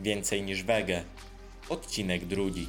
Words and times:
Więcej 0.00 0.42
niż 0.42 0.62
wege. 0.62 1.04
Odcinek 1.68 2.24
drugi. 2.24 2.66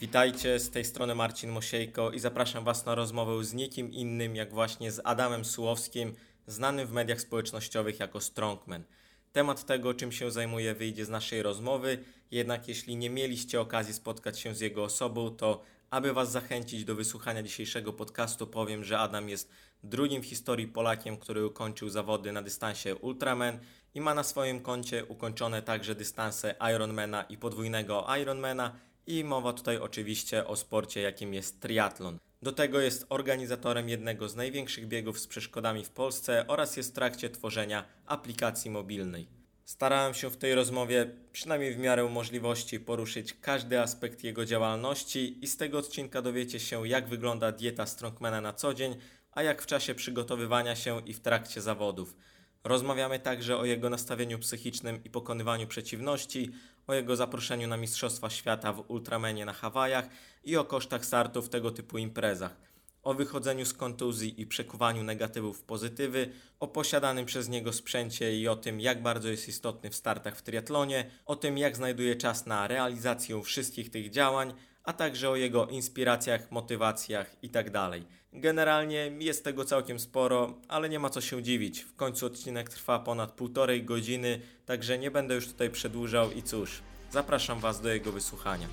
Witajcie, 0.00 0.58
z 0.58 0.70
tej 0.70 0.84
strony 0.84 1.14
Marcin 1.14 1.50
Mosiejko 1.50 2.10
i 2.10 2.20
zapraszam 2.20 2.64
Was 2.64 2.86
na 2.86 2.94
rozmowę 2.94 3.44
z 3.44 3.54
nikim 3.54 3.92
innym 3.92 4.36
jak 4.36 4.52
właśnie 4.52 4.92
z 4.92 5.00
Adamem 5.04 5.44
Sułowskim, 5.44 6.14
znanym 6.46 6.86
w 6.86 6.92
mediach 6.92 7.20
społecznościowych 7.20 8.00
jako 8.00 8.20
Strongman. 8.20 8.84
Temat 9.32 9.66
tego, 9.66 9.94
czym 9.94 10.12
się 10.12 10.30
zajmuje, 10.30 10.74
wyjdzie 10.74 11.04
z 11.04 11.08
naszej 11.08 11.42
rozmowy, 11.42 11.98
jednak 12.30 12.68
jeśli 12.68 12.96
nie 12.96 13.10
mieliście 13.10 13.60
okazji 13.60 13.94
spotkać 13.94 14.40
się 14.40 14.54
z 14.54 14.60
jego 14.60 14.84
osobą, 14.84 15.30
to 15.30 15.62
aby 15.94 16.12
Was 16.12 16.32
zachęcić 16.32 16.84
do 16.84 16.94
wysłuchania 16.94 17.42
dzisiejszego 17.42 17.92
podcastu, 17.92 18.46
powiem, 18.46 18.84
że 18.84 18.98
Adam 18.98 19.28
jest 19.28 19.50
drugim 19.82 20.22
w 20.22 20.26
historii 20.26 20.68
Polakiem, 20.68 21.16
który 21.16 21.46
ukończył 21.46 21.88
zawody 21.88 22.32
na 22.32 22.42
dystansie 22.42 22.94
Ultraman 22.96 23.58
i 23.94 24.00
ma 24.00 24.14
na 24.14 24.22
swoim 24.22 24.60
koncie 24.60 25.04
ukończone 25.04 25.62
także 25.62 25.94
dystanse 25.94 26.54
Ironmana 26.74 27.22
i 27.22 27.38
podwójnego 27.38 28.06
Ironmana 28.20 28.76
i 29.06 29.24
mowa 29.24 29.52
tutaj 29.52 29.76
oczywiście 29.76 30.46
o 30.46 30.56
sporcie, 30.56 31.00
jakim 31.00 31.34
jest 31.34 31.60
triatlon. 31.60 32.18
Do 32.42 32.52
tego 32.52 32.80
jest 32.80 33.06
organizatorem 33.08 33.88
jednego 33.88 34.28
z 34.28 34.36
największych 34.36 34.88
biegów 34.88 35.18
z 35.20 35.26
przeszkodami 35.26 35.84
w 35.84 35.90
Polsce 35.90 36.46
oraz 36.46 36.76
jest 36.76 36.90
w 36.90 36.94
trakcie 36.94 37.30
tworzenia 37.30 37.84
aplikacji 38.06 38.70
mobilnej. 38.70 39.43
Starałem 39.64 40.14
się 40.14 40.30
w 40.30 40.36
tej 40.36 40.54
rozmowie, 40.54 41.10
przynajmniej 41.32 41.74
w 41.74 41.78
miarę 41.78 42.04
możliwości, 42.04 42.80
poruszyć 42.80 43.34
każdy 43.40 43.80
aspekt 43.80 44.24
jego 44.24 44.44
działalności 44.44 45.44
i 45.44 45.46
z 45.46 45.56
tego 45.56 45.78
odcinka 45.78 46.22
dowiecie 46.22 46.60
się, 46.60 46.88
jak 46.88 47.08
wygląda 47.08 47.52
dieta 47.52 47.86
strongmana 47.86 48.40
na 48.40 48.52
co 48.52 48.74
dzień, 48.74 48.96
a 49.32 49.42
jak 49.42 49.62
w 49.62 49.66
czasie 49.66 49.94
przygotowywania 49.94 50.76
się 50.76 51.00
i 51.06 51.14
w 51.14 51.20
trakcie 51.20 51.60
zawodów. 51.60 52.16
Rozmawiamy 52.64 53.18
także 53.18 53.58
o 53.58 53.64
jego 53.64 53.90
nastawieniu 53.90 54.38
psychicznym 54.38 55.04
i 55.04 55.10
pokonywaniu 55.10 55.66
przeciwności, 55.66 56.52
o 56.86 56.94
jego 56.94 57.16
zaproszeniu 57.16 57.68
na 57.68 57.76
Mistrzostwa 57.76 58.30
Świata 58.30 58.72
w 58.72 58.90
Ultramenie 58.90 59.44
na 59.44 59.52
Hawajach 59.52 60.08
i 60.44 60.56
o 60.56 60.64
kosztach 60.64 61.04
startu 61.04 61.42
w 61.42 61.48
tego 61.48 61.70
typu 61.70 61.98
imprezach, 61.98 62.56
o 63.04 63.14
wychodzeniu 63.14 63.64
z 63.66 63.72
kontuzji 63.72 64.40
i 64.40 64.46
przekuwaniu 64.46 65.02
negatywów 65.02 65.58
w 65.58 65.62
pozytywy, 65.62 66.30
o 66.60 66.68
posiadanym 66.68 67.26
przez 67.26 67.48
niego 67.48 67.72
sprzęcie 67.72 68.38
i 68.38 68.48
o 68.48 68.56
tym, 68.56 68.80
jak 68.80 69.02
bardzo 69.02 69.28
jest 69.28 69.48
istotny 69.48 69.90
w 69.90 69.94
startach 69.94 70.36
w 70.36 70.42
triatlonie, 70.42 71.10
o 71.26 71.36
tym, 71.36 71.58
jak 71.58 71.76
znajduje 71.76 72.16
czas 72.16 72.46
na 72.46 72.68
realizację 72.68 73.42
wszystkich 73.42 73.90
tych 73.90 74.10
działań, 74.10 74.54
a 74.84 74.92
także 74.92 75.30
o 75.30 75.36
jego 75.36 75.66
inspiracjach, 75.66 76.50
motywacjach 76.50 77.36
itd. 77.42 77.90
Generalnie 78.32 79.12
jest 79.18 79.44
tego 79.44 79.64
całkiem 79.64 79.98
sporo, 79.98 80.54
ale 80.68 80.88
nie 80.88 80.98
ma 80.98 81.10
co 81.10 81.20
się 81.20 81.42
dziwić. 81.42 81.80
W 81.80 81.96
końcu 81.96 82.26
odcinek 82.26 82.68
trwa 82.68 82.98
ponad 82.98 83.32
półtorej 83.32 83.84
godziny, 83.84 84.40
także 84.66 84.98
nie 84.98 85.10
będę 85.10 85.34
już 85.34 85.46
tutaj 85.46 85.70
przedłużał 85.70 86.32
i 86.32 86.42
cóż, 86.42 86.82
zapraszam 87.10 87.60
Was 87.60 87.80
do 87.80 87.88
jego 87.88 88.12
wysłuchania. 88.12 88.68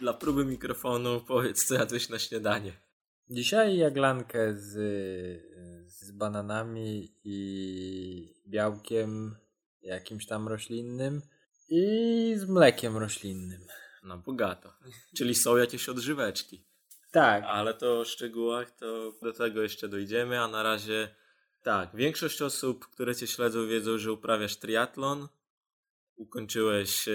Dla 0.00 0.12
próby 0.12 0.44
mikrofonu 0.44 1.20
powiedz, 1.20 1.64
co 1.64 1.74
jadłeś 1.74 2.08
na 2.08 2.18
śniadanie. 2.18 2.72
Dzisiaj 3.30 3.76
jaglankę 3.76 4.54
z, 4.54 4.72
z 5.86 6.10
bananami 6.10 7.14
i 7.24 8.34
białkiem 8.48 9.36
jakimś 9.82 10.26
tam 10.26 10.48
roślinnym 10.48 11.22
i 11.68 12.34
z 12.36 12.44
mlekiem 12.44 12.96
roślinnym. 12.96 13.60
No 14.02 14.18
bogato. 14.18 14.72
Czyli 15.16 15.34
są 15.34 15.56
jakieś 15.56 15.88
odżyweczki. 15.88 16.64
Tak. 17.12 17.44
Ale 17.46 17.74
to 17.74 18.00
o 18.00 18.04
szczegółach 18.04 18.70
to 18.70 19.12
do 19.22 19.32
tego 19.32 19.62
jeszcze 19.62 19.88
dojdziemy, 19.88 20.40
a 20.40 20.48
na 20.48 20.62
razie 20.62 21.08
tak, 21.62 21.96
większość 21.96 22.42
osób, 22.42 22.86
które 22.86 23.14
Cię 23.14 23.26
śledzą 23.26 23.66
wiedzą, 23.66 23.98
że 23.98 24.12
uprawiasz 24.12 24.56
triatlon. 24.56 25.28
Ukończyłeś 26.16 27.08
e, 27.08 27.12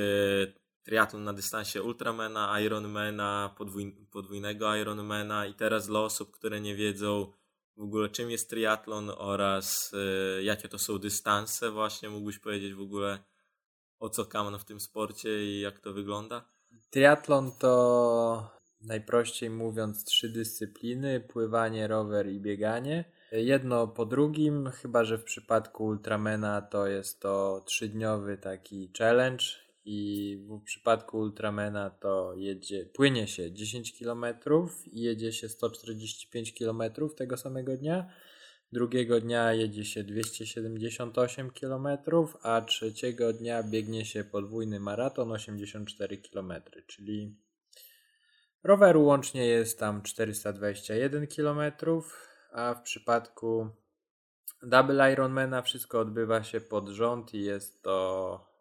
triatlon 0.85 1.23
na 1.23 1.33
dystansie 1.33 1.83
Ultramana, 1.83 2.59
Ironmana, 2.59 3.55
podwój, 3.57 3.95
podwójnego 4.11 4.75
Ironmana 4.75 5.45
i 5.45 5.53
teraz 5.53 5.87
dla 5.87 5.99
osób, 5.99 6.31
które 6.31 6.61
nie 6.61 6.75
wiedzą 6.75 7.31
w 7.77 7.81
ogóle 7.81 8.09
czym 8.09 8.31
jest 8.31 8.49
triatlon 8.49 9.11
oraz 9.17 9.93
e, 10.37 10.43
jakie 10.43 10.69
to 10.69 10.79
są 10.79 10.99
dystanse 10.99 11.71
właśnie, 11.71 12.09
mógłbyś 12.09 12.39
powiedzieć 12.39 12.73
w 12.73 12.81
ogóle 12.81 13.19
o 13.99 14.09
co 14.09 14.25
kaman 14.25 14.59
w 14.59 14.65
tym 14.65 14.79
sporcie 14.79 15.45
i 15.45 15.59
jak 15.59 15.79
to 15.79 15.93
wygląda? 15.93 16.45
Triatlon 16.89 17.51
to 17.59 18.49
najprościej 18.81 19.49
mówiąc 19.49 20.05
trzy 20.05 20.29
dyscypliny, 20.29 21.19
pływanie, 21.19 21.87
rower 21.87 22.29
i 22.29 22.39
bieganie. 22.39 23.05
Jedno 23.31 23.87
po 23.87 24.05
drugim, 24.05 24.71
chyba 24.71 25.03
że 25.03 25.17
w 25.17 25.23
przypadku 25.23 25.85
Ultramena 25.85 26.61
to 26.61 26.87
jest 26.87 27.21
to 27.21 27.63
trzydniowy 27.65 28.37
taki 28.37 28.91
challenge 28.97 29.45
i 29.85 30.37
w 30.49 30.63
przypadku 30.63 31.17
Ultramena 31.17 31.89
to 31.89 32.33
jedzie, 32.35 32.85
płynie 32.85 33.27
się 33.27 33.51
10 33.51 33.99
km 33.99 34.25
i 34.85 35.01
jedzie 35.01 35.31
się 35.31 35.49
145 35.49 36.53
km 36.53 36.81
tego 37.17 37.37
samego 37.37 37.77
dnia. 37.77 38.09
Drugiego 38.71 39.21
dnia 39.21 39.53
jedzie 39.53 39.85
się 39.85 40.03
278 40.03 41.51
km, 41.51 41.87
a 42.41 42.61
trzeciego 42.61 43.33
dnia 43.33 43.63
biegnie 43.63 44.05
się 44.05 44.23
podwójny 44.23 44.79
maraton 44.79 45.31
84 45.31 46.17
km, 46.17 46.53
czyli 46.87 47.35
roweru 48.63 49.05
łącznie 49.05 49.45
jest 49.45 49.79
tam 49.79 50.01
421 50.01 51.27
km, 51.27 51.59
a 52.51 52.73
w 52.73 52.81
przypadku 52.81 53.69
Double 54.63 55.13
Ironmana 55.13 55.61
wszystko 55.61 55.99
odbywa 55.99 56.43
się 56.43 56.61
pod 56.61 56.89
rząd 56.89 57.33
i 57.33 57.41
jest 57.41 57.83
to 57.83 58.54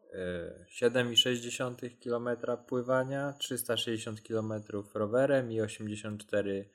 7,6 0.80 1.90
km 2.02 2.28
pływania, 2.66 3.32
360 3.32 4.20
km 4.20 4.52
rowerem 4.94 5.52
i 5.52 5.60
84 5.60 6.70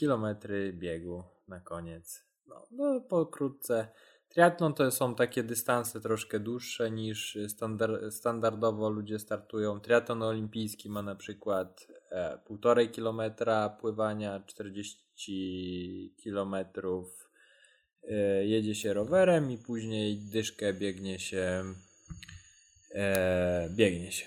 km 0.00 0.26
biegu 0.72 1.24
na 1.48 1.60
koniec. 1.60 2.24
No, 2.46 2.66
no 2.70 3.00
pokrótce. 3.00 3.88
Triatlon 4.28 4.74
to 4.74 4.90
są 4.90 5.14
takie 5.14 5.42
dystanse 5.42 6.00
troszkę 6.00 6.40
dłuższe 6.40 6.90
niż 6.90 7.38
standard, 7.48 8.14
standardowo 8.14 8.90
ludzie 8.90 9.18
startują. 9.18 9.80
Triatlon 9.80 10.22
olimpijski 10.22 10.90
ma 10.90 11.02
na 11.02 11.14
przykład 11.14 11.86
e, 12.10 12.38
1,5 12.50 12.94
km 12.94 13.20
pływania, 13.80 14.42
40 14.46 16.14
km 16.24 16.54
e, 18.02 18.46
jedzie 18.46 18.74
się 18.74 18.92
rowerem 18.92 19.50
i 19.50 19.58
później 19.58 20.18
dyszkę 20.18 20.74
biegnie 20.74 21.18
się 21.18 21.64
e, 22.98 23.68
biegnie 23.70 24.12
się. 24.12 24.26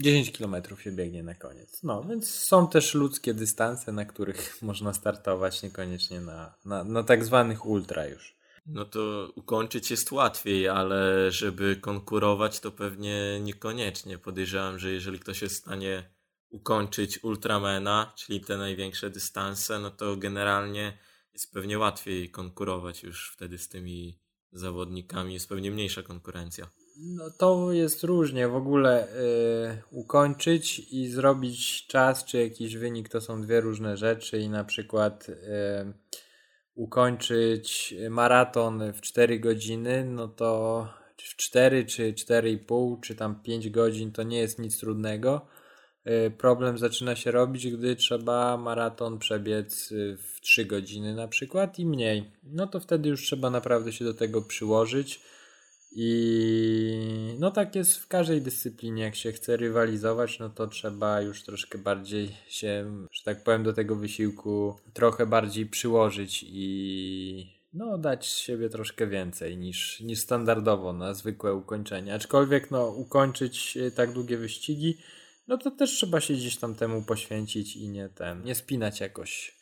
10 0.00 0.38
km 0.38 0.56
się 0.78 0.92
biegnie 0.92 1.22
na 1.22 1.34
koniec. 1.34 1.82
No, 1.82 2.04
więc 2.04 2.30
są 2.30 2.68
też 2.68 2.94
ludzkie 2.94 3.34
dystanse, 3.34 3.92
na 3.92 4.04
których 4.04 4.56
można 4.62 4.94
startować, 4.94 5.62
niekoniecznie 5.62 6.20
na, 6.20 6.54
na, 6.64 6.84
na 6.84 7.02
tak 7.02 7.24
zwanych 7.24 7.66
ultra 7.66 8.06
już. 8.06 8.38
No 8.66 8.84
to 8.84 9.32
ukończyć 9.34 9.90
jest 9.90 10.12
łatwiej, 10.12 10.68
ale 10.68 11.32
żeby 11.32 11.76
konkurować, 11.76 12.60
to 12.60 12.72
pewnie 12.72 13.40
niekoniecznie. 13.40 14.18
Podejrzewam, 14.18 14.78
że 14.78 14.90
jeżeli 14.90 15.18
ktoś 15.18 15.42
jest 15.42 15.54
w 15.54 15.58
stanie 15.58 16.10
ukończyć 16.50 17.24
Ultramana, 17.24 18.12
czyli 18.16 18.40
te 18.40 18.56
największe 18.56 19.10
dystanse, 19.10 19.78
no 19.78 19.90
to 19.90 20.16
generalnie 20.16 20.98
jest 21.32 21.52
pewnie 21.52 21.78
łatwiej 21.78 22.30
konkurować 22.30 23.02
już 23.02 23.30
wtedy 23.30 23.58
z 23.58 23.68
tymi 23.68 24.20
zawodnikami, 24.52 25.34
jest 25.34 25.48
pewnie 25.48 25.70
mniejsza 25.70 26.02
konkurencja. 26.02 26.70
No 27.00 27.30
to 27.30 27.72
jest 27.72 28.04
różnie 28.04 28.48
w 28.48 28.56
ogóle 28.56 29.08
yy, 29.90 30.00
ukończyć 30.00 30.78
i 30.78 31.08
zrobić 31.08 31.86
czas 31.86 32.24
czy 32.24 32.38
jakiś 32.38 32.76
wynik 32.76 33.08
to 33.08 33.20
są 33.20 33.42
dwie 33.42 33.60
różne 33.60 33.96
rzeczy 33.96 34.38
i 34.38 34.48
na 34.48 34.64
przykład 34.64 35.28
yy, 35.28 35.36
ukończyć 36.74 37.94
maraton 38.10 38.92
w 38.92 39.00
4 39.00 39.40
godziny, 39.40 40.04
no 40.04 40.28
to 40.28 40.88
w 41.16 41.36
4 41.36 41.84
czy 41.84 42.12
4,5 42.12 43.00
czy 43.00 43.14
tam 43.14 43.42
5 43.42 43.70
godzin 43.70 44.12
to 44.12 44.22
nie 44.22 44.38
jest 44.38 44.58
nic 44.58 44.80
trudnego. 44.80 45.46
Yy, 46.04 46.30
problem 46.30 46.78
zaczyna 46.78 47.16
się 47.16 47.30
robić, 47.30 47.68
gdy 47.68 47.96
trzeba 47.96 48.56
maraton 48.56 49.18
przebiec 49.18 49.92
w 50.18 50.40
3 50.40 50.64
godziny 50.64 51.14
na 51.14 51.28
przykład 51.28 51.78
i 51.78 51.86
mniej. 51.86 52.32
No 52.42 52.66
to 52.66 52.80
wtedy 52.80 53.08
już 53.08 53.22
trzeba 53.22 53.50
naprawdę 53.50 53.92
się 53.92 54.04
do 54.04 54.14
tego 54.14 54.42
przyłożyć 54.42 55.20
i 55.90 57.36
no 57.38 57.50
tak 57.50 57.74
jest 57.74 57.96
w 57.96 58.08
każdej 58.08 58.42
dyscyplinie. 58.42 59.02
Jak 59.02 59.16
się 59.16 59.32
chce 59.32 59.56
rywalizować, 59.56 60.38
no 60.38 60.50
to 60.50 60.66
trzeba 60.66 61.20
już 61.20 61.42
troszkę 61.42 61.78
bardziej 61.78 62.36
się, 62.48 62.96
że 63.12 63.24
tak 63.24 63.44
powiem, 63.44 63.62
do 63.62 63.72
tego 63.72 63.96
wysiłku 63.96 64.76
trochę 64.92 65.26
bardziej 65.26 65.66
przyłożyć 65.66 66.44
i, 66.48 67.58
no, 67.72 67.98
dać 67.98 68.26
siebie 68.26 68.68
troszkę 68.68 69.06
więcej 69.06 69.56
niż, 69.56 70.00
niż 70.00 70.18
standardowo 70.18 70.92
na 70.92 71.14
zwykłe 71.14 71.54
ukończenie. 71.54 72.14
Aczkolwiek 72.14 72.70
no, 72.70 72.86
ukończyć 72.86 73.76
y, 73.76 73.90
tak 73.90 74.12
długie 74.12 74.36
wyścigi, 74.36 74.98
no 75.48 75.58
to 75.58 75.70
też 75.70 75.90
trzeba 75.90 76.20
się 76.20 76.34
gdzieś 76.34 76.56
tam 76.56 76.74
temu 76.74 77.02
poświęcić 77.02 77.76
i 77.76 77.88
nie 77.88 78.08
ten, 78.08 78.44
nie 78.44 78.54
spinać 78.54 79.00
jakoś 79.00 79.57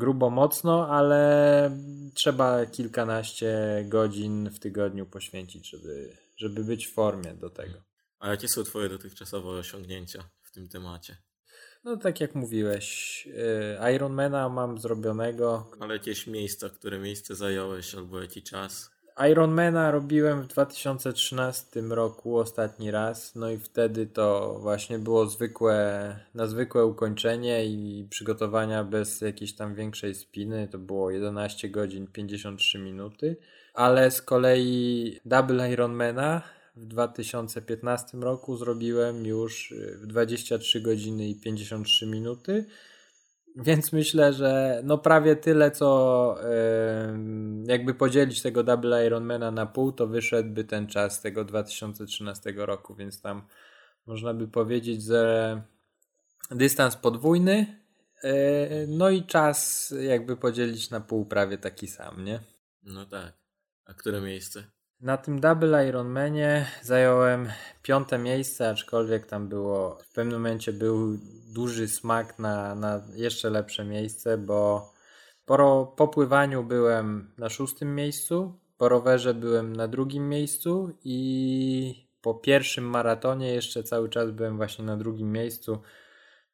grubo 0.00 0.30
mocno, 0.30 0.88
ale 0.88 1.70
trzeba 2.14 2.66
kilkanaście 2.66 3.54
godzin 3.88 4.50
w 4.50 4.58
tygodniu 4.58 5.06
poświęcić, 5.06 5.70
żeby, 5.70 6.16
żeby 6.36 6.64
być 6.64 6.86
w 6.86 6.94
formie 6.94 7.34
do 7.34 7.50
tego. 7.50 7.82
A 8.18 8.28
jakie 8.28 8.48
są 8.48 8.64
Twoje 8.64 8.88
dotychczasowe 8.88 9.48
osiągnięcia 9.48 10.30
w 10.42 10.50
tym 10.50 10.68
temacie? 10.68 11.16
No 11.84 11.96
tak 11.96 12.20
jak 12.20 12.34
mówiłeś, 12.34 12.88
y, 13.86 13.92
Ironmana 13.94 14.48
mam 14.48 14.78
zrobionego. 14.78 15.70
Ale 15.80 15.94
jakieś 15.94 16.26
miejsca, 16.26 16.70
które 16.70 16.98
miejsce 16.98 17.34
zająłeś 17.34 17.94
albo 17.94 18.20
jaki 18.20 18.42
czas? 18.42 18.90
Ironmana 19.28 19.90
robiłem 19.90 20.42
w 20.42 20.46
2013 20.46 21.80
roku 21.80 22.38
ostatni 22.38 22.90
raz, 22.90 23.34
no 23.34 23.50
i 23.50 23.58
wtedy 23.58 24.06
to 24.06 24.58
właśnie 24.60 24.98
było 24.98 25.26
zwykłe, 25.26 26.16
na 26.34 26.46
zwykłe 26.46 26.86
ukończenie 26.86 27.64
i 27.66 28.06
przygotowania 28.10 28.84
bez 28.84 29.20
jakiejś 29.20 29.52
tam 29.52 29.74
większej 29.74 30.14
spiny, 30.14 30.68
to 30.72 30.78
było 30.78 31.10
11 31.10 31.68
godzin 31.68 32.06
53 32.06 32.78
minuty, 32.78 33.36
ale 33.74 34.10
z 34.10 34.22
kolei 34.22 35.20
Double 35.24 35.72
Ironmana 35.72 36.42
w 36.76 36.86
2015 36.86 38.18
roku 38.18 38.56
zrobiłem 38.56 39.26
już 39.26 39.74
w 40.02 40.06
23 40.06 40.80
godziny 40.80 41.28
i 41.28 41.34
53 41.34 42.06
minuty. 42.06 42.64
Więc 43.56 43.92
myślę, 43.92 44.32
że 44.32 44.80
no 44.84 44.98
prawie 44.98 45.36
tyle, 45.36 45.70
co 45.70 46.36
yy, 46.42 47.64
jakby 47.66 47.94
podzielić 47.94 48.42
tego 48.42 48.62
Double 48.62 49.06
Ironmana 49.06 49.50
na 49.50 49.66
pół, 49.66 49.92
to 49.92 50.06
wyszedłby 50.06 50.64
ten 50.64 50.86
czas 50.86 51.20
tego 51.20 51.44
2013 51.44 52.52
roku, 52.56 52.94
więc 52.94 53.20
tam 53.20 53.42
można 54.06 54.34
by 54.34 54.48
powiedzieć, 54.48 55.02
że 55.02 55.62
dystans 56.50 56.96
podwójny, 56.96 57.80
yy, 58.22 58.30
no 58.88 59.10
i 59.10 59.22
czas 59.22 59.90
jakby 60.00 60.36
podzielić 60.36 60.90
na 60.90 61.00
pół 61.00 61.26
prawie 61.26 61.58
taki 61.58 61.86
sam, 61.86 62.24
nie? 62.24 62.40
No 62.82 63.06
tak. 63.06 63.32
A 63.84 63.94
które 63.94 64.20
miejsce? 64.20 64.64
Na 65.00 65.16
tym 65.16 65.40
Double 65.40 65.88
Ironmanie 65.88 66.66
zająłem 66.82 67.48
piąte 67.82 68.18
miejsce, 68.18 68.70
aczkolwiek 68.70 69.26
tam 69.26 69.48
było, 69.48 69.98
w 70.02 70.12
pewnym 70.12 70.34
momencie 70.34 70.72
był 70.72 71.18
duży 71.54 71.88
smak 71.88 72.38
na, 72.38 72.74
na 72.74 73.02
jeszcze 73.14 73.50
lepsze 73.50 73.84
miejsce, 73.84 74.38
bo 74.38 74.90
po, 75.46 75.92
po 75.96 76.08
pływaniu 76.08 76.64
byłem 76.64 77.32
na 77.38 77.48
szóstym 77.48 77.94
miejscu, 77.94 78.58
po 78.78 78.88
rowerze 78.88 79.34
byłem 79.34 79.76
na 79.76 79.88
drugim 79.88 80.28
miejscu 80.28 80.98
i 81.04 82.08
po 82.22 82.34
pierwszym 82.34 82.84
maratonie 82.84 83.54
jeszcze 83.54 83.82
cały 83.82 84.08
czas 84.08 84.30
byłem 84.30 84.56
właśnie 84.56 84.84
na 84.84 84.96
drugim 84.96 85.32
miejscu. 85.32 85.78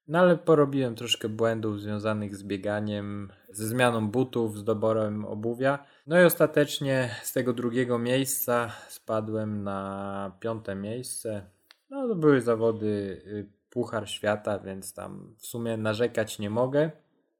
No 0.08 0.18
ale 0.18 0.36
porobiłem 0.36 0.94
troszkę 0.94 1.28
błędów 1.28 1.80
związanych 1.80 2.36
z 2.36 2.42
bieganiem, 2.42 3.32
ze 3.50 3.66
zmianą 3.66 4.10
butów, 4.10 4.58
z 4.58 4.64
doborem 4.64 5.24
obuwia. 5.24 5.84
No 6.06 6.20
i 6.20 6.24
ostatecznie 6.24 7.10
z 7.22 7.32
tego 7.32 7.52
drugiego 7.52 7.98
miejsca 7.98 8.72
spadłem 8.88 9.62
na 9.64 10.32
piąte 10.40 10.74
miejsce. 10.74 11.50
No 11.90 12.08
to 12.08 12.14
były 12.14 12.40
zawody 12.40 12.86
y, 13.26 13.48
Puchar 13.70 14.08
Świata, 14.08 14.58
więc 14.58 14.94
tam 14.94 15.34
w 15.38 15.46
sumie 15.46 15.76
narzekać 15.76 16.38
nie 16.38 16.50
mogę. 16.50 16.90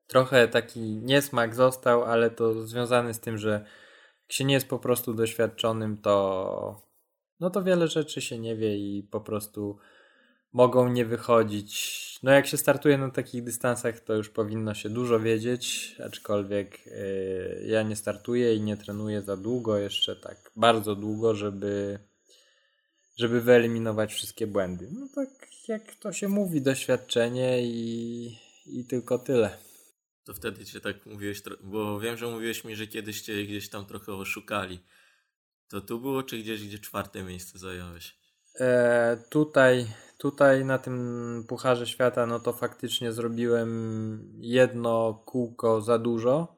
Trochę 0.07 0.49
taki 0.49 0.81
niesmak 0.81 1.55
został, 1.55 2.05
ale 2.05 2.31
to 2.31 2.67
związany 2.67 3.15
z 3.15 3.21
tym, 3.21 3.39
że 3.39 3.51
jak 4.23 4.33
się 4.33 4.45
nie 4.45 4.55
jest 4.55 4.69
po 4.69 4.79
prostu 4.79 5.15
doświadczonym, 5.15 5.97
to 5.97 6.87
no 7.41 7.51
to 7.51 7.63
wiele 7.63 7.89
rzeczy 7.89 8.21
się 8.21 8.39
nie 8.39 8.57
wie 8.57 8.77
i 8.77 9.03
po 9.03 9.21
prostu 9.21 9.79
mogą 10.57 10.89
nie 10.89 11.05
wychodzić. 11.05 12.19
No 12.23 12.31
jak 12.31 12.47
się 12.47 12.57
startuje 12.57 12.99
na 12.99 13.11
takich 13.11 13.45
dystansach, 13.45 14.01
to 14.01 14.15
już 14.15 14.29
powinno 14.29 14.75
się 14.75 14.89
dużo 14.89 15.21
wiedzieć, 15.21 15.97
aczkolwiek 16.07 16.87
yy, 16.87 17.67
ja 17.67 17.83
nie 17.83 17.97
startuję 17.97 18.55
i 18.55 18.61
nie 18.61 18.77
trenuję 18.77 19.23
za 19.23 19.37
długo, 19.37 19.79
jeszcze 19.79 20.17
tak 20.17 20.51
bardzo 20.57 20.95
długo, 20.95 21.35
żeby 21.35 21.99
żeby 23.17 23.41
wyeliminować 23.41 24.15
wszystkie 24.15 24.47
błędy. 24.47 24.89
No 24.93 25.09
tak 25.15 25.29
jak 25.69 25.95
to 25.95 26.13
się 26.13 26.29
mówi, 26.29 26.63
doświadczenie 26.63 27.63
i, 27.63 28.39
i 28.67 28.85
tylko 28.85 29.19
tyle. 29.19 29.59
To 30.25 30.35
wtedy 30.35 30.65
cię 30.65 30.81
tak 30.81 31.07
mówiłeś, 31.07 31.43
bo 31.63 32.01
wiem, 32.01 32.17
że 32.17 32.27
mówiłeś 32.27 32.65
mi, 32.65 32.77
że 32.77 32.87
kiedyś 32.87 33.21
cię 33.21 33.45
gdzieś 33.45 33.69
tam 33.69 33.87
trochę 33.87 34.13
oszukali. 34.13 34.79
To 35.69 35.81
tu 35.81 36.01
było, 36.01 36.23
czy 36.23 36.39
gdzieś, 36.39 36.67
gdzie 36.67 36.79
czwarte 36.79 37.23
miejsce 37.23 37.59
zająłeś? 37.59 38.26
E, 38.61 39.17
tutaj, 39.29 39.87
tutaj 40.19 40.65
na 40.65 40.79
tym 40.79 41.45
Pucharze 41.49 41.87
Świata, 41.87 42.27
no 42.27 42.41
to 42.41 42.53
faktycznie 42.53 43.13
zrobiłem 43.13 44.33
jedno 44.41 45.23
kółko 45.25 45.81
za 45.81 45.99
dużo 45.99 46.57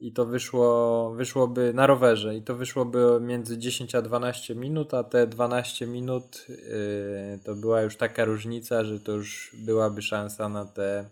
i 0.00 0.12
to 0.12 0.26
wyszło, 0.26 1.10
wyszłoby 1.10 1.72
na 1.74 1.86
rowerze 1.86 2.36
i 2.36 2.42
to 2.42 2.54
wyszłoby 2.54 3.20
między 3.20 3.58
10 3.58 3.94
a 3.94 4.02
12 4.02 4.54
minut, 4.54 4.94
a 4.94 5.04
te 5.04 5.26
12 5.26 5.86
minut 5.86 6.46
yy, 6.48 7.40
to 7.44 7.54
była 7.54 7.82
już 7.82 7.96
taka 7.96 8.24
różnica, 8.24 8.84
że 8.84 9.00
to 9.00 9.12
już 9.12 9.56
byłaby 9.58 10.02
szansa 10.02 10.48
na 10.48 10.64
te 10.64 11.10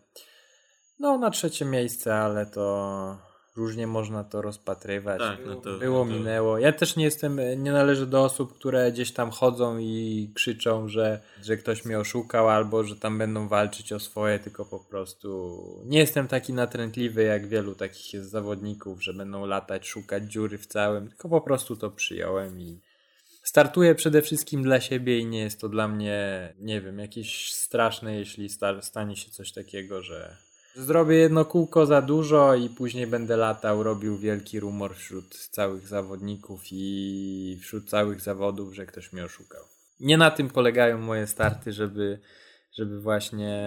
no 0.99 1.19
na 1.19 1.31
trzecie 1.31 1.65
miejsce, 1.65 2.15
ale 2.15 2.47
to 2.47 3.34
różnie 3.57 3.87
można 3.87 4.25
to 4.25 4.43
rozpatrywać. 4.43 5.19
Tak, 5.19 5.39
no 5.47 5.57
to, 5.57 5.79
Było, 5.79 6.05
no 6.05 6.13
to... 6.13 6.19
minęło. 6.19 6.59
Ja 6.59 6.73
też 6.73 6.97
nie 6.97 7.05
jestem, 7.05 7.41
nie 7.57 7.73
należę 7.73 8.07
do 8.07 8.25
osób, 8.25 8.55
które 8.55 8.93
gdzieś 8.93 9.13
tam 9.13 9.31
chodzą 9.31 9.79
i 9.79 10.31
krzyczą, 10.35 10.89
że, 10.89 11.21
że 11.43 11.57
ktoś 11.57 11.85
mnie 11.85 11.99
oszukał 11.99 12.49
albo 12.49 12.85
że 12.85 12.97
tam 12.97 13.19
będą 13.19 13.49
walczyć 13.49 13.93
o 13.93 14.01
swoje, 14.01 14.39
tylko 14.39 14.65
po 14.65 14.79
prostu 14.81 15.59
nie 15.85 15.99
jestem 15.99 16.29
taki 16.29 16.53
natrętliwy 16.53 17.23
jak 17.23 17.49
wielu 17.49 17.75
takich 17.75 18.15
jest 18.15 18.31
zawodników, 18.31 19.05
że 19.05 19.15
będą 19.15 19.47
latać, 19.47 19.89
szukać 19.89 20.33
dziury 20.33 20.59
w 20.59 20.67
całym, 20.67 21.09
tylko 21.09 21.29
po 21.29 21.41
prostu 21.41 21.77
to 21.77 21.91
przyjąłem 21.91 22.61
i 22.61 22.81
startuję 23.43 23.95
przede 23.95 24.23
wszystkim 24.23 24.63
dla 24.63 24.81
siebie 24.81 25.19
i 25.19 25.27
nie 25.27 25.41
jest 25.41 25.61
to 25.61 25.69
dla 25.69 25.89
mnie, 25.89 26.53
nie 26.61 26.81
wiem, 26.81 26.99
jakieś 26.99 27.53
straszne, 27.53 28.17
jeśli 28.17 28.49
stanie 28.81 29.17
się 29.17 29.31
coś 29.31 29.53
takiego, 29.53 30.03
że 30.03 30.37
Zrobię 30.77 31.17
jedno 31.17 31.45
kółko 31.45 31.87
za 31.87 32.03
dużo 32.03 32.55
i 32.55 32.69
później 32.69 33.07
będę 33.07 33.37
latał, 33.37 33.83
robił 33.83 34.19
wielki 34.19 34.61
rumor 34.61 34.97
wśród 34.97 35.35
całych 35.35 35.89
zawodników 35.89 36.63
i 36.71 37.59
wśród 37.63 37.91
całych 37.91 38.21
zawodów, 38.21 38.75
że 38.75 38.87
ktoś 38.87 39.13
mnie 39.13 39.25
oszukał. 39.25 39.65
Nie 40.01 40.17
na 40.17 40.31
tym 40.31 40.51
polegają 40.51 40.99
moje 40.99 41.27
starty, 41.27 41.73
żeby, 41.73 42.19
żeby 42.73 43.01
właśnie 43.01 43.59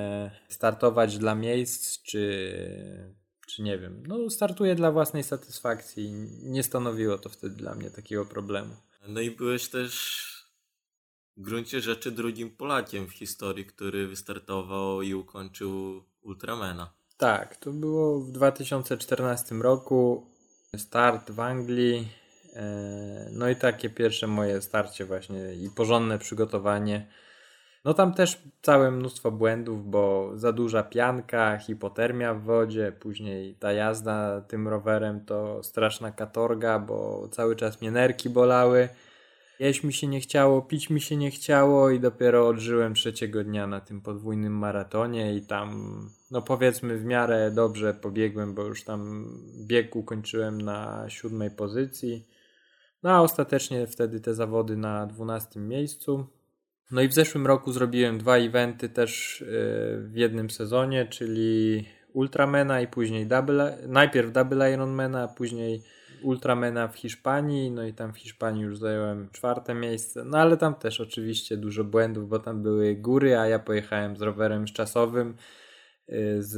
startować 0.50 1.18
dla 1.18 1.36
miejsc, 1.36 2.02
czy, 2.04 3.14
czy 3.48 3.62
nie 3.62 3.78
wiem. 3.78 4.04
No, 4.08 4.30
startuję 4.30 4.76
dla 4.76 4.92
własnej 4.92 5.24
satysfakcji. 5.24 6.12
Nie 6.44 6.64
stanowiło 6.64 7.18
to 7.18 7.30
wtedy 7.30 7.56
dla 7.56 7.76
mnie 7.76 7.92
takiego 7.92 8.26
problemu. 8.26 8.76
No 9.08 9.22
i 9.22 9.32
byłeś 9.32 9.70
też 9.70 10.24
w 11.38 11.42
gruncie 11.42 11.82
rzeczy 11.82 12.12
drugim 12.12 12.50
Polakiem 12.50 13.08
w 13.08 13.14
historii, 13.14 13.66
który 13.66 14.08
wystartował 14.08 15.02
i 15.02 15.14
ukończył 15.14 16.04
Ultramana. 16.22 16.94
Tak, 17.18 17.56
to 17.56 17.72
było 17.72 18.20
w 18.20 18.32
2014 18.32 19.56
roku. 19.56 20.26
Start 20.78 21.32
w 21.32 21.40
Anglii. 21.40 22.08
E, 22.56 23.30
no 23.32 23.50
i 23.50 23.56
takie 23.56 23.90
pierwsze 23.90 24.28
moje 24.28 24.62
starcie 24.62 25.06
właśnie 25.06 25.54
i 25.54 25.70
porządne 25.70 26.20
przygotowanie. 26.20 27.08
No 27.86 27.94
tam 27.94 28.14
też 28.14 28.42
całe 28.62 28.92
mnóstwo 28.92 29.32
błędów, 29.32 29.90
bo 29.90 30.32
za 30.36 30.52
duża 30.52 30.84
pianka, 30.84 31.58
hipotermia 31.58 32.34
w 32.34 32.44
wodzie, 32.44 32.92
później 33.00 33.56
ta 33.56 33.72
jazda 33.74 34.42
tym 34.42 34.68
rowerem 34.68 35.26
to 35.26 35.64
straszna 35.64 36.12
katorga, 36.12 36.80
bo 36.80 37.28
cały 37.32 37.56
czas 37.56 37.82
mnie 37.82 37.92
nerki 37.92 38.30
bolały. 38.30 38.90
Jeść 39.60 39.84
mi 39.84 39.94
się 39.94 40.08
nie 40.08 40.20
chciało, 40.20 40.62
pić 40.62 40.90
mi 40.90 41.02
się 41.02 41.16
nie 41.16 41.32
chciało 41.32 41.90
i 41.90 42.00
dopiero 42.00 42.48
odżyłem 42.48 42.94
trzeciego 42.94 43.44
dnia 43.44 43.68
na 43.68 43.82
tym 43.82 44.02
podwójnym 44.02 44.54
maratonie 44.54 45.36
i 45.36 45.42
tam, 45.42 46.00
no 46.32 46.42
powiedzmy 46.42 46.98
w 46.98 47.06
miarę 47.06 47.52
dobrze 47.52 47.94
pobiegłem, 47.94 48.54
bo 48.54 48.64
już 48.64 48.84
tam 48.84 49.30
bieg 49.68 49.96
ukończyłem 49.96 50.62
na 50.62 51.06
siódmej 51.08 51.52
pozycji. 51.52 52.28
No 53.04 53.10
a 53.10 53.22
ostatecznie 53.22 53.88
wtedy 53.88 54.20
te 54.20 54.34
zawody 54.34 54.78
na 54.78 55.06
dwunastym 55.06 55.68
miejscu. 55.68 56.28
No 56.92 57.02
i 57.02 57.08
w 57.08 57.14
zeszłym 57.14 57.48
roku 57.48 57.72
zrobiłem 57.72 58.18
dwa 58.18 58.38
eventy 58.38 58.90
też 58.90 59.42
y, 59.42 59.46
w 60.02 60.16
jednym 60.16 60.50
sezonie, 60.50 61.06
czyli 61.06 61.86
Ultramena 62.14 62.82
i 62.82 62.88
później 62.88 63.28
double, 63.28 63.78
najpierw 63.88 64.32
Double 64.32 64.74
Ironmana, 64.74 65.24
a 65.24 65.28
później 65.28 65.84
Ultramena 66.24 66.88
w 66.88 66.96
Hiszpanii, 66.96 67.72
no 67.72 67.84
i 67.84 67.94
tam 67.94 68.14
w 68.14 68.18
Hiszpanii 68.18 68.64
już 68.64 68.78
zająłem 68.78 69.30
czwarte 69.32 69.74
miejsce, 69.74 70.24
no 70.26 70.38
ale 70.38 70.58
tam 70.58 70.76
też 70.76 71.02
oczywiście 71.02 71.58
dużo 71.58 71.84
błędów, 71.84 72.30
bo 72.30 72.40
tam 72.40 72.64
były 72.64 72.96
góry, 72.96 73.38
a 73.38 73.48
ja 73.48 73.60
pojechałem 73.60 74.18
z 74.18 74.22
rowerem 74.22 74.66
czasowym, 74.66 75.36
y, 76.10 76.44
z, 76.44 76.54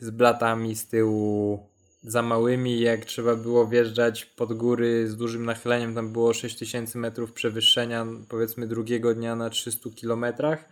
z 0.00 0.10
blatami 0.10 0.76
z 0.76 0.88
tyłu 0.88 1.60
za 2.02 2.22
małymi. 2.22 2.80
Jak 2.80 3.04
trzeba 3.04 3.36
było 3.36 3.66
wjeżdżać 3.66 4.24
pod 4.24 4.52
góry 4.52 5.08
z 5.08 5.16
dużym 5.16 5.44
nachyleniem, 5.44 5.94
tam 5.94 6.12
było 6.12 6.34
6000 6.34 6.98
metrów 6.98 7.32
przewyższenia, 7.32 8.06
powiedzmy 8.28 8.66
drugiego 8.66 9.14
dnia 9.14 9.36
na 9.36 9.50
300 9.50 9.90
kilometrach. 9.90 10.68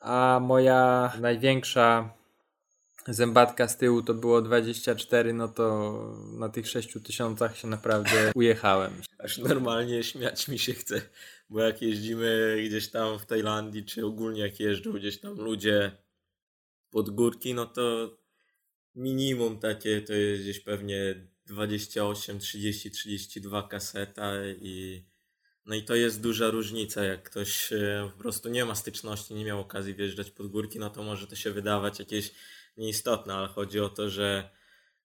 A 0.00 0.40
moja 0.42 1.12
największa 1.20 2.19
zębatka 3.08 3.68
z 3.68 3.76
tyłu 3.76 4.02
to 4.02 4.14
było 4.14 4.42
24, 4.42 5.32
no 5.32 5.48
to 5.48 5.92
na 6.38 6.48
tych 6.48 6.68
6000 6.68 7.50
się 7.54 7.68
naprawdę 7.68 8.32
ujechałem. 8.34 8.92
Aż 9.18 9.38
normalnie 9.38 10.02
śmiać 10.02 10.48
mi 10.48 10.58
się 10.58 10.74
chce, 10.74 11.02
bo 11.50 11.60
jak 11.60 11.82
jeździmy 11.82 12.56
gdzieś 12.66 12.88
tam 12.90 13.18
w 13.18 13.26
Tajlandii, 13.26 13.84
czy 13.84 14.06
ogólnie 14.06 14.40
jak 14.40 14.60
jeżdżą 14.60 14.92
gdzieś 14.92 15.20
tam 15.20 15.34
ludzie 15.34 15.92
pod 16.90 17.10
górki, 17.10 17.54
no 17.54 17.66
to 17.66 18.16
minimum 18.94 19.58
takie 19.58 20.00
to 20.00 20.12
jest 20.12 20.42
gdzieś 20.42 20.60
pewnie 20.60 21.14
28, 21.46 22.38
30, 22.38 22.90
32 22.90 23.68
kaseta 23.68 24.32
i 24.60 25.04
no 25.66 25.74
i 25.74 25.82
to 25.82 25.94
jest 25.94 26.20
duża 26.20 26.50
różnica, 26.50 27.04
jak 27.04 27.22
ktoś 27.22 27.72
e, 27.72 28.10
po 28.12 28.18
prostu 28.18 28.48
nie 28.48 28.64
ma 28.64 28.74
styczności, 28.74 29.34
nie 29.34 29.44
miał 29.44 29.60
okazji 29.60 29.94
wjeżdżać 29.94 30.30
pod 30.30 30.46
górki, 30.46 30.78
no 30.78 30.90
to 30.90 31.02
może 31.02 31.26
to 31.26 31.36
się 31.36 31.50
wydawać 31.50 31.98
jakieś 31.98 32.32
nieistotne, 32.76 33.34
ale 33.34 33.48
chodzi 33.48 33.80
o 33.80 33.88
to, 33.88 34.10
że 34.10 34.50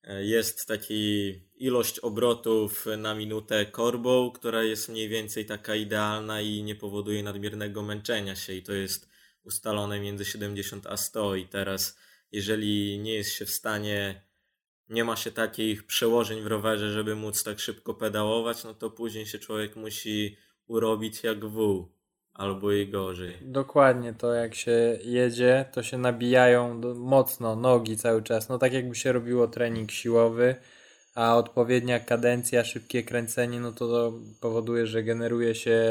e, 0.04 0.26
jest 0.26 0.68
taki 0.68 1.32
ilość 1.56 2.00
obrotów 2.00 2.86
na 2.98 3.16
minutę 3.16 3.66
korbą, 3.66 4.32
która 4.32 4.64
jest 4.64 4.90
mniej 4.90 5.10
więcej 5.10 5.46
taka 5.46 5.76
idealna 5.76 6.42
i 6.42 6.64
nie 6.64 6.76
powoduje 6.76 7.24
nadmiernego 7.24 7.84
męczenia 7.84 8.36
się 8.36 8.54
i 8.54 8.64
to 8.64 8.74
jest 8.74 9.10
ustalone 9.44 10.00
między 10.00 10.26
70 10.26 10.88
a 10.88 10.98
100 10.98 11.36
i 11.36 11.48
teraz 11.48 11.98
jeżeli 12.32 13.00
nie 13.00 13.14
jest 13.14 13.34
się 13.34 13.46
w 13.46 13.52
stanie, 13.52 14.22
nie 14.90 15.04
ma 15.04 15.16
się 15.16 15.32
takich 15.32 15.86
przełożeń 15.86 16.42
w 16.42 16.48
rowerze, 16.48 16.92
żeby 16.92 17.16
móc 17.16 17.44
tak 17.44 17.60
szybko 17.60 17.94
pedałować, 17.94 18.64
no 18.64 18.74
to 18.74 18.90
później 18.90 19.26
się 19.26 19.40
człowiek 19.40 19.76
musi 19.76 20.38
urobić 20.68 21.24
jak 21.24 21.46
wół, 21.46 21.95
albo 22.36 22.72
i 22.72 22.88
gorzej. 22.88 23.34
Dokładnie, 23.42 24.14
to 24.14 24.34
jak 24.34 24.56
się 24.56 25.00
jedzie, 25.04 25.66
to 25.72 25.84
się 25.84 25.98
nabijają 25.98 26.82
mocno 26.96 27.56
nogi 27.56 27.98
cały 27.98 28.24
czas, 28.24 28.50
no 28.50 28.58
tak 28.58 28.74
jakby 28.74 28.96
się 28.96 29.12
robiło 29.12 29.48
trening 29.48 29.92
siłowy, 29.92 30.56
a 31.16 31.38
odpowiednia 31.38 32.00
kadencja, 32.00 32.64
szybkie 32.64 33.04
kręcenie, 33.04 33.60
no 33.60 33.72
to, 33.72 33.88
to 33.88 34.14
powoduje, 34.42 34.88
że 34.88 35.04
generuje 35.04 35.56
się 35.56 35.82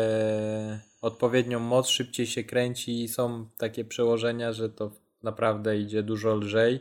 odpowiednią 1.03 1.61
moc, 1.61 1.89
szybciej 1.89 2.27
się 2.27 2.45
kręci 2.45 3.03
i 3.05 3.09
są 3.09 3.49
takie 3.57 3.85
przełożenia, 3.85 4.53
że 4.53 4.69
to 4.69 4.91
naprawdę 5.23 5.79
idzie 5.79 6.03
dużo 6.03 6.35
lżej 6.35 6.81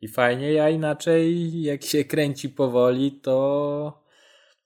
i 0.00 0.08
fajniej, 0.08 0.60
a 0.60 0.70
inaczej 0.70 1.62
jak 1.62 1.82
się 1.82 2.04
kręci 2.04 2.48
powoli, 2.48 3.12
to 3.12 4.05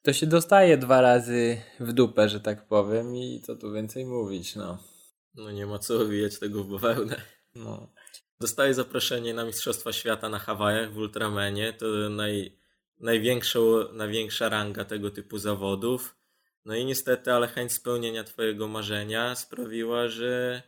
to 0.02 0.12
się 0.12 0.26
dostaje 0.26 0.76
dwa 0.76 1.00
razy 1.00 1.62
w 1.80 1.92
dupę, 1.92 2.28
że 2.28 2.40
tak 2.40 2.66
powiem 2.66 3.16
i 3.16 3.40
co 3.40 3.56
tu 3.56 3.72
więcej 3.72 4.06
mówić, 4.06 4.56
no. 4.56 4.78
No 5.34 5.50
nie 5.50 5.66
ma 5.66 5.78
co 5.78 5.98
wywijać 5.98 6.38
tego 6.38 6.64
w 6.64 6.70
bawełnę. 6.70 7.16
No. 7.54 7.92
Dostaję 8.40 8.74
zaproszenie 8.74 9.34
na 9.34 9.44
Mistrzostwa 9.44 9.92
Świata 9.92 10.28
na 10.28 10.38
Hawajach 10.38 10.92
w 10.92 10.98
Ultramenie. 10.98 11.72
To 11.72 11.86
naj, 12.10 12.58
największą, 13.00 13.92
największa 13.92 14.48
ranga 14.48 14.84
tego 14.84 15.10
typu 15.10 15.38
zawodów. 15.38 16.16
No 16.64 16.74
i 16.74 16.84
niestety, 16.84 17.32
ale 17.32 17.48
chęć 17.48 17.72
spełnienia 17.72 18.24
Twojego 18.24 18.68
marzenia 18.68 19.34
sprawiła, 19.34 20.08
że 20.08 20.62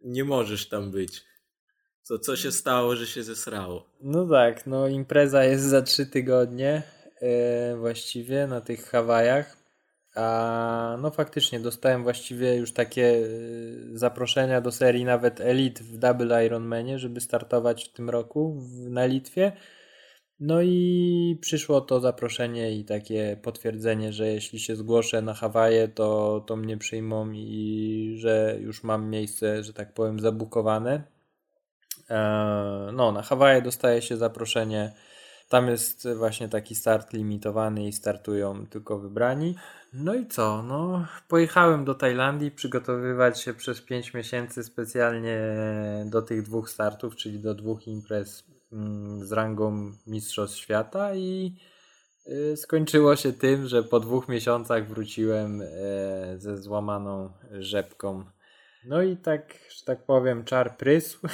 nie 0.00 0.24
możesz 0.24 0.68
tam 0.68 0.90
być. 0.90 1.24
Co, 2.02 2.18
co 2.18 2.36
się 2.36 2.52
stało, 2.52 2.96
że 2.96 3.06
się 3.06 3.22
zesrało? 3.22 3.90
No 4.00 4.28
tak, 4.28 4.66
no 4.66 4.88
impreza 4.88 5.44
jest 5.44 5.64
za 5.64 5.82
trzy 5.82 6.06
tygodnie 6.06 6.82
właściwie 7.78 8.46
na 8.46 8.60
tych 8.60 8.86
Hawajach. 8.86 9.64
A 10.14 10.96
no 11.02 11.10
faktycznie 11.10 11.60
dostałem 11.60 12.02
właściwie 12.02 12.56
już 12.56 12.72
takie 12.72 13.06
e, 13.06 13.98
zaproszenia 13.98 14.60
do 14.60 14.72
serii 14.72 15.04
nawet 15.04 15.40
Elite 15.40 15.84
w 15.84 15.98
Double 15.98 16.46
Ironmanie, 16.46 16.98
żeby 16.98 17.20
startować 17.20 17.84
w 17.84 17.92
tym 17.92 18.10
roku 18.10 18.60
w, 18.60 18.90
na 18.90 19.06
Litwie. 19.06 19.52
No 20.40 20.62
i 20.62 21.38
przyszło 21.40 21.80
to 21.80 22.00
zaproszenie 22.00 22.78
i 22.78 22.84
takie 22.84 23.36
potwierdzenie, 23.42 24.12
że 24.12 24.28
jeśli 24.28 24.58
się 24.58 24.76
zgłoszę 24.76 25.22
na 25.22 25.34
Hawaje, 25.34 25.88
to, 25.88 26.40
to 26.46 26.56
mnie 26.56 26.78
przyjmą 26.78 27.30
i 27.32 28.14
że 28.18 28.56
już 28.60 28.84
mam 28.84 29.10
miejsce, 29.10 29.62
że 29.62 29.72
tak 29.72 29.94
powiem, 29.94 30.20
zabukowane. 30.20 31.02
E, 32.10 32.18
no, 32.92 33.12
na 33.12 33.22
Hawaje 33.22 33.62
dostaje 33.62 34.02
się 34.02 34.16
zaproszenie. 34.16 34.92
Tam 35.48 35.68
jest 35.68 36.08
właśnie 36.16 36.48
taki 36.48 36.74
start 36.74 37.12
limitowany 37.12 37.88
i 37.88 37.92
startują 37.92 38.66
tylko 38.66 38.98
wybrani. 38.98 39.54
No 39.92 40.14
i 40.14 40.26
co? 40.26 40.62
No, 40.62 41.06
pojechałem 41.28 41.84
do 41.84 41.94
Tajlandii 41.94 42.50
przygotowywać 42.50 43.40
się 43.40 43.54
przez 43.54 43.80
5 43.80 44.14
miesięcy 44.14 44.64
specjalnie 44.64 45.38
do 46.06 46.22
tych 46.22 46.42
dwóch 46.42 46.70
startów, 46.70 47.16
czyli 47.16 47.40
do 47.40 47.54
dwóch 47.54 47.86
imprez 47.86 48.44
mm, 48.72 49.24
z 49.24 49.32
rangą 49.32 49.92
Mistrzostw 50.06 50.58
Świata 50.58 51.14
i 51.14 51.56
y, 52.26 52.56
skończyło 52.56 53.16
się 53.16 53.32
tym, 53.32 53.66
że 53.66 53.82
po 53.82 54.00
dwóch 54.00 54.28
miesiącach 54.28 54.88
wróciłem 54.88 55.62
e, 55.62 55.66
ze 56.38 56.58
złamaną 56.58 57.30
rzepką 57.50 58.24
no 58.86 59.02
i 59.02 59.16
tak, 59.16 59.54
że 59.78 59.84
tak 59.84 60.06
powiem, 60.06 60.44
czar 60.44 60.76
prysł. 60.76 61.18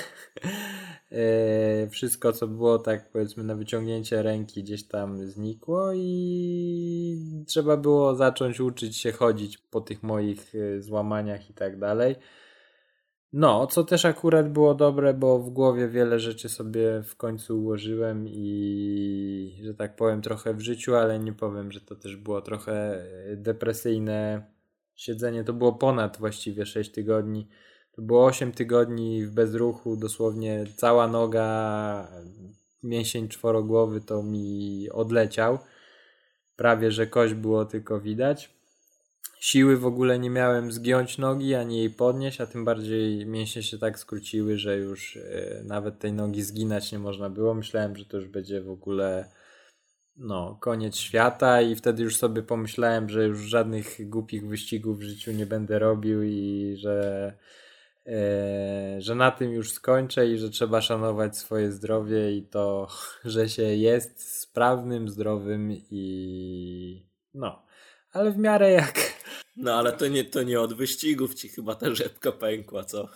E, 1.13 1.89
wszystko, 1.89 2.33
co 2.33 2.47
było 2.49 2.79
tak 2.79 3.11
powiedzmy 3.11 3.45
na 3.45 3.55
wyciągnięcie 3.55 4.23
ręki 4.23 4.63
gdzieś 4.63 4.89
tam 4.89 5.27
znikło 5.27 5.93
i 5.95 7.45
trzeba 7.47 7.77
było 7.77 8.15
zacząć 8.17 8.61
uczyć 8.61 8.97
się 8.97 9.13
chodzić 9.13 9.59
po 9.59 9.81
tych 9.81 10.03
moich 10.03 10.55
e, 10.55 10.83
złamaniach 10.83 11.51
i 11.51 11.55
tak 11.55 11.79
dalej. 11.79 12.17
No, 13.33 13.67
co 13.67 13.85
też 13.85 14.05
akurat 14.05 14.53
było 14.53 14.75
dobre, 14.75 15.15
bo 15.15 15.39
w 15.39 15.51
głowie 15.51 15.89
wiele 15.89 16.21
rzeczy 16.21 16.49
sobie 16.49 17.03
w 17.03 17.17
końcu 17.17 17.61
ułożyłem 17.61 18.25
i 18.29 19.61
że 19.65 19.75
tak 19.75 19.97
powiem 19.97 20.23
trochę 20.23 20.55
w 20.55 20.61
życiu, 20.61 20.95
ale 20.95 21.19
nie 21.19 21.33
powiem, 21.33 21.73
że 21.73 21.81
to 21.81 21.97
też 21.97 22.17
było 22.17 22.43
trochę 22.43 23.05
depresyjne 23.37 24.47
siedzenie 25.01 25.45
to 25.45 25.53
było 25.53 25.73
ponad 25.73 26.19
właściwie 26.19 26.67
6 26.67 26.91
tygodni. 26.91 27.49
To 27.93 28.03
było 28.03 28.27
8 28.27 28.53
tygodni 28.53 29.27
w 29.27 29.31
bezruchu, 29.31 29.97
dosłownie 29.97 30.65
cała 30.77 31.09
noga, 31.09 32.09
mięsień 32.83 33.29
czworogłowy 33.29 34.01
to 34.01 34.23
mi 34.23 34.89
odleciał. 34.93 35.59
Prawie, 36.57 36.93
że 36.93 37.07
kość 37.07 37.35
było 37.35 37.65
tylko 37.65 38.01
widać. 38.01 38.51
Siły 39.41 39.77
w 39.77 39.87
ogóle 39.87 40.19
nie 40.19 40.31
miałem 40.31 40.73
zgiąć 40.73 41.19
nogi, 41.19 41.55
ani 41.55 41.79
jej 41.79 41.91
podnieść, 41.91 42.41
a 42.41 42.47
tym 42.47 42.65
bardziej 42.65 43.27
mięśnie 43.27 43.63
się 43.63 43.79
tak 43.79 43.99
skróciły, 43.99 44.59
że 44.59 44.79
już 44.79 45.17
e, 45.17 45.63
nawet 45.65 45.99
tej 45.99 46.13
nogi 46.13 46.43
zginać 46.43 46.93
nie 46.93 46.99
można 46.99 47.31
było. 47.31 47.55
Myślałem, 47.55 47.97
że 47.97 48.05
to 48.05 48.17
już 48.17 48.29
będzie 48.29 48.61
w 48.61 48.71
ogóle 48.71 49.29
no, 50.17 50.59
koniec 50.61 50.97
świata 50.97 51.63
i 51.63 51.77
wtedy 51.77 52.03
już 52.03 52.17
sobie 52.17 52.43
pomyślałem, 52.43 53.09
że 53.09 53.25
już 53.25 53.41
żadnych 53.41 54.09
głupich 54.09 54.47
wyścigów 54.47 54.99
w 54.99 55.03
życiu 55.03 55.33
nie 55.33 55.47
będę 55.47 55.79
robił 55.79 56.23
i 56.23 56.75
że, 56.79 57.33
e, 58.07 58.97
że 58.99 59.15
na 59.15 59.31
tym 59.31 59.53
już 59.53 59.73
skończę 59.73 60.27
i 60.27 60.39
że 60.39 60.51
trzeba 60.51 60.81
szanować 60.81 61.37
swoje 61.37 61.73
zdrowie 61.73 62.33
i 62.33 62.43
to, 62.43 62.89
że 63.25 63.49
się 63.49 63.63
jest 63.63 64.41
sprawnym, 64.41 65.09
zdrowym 65.09 65.73
i 65.91 67.07
no, 67.35 67.63
ale 68.13 68.31
w 68.31 68.39
miarę 68.39 68.71
jak... 68.71 69.21
No 69.57 69.75
ale 69.75 69.93
to 69.93 70.09
nie, 70.09 70.25
to 70.25 70.43
nie 70.43 70.61
od 70.61 70.75
wyścigów 70.75 71.35
ci 71.35 71.49
chyba 71.49 71.75
ta 71.75 71.95
rzepka 71.95 72.33
pękła, 72.33 72.85
co? 72.85 73.09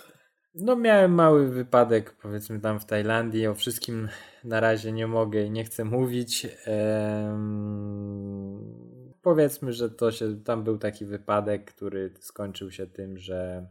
No 0.55 0.77
miałem 0.77 1.15
mały 1.15 1.49
wypadek 1.49 2.13
powiedzmy 2.13 2.61
tam 2.61 2.81
w 2.81 2.85
Tajlandii, 2.87 3.47
o 3.47 3.55
wszystkim 3.55 4.09
na 4.45 4.61
razie 4.61 4.93
nie 4.93 5.07
mogę 5.07 5.43
i 5.43 5.51
nie 5.51 5.65
chcę 5.65 5.85
mówić. 5.85 6.47
Ehm, 6.67 7.95
powiedzmy, 9.23 9.73
że 9.73 9.91
to 9.91 10.13
się, 10.13 10.43
tam 10.45 10.65
był 10.65 10.79
taki 10.79 11.05
wypadek, 11.05 11.75
który 11.75 12.15
skończył 12.21 12.71
się 12.71 12.87
tym, 12.87 13.19
że 13.19 13.69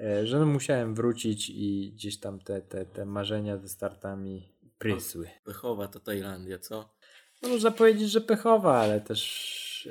e, 0.00 0.26
że 0.26 0.38
no 0.38 0.46
musiałem 0.46 0.94
wrócić 0.94 1.50
i 1.50 1.92
gdzieś 1.94 2.20
tam 2.20 2.40
te, 2.40 2.62
te, 2.62 2.86
te 2.86 3.04
marzenia 3.04 3.58
ze 3.58 3.68
startami 3.68 4.48
prysły. 4.78 5.30
Pechowa 5.44 5.88
to 5.88 6.00
Tajlandia, 6.00 6.58
co? 6.58 6.94
No 7.42 7.48
można 7.48 7.70
powiedzieć, 7.70 8.10
że 8.10 8.20
pechowa, 8.20 8.80
ale 8.80 9.00
też... 9.00 9.88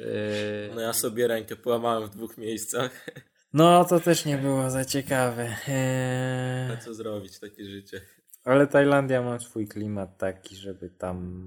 Yy... 0.70 0.76
No 0.76 0.82
ja 0.82 0.94
sobie 0.94 1.28
rękę 1.28 1.56
połamałem 1.56 2.10
w 2.10 2.12
dwóch 2.16 2.38
miejscach. 2.38 3.06
No, 3.54 3.86
to 3.86 4.00
też 4.00 4.26
nie 4.26 4.38
było 4.38 4.70
za 4.70 4.86
ciekawe. 4.86 5.56
Eee... 5.68 6.78
co 6.86 6.94
zrobić, 6.94 7.40
takie 7.40 7.66
życie. 7.66 8.02
Ale 8.44 8.68
Tajlandia 8.68 9.22
ma 9.22 9.40
swój 9.40 9.68
klimat 9.68 10.18
taki, 10.18 10.56
żeby 10.56 10.90
tam, 10.90 11.46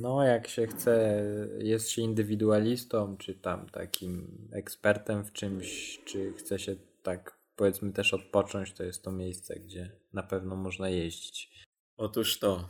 no 0.00 0.24
jak 0.24 0.48
się 0.48 0.66
chce, 0.66 1.24
jest 1.58 1.90
się 1.90 2.02
indywidualistą, 2.02 3.16
czy 3.16 3.34
tam 3.34 3.68
takim 3.68 4.48
ekspertem 4.52 5.24
w 5.24 5.32
czymś, 5.32 6.00
czy 6.04 6.32
chce 6.32 6.58
się 6.58 6.76
tak 7.02 7.38
powiedzmy 7.56 7.92
też 7.92 8.14
odpocząć, 8.14 8.72
to 8.72 8.84
jest 8.84 9.02
to 9.02 9.12
miejsce, 9.12 9.60
gdzie 9.60 9.90
na 10.12 10.22
pewno 10.22 10.56
można 10.56 10.88
jeździć. 10.88 11.64
Otóż 11.96 12.38
to. 12.38 12.68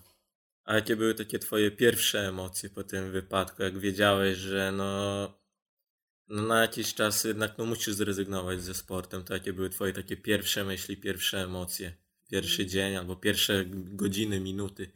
A 0.64 0.74
jakie 0.74 0.96
były 0.96 1.14
takie 1.14 1.38
twoje 1.38 1.70
pierwsze 1.70 2.28
emocje 2.28 2.70
po 2.70 2.84
tym 2.84 3.12
wypadku, 3.12 3.62
jak 3.62 3.78
wiedziałeś, 3.78 4.38
że 4.38 4.72
no, 4.72 5.32
no 6.28 6.42
na 6.42 6.62
jakiś 6.62 6.94
czas 6.94 7.24
jednak 7.24 7.58
no 7.58 7.66
musisz 7.66 7.94
zrezygnować 7.94 8.60
ze 8.60 8.74
sportem, 8.74 9.24
to 9.24 9.34
jakie 9.34 9.52
były 9.52 9.70
twoje 9.70 9.92
takie 9.92 10.16
pierwsze 10.16 10.64
myśli, 10.64 10.96
pierwsze 10.96 11.38
emocje, 11.38 11.92
pierwszy 12.30 12.66
dzień 12.66 12.96
albo 12.96 13.16
pierwsze 13.16 13.64
godziny, 13.68 14.40
minuty? 14.40 14.90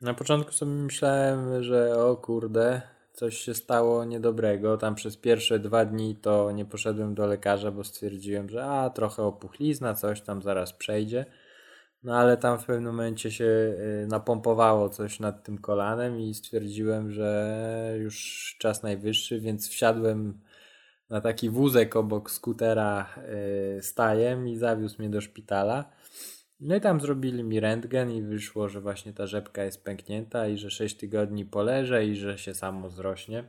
Na 0.00 0.14
początku 0.14 0.52
sobie 0.52 0.72
myślałem, 0.72 1.62
że 1.62 2.04
o 2.04 2.16
kurde, 2.16 2.82
coś 3.12 3.38
się 3.38 3.54
stało 3.54 4.04
niedobrego. 4.04 4.76
Tam 4.76 4.94
przez 4.94 5.16
pierwsze 5.16 5.58
dwa 5.58 5.84
dni 5.84 6.16
to 6.16 6.52
nie 6.52 6.64
poszedłem 6.64 7.14
do 7.14 7.26
lekarza, 7.26 7.70
bo 7.70 7.84
stwierdziłem, 7.84 8.48
że 8.48 8.64
a 8.64 8.90
trochę 8.90 9.22
opuchlizna, 9.22 9.94
coś 9.94 10.20
tam 10.20 10.42
zaraz 10.42 10.72
przejdzie. 10.72 11.26
No 12.02 12.16
ale 12.16 12.36
tam 12.36 12.58
w 12.58 12.64
pewnym 12.64 12.92
momencie 12.92 13.30
się 13.30 13.44
y, 13.44 14.06
napompowało 14.08 14.88
coś 14.88 15.20
nad 15.20 15.44
tym 15.44 15.58
kolanem 15.58 16.20
i 16.20 16.34
stwierdziłem, 16.34 17.12
że 17.12 17.96
już 17.98 18.56
czas 18.58 18.82
najwyższy, 18.82 19.40
więc 19.40 19.68
wsiadłem 19.68 20.40
na 21.10 21.20
taki 21.20 21.50
wózek 21.50 21.96
obok 21.96 22.30
skutera 22.30 23.14
y, 23.78 23.82
stajem 23.82 24.48
i 24.48 24.56
zawiózł 24.56 24.96
mnie 24.98 25.10
do 25.10 25.20
szpitala. 25.20 25.92
No 26.60 26.76
i 26.76 26.80
tam 26.80 27.00
zrobili 27.00 27.44
mi 27.44 27.60
rentgen 27.60 28.10
i 28.10 28.22
wyszło, 28.22 28.68
że 28.68 28.80
właśnie 28.80 29.12
ta 29.12 29.26
rzepka 29.26 29.64
jest 29.64 29.84
pęknięta 29.84 30.48
i 30.48 30.58
że 30.58 30.70
6 30.70 30.96
tygodni 30.96 31.44
poleżę 31.44 32.06
i 32.06 32.16
że 32.16 32.38
się 32.38 32.54
samo 32.54 32.90
zrośnie. 32.90 33.44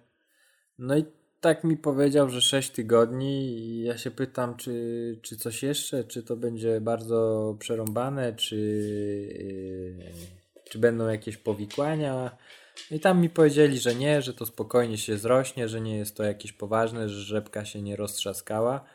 No 0.78 0.98
i 0.98 1.06
tak 1.42 1.64
mi 1.64 1.78
powiedział, 1.78 2.30
że 2.30 2.42
6 2.42 2.70
tygodni 2.70 3.60
i 3.60 3.84
ja 3.84 3.98
się 3.98 4.12
pytam, 4.12 4.56
czy, 4.56 5.20
czy 5.22 5.38
coś 5.38 5.64
jeszcze, 5.64 6.04
czy 6.04 6.24
to 6.24 6.36
będzie 6.36 6.82
bardzo 6.82 7.56
przerąbane, 7.60 8.34
czy, 8.34 8.56
yy, 9.98 10.12
czy 10.70 10.80
będą 10.80 11.08
jakieś 11.08 11.38
powikłania. 11.38 12.38
I 12.92 13.00
tam 13.00 13.22
mi 13.22 13.30
powiedzieli, 13.30 13.80
że 13.80 13.96
nie, 13.96 14.22
że 14.22 14.34
to 14.34 14.46
spokojnie 14.46 14.98
się 14.98 15.18
zrośnie, 15.18 15.70
że 15.70 15.82
nie 15.82 15.98
jest 15.98 16.18
to 16.18 16.24
jakieś 16.24 16.54
poważne, 16.54 17.10
że 17.10 17.22
rzepka 17.22 17.66
się 17.66 17.82
nie 17.82 17.96
roztrzaskała. 17.96 18.86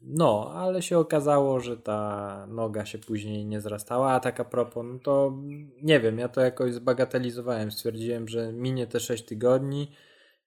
No, 0.00 0.52
ale 0.54 0.82
się 0.82 0.98
okazało, 0.98 1.60
że 1.60 1.76
ta 1.76 2.46
noga 2.50 2.86
się 2.86 2.98
później 2.98 3.46
nie 3.46 3.60
zrastała, 3.60 4.12
a 4.12 4.20
tak 4.20 4.40
a 4.40 4.44
propos, 4.44 4.86
no 4.92 4.98
to 4.98 5.38
nie 5.82 6.00
wiem, 6.00 6.18
ja 6.18 6.28
to 6.28 6.40
jakoś 6.40 6.74
zbagatelizowałem. 6.74 7.72
Stwierdziłem, 7.72 8.28
że 8.28 8.52
minie 8.52 8.86
te 8.86 9.00
6 9.00 9.24
tygodni 9.24 9.92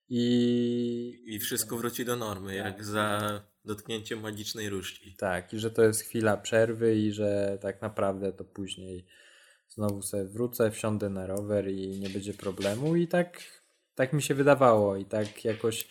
i... 0.09 1.23
I 1.25 1.39
wszystko 1.39 1.77
wróci 1.77 2.05
do 2.05 2.15
normy, 2.15 2.57
tak. 2.57 2.65
jak 2.65 2.85
za 2.85 3.41
dotknięciem 3.65 4.19
magicznej 4.19 4.69
różdżki. 4.69 5.15
Tak, 5.17 5.53
i 5.53 5.59
że 5.59 5.71
to 5.71 5.83
jest 5.83 6.01
chwila 6.01 6.37
przerwy 6.37 6.95
i 6.95 7.11
że 7.11 7.57
tak 7.61 7.81
naprawdę 7.81 8.33
to 8.33 8.43
później 8.43 9.05
znowu 9.75 10.01
sobie 10.01 10.23
wrócę, 10.25 10.71
wsiądę 10.71 11.09
na 11.09 11.27
rower 11.27 11.71
i 11.71 11.99
nie 11.99 12.09
będzie 12.09 12.33
problemu 12.33 12.95
i 12.95 13.07
tak, 13.07 13.39
tak 13.95 14.13
mi 14.13 14.21
się 14.21 14.35
wydawało 14.35 14.95
i 14.95 15.05
tak 15.05 15.45
jakoś 15.45 15.87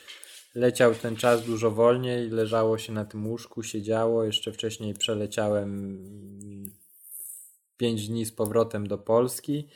leciał 0.54 0.94
ten 0.94 1.16
czas 1.16 1.46
dużo 1.46 1.70
wolniej, 1.70 2.30
leżało 2.30 2.78
się 2.78 2.92
na 2.92 3.04
tym 3.04 3.26
łóżku, 3.26 3.62
siedziało. 3.62 4.24
Jeszcze 4.24 4.52
wcześniej 4.52 4.94
przeleciałem 4.94 6.00
5 7.76 8.08
dni 8.08 8.24
z 8.24 8.32
powrotem 8.32 8.86
do 8.86 8.98
Polski. 8.98 9.68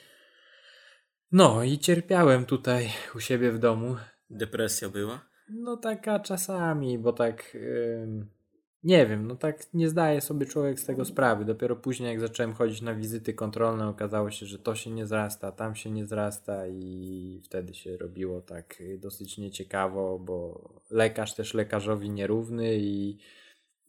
No 1.32 1.64
i 1.64 1.78
cierpiałem 1.78 2.44
tutaj 2.44 2.90
u 3.14 3.20
siebie 3.20 3.52
w 3.52 3.58
domu. 3.58 3.96
Depresja 4.30 4.88
była? 4.88 5.20
No 5.48 5.76
taka 5.76 6.20
czasami, 6.20 6.98
bo 6.98 7.12
tak. 7.12 7.54
Yy 7.54 8.36
nie 8.85 9.06
wiem, 9.06 9.26
no 9.26 9.37
tak 9.37 9.75
nie 9.75 9.88
zdaje 9.88 10.21
sobie 10.21 10.47
człowiek 10.47 10.80
z 10.80 10.85
tego 10.85 11.04
sprawy. 11.04 11.45
Dopiero 11.45 11.76
później, 11.76 12.09
jak 12.09 12.21
zacząłem 12.21 12.54
chodzić 12.54 12.83
na 12.83 12.95
wizyty 12.95 13.35
kontrolne, 13.35 13.88
okazało 13.88 14.30
się, 14.30 14.47
że 14.47 14.59
to 14.59 14.75
się 14.75 14.90
nie 14.90 15.06
zrasta, 15.06 15.52
tam 15.52 15.75
się 15.75 15.90
nie 15.90 16.06
zrasta, 16.06 16.66
i 16.66 17.40
wtedy 17.45 17.75
się 17.75 17.97
robiło 17.97 18.40
tak 18.40 18.83
dosyć 18.99 19.38
nieciekawo, 19.38 20.18
bo 20.18 20.68
lekarz 20.90 21.35
też 21.35 21.54
lekarzowi 21.54 22.11
nierówny 22.11 22.76
i, 22.76 23.18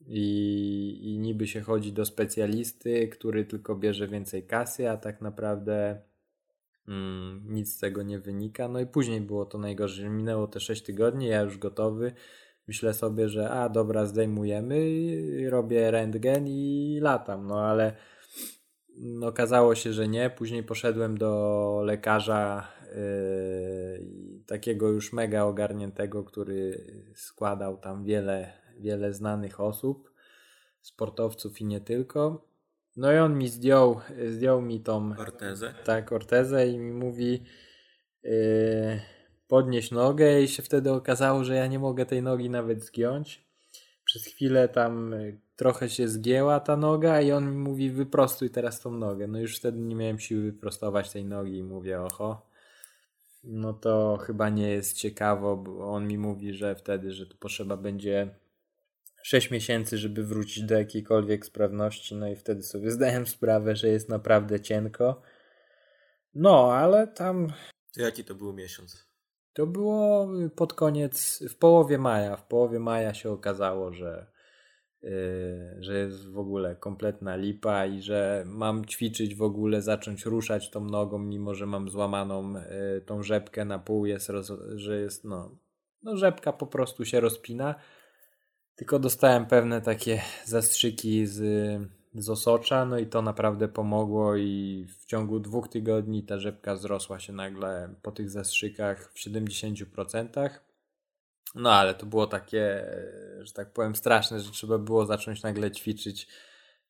i, 0.08 1.00
i 1.04 1.20
niby 1.20 1.48
się 1.48 1.62
chodzi 1.62 1.94
do 1.94 2.06
specjalisty, 2.06 3.08
który 3.08 3.46
tylko 3.46 3.76
bierze 3.76 4.08
więcej 4.08 4.44
kasy, 4.44 4.90
a 4.90 4.98
tak 4.98 5.22
naprawdę. 5.22 6.02
Mm, 6.88 7.44
nic 7.50 7.74
z 7.76 7.80
tego 7.80 8.04
nie 8.04 8.20
wynika. 8.20 8.68
No 8.68 8.80
i 8.80 8.86
później 8.86 9.22
było 9.22 9.46
to 9.46 9.58
najgorsze. 9.58 10.10
Minęło 10.10 10.48
te 10.48 10.60
6 10.60 10.82
tygodni, 10.82 11.28
ja 11.28 11.42
już 11.42 11.58
gotowy 11.58 12.12
myślę 12.68 12.94
sobie, 12.94 13.30
że 13.30 13.50
a 13.50 13.70
dobra, 13.70 14.06
zdejmujemy, 14.06 14.80
robię 15.50 15.92
rentgen 15.92 16.48
i 16.48 17.00
latam, 17.02 17.48
no 17.48 17.62
ale 17.62 17.94
no, 18.98 19.28
okazało 19.28 19.76
się, 19.76 19.94
że 19.94 20.08
nie. 20.08 20.30
Później 20.30 20.64
poszedłem 20.64 21.18
do 21.18 21.82
lekarza 21.86 22.68
yy, 22.96 24.44
takiego 24.46 24.90
już 24.90 25.14
mega 25.14 25.44
ogarniętego, 25.44 26.24
który 26.24 26.86
składał 27.16 27.78
tam 27.78 28.04
wiele, 28.04 28.54
wiele 28.80 29.14
znanych 29.14 29.60
osób, 29.60 30.12
sportowców 30.82 31.62
i 31.62 31.66
nie 31.66 31.82
tylko. 31.82 32.48
No 32.98 33.14
i 33.14 33.18
on 33.18 33.38
mi 33.38 33.50
zdjął, 33.50 34.00
zdjął 34.30 34.62
mi 34.62 34.82
tą 34.82 35.12
ortezę. 35.18 35.74
Tak, 35.86 36.12
ortezę 36.12 36.68
i 36.68 36.78
mi 36.78 36.92
mówi 36.92 37.44
yy, 38.24 39.00
podnieść 39.48 39.92
nogę 39.92 40.42
i 40.42 40.48
się 40.48 40.64
wtedy 40.64 40.92
okazało, 40.92 41.44
że 41.44 41.56
ja 41.56 41.68
nie 41.68 41.80
mogę 41.80 42.06
tej 42.06 42.22
nogi 42.22 42.50
nawet 42.50 42.84
zgiąć. 42.84 43.48
Przez 44.06 44.26
chwilę 44.26 44.70
tam 44.70 45.14
y, 45.14 45.40
trochę 45.56 45.90
się 45.90 46.08
zgięła 46.08 46.60
ta 46.60 46.78
noga 46.78 47.22
i 47.22 47.32
on 47.32 47.52
mi 47.52 47.58
mówi 47.58 47.92
wyprostuj 47.92 48.50
teraz 48.50 48.82
tą 48.82 48.92
nogę. 48.92 49.28
No 49.28 49.40
już 49.40 49.58
wtedy 49.58 49.80
nie 49.80 49.96
miałem 49.96 50.20
siły 50.20 50.42
wyprostować 50.42 51.12
tej 51.12 51.26
nogi 51.26 51.58
i 51.58 51.64
mówię 51.64 52.02
oho. 52.02 52.48
No 53.44 53.74
to 53.74 54.18
chyba 54.18 54.50
nie 54.50 54.70
jest 54.70 54.98
ciekawo, 54.98 55.58
bo 55.58 55.94
on 55.94 56.08
mi 56.08 56.18
mówi, 56.18 56.54
że 56.54 56.76
wtedy, 56.76 57.12
że 57.12 57.26
tu 57.26 57.38
potrzeba 57.38 57.78
będzie 57.78 58.36
6 59.24 59.52
miesięcy, 59.52 59.98
żeby 59.98 60.24
wrócić 60.24 60.64
do 60.64 60.76
jakiejkolwiek 60.76 61.46
sprawności. 61.46 62.16
No 62.16 62.28
i 62.28 62.36
wtedy 62.36 62.64
sobie 62.64 62.92
zdałem 62.92 63.28
sprawę, 63.28 63.76
że 63.76 63.88
jest 63.88 64.10
naprawdę 64.10 64.60
cienko. 64.60 65.22
No, 66.36 66.74
ale 66.74 67.08
tam. 67.08 67.54
To 67.94 68.02
jaki 68.02 68.24
to 68.24 68.36
był 68.36 68.54
miesiąc? 68.54 69.07
To 69.58 69.68
było 69.68 70.30
pod 70.56 70.74
koniec, 70.74 71.44
w 71.50 71.58
połowie 71.58 71.98
maja. 71.98 72.36
W 72.36 72.48
połowie 72.48 72.80
maja 72.80 73.14
się 73.14 73.32
okazało, 73.32 73.94
że, 73.94 74.28
yy, 75.02 75.12
że 75.80 75.98
jest 75.98 76.32
w 76.32 76.38
ogóle 76.38 76.76
kompletna 76.76 77.36
lipa 77.36 77.86
i 77.86 78.02
że 78.02 78.44
mam 78.48 78.86
ćwiczyć 78.86 79.36
w 79.36 79.42
ogóle, 79.42 79.82
zacząć 79.82 80.26
ruszać 80.26 80.70
tą 80.70 80.86
nogą, 80.86 81.20
mimo 81.20 81.54
że 81.54 81.66
mam 81.66 81.90
złamaną 81.90 82.54
yy, 82.54 83.02
tą 83.06 83.24
rzepkę 83.24 83.66
na 83.66 83.80
pół, 83.80 84.06
jest 84.06 84.30
roz, 84.30 84.52
że 84.76 85.02
jest, 85.02 85.24
no, 85.24 85.58
no, 86.04 86.18
rzepka 86.18 86.54
po 86.54 86.68
prostu 86.68 87.06
się 87.06 87.20
rozpina. 87.20 87.76
Tylko 88.76 89.00
dostałem 89.00 89.46
pewne 89.46 89.82
takie 89.82 90.22
zastrzyki 90.46 91.28
z 91.28 91.42
z 92.18 92.30
osocza, 92.30 92.86
no 92.86 93.00
i 93.00 93.08
to 93.08 93.22
naprawdę 93.22 93.68
pomogło 93.68 94.36
i 94.36 94.86
w 95.00 95.06
ciągu 95.06 95.40
dwóch 95.40 95.68
tygodni 95.68 96.24
ta 96.24 96.40
rzepka 96.40 96.76
wzrosła 96.76 97.20
się 97.20 97.34
nagle 97.34 97.96
po 98.02 98.12
tych 98.12 98.30
zastrzykach 98.30 99.12
w 99.14 99.18
70%. 99.18 100.50
No 101.56 101.72
ale 101.72 101.94
to 101.94 102.06
było 102.06 102.28
takie, 102.28 102.86
że 103.40 103.54
tak 103.54 103.74
powiem, 103.74 103.96
straszne, 103.96 104.40
że 104.40 104.52
trzeba 104.52 104.78
było 104.78 105.06
zacząć 105.06 105.44
nagle 105.44 105.72
ćwiczyć, 105.72 106.28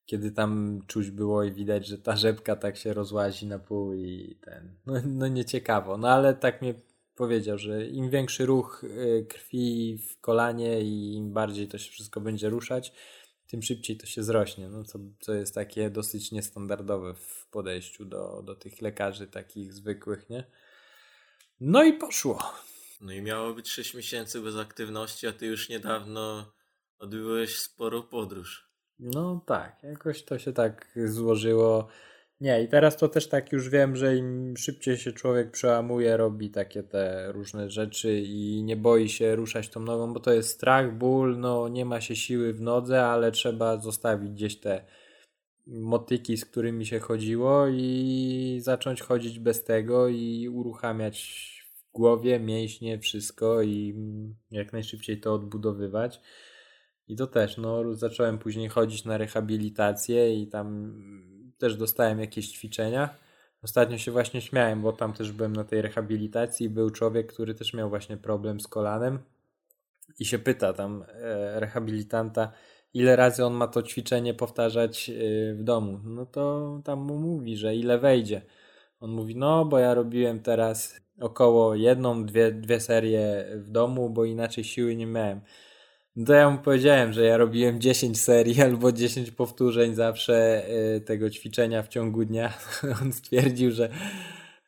kiedy 0.06 0.32
tam 0.32 0.82
czuć 0.88 1.12
było 1.12 1.44
i 1.44 1.52
widać, 1.52 1.88
że 1.88 1.98
ta 1.98 2.16
rzepka 2.16 2.56
tak 2.56 2.78
się 2.78 2.94
rozłazi 2.94 3.48
na 3.48 3.60
pół 3.60 3.94
i 3.94 4.40
ten, 4.42 4.76
no, 4.86 4.94
no 5.06 5.28
nieciekawo. 5.28 5.98
No 5.98 6.10
ale 6.10 6.34
tak 6.34 6.62
mnie 6.62 6.74
powiedział, 7.16 7.58
że 7.58 7.88
im 7.88 8.10
większy 8.10 8.46
ruch 8.46 8.84
y, 8.84 9.26
krwi 9.30 9.98
w 9.98 10.22
kolanie 10.22 10.82
i 10.82 11.16
im 11.16 11.34
bardziej 11.34 11.68
to 11.68 11.78
się 11.78 11.92
wszystko 11.92 12.22
będzie 12.22 12.50
ruszać, 12.50 12.94
tym 13.48 13.62
szybciej 13.62 13.98
to 13.98 14.06
się 14.06 14.24
zrośnie, 14.24 14.70
no 14.70 14.84
co, 14.84 15.00
co 15.20 15.34
jest 15.34 15.56
takie 15.56 15.90
dosyć 15.90 16.32
niestandardowe 16.32 17.14
w 17.14 17.48
podejściu 17.52 18.06
do, 18.06 18.42
do 18.46 18.56
tych 18.56 18.82
lekarzy 18.82 19.28
takich 19.28 19.74
zwykłych, 19.74 20.30
nie? 20.30 20.44
No 21.60 21.84
i 21.84 21.94
poszło. 21.94 22.54
No 23.02 23.14
i 23.14 23.22
miało 23.22 23.54
być 23.54 23.70
6 23.70 23.94
miesięcy 23.94 24.42
bez 24.42 24.56
aktywności, 24.56 25.28
a 25.28 25.34
ty 25.34 25.46
już 25.46 25.70
niedawno 25.70 26.54
odbyłeś 27.00 27.60
sporą 27.60 28.04
podróż. 28.04 28.70
No 29.00 29.42
tak, 29.46 29.84
jakoś 29.84 30.24
to 30.24 30.40
się 30.40 30.54
tak 30.54 30.98
złożyło. 31.06 31.88
Nie, 32.42 32.64
i 32.64 32.68
teraz 32.68 32.98
to 32.98 33.08
też 33.08 33.30
tak 33.30 33.52
już 33.52 33.70
wiem, 33.70 33.96
że 33.96 34.18
im 34.18 34.58
szybciej 34.58 34.98
się 34.98 35.12
człowiek 35.12 35.52
przełamuje, 35.52 36.18
robi 36.18 36.50
takie 36.52 36.84
te 36.84 37.32
różne 37.32 37.70
rzeczy 37.70 38.20
i 38.20 38.64
nie 38.64 38.76
boi 38.76 39.10
się 39.10 39.36
ruszać 39.36 39.70
tą 39.70 39.80
nogą, 39.80 40.14
bo 40.14 40.20
to 40.20 40.34
jest 40.34 40.50
strach, 40.50 40.98
ból, 40.98 41.40
no 41.40 41.68
nie 41.68 41.86
ma 41.86 42.02
się 42.02 42.16
siły 42.16 42.54
w 42.54 42.62
nodze, 42.62 43.06
ale 43.06 43.32
trzeba 43.32 43.78
zostawić 43.78 44.32
gdzieś 44.32 44.60
te 44.60 44.86
motyki, 45.68 46.38
z 46.38 46.46
którymi 46.46 46.86
się 46.86 47.00
chodziło 47.00 47.68
i 47.68 48.60
zacząć 48.62 49.02
chodzić 49.02 49.40
bez 49.40 49.64
tego 49.64 50.08
i 50.08 50.50
uruchamiać 50.50 51.48
w 51.76 51.92
głowie, 51.92 52.40
mięśnie, 52.40 53.00
wszystko 53.00 53.62
i 53.62 53.96
jak 54.52 54.74
najszybciej 54.74 55.20
to 55.20 55.34
odbudowywać. 55.34 56.22
I 57.08 57.16
to 57.16 57.28
też, 57.28 57.58
no 57.58 57.94
zacząłem 57.94 58.38
później 58.38 58.70
chodzić 58.70 59.06
na 59.06 59.18
rehabilitację 59.18 60.42
i 60.42 60.48
tam 60.48 60.96
też 61.58 61.76
dostałem 61.76 62.20
jakieś 62.20 62.52
ćwiczenia 62.52 63.10
Ostatnio 63.64 63.98
się 63.98 64.12
właśnie 64.12 64.42
śmiałem, 64.42 64.82
bo 64.82 64.94
tam 64.94 65.14
też 65.14 65.32
byłem 65.32 65.54
na 65.54 65.64
tej 65.64 65.82
rehabilitacji. 65.82 66.70
Był 66.70 66.90
człowiek, 66.90 67.34
który 67.34 67.56
też 67.56 67.74
miał 67.74 67.90
właśnie 67.90 68.18
problem 68.18 68.60
z 68.60 68.68
kolanem 68.68 69.20
i 70.20 70.26
się 70.26 70.40
pyta 70.40 70.74
tam 70.74 71.06
e, 71.08 71.60
rehabilitanta, 71.60 72.52
ile 72.94 73.16
razy 73.16 73.46
on 73.46 73.54
ma 73.54 73.68
to 73.68 73.84
ćwiczenie 73.84 74.34
powtarzać 74.34 75.10
e, 75.10 75.14
w 75.54 75.64
domu. 75.64 76.00
No 76.04 76.26
to 76.26 76.82
tam 76.84 77.00
mu 77.00 77.18
mówi, 77.18 77.58
że 77.58 77.76
ile 77.76 78.00
wejdzie. 78.00 78.42
On 79.00 79.12
mówi, 79.12 79.36
no 79.36 79.66
bo 79.66 79.80
ja 79.80 79.94
robiłem 79.94 80.40
teraz 80.40 81.02
około 81.20 81.76
jedną, 81.76 82.26
dwie, 82.26 82.52
dwie 82.52 82.80
serie 82.80 83.46
w 83.56 83.70
domu, 83.70 84.10
bo 84.10 84.26
inaczej 84.26 84.64
siły 84.64 84.96
nie 84.96 85.08
miałem. 85.08 85.42
No 86.18 86.26
to 86.26 86.34
ja 86.34 86.50
mu 86.50 86.58
powiedziałem, 86.58 87.14
że 87.14 87.26
ja 87.26 87.38
robiłem 87.38 87.82
10 87.82 88.22
serii 88.22 88.62
albo 88.68 88.92
10 88.92 89.32
powtórzeń 89.32 89.96
zawsze 89.96 90.64
y, 90.96 91.02
tego 91.02 91.30
ćwiczenia 91.30 91.84
w 91.84 91.88
ciągu 91.88 92.26
dnia. 92.26 92.54
On 93.02 93.14
stwierdził, 93.14 93.72
że, 93.72 93.90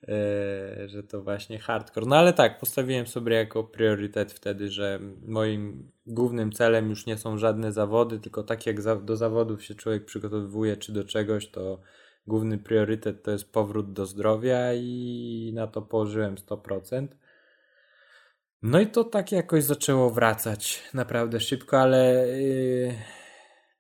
y, 0.03 0.89
że 0.89 1.03
to 1.03 1.21
właśnie 1.21 1.59
hardcore. 1.59 2.05
No 2.07 2.15
ale 2.15 2.33
tak, 2.33 2.59
postawiłem 2.59 3.07
sobie 3.07 3.35
jako 3.35 3.63
priorytet 3.63 4.33
wtedy, 4.33 4.69
że 4.69 4.99
moim 5.25 5.91
głównym 6.07 6.51
celem 6.51 6.89
już 6.89 7.05
nie 7.05 7.17
są 7.17 7.38
żadne 7.38 7.71
zawody, 7.71 8.19
tylko 8.19 8.43
tak 8.43 8.65
jak 8.65 9.03
do 9.03 9.17
zawodów 9.17 9.63
się 9.63 9.75
człowiek 9.75 10.05
przygotowuje 10.05 10.77
czy 10.77 10.91
do 10.93 11.03
czegoś, 11.03 11.47
to 11.47 11.79
główny 12.27 12.57
priorytet 12.57 13.23
to 13.23 13.31
jest 13.31 13.51
powrót 13.51 13.93
do 13.93 14.05
zdrowia 14.05 14.73
i 14.73 15.51
na 15.55 15.67
to 15.67 15.81
położyłem 15.81 16.35
100%. 16.35 17.07
No 18.62 18.80
i 18.80 18.88
to 18.88 19.04
tak 19.04 19.32
jakoś 19.32 19.63
zaczęło 19.63 20.10
wracać 20.10 20.84
naprawdę 20.93 21.39
szybko, 21.39 21.80
ale 21.80 22.28
yy, 22.28 22.93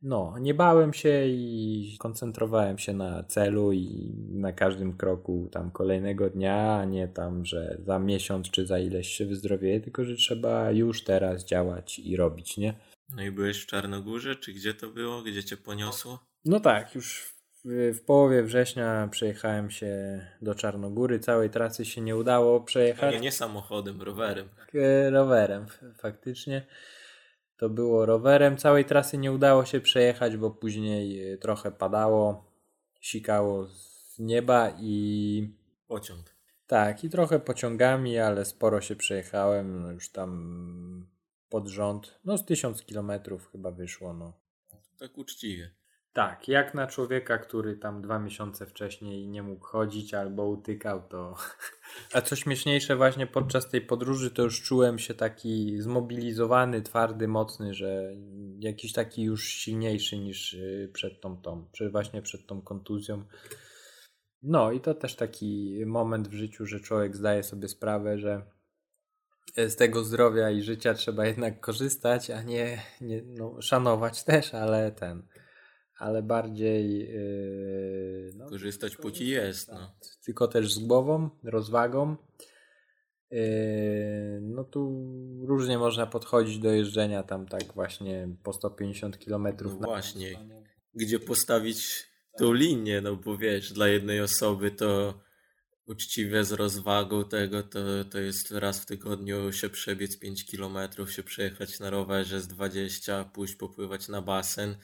no, 0.01 0.35
nie 0.39 0.53
bałem 0.53 0.93
się 0.93 1.25
i 1.27 1.95
koncentrowałem 1.99 2.77
się 2.77 2.93
na 2.93 3.23
celu 3.23 3.73
i 3.73 4.13
na 4.31 4.53
każdym 4.53 4.97
kroku 4.97 5.49
tam 5.51 5.71
kolejnego 5.71 6.29
dnia, 6.29 6.75
a 6.75 6.85
nie 6.85 7.07
tam, 7.07 7.45
że 7.45 7.77
za 7.85 7.99
miesiąc 7.99 8.51
czy 8.51 8.65
za 8.65 8.79
ileś 8.79 9.07
się 9.07 9.25
wyzdrowieje, 9.25 9.81
tylko 9.81 10.05
że 10.05 10.15
trzeba 10.15 10.71
już 10.71 11.03
teraz 11.03 11.45
działać 11.45 11.99
i 11.99 12.17
robić, 12.17 12.57
nie? 12.57 12.73
No 13.15 13.23
i 13.23 13.31
byłeś 13.31 13.63
w 13.63 13.65
Czarnogórze, 13.65 14.35
czy 14.35 14.53
gdzie 14.53 14.73
to 14.73 14.89
było? 14.89 15.21
Gdzie 15.21 15.43
cię 15.43 15.57
poniosło? 15.57 16.19
No 16.45 16.59
tak, 16.59 16.95
już 16.95 17.38
w 17.93 18.01
połowie 18.05 18.43
września 18.43 19.07
przejechałem 19.11 19.71
się 19.71 20.21
do 20.41 20.55
Czarnogóry. 20.55 21.19
Całej 21.19 21.49
trasy 21.49 21.85
się 21.85 22.01
nie 22.01 22.15
udało 22.15 22.61
przejechać. 22.61 23.13
Nie, 23.13 23.19
nie 23.19 23.31
samochodem, 23.31 24.01
rowerem. 24.01 24.49
E, 24.73 25.09
rowerem, 25.09 25.65
faktycznie. 25.97 26.65
To 27.57 27.69
było 27.69 28.05
rowerem. 28.05 28.57
Całej 28.57 28.85
trasy 28.85 29.17
nie 29.17 29.31
udało 29.31 29.65
się 29.65 29.79
przejechać, 29.79 30.37
bo 30.37 30.51
później 30.51 31.33
e, 31.33 31.37
trochę 31.37 31.71
padało, 31.71 32.51
sikało 33.01 33.67
z 33.67 34.19
nieba 34.19 34.73
i. 34.79 35.53
Pociąg. 35.87 36.35
Tak, 36.67 37.03
i 37.03 37.09
trochę 37.09 37.39
pociągami, 37.39 38.17
ale 38.17 38.45
sporo 38.45 38.81
się 38.81 38.95
przejechałem. 38.95 39.81
No 39.81 39.91
już 39.91 40.11
tam 40.11 41.07
pod 41.49 41.67
rząd. 41.67 42.19
No 42.25 42.37
z 42.37 42.45
tysiąc 42.45 42.83
kilometrów 42.83 43.51
chyba 43.51 43.71
wyszło. 43.71 44.13
No. 44.13 44.33
Tak 44.99 45.17
uczciwie. 45.17 45.78
Tak, 46.13 46.47
jak 46.47 46.73
na 46.73 46.87
człowieka, 46.87 47.37
który 47.37 47.77
tam 47.77 48.01
dwa 48.01 48.19
miesiące 48.19 48.65
wcześniej 48.65 49.27
nie 49.27 49.43
mógł 49.43 49.65
chodzić 49.65 50.13
albo 50.13 50.45
utykał, 50.47 51.01
to. 51.09 51.35
A 52.13 52.21
co 52.21 52.35
śmieszniejsze, 52.35 52.95
właśnie 52.95 53.27
podczas 53.27 53.69
tej 53.69 53.81
podróży 53.81 54.31
to 54.31 54.41
już 54.43 54.61
czułem 54.61 54.99
się 54.99 55.13
taki 55.13 55.81
zmobilizowany, 55.81 56.81
twardy, 56.81 57.27
mocny, 57.27 57.73
że 57.73 58.15
jakiś 58.59 58.93
taki 58.93 59.23
już 59.23 59.47
silniejszy 59.47 60.17
niż 60.17 60.53
y, 60.53 60.91
przed 60.93 61.21
tą, 61.21 61.41
tą 61.41 61.67
właśnie 61.91 62.21
przed 62.21 62.47
tą 62.47 62.61
kontuzją. 62.61 63.23
No 64.43 64.71
i 64.71 64.81
to 64.81 64.93
też 64.93 65.15
taki 65.15 65.83
moment 65.85 66.27
w 66.27 66.33
życiu, 66.33 66.65
że 66.65 66.79
człowiek 66.79 67.15
zdaje 67.15 67.43
sobie 67.43 67.67
sprawę, 67.67 68.17
że 68.17 68.45
z 69.57 69.75
tego 69.75 70.03
zdrowia 70.03 70.49
i 70.49 70.61
życia 70.61 70.93
trzeba 70.93 71.25
jednak 71.25 71.59
korzystać, 71.59 72.29
a 72.29 72.41
nie, 72.41 72.81
nie 73.01 73.21
no, 73.25 73.61
szanować 73.61 74.23
też, 74.23 74.53
ale 74.53 74.91
ten 74.91 75.27
ale 75.99 76.23
bardziej. 76.23 76.99
Yy, 76.99 78.31
no, 78.35 78.49
Korzystać 78.49 78.95
póki 78.95 79.27
jest. 79.27 79.67
No. 79.67 79.75
Tak. 79.75 80.09
Tylko 80.25 80.47
też 80.47 80.73
z 80.73 80.79
głową, 80.79 81.29
rozwagą. 81.43 82.15
Yy, 83.31 83.39
no 84.41 84.63
tu 84.63 85.05
różnie 85.47 85.77
można 85.77 86.07
podchodzić 86.07 86.59
do 86.59 86.71
jeżdżenia 86.71 87.23
tam 87.23 87.45
tak 87.45 87.63
właśnie 87.73 88.29
po 88.43 88.53
150 88.53 89.17
km. 89.17 89.47
No 89.63 89.69
właśnie. 89.69 90.39
Gdzie 90.93 91.19
postawić 91.19 92.09
tą 92.37 92.53
linię, 92.53 93.01
no 93.01 93.15
bo 93.15 93.37
wiesz, 93.37 93.73
dla 93.73 93.87
jednej 93.87 94.21
osoby 94.21 94.71
to 94.71 95.19
uczciwie 95.87 96.43
z 96.43 96.51
rozwagą 96.51 97.23
tego 97.23 97.63
to, 97.63 97.79
to 98.11 98.19
jest 98.19 98.51
raz 98.51 98.79
w 98.79 98.85
tygodniu 98.85 99.51
się 99.51 99.69
przebiec 99.69 100.19
5 100.19 100.45
km, 100.51 101.07
się 101.07 101.23
przejechać 101.23 101.79
na 101.79 101.89
rowerze 101.89 102.41
z 102.41 102.47
20, 102.47 103.23
pójść 103.23 103.55
popływać 103.55 104.07
na 104.07 104.21
basen 104.21 104.75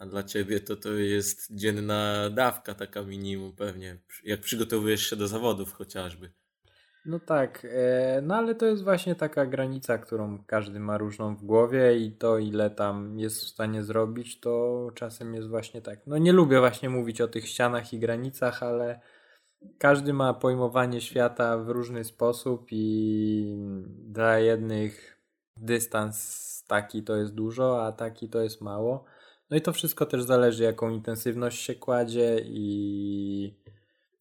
a 0.00 0.06
dla 0.06 0.22
ciebie 0.22 0.60
to 0.60 0.76
to 0.76 0.92
jest 0.92 1.54
dzienna 1.54 2.30
dawka 2.30 2.74
taka 2.74 3.02
minimum 3.02 3.52
pewnie, 3.52 3.98
jak 4.24 4.40
przygotowujesz 4.40 5.10
się 5.10 5.16
do 5.16 5.28
zawodów 5.28 5.72
chociażby. 5.72 6.30
No 7.06 7.18
tak, 7.18 7.66
e, 7.70 8.20
no 8.22 8.36
ale 8.36 8.54
to 8.54 8.66
jest 8.66 8.84
właśnie 8.84 9.14
taka 9.14 9.46
granica, 9.46 9.98
którą 9.98 10.44
każdy 10.46 10.80
ma 10.80 10.98
różną 10.98 11.36
w 11.36 11.44
głowie 11.44 11.98
i 11.98 12.12
to 12.12 12.38
ile 12.38 12.70
tam 12.70 13.18
jest 13.18 13.44
w 13.44 13.48
stanie 13.48 13.82
zrobić, 13.82 14.40
to 14.40 14.90
czasem 14.94 15.34
jest 15.34 15.48
właśnie 15.48 15.82
tak. 15.82 16.06
No 16.06 16.18
nie 16.18 16.32
lubię 16.32 16.58
właśnie 16.58 16.90
mówić 16.90 17.20
o 17.20 17.28
tych 17.28 17.48
ścianach 17.48 17.92
i 17.92 17.98
granicach, 17.98 18.62
ale 18.62 19.00
każdy 19.78 20.12
ma 20.12 20.34
pojmowanie 20.34 21.00
świata 21.00 21.58
w 21.58 21.68
różny 21.68 22.04
sposób 22.04 22.66
i 22.70 23.54
dla 23.86 24.38
jednych 24.38 25.20
dystans 25.56 26.64
taki 26.68 27.02
to 27.02 27.16
jest 27.16 27.34
dużo, 27.34 27.86
a 27.86 27.92
taki 27.92 28.28
to 28.28 28.40
jest 28.40 28.60
mało. 28.60 29.04
No 29.50 29.56
i 29.56 29.60
to 29.60 29.72
wszystko 29.72 30.06
też 30.06 30.22
zależy, 30.22 30.62
jaką 30.62 30.90
intensywność 30.90 31.62
się 31.62 31.74
kładzie 31.74 32.40
i 32.44 33.54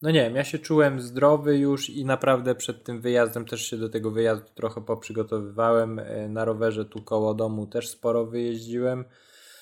no 0.01 0.11
nie 0.11 0.21
wiem, 0.21 0.35
ja 0.35 0.43
się 0.43 0.59
czułem 0.59 1.01
zdrowy 1.01 1.57
już 1.57 1.89
i 1.89 2.05
naprawdę 2.05 2.55
przed 2.55 2.83
tym 2.83 3.01
wyjazdem 3.01 3.45
też 3.45 3.65
się 3.65 3.77
do 3.77 3.89
tego 3.89 4.11
wyjazdu 4.11 4.47
trochę 4.55 4.81
poprzygotowywałem. 4.81 5.99
E, 5.99 6.29
na 6.29 6.45
rowerze 6.45 6.85
tu 6.85 7.01
koło 7.01 7.33
domu 7.33 7.67
też 7.67 7.89
sporo 7.89 8.25
wyjeździłem. 8.25 9.05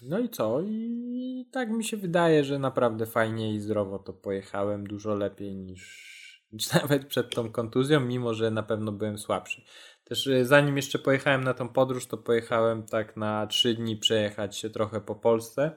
No 0.01 0.19
i 0.19 0.29
co? 0.29 0.61
I 0.61 1.47
tak 1.51 1.69
mi 1.69 1.83
się 1.83 1.97
wydaje, 1.97 2.43
że 2.43 2.59
naprawdę 2.59 3.05
fajnie 3.05 3.53
i 3.53 3.59
zdrowo 3.59 3.99
to 3.99 4.13
pojechałem, 4.13 4.87
dużo 4.87 5.15
lepiej 5.15 5.55
niż, 5.55 6.43
niż 6.51 6.73
nawet 6.81 7.05
przed 7.05 7.35
tą 7.35 7.51
kontuzją, 7.51 7.99
mimo 7.99 8.33
że 8.33 8.51
na 8.51 8.63
pewno 8.63 8.91
byłem 8.91 9.17
słabszy. 9.17 9.61
Też 10.09 10.27
y, 10.27 10.45
zanim 10.45 10.77
jeszcze 10.77 10.99
pojechałem 10.99 11.43
na 11.43 11.53
tą 11.53 11.69
podróż, 11.69 12.07
to 12.07 12.17
pojechałem 12.17 12.83
tak 12.83 13.17
na 13.17 13.47
trzy 13.47 13.73
dni 13.73 13.97
przejechać 13.97 14.57
się 14.57 14.69
trochę 14.69 15.01
po 15.01 15.15
Polsce. 15.15 15.71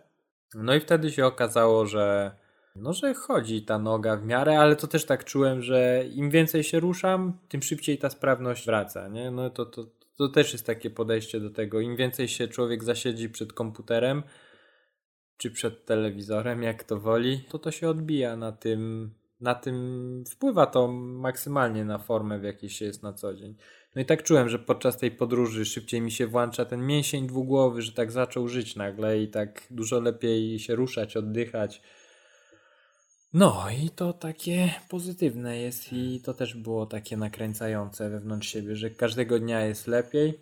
No 0.55 0.75
i 0.75 0.81
wtedy 0.81 1.11
się 1.11 1.27
okazało, 1.27 1.87
że 1.87 2.37
no, 2.77 2.93
że 2.93 3.15
chodzi 3.15 3.63
ta 3.63 3.79
noga 3.79 4.17
w 4.17 4.25
miarę, 4.25 4.59
ale 4.59 4.77
to 4.77 4.87
też 4.87 5.05
tak 5.05 5.25
czułem, 5.25 5.63
że 5.63 6.05
im 6.15 6.31
więcej 6.31 6.65
się 6.65 6.81
ruszam, 6.81 7.39
tym 7.49 7.63
szybciej 7.63 7.99
ta 7.99 8.11
sprawność 8.11 8.67
wraca, 8.67 9.09
nie? 9.09 9.31
No 9.31 9.51
to, 9.51 9.67
to, 9.67 9.87
to 10.17 10.29
też 10.29 10.53
jest 10.53 10.67
takie 10.67 10.91
podejście 10.91 11.41
do 11.41 11.51
tego. 11.51 11.81
Im 11.81 11.97
więcej 11.97 12.29
się 12.29 12.49
człowiek 12.49 12.85
zasiedzi 12.85 13.31
przed 13.31 13.53
komputerem, 13.53 14.23
czy 15.37 15.51
przed 15.51 15.87
telewizorem, 15.87 16.63
jak 16.63 16.85
to 16.85 17.01
woli, 17.01 17.45
to 17.49 17.59
to 17.59 17.71
się 17.71 17.89
odbija 17.89 18.37
na 18.37 18.53
tym, 18.53 19.15
na 19.41 19.55
tym 19.55 20.25
wpływa 20.31 20.67
to 20.67 20.89
maksymalnie 20.93 21.85
na 21.85 21.99
formę, 21.99 22.39
w 22.39 22.45
jakiej 22.45 22.71
się 22.71 22.85
jest 22.85 23.03
na 23.03 23.13
co 23.13 23.35
dzień. 23.35 23.57
No 23.95 24.03
i 24.03 24.05
tak 24.05 24.23
czułem, 24.23 24.49
że 24.49 24.59
podczas 24.59 24.97
tej 24.97 25.11
podróży 25.11 25.65
szybciej 25.65 26.01
mi 26.01 26.11
się 26.11 26.27
włącza 26.27 26.65
ten 26.65 26.87
mięsień 26.87 27.27
dwugłowy, 27.27 27.83
że 27.83 27.93
tak 27.93 28.13
zaczął 28.13 28.49
żyć 28.49 28.77
nagle 28.77 29.23
i 29.23 29.29
tak 29.29 29.67
dużo 29.71 30.01
lepiej 30.01 30.59
się 30.59 30.75
ruszać, 30.75 31.17
oddychać. 31.17 31.83
No 33.33 33.67
i 33.85 33.91
to 33.91 34.13
takie 34.13 34.75
pozytywne 34.89 35.59
jest 35.59 35.93
i 35.93 36.21
to 36.25 36.35
też 36.35 36.55
było 36.55 36.87
takie 36.87 37.17
nakręcające 37.17 38.11
wewnątrz 38.11 38.49
siebie, 38.49 38.77
że 38.77 38.91
każdego 38.91 39.39
dnia 39.39 39.61
jest 39.67 39.87
lepiej. 39.87 40.41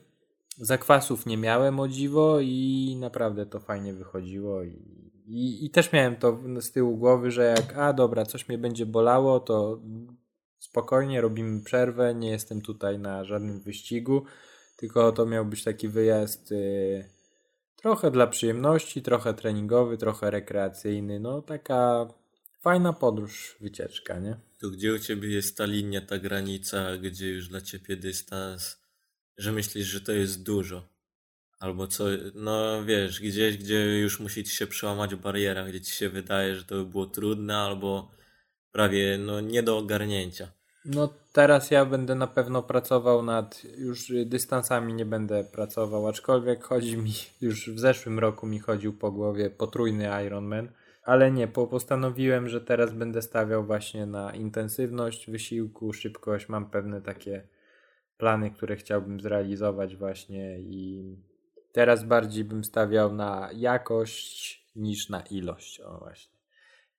Zakwasów 0.58 1.26
nie 1.26 1.36
miałem 1.36 1.80
o 1.80 1.88
dziwo 1.88 2.40
i 2.40 2.96
naprawdę 3.00 3.46
to 3.46 3.60
fajnie 3.60 3.94
wychodziło 3.94 4.62
i, 4.62 4.76
i, 5.26 5.64
i 5.66 5.70
też 5.70 5.92
miałem 5.92 6.16
to 6.16 6.38
z 6.60 6.72
tyłu 6.72 6.96
głowy, 6.96 7.30
że 7.30 7.44
jak 7.44 7.76
a 7.76 7.92
dobra, 7.92 8.26
coś 8.26 8.48
mnie 8.48 8.58
będzie 8.58 8.86
bolało, 8.86 9.40
to 9.40 9.80
spokojnie, 10.58 11.20
robimy 11.20 11.64
przerwę, 11.64 12.14
nie 12.14 12.30
jestem 12.30 12.62
tutaj 12.62 12.98
na 12.98 13.24
żadnym 13.24 13.60
wyścigu, 13.60 14.24
tylko 14.76 15.12
to 15.12 15.26
miał 15.26 15.44
być 15.44 15.64
taki 15.64 15.88
wyjazd 15.88 16.52
y, 16.52 17.10
trochę 17.76 18.10
dla 18.10 18.26
przyjemności, 18.26 19.02
trochę 19.02 19.34
treningowy, 19.34 19.98
trochę 19.98 20.30
rekreacyjny, 20.30 21.20
no 21.20 21.42
taka 21.42 22.08
fajna 22.60 22.92
podróż, 22.92 23.56
wycieczka, 23.60 24.18
nie? 24.18 24.36
To 24.60 24.70
gdzie 24.70 24.94
u 24.94 24.98
Ciebie 24.98 25.28
jest 25.28 25.56
ta 25.56 25.64
linia, 25.64 26.00
ta 26.00 26.18
granica, 26.18 26.96
gdzie 26.96 27.28
już 27.28 27.48
dla 27.48 27.60
Ciebie 27.60 27.96
dystans, 27.96 28.82
że 29.36 29.52
myślisz, 29.52 29.86
że 29.86 30.00
to 30.00 30.12
jest 30.12 30.42
dużo? 30.42 30.88
Albo 31.58 31.86
co, 31.86 32.04
no 32.34 32.84
wiesz, 32.84 33.20
gdzieś, 33.20 33.56
gdzie 33.58 33.98
już 33.98 34.20
musi 34.20 34.44
Ci 34.44 34.50
się 34.50 34.66
przełamać 34.66 35.14
bariera, 35.14 35.64
gdzie 35.64 35.80
Ci 35.80 35.92
się 35.92 36.08
wydaje, 36.08 36.56
że 36.56 36.64
to 36.64 36.74
by 36.74 36.86
było 36.86 37.06
trudne, 37.06 37.56
albo 37.56 38.17
prawie 38.72 39.18
no, 39.18 39.40
nie 39.40 39.62
do 39.62 39.78
ogarnięcia. 39.78 40.48
No 40.84 41.14
teraz 41.32 41.70
ja 41.70 41.84
będę 41.84 42.14
na 42.14 42.26
pewno 42.26 42.62
pracował 42.62 43.22
nad, 43.22 43.62
już 43.78 44.12
dystansami 44.26 44.94
nie 44.94 45.06
będę 45.06 45.44
pracował, 45.44 46.08
aczkolwiek 46.08 46.64
chodzi 46.64 46.96
mi, 46.96 47.12
już 47.40 47.70
w 47.70 47.78
zeszłym 47.78 48.18
roku 48.18 48.46
mi 48.46 48.58
chodził 48.58 48.92
po 48.92 49.10
głowie 49.12 49.50
potrójny 49.50 50.24
Ironman, 50.26 50.68
ale 51.04 51.30
nie, 51.30 51.48
po, 51.48 51.66
postanowiłem, 51.66 52.48
że 52.48 52.60
teraz 52.60 52.92
będę 52.92 53.22
stawiał 53.22 53.64
właśnie 53.64 54.06
na 54.06 54.34
intensywność 54.34 55.30
wysiłku, 55.30 55.92
szybkość, 55.92 56.48
mam 56.48 56.70
pewne 56.70 57.00
takie 57.00 57.48
plany, 58.18 58.50
które 58.50 58.76
chciałbym 58.76 59.20
zrealizować 59.20 59.96
właśnie 59.96 60.60
i 60.60 61.16
teraz 61.72 62.04
bardziej 62.04 62.44
bym 62.44 62.64
stawiał 62.64 63.14
na 63.14 63.50
jakość 63.54 64.64
niż 64.76 65.08
na 65.08 65.20
ilość, 65.20 65.80
o 65.80 65.98
właśnie 65.98 66.37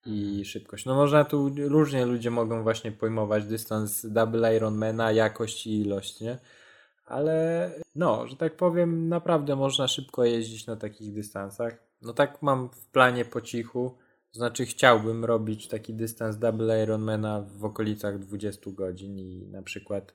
i 0.05 0.45
szybkość. 0.45 0.85
No 0.85 0.95
można 0.95 1.25
tu 1.25 1.51
różnie 1.57 2.05
ludzie 2.05 2.31
mogą 2.31 2.63
właśnie 2.63 2.91
pojmować 2.91 3.45
dystans 3.45 4.05
double 4.05 4.55
Ironmana, 4.55 5.11
jakość 5.11 5.67
i 5.67 5.81
ilość, 5.81 6.21
nie? 6.21 6.37
Ale 7.05 7.71
no, 7.95 8.27
że 8.27 8.35
tak 8.35 8.55
powiem, 8.55 9.09
naprawdę 9.09 9.55
można 9.55 9.87
szybko 9.87 10.25
jeździć 10.25 10.67
na 10.67 10.75
takich 10.75 11.13
dystansach. 11.13 11.77
No 12.01 12.13
tak 12.13 12.41
mam 12.41 12.69
w 12.69 12.87
planie 12.87 13.25
po 13.25 13.41
cichu. 13.41 13.97
Znaczy 14.31 14.65
chciałbym 14.65 15.25
robić 15.25 15.67
taki 15.67 15.93
dystans 15.93 16.37
double 16.37 16.83
Ironmana 16.83 17.41
w 17.41 17.65
okolicach 17.65 18.19
20 18.19 18.71
godzin 18.71 19.19
i 19.19 19.47
na 19.47 19.61
przykład 19.61 20.13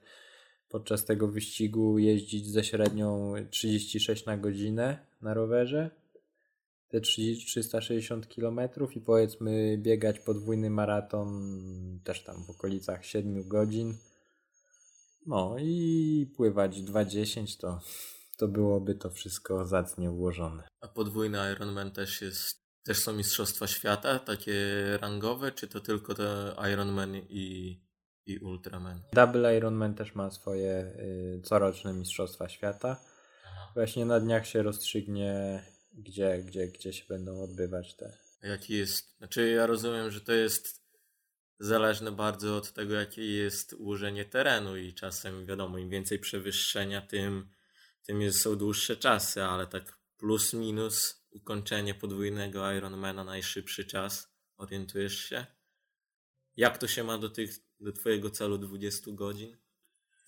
podczas 0.68 1.04
tego 1.04 1.28
wyścigu 1.28 1.98
jeździć 1.98 2.46
ze 2.46 2.64
średnią 2.64 3.34
36 3.50 4.26
na 4.26 4.36
godzinę 4.36 4.98
na 5.22 5.34
rowerze 5.34 5.90
te 6.94 7.00
30, 7.00 7.46
360 7.46 8.26
km 8.26 8.60
i 8.96 9.00
powiedzmy 9.00 9.78
biegać 9.78 10.20
podwójny 10.20 10.70
maraton 10.70 11.30
też 12.04 12.24
tam 12.24 12.44
w 12.44 12.50
okolicach 12.50 13.06
7 13.06 13.48
godzin. 13.48 13.98
No 15.26 15.56
i 15.58 16.32
pływać 16.36 16.76
2.10 16.76 17.60
to, 17.60 17.80
to 18.36 18.48
byłoby 18.48 18.94
to 18.94 19.10
wszystko 19.10 19.66
zacnie 19.66 20.10
ułożone. 20.10 20.68
A 20.80 20.88
podwójny 20.88 21.38
Ironman 21.52 21.90
też 21.90 22.22
jest, 22.22 22.64
też 22.84 22.98
są 22.98 23.12
mistrzostwa 23.12 23.66
świata, 23.66 24.18
takie 24.18 24.54
rangowe, 25.00 25.52
czy 25.52 25.68
to 25.68 25.80
tylko 25.80 26.14
te 26.14 26.56
Ironman 26.72 27.16
i, 27.16 27.80
i 28.26 28.38
Ultraman? 28.38 29.02
Double 29.12 29.56
Ironman 29.56 29.94
też 29.94 30.14
ma 30.14 30.30
swoje 30.30 30.94
y, 31.38 31.42
coroczne 31.44 31.92
mistrzostwa 31.92 32.48
świata. 32.48 33.00
Właśnie 33.74 34.06
na 34.06 34.20
dniach 34.20 34.46
się 34.46 34.62
rozstrzygnie 34.62 35.62
gdzie, 35.94 36.42
gdzie, 36.46 36.68
gdzie 36.68 36.92
się 36.92 37.04
będą 37.08 37.42
odbywać 37.42 37.96
te. 37.96 38.18
Jaki 38.42 38.74
jest, 38.74 39.16
znaczy 39.16 39.48
ja 39.48 39.66
rozumiem, 39.66 40.10
że 40.10 40.20
to 40.20 40.32
jest 40.32 40.84
zależne 41.58 42.12
bardzo 42.12 42.56
od 42.56 42.72
tego, 42.72 42.94
jakie 42.94 43.26
jest 43.26 43.72
ułożenie 43.72 44.24
terenu 44.24 44.76
i 44.76 44.94
czasem 44.94 45.46
wiadomo, 45.46 45.78
im 45.78 45.90
więcej 45.90 46.18
przewyższenia, 46.18 47.02
tym, 47.02 47.48
tym 48.02 48.22
jest, 48.22 48.40
są 48.40 48.56
dłuższe 48.56 48.96
czasy, 48.96 49.42
ale 49.42 49.66
tak 49.66 49.98
plus 50.16 50.52
minus 50.52 51.26
ukończenie 51.30 51.94
podwójnego 51.94 52.72
Ironmana 52.72 53.24
najszybszy 53.24 53.84
czas, 53.84 54.34
orientujesz 54.56 55.18
się? 55.18 55.46
Jak 56.56 56.78
to 56.78 56.88
się 56.88 57.04
ma 57.04 57.18
do 57.18 57.28
tych, 57.28 57.50
do 57.80 57.92
twojego 57.92 58.30
celu 58.30 58.58
20 58.58 59.10
godzin? 59.12 59.56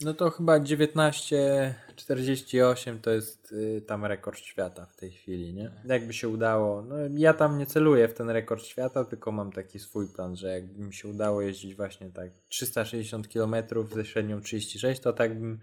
No 0.00 0.14
to 0.14 0.30
chyba 0.30 0.60
1948 0.60 3.00
to 3.00 3.10
jest 3.10 3.52
y, 3.52 3.82
tam 3.86 4.04
rekord 4.04 4.38
świata 4.38 4.86
w 4.86 4.96
tej 4.96 5.10
chwili, 5.10 5.54
nie? 5.54 5.70
Jakby 5.84 6.12
się 6.12 6.28
udało. 6.28 6.82
No 6.82 6.96
ja 7.10 7.34
tam 7.34 7.58
nie 7.58 7.66
celuję 7.66 8.08
w 8.08 8.14
ten 8.14 8.30
rekord 8.30 8.64
świata, 8.64 9.04
tylko 9.04 9.32
mam 9.32 9.52
taki 9.52 9.78
swój 9.78 10.08
plan, 10.08 10.36
że 10.36 10.48
jakby 10.48 10.82
mi 10.82 10.94
się 10.94 11.08
udało 11.08 11.42
jeździć 11.42 11.74
właśnie 11.74 12.10
tak 12.10 12.30
360 12.48 13.28
km 13.28 13.54
ze 13.94 14.04
średnią 14.04 14.40
36, 14.40 15.00
to 15.00 15.12
tak 15.12 15.40
bym 15.40 15.60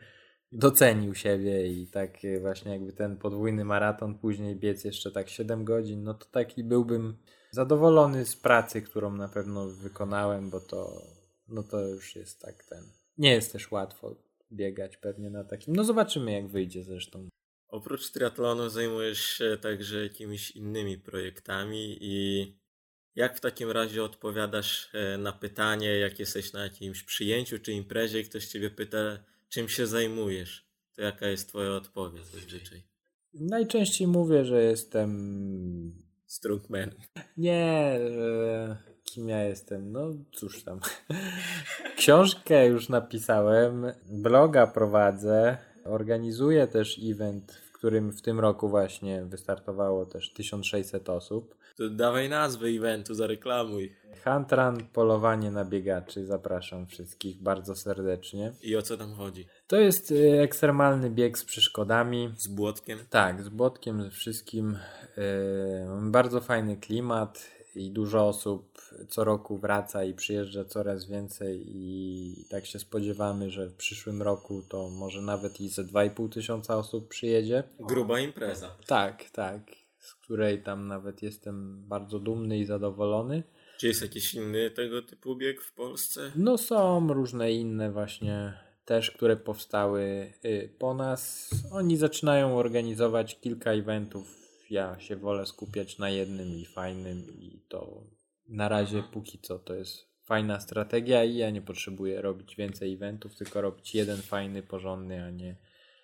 docenił 0.52 1.15
siebie 1.15 1.67
i 1.67 1.88
tak 1.88 2.26
y, 2.26 2.39
właśnie 2.39 2.72
jakby 2.72 2.93
ten 2.93 3.17
podwójny 3.17 3.65
maraton 3.65 4.17
później 4.17 4.56
biec 4.56 4.84
jeszcze 4.84 5.12
tak 5.12 5.30
7 5.30 5.65
godzin, 5.65 6.04
no 6.04 6.13
to 6.13 6.26
taki 6.26 6.63
byłbym 6.63 7.17
zadowolony 7.52 8.26
z 8.26 8.36
pracy, 8.36 8.82
którą 8.82 9.15
na 9.15 9.28
pewno 9.28 9.67
wykonałem, 9.67 10.50
bo 10.50 10.60
to 10.60 11.02
no 11.50 11.63
to 11.63 11.88
już 11.88 12.15
jest 12.15 12.41
tak 12.41 12.63
ten 12.63 13.03
nie 13.17 13.32
jest 13.32 13.52
też 13.52 13.71
łatwo 13.71 14.15
biegać 14.52 14.97
pewnie 14.97 15.30
na 15.30 15.43
takim. 15.43 15.76
No 15.76 15.84
zobaczymy 15.84 16.32
jak 16.32 16.47
wyjdzie 16.47 16.84
zresztą. 16.84 17.28
Oprócz 17.67 18.12
triatlonu 18.12 18.69
zajmujesz 18.69 19.26
się 19.26 19.58
także 19.62 20.04
jakimiś 20.04 20.52
innymi 20.52 20.97
projektami 20.97 21.97
i 22.02 22.54
jak 23.15 23.38
w 23.38 23.39
takim 23.39 23.71
razie 23.71 24.04
odpowiadasz 24.04 24.89
e, 24.93 25.17
na 25.17 25.32
pytanie, 25.32 25.97
jak 25.97 26.19
jesteś 26.19 26.54
na 26.54 26.63
jakimś 26.63 27.04
przyjęciu 27.04 27.60
czy 27.60 27.73
imprezie 27.73 28.19
i 28.19 28.26
ktoś 28.26 28.47
ciebie 28.47 28.69
pyta, 28.69 29.23
czym 29.49 29.69
się 29.69 29.88
zajmujesz? 29.88 30.67
To 30.95 31.02
jaka 31.02 31.28
jest 31.28 31.49
twoja 31.49 31.71
odpowiedź 31.71 32.26
zazwyczaj? 32.26 32.84
Najczęściej 33.34 34.08
mówię, 34.08 34.45
że 34.45 34.63
jestem... 34.63 36.03
Strongman. 36.34 36.91
Nie, 37.38 38.00
kim 39.04 39.30
ja 39.30 39.43
jestem. 39.43 39.91
No 39.91 40.13
cóż 40.32 40.63
tam. 40.63 40.80
Książkę 41.98 42.67
już 42.67 42.89
napisałem, 42.89 43.86
bloga 44.10 44.67
prowadzę, 44.67 45.58
organizuję 45.86 46.67
też 46.67 47.00
event, 47.04 47.62
którym 47.84 48.12
w 48.12 48.22
tym 48.22 48.39
roku 48.39 48.69
właśnie 48.69 49.26
wystartowało 49.26 50.06
też 50.06 50.34
1600 50.34 51.10
osób. 51.10 51.56
To 51.78 51.89
dawaj 51.89 52.30
nazwę 52.30 52.67
eventu, 52.67 53.13
zareklamuj. 53.13 53.96
Huntran 54.24 54.78
Polowanie 54.93 55.52
na 55.52 55.65
biegaczy. 55.65 56.26
Zapraszam 56.26 56.88
wszystkich 56.88 57.41
bardzo 57.41 57.76
serdecznie. 57.76 58.52
I 58.62 58.76
o 58.76 58.82
co 58.82 58.98
tam 58.98 59.13
chodzi? 59.13 59.48
To 59.67 59.80
jest 59.80 60.12
y, 60.12 60.41
ekstremalny 60.41 61.10
bieg 61.10 61.38
z 61.38 61.46
przeszkodami. 61.46 62.34
Z 62.38 62.48
błotkiem? 62.48 63.00
Tak, 63.10 63.43
z 63.43 63.50
błotkiem, 63.50 64.04
ze 64.04 64.10
wszystkim. 64.10 64.78
Yy, 65.17 66.12
bardzo 66.12 66.41
fajny 66.41 66.78
klimat 66.78 67.50
i 67.76 67.92
dużo 67.92 68.28
osób 68.28 68.82
co 69.10 69.24
roku 69.24 69.58
wraca 69.58 70.04
i 70.04 70.14
przyjeżdża 70.14 70.66
coraz 70.66 71.06
więcej 71.06 71.64
i 71.66 72.46
tak 72.50 72.66
się 72.66 72.80
spodziewamy, 72.80 73.50
że 73.50 73.68
w 73.68 73.76
przyszłym 73.76 74.22
roku 74.22 74.62
to 74.70 74.90
może 74.90 75.22
nawet 75.22 75.62
i 75.62 75.70
ze 75.70 75.84
2,5 75.84 76.30
tysiąca 76.30 76.78
osób 76.78 77.08
przyjedzie. 77.08 77.64
Gruba 77.80 78.20
impreza. 78.20 78.76
Tak, 78.88 79.30
tak, 79.30 79.62
z 80.00 80.16
której 80.16 80.64
tam 80.64 80.88
nawet 80.88 81.24
jestem 81.24 81.84
bardzo 81.88 82.20
dumny 82.20 82.60
i 82.60 82.66
zadowolony. 82.66 83.44
Czy 83.80 83.88
jest 83.88 84.02
jakiś 84.02 84.34
inny 84.34 84.72
tego 84.72 85.02
typu 85.02 85.36
bieg 85.36 85.62
w 85.62 85.74
Polsce? 85.74 86.32
No 86.36 86.58
są 86.58 87.14
różne 87.14 87.52
inne 87.52 87.92
właśnie 87.92 88.54
też, 88.86 89.12
które 89.12 89.38
powstały 89.38 90.34
y, 90.46 90.70
po 90.80 90.94
nas. 90.94 91.50
Oni 91.72 91.98
zaczynają 91.98 92.58
organizować 92.58 93.40
kilka 93.40 93.72
eventów 93.72 94.42
ja 94.74 95.00
się 95.00 95.16
wolę 95.16 95.46
skupiać 95.46 95.98
na 95.98 96.10
jednym 96.10 96.48
i 96.48 96.66
fajnym 96.66 97.20
i 97.40 97.66
to 97.70 98.04
na 98.48 98.70
razie 98.70 99.04
póki 99.04 99.40
co 99.40 99.60
to 99.60 99.74
jest 99.76 100.14
fajna 100.24 100.60
strategia 100.60 101.24
i 101.24 101.36
ja 101.36 101.50
nie 101.50 101.62
potrzebuję 101.62 102.22
robić 102.22 102.56
więcej 102.56 102.94
eventów, 102.94 103.36
tylko 103.36 103.62
robić 103.62 103.96
jeden 103.96 104.22
fajny, 104.22 104.64
porządny, 104.64 105.26
a 105.26 105.30
nie 105.30 105.58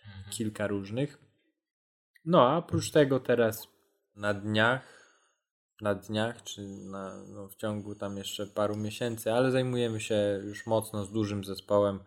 mhm. 0.06 0.32
kilka 0.32 0.68
różnych. 0.68 1.18
No 2.26 2.50
a 2.50 2.58
oprócz 2.58 2.92
tego 2.92 3.20
teraz 3.20 3.68
na 4.16 4.34
dniach, 4.34 5.00
na 5.82 5.96
dniach, 5.96 6.44
czy 6.44 6.62
na, 6.68 7.24
no, 7.28 7.48
w 7.48 7.56
ciągu 7.56 7.96
tam 7.96 8.18
jeszcze 8.18 8.48
paru 8.48 8.76
miesięcy, 8.76 9.34
ale 9.34 9.52
zajmujemy 9.52 10.02
się 10.02 10.42
już 10.44 10.66
mocno 10.68 11.06
z 11.06 11.12
dużym 11.12 11.44
zespołem 11.44 12.00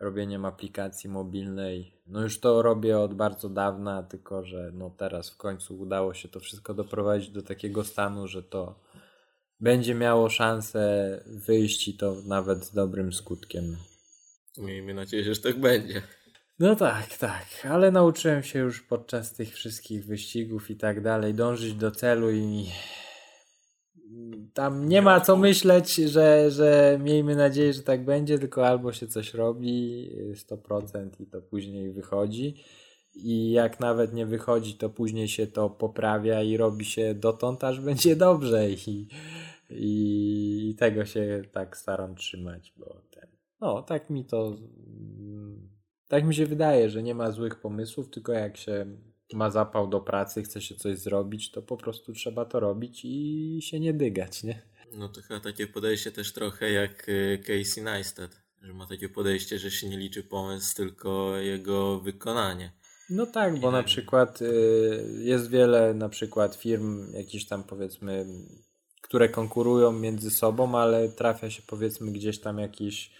robieniem 0.00 0.44
aplikacji 0.44 1.10
mobilnej. 1.10 1.92
No 2.06 2.22
już 2.22 2.40
to 2.40 2.62
robię 2.62 2.98
od 2.98 3.14
bardzo 3.14 3.48
dawna, 3.48 4.02
tylko 4.02 4.44
że 4.44 4.70
no 4.74 4.90
teraz 4.90 5.30
w 5.30 5.36
końcu 5.36 5.78
udało 5.78 6.14
się 6.14 6.28
to 6.28 6.40
wszystko 6.40 6.74
doprowadzić 6.74 7.30
do 7.30 7.42
takiego 7.42 7.84
stanu, 7.84 8.26
że 8.26 8.42
to 8.42 8.80
będzie 9.60 9.94
miało 9.94 10.28
szansę 10.28 11.20
wyjść 11.26 11.88
i 11.88 11.96
to 11.96 12.16
nawet 12.26 12.64
z 12.64 12.74
dobrym 12.74 13.12
skutkiem. 13.12 13.76
Miejmy 14.58 14.94
nadzieję, 14.94 15.34
że 15.34 15.40
tak 15.40 15.60
będzie. 15.60 16.02
No 16.58 16.76
tak, 16.76 17.16
tak, 17.16 17.46
ale 17.70 17.90
nauczyłem 17.90 18.42
się 18.42 18.58
już 18.58 18.82
podczas 18.82 19.34
tych 19.34 19.54
wszystkich 19.54 20.06
wyścigów 20.06 20.70
i 20.70 20.76
tak 20.76 21.02
dalej 21.02 21.34
dążyć 21.34 21.74
do 21.74 21.90
celu 21.90 22.30
i 22.30 22.66
tam 24.54 24.88
nie 24.88 25.02
ma 25.02 25.20
co 25.20 25.36
myśleć, 25.36 25.94
że, 25.94 26.50
że 26.50 26.98
miejmy 27.02 27.36
nadzieję, 27.36 27.72
że 27.72 27.82
tak 27.82 28.04
będzie, 28.04 28.38
tylko 28.38 28.66
albo 28.66 28.92
się 28.92 29.06
coś 29.06 29.34
robi 29.34 30.10
100% 30.32 31.08
i 31.20 31.26
to 31.26 31.42
później 31.42 31.92
wychodzi. 31.92 32.54
I 33.14 33.50
jak 33.50 33.80
nawet 33.80 34.12
nie 34.12 34.26
wychodzi, 34.26 34.74
to 34.74 34.90
później 34.90 35.28
się 35.28 35.46
to 35.46 35.70
poprawia 35.70 36.42
i 36.42 36.56
robi 36.56 36.84
się 36.84 37.14
dotąd, 37.14 37.64
aż 37.64 37.80
będzie 37.80 38.16
dobrze. 38.16 38.70
I, 38.70 39.08
i, 39.70 40.68
i 40.70 40.74
tego 40.74 41.04
się 41.04 41.42
tak 41.52 41.76
staram 41.76 42.14
trzymać, 42.14 42.72
bo 42.76 43.02
ten. 43.10 43.28
No, 43.60 43.82
tak 43.82 44.10
mi 44.10 44.24
to. 44.24 44.56
Tak 46.08 46.24
mi 46.24 46.34
się 46.34 46.46
wydaje, 46.46 46.90
że 46.90 47.02
nie 47.02 47.14
ma 47.14 47.30
złych 47.30 47.60
pomysłów, 47.60 48.10
tylko 48.10 48.32
jak 48.32 48.56
się 48.56 48.86
ma 49.32 49.50
zapał 49.50 49.88
do 49.88 50.00
pracy, 50.00 50.42
chce 50.42 50.60
się 50.60 50.74
coś 50.74 50.98
zrobić, 50.98 51.50
to 51.50 51.62
po 51.62 51.76
prostu 51.76 52.12
trzeba 52.12 52.44
to 52.44 52.60
robić 52.60 53.00
i 53.04 53.58
się 53.62 53.80
nie 53.80 53.92
dygać, 53.92 54.42
nie? 54.42 54.62
No 54.92 55.08
to 55.08 55.22
chyba 55.22 55.40
takie 55.40 55.66
podejście 55.66 56.12
też 56.12 56.32
trochę 56.32 56.70
jak 56.70 57.08
y, 57.08 57.42
Casey 57.46 57.82
Neistat, 57.82 58.42
że 58.62 58.74
ma 58.74 58.86
takie 58.86 59.08
podejście, 59.08 59.58
że 59.58 59.70
się 59.70 59.88
nie 59.88 59.98
liczy 59.98 60.22
pomysł, 60.22 60.76
tylko 60.76 61.36
jego 61.36 62.00
wykonanie. 62.00 62.72
No 63.10 63.26
tak, 63.26 63.60
bo 63.60 63.70
na 63.70 63.82
przykład 63.82 64.42
y, 64.42 65.18
jest 65.18 65.50
wiele 65.50 65.94
na 65.94 66.08
przykład 66.08 66.54
firm 66.54 67.12
jakichś 67.12 67.44
tam 67.44 67.64
powiedzmy, 67.64 68.26
które 69.00 69.28
konkurują 69.28 69.92
między 69.92 70.30
sobą, 70.30 70.78
ale 70.78 71.08
trafia 71.08 71.50
się 71.50 71.62
powiedzmy 71.66 72.12
gdzieś 72.12 72.40
tam 72.40 72.58
jakiś 72.58 73.10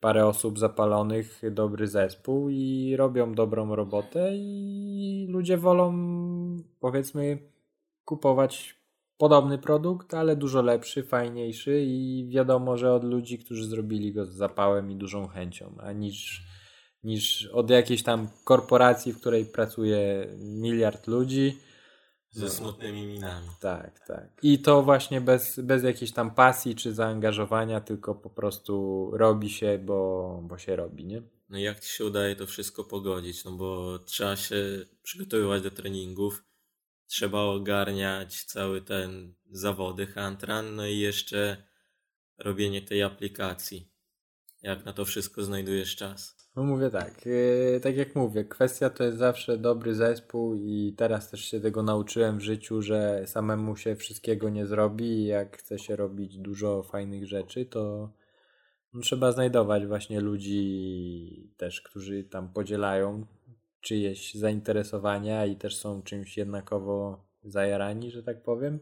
parę 0.00 0.26
osób 0.26 0.58
zapalonych, 0.58 1.42
dobry 1.50 1.86
zespół 1.86 2.48
i 2.48 2.94
robią 2.96 3.34
dobrą 3.34 3.74
robotę 3.74 4.30
i 4.34 5.26
ludzie 5.30 5.56
wolą 5.58 5.92
powiedzmy 6.80 7.38
kupować 8.04 8.76
podobny 9.18 9.58
produkt, 9.58 10.14
ale 10.14 10.36
dużo 10.36 10.62
lepszy, 10.62 11.02
fajniejszy 11.02 11.82
i 11.86 12.28
wiadomo, 12.30 12.76
że 12.76 12.92
od 12.92 13.04
ludzi, 13.04 13.38
którzy 13.38 13.66
zrobili 13.66 14.12
go 14.12 14.26
z 14.26 14.32
zapałem 14.32 14.90
i 14.90 14.96
dużą 14.96 15.28
chęcią, 15.28 15.74
a 15.80 15.92
niż, 15.92 16.42
niż 17.04 17.46
od 17.46 17.70
jakiejś 17.70 18.02
tam 18.02 18.28
korporacji, 18.44 19.12
w 19.12 19.20
której 19.20 19.44
pracuje 19.44 20.28
miliard 20.38 21.06
ludzi. 21.06 21.58
Ze 22.36 22.50
smutnymi 22.50 23.06
minami. 23.06 23.48
Tak, 23.60 24.06
tak. 24.06 24.28
I 24.42 24.58
to 24.58 24.82
właśnie 24.82 25.20
bez, 25.20 25.60
bez 25.60 25.82
jakiejś 25.82 26.12
tam 26.12 26.34
pasji 26.34 26.74
czy 26.74 26.94
zaangażowania, 26.94 27.80
tylko 27.80 28.14
po 28.14 28.30
prostu 28.30 29.10
robi 29.12 29.50
się, 29.50 29.78
bo, 29.78 30.40
bo 30.42 30.58
się 30.58 30.76
robi, 30.76 31.04
nie? 31.04 31.22
No 31.48 31.58
jak 31.58 31.80
ci 31.80 31.88
się 31.88 32.04
udaje 32.04 32.36
to 32.36 32.46
wszystko 32.46 32.84
pogodzić? 32.84 33.44
No 33.44 33.52
bo 33.52 33.98
trzeba 33.98 34.36
się 34.36 34.56
przygotowywać 35.02 35.62
do 35.62 35.70
treningów, 35.70 36.44
trzeba 37.06 37.40
ogarniać 37.40 38.44
cały 38.44 38.82
ten 38.82 39.34
zawody 39.50 40.06
Hantran, 40.06 40.76
no 40.76 40.86
i 40.86 40.98
jeszcze 40.98 41.64
robienie 42.38 42.82
tej 42.82 43.02
aplikacji. 43.02 43.95
Jak 44.66 44.84
na 44.84 44.92
to 44.92 45.04
wszystko 45.04 45.42
znajdujesz 45.42 45.96
czas? 45.96 46.36
No 46.56 46.62
mówię 46.62 46.90
tak, 46.90 47.26
yy, 47.26 47.80
tak 47.82 47.96
jak 47.96 48.14
mówię, 48.14 48.44
kwestia 48.44 48.90
to 48.90 49.04
jest 49.04 49.18
zawsze 49.18 49.58
dobry 49.58 49.94
zespół 49.94 50.54
i 50.54 50.94
teraz 50.96 51.30
też 51.30 51.44
się 51.44 51.60
tego 51.60 51.82
nauczyłem 51.82 52.38
w 52.38 52.42
życiu, 52.42 52.82
że 52.82 53.22
samemu 53.26 53.76
się 53.76 53.96
wszystkiego 53.96 54.48
nie 54.48 54.66
zrobi 54.66 55.26
jak 55.26 55.58
chce 55.58 55.78
się 55.78 55.96
robić 55.96 56.38
dużo 56.38 56.82
fajnych 56.82 57.26
rzeczy, 57.26 57.66
to 57.66 58.12
trzeba 59.02 59.32
znajdować 59.32 59.86
właśnie 59.86 60.20
ludzi 60.20 61.52
też, 61.56 61.80
którzy 61.80 62.24
tam 62.24 62.52
podzielają 62.52 63.26
czyjeś 63.80 64.34
zainteresowania 64.34 65.46
i 65.46 65.56
też 65.56 65.76
są 65.76 66.02
czymś 66.02 66.36
jednakowo 66.36 67.24
zajarani, 67.44 68.10
że 68.10 68.22
tak 68.22 68.42
powiem. 68.42 68.78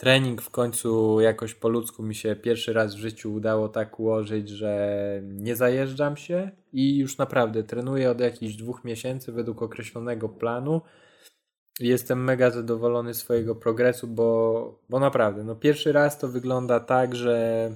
Trening 0.00 0.42
w 0.42 0.50
końcu 0.50 1.20
jakoś 1.20 1.54
po 1.54 1.68
ludzku 1.68 2.02
mi 2.02 2.14
się 2.14 2.36
pierwszy 2.36 2.72
raz 2.72 2.94
w 2.94 2.98
życiu 2.98 3.32
udało 3.32 3.68
tak 3.68 4.00
ułożyć, 4.00 4.48
że 4.48 5.22
nie 5.22 5.56
zajeżdżam 5.56 6.16
się 6.16 6.50
i 6.72 6.98
już 6.98 7.18
naprawdę 7.18 7.64
trenuję 7.64 8.10
od 8.10 8.20
jakichś 8.20 8.54
dwóch 8.54 8.84
miesięcy 8.84 9.32
według 9.32 9.62
określonego 9.62 10.28
planu. 10.28 10.80
Jestem 11.80 12.24
mega 12.24 12.50
zadowolony 12.50 13.14
swojego 13.14 13.54
progresu, 13.54 14.06
bo, 14.06 14.80
bo 14.88 15.00
naprawdę, 15.00 15.44
no 15.44 15.56
pierwszy 15.56 15.92
raz 15.92 16.18
to 16.18 16.28
wygląda 16.28 16.80
tak, 16.80 17.16
że, 17.16 17.70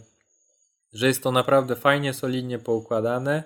że 0.92 1.06
jest 1.06 1.22
to 1.22 1.32
naprawdę 1.32 1.76
fajnie, 1.76 2.14
solidnie 2.14 2.58
poukładane 2.58 3.44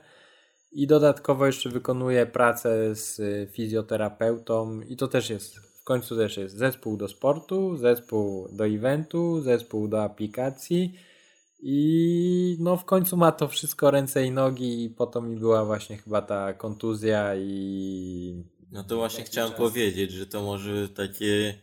i 0.73 0.87
dodatkowo 0.87 1.47
jeszcze 1.47 1.71
wykonuję 1.71 2.27
pracę 2.27 2.95
z 2.95 3.21
fizjoterapeutą 3.53 4.81
i 4.81 4.97
to 4.97 5.09
też 5.09 5.31
jest, 5.31 5.68
końcu 5.89 6.17
też 6.17 6.37
jest 6.37 6.57
zespół 6.57 6.97
do 6.97 7.09
sportu, 7.09 7.77
zespół 7.77 8.49
do 8.53 8.67
eventu, 8.67 9.41
zespół 9.41 9.89
do 9.89 10.03
aplikacji 10.03 10.99
i 11.61 12.57
no 12.61 12.77
w 12.77 12.85
końcu 12.85 13.17
ma 13.17 13.33
to 13.33 13.49
wszystko 13.49 13.91
ręce 13.91 14.25
i 14.25 14.31
nogi 14.31 14.85
i 14.85 14.91
po 14.91 15.07
to 15.07 15.23
mi 15.23 15.37
była 15.37 15.65
właśnie 15.65 15.97
chyba 15.97 16.23
ta 16.23 16.53
kontuzja 16.53 17.37
i... 17.37 18.45
No 18.73 18.85
to 18.85 18.97
właśnie 18.97 19.25
chciałem 19.25 19.51
czas. 19.51 19.59
powiedzieć, 19.59 20.13
że 20.13 20.27
to 20.27 20.43
może 20.43 20.89
takie 20.89 21.55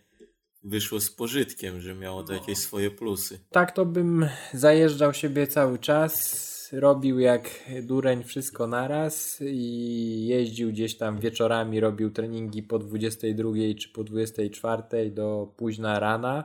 wyszło 0.64 1.00
z 1.00 1.12
pożytkiem, 1.12 1.82
że 1.82 1.96
miało 1.96 2.24
to 2.24 2.34
jakieś 2.34 2.58
swoje 2.58 2.92
plusy. 2.92 3.40
Tak 3.52 3.72
to 3.72 3.86
bym 3.86 4.30
zajeżdżał 4.54 5.14
siebie 5.14 5.48
cały 5.48 5.80
czas 5.80 6.55
robił 6.74 7.20
jak 7.20 7.50
dureń 7.84 8.24
wszystko 8.24 8.68
naraz 8.68 9.42
i 9.42 10.26
jeździł 10.28 10.70
gdzieś 10.70 10.98
tam 10.98 11.20
wieczorami, 11.20 11.80
robił 11.80 12.12
treningi 12.12 12.64
po 12.64 12.80
22 12.80 13.50
czy 13.80 13.90
po 13.90 14.04
24 14.04 15.12
do 15.12 15.54
późna 15.58 16.00
rana. 16.00 16.44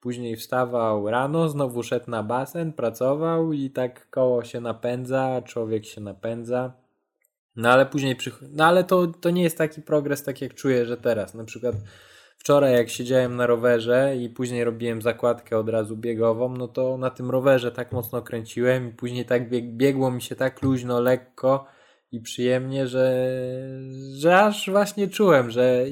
Później 0.00 0.36
wstawał 0.36 1.10
rano, 1.10 1.48
znowu 1.48 1.82
szedł 1.82 2.10
na 2.10 2.22
basen, 2.22 2.72
pracował 2.72 3.52
i 3.52 3.70
tak 3.70 4.10
koło 4.10 4.44
się 4.44 4.60
napędza, 4.60 5.42
człowiek 5.42 5.86
się 5.86 6.00
napędza. 6.00 6.72
No 7.56 7.70
ale 7.70 7.86
później 7.86 8.16
przychodzi. 8.16 8.52
No 8.54 8.64
ale 8.64 8.84
to, 8.84 9.06
to 9.06 9.30
nie 9.30 9.42
jest 9.42 9.58
taki 9.58 9.82
progres, 9.82 10.22
tak 10.22 10.40
jak 10.42 10.54
czuję, 10.54 10.86
że 10.86 10.96
teraz. 10.96 11.34
Na 11.34 11.44
przykład 11.44 11.74
wczoraj 12.38 12.72
jak 12.72 12.88
siedziałem 12.88 13.36
na 13.36 13.46
rowerze 13.46 14.16
i 14.16 14.30
później 14.30 14.64
robiłem 14.64 15.02
zakładkę 15.02 15.58
od 15.58 15.68
razu 15.68 15.96
biegową, 15.96 16.56
no 16.56 16.68
to 16.68 16.98
na 16.98 17.10
tym 17.10 17.30
rowerze 17.30 17.72
tak 17.72 17.92
mocno 17.92 18.22
kręciłem 18.22 18.88
i 18.88 18.92
później 18.92 19.24
tak 19.24 19.50
bieg, 19.50 19.64
biegło 19.64 20.10
mi 20.10 20.22
się 20.22 20.36
tak 20.36 20.62
luźno, 20.62 21.00
lekko 21.00 21.66
i 22.12 22.20
przyjemnie, 22.20 22.86
że, 22.86 23.28
że 24.18 24.40
aż 24.40 24.70
właśnie 24.70 25.08
czułem, 25.08 25.50
że, 25.50 25.86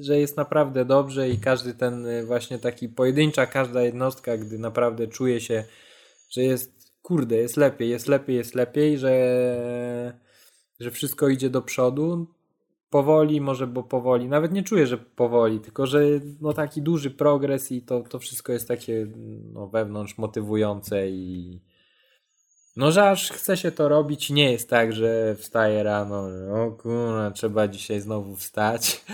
że 0.00 0.18
jest 0.18 0.36
naprawdę 0.36 0.84
dobrze 0.84 1.28
i 1.28 1.38
każdy 1.38 1.74
ten 1.74 2.06
właśnie 2.26 2.58
taki 2.58 2.88
pojedyncza, 2.88 3.46
każda 3.46 3.82
jednostka, 3.82 4.36
gdy 4.36 4.58
naprawdę 4.58 5.06
czuje 5.06 5.40
się, 5.40 5.64
że 6.30 6.42
jest 6.42 6.74
kurde, 7.02 7.36
jest 7.36 7.56
lepiej, 7.56 7.88
jest 7.88 8.08
lepiej, 8.08 8.36
jest 8.36 8.54
lepiej, 8.54 8.98
że, 8.98 10.18
że 10.80 10.90
wszystko 10.90 11.28
idzie 11.28 11.50
do 11.50 11.62
przodu, 11.62 12.33
powoli, 12.90 13.40
może 13.40 13.66
bo 13.66 13.82
powoli, 13.82 14.28
nawet 14.28 14.52
nie 14.52 14.62
czuję, 14.62 14.86
że 14.86 14.98
powoli, 14.98 15.60
tylko 15.60 15.86
że 15.86 16.00
no 16.40 16.52
taki 16.52 16.82
duży 16.82 17.10
progres 17.10 17.72
i 17.72 17.82
to, 17.82 18.00
to 18.00 18.18
wszystko 18.18 18.52
jest 18.52 18.68
takie 18.68 19.06
no, 19.52 19.68
wewnątrz 19.68 20.18
motywujące 20.18 21.10
i 21.10 21.60
no, 22.76 22.92
że 22.92 23.10
aż 23.10 23.30
chce 23.30 23.56
się 23.56 23.72
to 23.72 23.88
robić. 23.88 24.30
Nie 24.30 24.52
jest 24.52 24.70
tak, 24.70 24.92
że 24.92 25.36
wstaję 25.38 25.82
rano, 25.82 26.26
o 26.52 26.70
kurwa, 26.70 27.30
trzeba 27.30 27.68
dzisiaj 27.68 28.00
znowu 28.00 28.36
wstać 28.36 29.04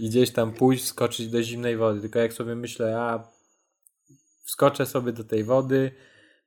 i 0.00 0.08
gdzieś 0.08 0.30
tam 0.30 0.52
pójść, 0.52 0.84
skoczyć 0.84 1.28
do 1.28 1.42
zimnej 1.42 1.76
wody. 1.76 2.00
Tylko 2.00 2.18
jak 2.18 2.32
sobie 2.32 2.54
myślę, 2.54 3.00
a 3.00 3.28
wskoczę 4.44 4.86
sobie 4.86 5.12
do 5.12 5.24
tej 5.24 5.44
wody, 5.44 5.90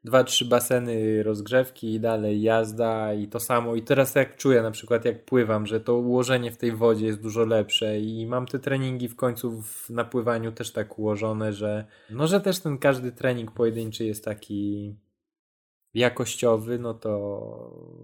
dwa, 0.06 0.24
trzy 0.24 0.46
baseny 0.46 1.24
rozgrzewki 1.24 1.94
i 1.94 2.00
dalej 2.00 2.42
jazda 2.42 3.14
i 3.14 3.28
to 3.28 3.40
samo. 3.40 3.76
I 3.76 3.82
teraz 3.82 4.16
jak 4.16 4.38
czuję 4.38 4.62
na 4.62 4.72
przykład 4.72 5.06
jak 5.06 5.26
pływam, 5.26 5.66
że 5.66 5.80
to 5.80 5.96
ułożenie 5.96 6.52
w 6.52 6.58
tej 6.58 6.72
wodzie 6.72 7.06
jest 7.06 7.22
dużo 7.22 7.46
lepsze 7.46 8.00
i 8.00 8.28
mam 8.28 8.46
te 8.46 8.60
treningi 8.60 9.08
w 9.08 9.16
końcu 9.16 9.62
w 9.62 9.90
napływaniu 9.90 10.52
też 10.52 10.72
tak 10.72 11.00
ułożone, 11.00 11.54
że 11.54 11.86
no, 12.10 12.28
że 12.28 12.42
też 12.42 12.60
ten 12.60 12.78
każdy 12.78 13.12
trening 13.12 13.52
pojedynczy 13.52 14.06
jest 14.06 14.26
taki 14.26 14.96
jakościowy, 15.94 16.80
no 16.80 16.94
to 16.94 17.16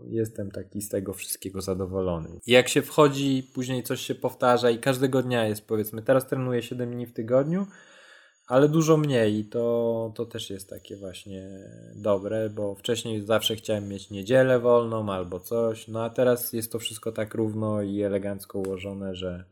jestem 0.08 0.52
taki 0.52 0.82
z 0.82 0.90
tego 0.90 1.14
wszystkiego 1.14 1.62
zadowolony. 1.62 2.30
I 2.48 2.52
jak 2.52 2.70
się 2.70 2.82
wchodzi, 2.82 3.52
później 3.54 3.84
coś 3.84 4.02
się 4.02 4.16
powtarza 4.16 4.70
i 4.70 4.80
każdego 4.80 5.24
dnia 5.24 5.46
jest 5.46 5.68
powiedzmy, 5.68 6.02
teraz 6.02 6.28
trenuję 6.28 6.62
7 6.62 6.92
dni 6.92 7.06
w 7.06 7.14
tygodniu, 7.14 7.68
ale 8.48 8.70
dużo 8.70 8.98
mniej 8.98 9.46
to, 9.46 10.12
to 10.16 10.26
też 10.26 10.50
jest 10.50 10.70
takie 10.70 10.98
właśnie 10.98 11.50
dobre, 11.96 12.50
bo 12.50 12.76
wcześniej 12.76 13.22
zawsze 13.22 13.56
chciałem 13.56 13.88
mieć 13.88 14.10
niedzielę 14.10 14.60
wolną 14.60 15.12
albo 15.12 15.40
coś, 15.40 15.88
no 15.88 16.04
a 16.04 16.10
teraz 16.10 16.54
jest 16.54 16.72
to 16.72 16.80
wszystko 16.80 17.12
tak 17.12 17.34
równo 17.34 17.82
i 17.82 18.02
elegancko 18.02 18.60
ułożone, 18.60 19.16
że, 19.16 19.44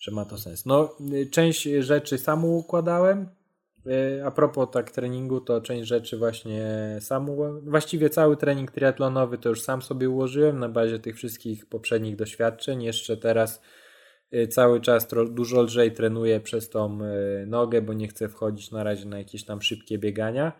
że 0.00 0.12
ma 0.12 0.24
to 0.24 0.38
sens. 0.38 0.66
No, 0.66 0.96
część 1.30 1.62
rzeczy 1.62 2.18
sam 2.18 2.44
układałem, 2.44 3.28
a 4.24 4.30
propos 4.30 4.68
tak 4.72 4.90
treningu, 4.90 5.40
to 5.40 5.60
część 5.60 5.88
rzeczy 5.88 6.18
właśnie 6.18 6.62
sam, 7.00 7.30
właściwie 7.62 8.10
cały 8.10 8.36
trening 8.36 8.70
triatlonowy 8.70 9.38
to 9.38 9.48
już 9.48 9.62
sam 9.62 9.82
sobie 9.82 10.10
ułożyłem 10.10 10.58
na 10.58 10.68
bazie 10.68 10.98
tych 10.98 11.16
wszystkich 11.16 11.66
poprzednich 11.66 12.16
doświadczeń. 12.16 12.82
Jeszcze 12.82 13.16
teraz 13.16 13.60
Y, 13.60 13.83
cały 14.48 14.80
czas 14.80 15.08
dużo 15.30 15.62
lżej 15.62 15.92
trenuję 15.92 16.40
przez 16.40 16.70
tą 16.70 16.98
y, 17.02 17.46
nogę, 17.46 17.82
bo 17.82 17.92
nie 17.92 18.08
chcę 18.08 18.28
wchodzić 18.28 18.70
na 18.70 18.84
razie 18.84 19.04
na 19.04 19.18
jakieś 19.18 19.44
tam 19.44 19.62
szybkie 19.62 19.98
biegania. 19.98 20.52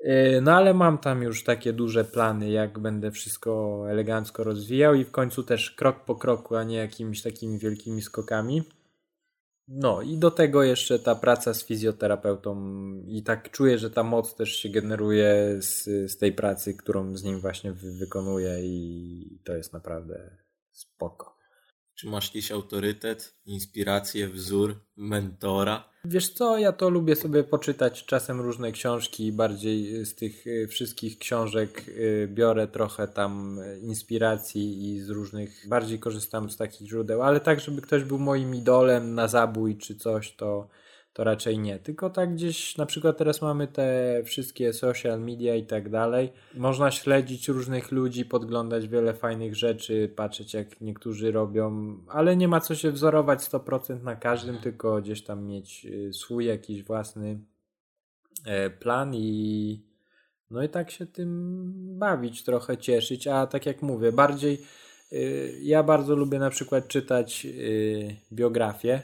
Y, 0.00 0.40
no 0.42 0.52
ale 0.52 0.74
mam 0.74 0.98
tam 0.98 1.22
już 1.22 1.44
takie 1.44 1.72
duże 1.72 2.04
plany, 2.04 2.50
jak 2.50 2.78
będę 2.78 3.10
wszystko 3.10 3.84
elegancko 3.90 4.44
rozwijał 4.44 4.94
i 4.94 5.04
w 5.04 5.10
końcu 5.10 5.42
też 5.42 5.70
krok 5.70 6.04
po 6.04 6.16
kroku, 6.16 6.56
a 6.56 6.64
nie 6.64 6.76
jakimiś 6.76 7.22
takimi 7.22 7.58
wielkimi 7.58 8.02
skokami. 8.02 8.62
No 9.68 10.02
i 10.02 10.18
do 10.18 10.30
tego 10.30 10.62
jeszcze 10.62 10.98
ta 10.98 11.14
praca 11.14 11.54
z 11.54 11.64
fizjoterapeutą 11.64 12.56
i 13.06 13.22
tak 13.22 13.50
czuję, 13.50 13.78
że 13.78 13.90
ta 13.90 14.02
moc 14.02 14.34
też 14.34 14.56
się 14.56 14.68
generuje 14.68 15.56
z, 15.60 15.84
z 16.12 16.16
tej 16.16 16.32
pracy, 16.32 16.74
którą 16.74 17.16
z 17.16 17.22
nim 17.22 17.40
właśnie 17.40 17.72
wy, 17.72 17.92
wykonuję 17.92 18.58
i 18.62 19.40
to 19.44 19.56
jest 19.56 19.72
naprawdę 19.72 20.36
spoko. 20.72 21.31
Czy 21.94 22.06
masz 22.06 22.26
jakiś 22.26 22.52
autorytet, 22.52 23.34
inspirację, 23.46 24.28
wzór, 24.28 24.80
mentora? 24.96 25.92
Wiesz 26.04 26.28
co, 26.28 26.58
ja 26.58 26.72
to 26.72 26.90
lubię 26.90 27.16
sobie 27.16 27.44
poczytać 27.44 28.04
czasem 28.04 28.40
różne 28.40 28.72
książki, 28.72 29.32
bardziej 29.32 30.06
z 30.06 30.14
tych 30.14 30.46
y, 30.46 30.68
wszystkich 30.68 31.18
książek 31.18 31.88
y, 31.88 32.28
biorę 32.34 32.68
trochę 32.68 33.08
tam 33.08 33.60
inspiracji 33.82 34.90
i 34.90 35.00
z 35.00 35.10
różnych, 35.10 35.68
bardziej 35.68 35.98
korzystam 35.98 36.50
z 36.50 36.56
takich 36.56 36.88
źródeł, 36.88 37.22
ale 37.22 37.40
tak, 37.40 37.60
żeby 37.60 37.82
ktoś 37.82 38.04
był 38.04 38.18
moim 38.18 38.54
idolem 38.54 39.14
na 39.14 39.28
zabój 39.28 39.76
czy 39.76 39.96
coś, 39.96 40.36
to 40.36 40.68
to 41.12 41.24
raczej 41.24 41.58
nie. 41.58 41.78
Tylko 41.78 42.10
tak 42.10 42.34
gdzieś, 42.34 42.76
na 42.76 42.86
przykład 42.86 43.18
teraz 43.18 43.42
mamy 43.42 43.68
te 43.68 44.22
wszystkie 44.24 44.72
social 44.72 45.20
media 45.20 45.54
i 45.54 45.66
tak 45.66 45.90
dalej. 45.90 46.32
Można 46.54 46.90
śledzić 46.90 47.48
różnych 47.48 47.92
ludzi, 47.92 48.24
podglądać 48.24 48.88
wiele 48.88 49.14
fajnych 49.14 49.56
rzeczy, 49.56 50.12
patrzeć 50.16 50.54
jak 50.54 50.80
niektórzy 50.80 51.32
robią, 51.32 51.96
ale 52.08 52.36
nie 52.36 52.48
ma 52.48 52.60
co 52.60 52.74
się 52.74 52.92
wzorować 52.92 53.40
100% 53.40 54.02
na 54.02 54.16
każdym, 54.16 54.58
tylko 54.58 55.00
gdzieś 55.00 55.24
tam 55.24 55.44
mieć 55.44 55.86
y, 55.86 56.12
swój 56.12 56.46
jakiś 56.46 56.82
własny 56.82 57.40
e, 58.46 58.70
plan 58.70 59.14
i 59.14 59.92
no 60.50 60.62
i 60.62 60.68
tak 60.68 60.90
się 60.90 61.06
tym 61.06 61.72
bawić, 61.98 62.44
trochę 62.44 62.78
cieszyć, 62.78 63.26
a 63.26 63.46
tak 63.46 63.66
jak 63.66 63.82
mówię, 63.82 64.12
bardziej 64.12 64.62
y, 65.12 65.58
ja 65.62 65.82
bardzo 65.82 66.16
lubię 66.16 66.38
na 66.38 66.50
przykład 66.50 66.88
czytać 66.88 67.46
y, 67.46 68.16
biografię. 68.32 69.02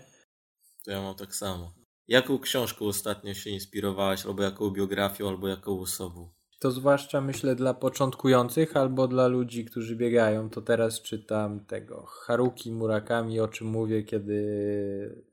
To 0.85 0.91
ja 0.91 1.03
mam 1.03 1.15
tak 1.15 1.35
samo. 1.35 1.78
Jaką 2.09 2.39
książką 2.39 2.85
ostatnio 2.85 3.35
się 3.35 3.51
inspirowałaś, 3.51 4.27
albo 4.27 4.43
jaką 4.43 4.71
biografią, 4.71 5.29
albo 5.29 5.49
jaką 5.49 5.81
osobą? 5.81 6.29
To 6.59 6.71
zwłaszcza 6.71 7.21
myślę 7.21 7.55
dla 7.55 7.75
początkujących 7.75 8.77
albo 8.77 9.09
dla 9.09 9.27
ludzi, 9.27 9.65
którzy 9.65 9.97
biegają. 9.97 10.51
To 10.51 10.63
teraz 10.63 11.03
czytam 11.03 11.61
tego 11.65 12.07
Haruki 12.07 12.73
Murakami, 12.73 13.41
o 13.41 13.49
czym 13.49 13.67
mówię, 13.67 14.03
kiedy 14.03 15.25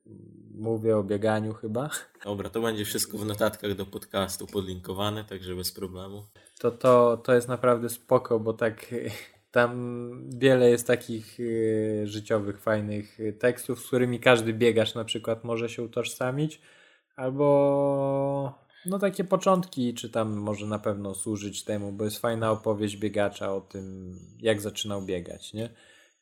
mówię 0.56 0.98
o 0.98 1.04
bieganiu 1.04 1.54
chyba. 1.54 1.90
Dobra, 2.26 2.50
to 2.50 2.62
będzie 2.62 2.86
wszystko 2.86 3.18
w 3.18 3.26
notatkach 3.26 3.76
do 3.76 3.86
podcastu 3.86 4.48
podlinkowane, 4.48 5.24
także 5.24 5.56
bez 5.56 5.72
problemu. 5.72 6.24
To, 6.60 6.72
to, 6.72 7.18
to 7.18 7.34
jest 7.34 7.48
naprawdę 7.48 7.90
spoko, 7.90 8.40
bo 8.40 8.54
tak 8.54 8.94
tam 9.56 10.30
wiele 10.38 10.70
jest 10.70 10.88
takich 10.88 11.40
y, 11.40 12.04
życiowych, 12.06 12.62
fajnych 12.62 13.18
tekstów, 13.40 13.80
z 13.80 13.88
którymi 13.88 14.20
każdy 14.20 14.54
biegacz 14.54 14.96
na 14.96 15.06
przykład 15.06 15.44
może 15.44 15.70
się 15.70 15.84
utożsamić, 15.84 16.62
albo 17.16 18.60
no 18.86 19.00
takie 19.00 19.24
początki, 19.24 19.94
czy 19.94 20.10
tam 20.10 20.34
może 20.34 20.66
na 20.66 20.80
pewno 20.80 21.16
służyć 21.16 21.64
temu, 21.64 21.92
bo 21.92 22.04
jest 22.04 22.20
fajna 22.20 22.52
opowieść 22.52 22.98
biegacza 22.98 23.54
o 23.54 23.62
tym, 23.62 24.16
jak 24.40 24.62
zaczynał 24.62 25.02
biegać, 25.02 25.54
nie? 25.54 25.70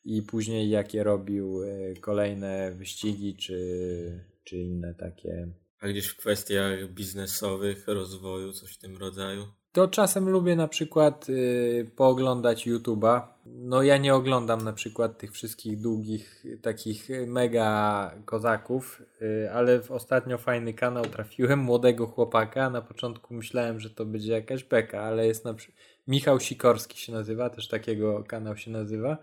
I 0.04 0.22
później 0.22 0.70
jakie 0.70 1.04
robił 1.04 1.62
y, 1.62 1.94
kolejne 2.00 2.72
wyścigi, 2.72 3.36
czy, 3.36 4.24
czy 4.44 4.56
inne 4.56 4.94
takie. 4.94 5.48
A 5.80 5.88
gdzieś 5.88 6.06
w 6.06 6.16
kwestiach 6.16 6.88
biznesowych, 6.92 7.84
rozwoju, 7.86 8.52
coś 8.52 8.74
w 8.74 8.78
tym 8.78 8.96
rodzaju? 8.96 9.46
To 9.74 9.88
czasem 9.88 10.28
lubię 10.28 10.56
na 10.56 10.68
przykład 10.68 11.28
y, 11.28 11.90
pooglądać 11.96 12.68
YouTube'a. 12.68 13.20
No 13.46 13.82
ja 13.82 13.96
nie 13.96 14.14
oglądam 14.14 14.62
na 14.64 14.72
przykład 14.72 15.18
tych 15.18 15.32
wszystkich 15.32 15.80
długich, 15.80 16.44
takich 16.62 17.08
mega 17.26 18.10
kozaków, 18.24 19.02
y, 19.22 19.50
ale 19.52 19.80
w 19.80 19.90
ostatnio 19.90 20.38
fajny 20.38 20.74
kanał 20.74 21.04
trafiłem 21.04 21.58
młodego 21.68 22.06
chłopaka. 22.06 22.70
Na 22.70 22.82
początku 22.82 23.34
myślałem, 23.34 23.80
że 23.80 23.90
to 23.90 24.04
będzie 24.04 24.32
jakaś 24.32 24.64
beka, 24.64 25.02
ale 25.02 25.26
jest 25.26 25.44
na 25.44 25.54
przykład 25.54 25.78
Michał 26.08 26.40
Sikorski 26.40 26.98
się 26.98 27.12
nazywa, 27.12 27.50
też 27.50 27.68
takiego 27.68 28.24
kanał 28.24 28.56
się 28.56 28.70
nazywa. 28.70 29.18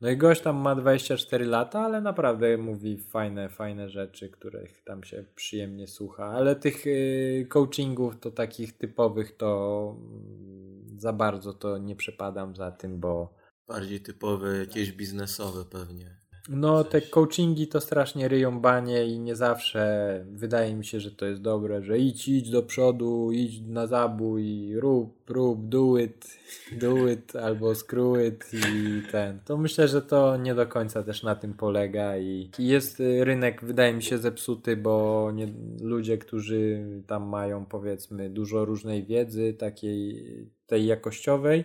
No 0.00 0.10
i 0.10 0.16
gość 0.16 0.40
tam 0.40 0.56
ma 0.56 0.74
24 0.74 1.44
lata, 1.44 1.80
ale 1.80 2.00
naprawdę 2.00 2.58
mówi 2.58 2.98
fajne, 2.98 3.48
fajne 3.48 3.88
rzeczy, 3.90 4.28
których 4.28 4.84
tam 4.84 5.04
się 5.04 5.24
przyjemnie 5.34 5.86
słucha. 5.86 6.24
Ale 6.24 6.56
tych 6.56 6.86
y, 6.86 7.46
coachingów 7.48 8.20
to 8.20 8.30
takich 8.30 8.78
typowych 8.78 9.36
to 9.36 9.96
mm, 9.98 11.00
za 11.00 11.12
bardzo 11.12 11.52
to 11.52 11.78
nie 11.78 11.96
przepadam 11.96 12.56
za 12.56 12.70
tym, 12.70 13.00
bo... 13.00 13.34
Bardziej 13.68 14.00
typowe, 14.00 14.58
jakieś 14.58 14.92
biznesowe 14.92 15.64
pewnie. 15.64 16.19
No, 16.48 16.84
te 16.84 17.00
coachingi 17.00 17.68
to 17.68 17.80
strasznie 17.80 18.28
ryją 18.28 18.60
banie 18.60 19.06
i 19.06 19.18
nie 19.18 19.36
zawsze 19.36 20.24
wydaje 20.30 20.74
mi 20.74 20.84
się, 20.84 21.00
że 21.00 21.10
to 21.10 21.26
jest 21.26 21.42
dobre, 21.42 21.82
że 21.82 21.98
idź, 21.98 22.28
idź 22.28 22.50
do 22.50 22.62
przodu, 22.62 23.32
idź 23.32 23.60
na 23.60 23.86
zabój, 23.86 24.74
rób, 24.76 25.30
rób, 25.30 25.68
do 25.68 25.98
it, 25.98 26.38
do 26.72 27.08
it 27.08 27.36
albo 27.36 27.74
screw 27.74 28.26
it 28.28 28.50
i 28.54 29.02
ten. 29.12 29.40
To 29.44 29.56
myślę, 29.56 29.88
że 29.88 30.02
to 30.02 30.36
nie 30.36 30.54
do 30.54 30.66
końca 30.66 31.02
też 31.02 31.22
na 31.22 31.34
tym 31.34 31.54
polega 31.54 32.18
i 32.18 32.50
jest 32.58 33.02
rynek, 33.20 33.64
wydaje 33.64 33.94
mi 33.94 34.02
się, 34.02 34.18
zepsuty, 34.18 34.76
bo 34.76 35.30
nie, 35.34 35.48
ludzie, 35.80 36.18
którzy 36.18 36.84
tam 37.06 37.28
mają 37.28 37.66
powiedzmy 37.66 38.30
dużo 38.30 38.64
różnej 38.64 39.04
wiedzy, 39.04 39.54
takiej 39.54 40.24
tej 40.66 40.86
jakościowej, 40.86 41.64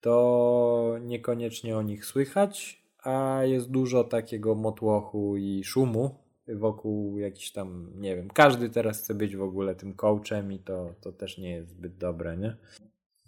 to 0.00 0.96
niekoniecznie 1.00 1.76
o 1.76 1.82
nich 1.82 2.04
słychać 2.04 2.87
a 3.08 3.44
jest 3.44 3.70
dużo 3.70 4.04
takiego 4.04 4.54
motłochu 4.54 5.36
i 5.36 5.64
szumu 5.64 6.14
wokół 6.48 7.18
jakiś 7.18 7.52
tam, 7.52 7.92
nie 7.94 8.16
wiem, 8.16 8.28
każdy 8.30 8.70
teraz 8.70 9.02
chce 9.02 9.14
być 9.14 9.36
w 9.36 9.42
ogóle 9.42 9.74
tym 9.74 9.94
coachem 9.94 10.52
i 10.52 10.58
to, 10.58 10.94
to 11.00 11.12
też 11.12 11.38
nie 11.38 11.50
jest 11.50 11.70
zbyt 11.70 11.96
dobre, 11.96 12.36
nie? 12.36 12.56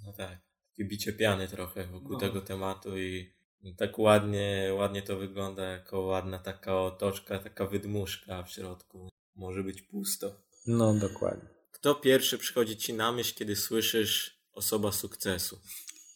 No 0.07 0.13
tak, 0.13 0.39
takie 0.71 0.85
bicie 0.85 1.13
piany 1.13 1.49
trochę 1.49 1.87
wokół 1.87 2.13
no. 2.13 2.19
tego 2.19 2.41
tematu 2.41 2.99
i 2.99 3.31
tak 3.77 3.99
ładnie, 3.99 4.73
ładnie 4.77 5.03
to 5.03 5.17
wygląda 5.17 5.63
jako 5.63 6.01
ładna 6.01 6.39
taka 6.39 6.81
otoczka, 6.81 7.39
taka 7.39 7.67
wydmuszka, 7.67 8.43
w 8.43 8.51
środku 8.51 9.09
może 9.37 9.65
być 9.65 9.83
pusto. 9.83 10.35
No, 10.67 10.95
dokładnie. 10.95 11.49
Kto 11.73 11.95
pierwszy 11.95 12.39
przychodzi 12.39 12.77
ci 12.77 12.95
na 12.95 13.13
myśl, 13.13 13.35
kiedy 13.35 13.57
słyszysz 13.57 14.41
osoba 14.53 14.93
sukcesu? 14.93 15.61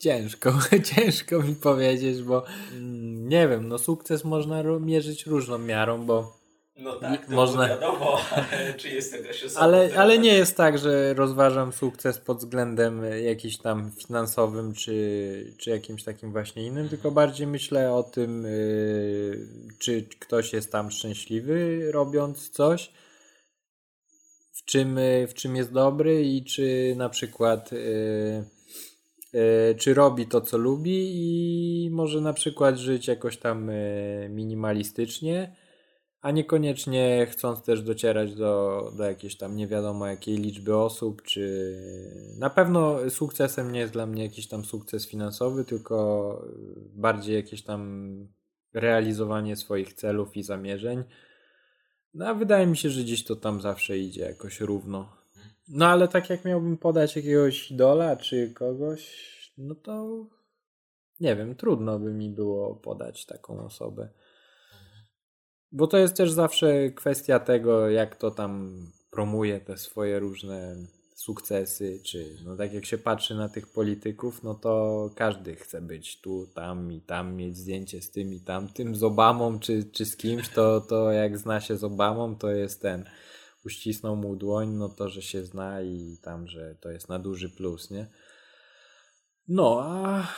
Ciężko, 0.04 0.52
ciężko 0.94 1.42
mi 1.42 1.54
powiedzieć, 1.54 2.22
bo 2.22 2.44
mm, 2.72 3.28
nie 3.28 3.48
wiem, 3.48 3.68
no 3.68 3.78
sukces 3.78 4.24
można 4.24 4.62
mierzyć 4.62 5.26
różną 5.26 5.58
miarą, 5.58 6.06
bo 6.06 6.36
no 6.76 6.96
tak, 6.96 7.26
to 7.26 7.32
można... 7.32 7.68
wiadomo, 7.68 8.18
czy 8.78 8.88
jest 8.88 9.12
jakaś 9.12 9.44
osoba. 9.44 9.60
Ale, 9.60 9.90
ale 9.96 10.18
nie 10.18 10.34
jest 10.34 10.56
tak, 10.56 10.78
że 10.78 11.14
rozważam 11.14 11.72
sukces 11.72 12.18
pod 12.18 12.38
względem 12.38 13.02
jakiś 13.22 13.58
tam 13.58 13.92
finansowym, 14.06 14.74
czy, 14.74 15.54
czy 15.58 15.70
jakimś 15.70 16.04
takim 16.04 16.32
właśnie 16.32 16.66
innym, 16.66 16.88
tylko 16.88 17.10
bardziej 17.10 17.46
myślę 17.46 17.92
o 17.92 18.02
tym, 18.02 18.42
yy, 18.42 19.48
czy 19.78 20.02
ktoś 20.20 20.52
jest 20.52 20.72
tam 20.72 20.90
szczęśliwy 20.90 21.88
robiąc 21.92 22.50
coś, 22.50 22.92
w 24.52 24.64
czym, 24.64 24.98
w 25.28 25.34
czym 25.34 25.56
jest 25.56 25.72
dobry 25.72 26.24
i 26.24 26.44
czy 26.44 26.94
na 26.96 27.08
przykład... 27.08 27.72
Yy, 27.72 27.78
E, 27.78 28.53
czy 29.76 29.94
robi 29.94 30.26
to, 30.26 30.40
co 30.40 30.58
lubi 30.58 31.10
i 31.14 31.90
może 31.90 32.20
na 32.20 32.32
przykład 32.32 32.76
żyć 32.76 33.08
jakoś 33.08 33.36
tam 33.36 33.70
e, 33.70 33.74
minimalistycznie, 34.28 35.56
a 36.20 36.30
niekoniecznie 36.30 37.26
chcąc 37.30 37.62
też 37.62 37.82
docierać 37.82 38.34
do, 38.34 38.92
do 38.96 39.04
jakiejś 39.04 39.36
tam 39.36 39.56
nie 39.56 39.66
wiadomo 39.66 40.06
jakiej 40.06 40.36
liczby 40.36 40.76
osób, 40.76 41.22
czy 41.22 41.74
na 42.38 42.50
pewno 42.50 43.10
sukcesem 43.10 43.72
nie 43.72 43.80
jest 43.80 43.92
dla 43.92 44.06
mnie 44.06 44.22
jakiś 44.22 44.48
tam 44.48 44.64
sukces 44.64 45.08
finansowy, 45.08 45.64
tylko 45.64 46.48
bardziej 46.94 47.36
jakieś 47.36 47.62
tam 47.62 48.14
realizowanie 48.72 49.56
swoich 49.56 49.92
celów 49.92 50.36
i 50.36 50.42
zamierzeń. 50.42 51.04
No 52.14 52.26
a 52.26 52.34
wydaje 52.34 52.66
mi 52.66 52.76
się, 52.76 52.90
że 52.90 53.02
gdzieś 53.02 53.24
to 53.24 53.36
tam 53.36 53.60
zawsze 53.60 53.98
idzie 53.98 54.22
jakoś 54.22 54.60
równo. 54.60 55.23
No 55.68 55.86
ale 55.86 56.08
tak 56.08 56.30
jak 56.30 56.44
miałbym 56.44 56.76
podać 56.76 57.16
jakiegoś 57.16 57.70
idola 57.70 58.16
czy 58.16 58.52
kogoś, 58.54 59.24
no 59.58 59.74
to 59.74 60.26
nie 61.20 61.36
wiem, 61.36 61.54
trudno 61.54 61.98
by 61.98 62.12
mi 62.12 62.30
było 62.30 62.76
podać 62.76 63.26
taką 63.26 63.64
osobę. 63.64 64.08
Bo 65.72 65.86
to 65.86 65.98
jest 65.98 66.16
też 66.16 66.32
zawsze 66.32 66.90
kwestia 66.90 67.38
tego, 67.38 67.90
jak 67.90 68.16
to 68.16 68.30
tam 68.30 68.76
promuje 69.10 69.60
te 69.60 69.76
swoje 69.76 70.18
różne 70.18 70.76
sukcesy, 71.14 72.00
czy 72.04 72.36
no 72.44 72.56
tak 72.56 72.72
jak 72.72 72.84
się 72.84 72.98
patrzy 72.98 73.34
na 73.34 73.48
tych 73.48 73.72
polityków, 73.72 74.42
no 74.42 74.54
to 74.54 75.10
każdy 75.16 75.56
chce 75.56 75.80
być 75.80 76.20
tu, 76.20 76.46
tam 76.54 76.92
i 76.92 77.00
tam, 77.00 77.36
mieć 77.36 77.56
zdjęcie 77.56 78.02
z 78.02 78.10
tym 78.10 78.34
i 78.34 78.40
tamtym, 78.40 78.96
z 78.96 79.02
Obamą 79.02 79.58
czy, 79.58 79.84
czy 79.84 80.04
z 80.04 80.16
kimś, 80.16 80.48
to, 80.48 80.80
to 80.80 81.12
jak 81.12 81.38
zna 81.38 81.60
się 81.60 81.76
z 81.76 81.84
Obamą, 81.84 82.36
to 82.36 82.50
jest 82.50 82.82
ten 82.82 83.04
uścisnął 83.64 84.16
mu 84.16 84.36
dłoń, 84.36 84.68
no 84.68 84.88
to, 84.88 85.08
że 85.08 85.22
się 85.22 85.44
zna 85.44 85.82
i 85.82 86.18
tam, 86.22 86.48
że 86.48 86.76
to 86.80 86.90
jest 86.90 87.08
na 87.08 87.18
duży 87.18 87.48
plus, 87.48 87.90
nie? 87.90 88.06
No, 89.48 89.80
a 89.82 90.28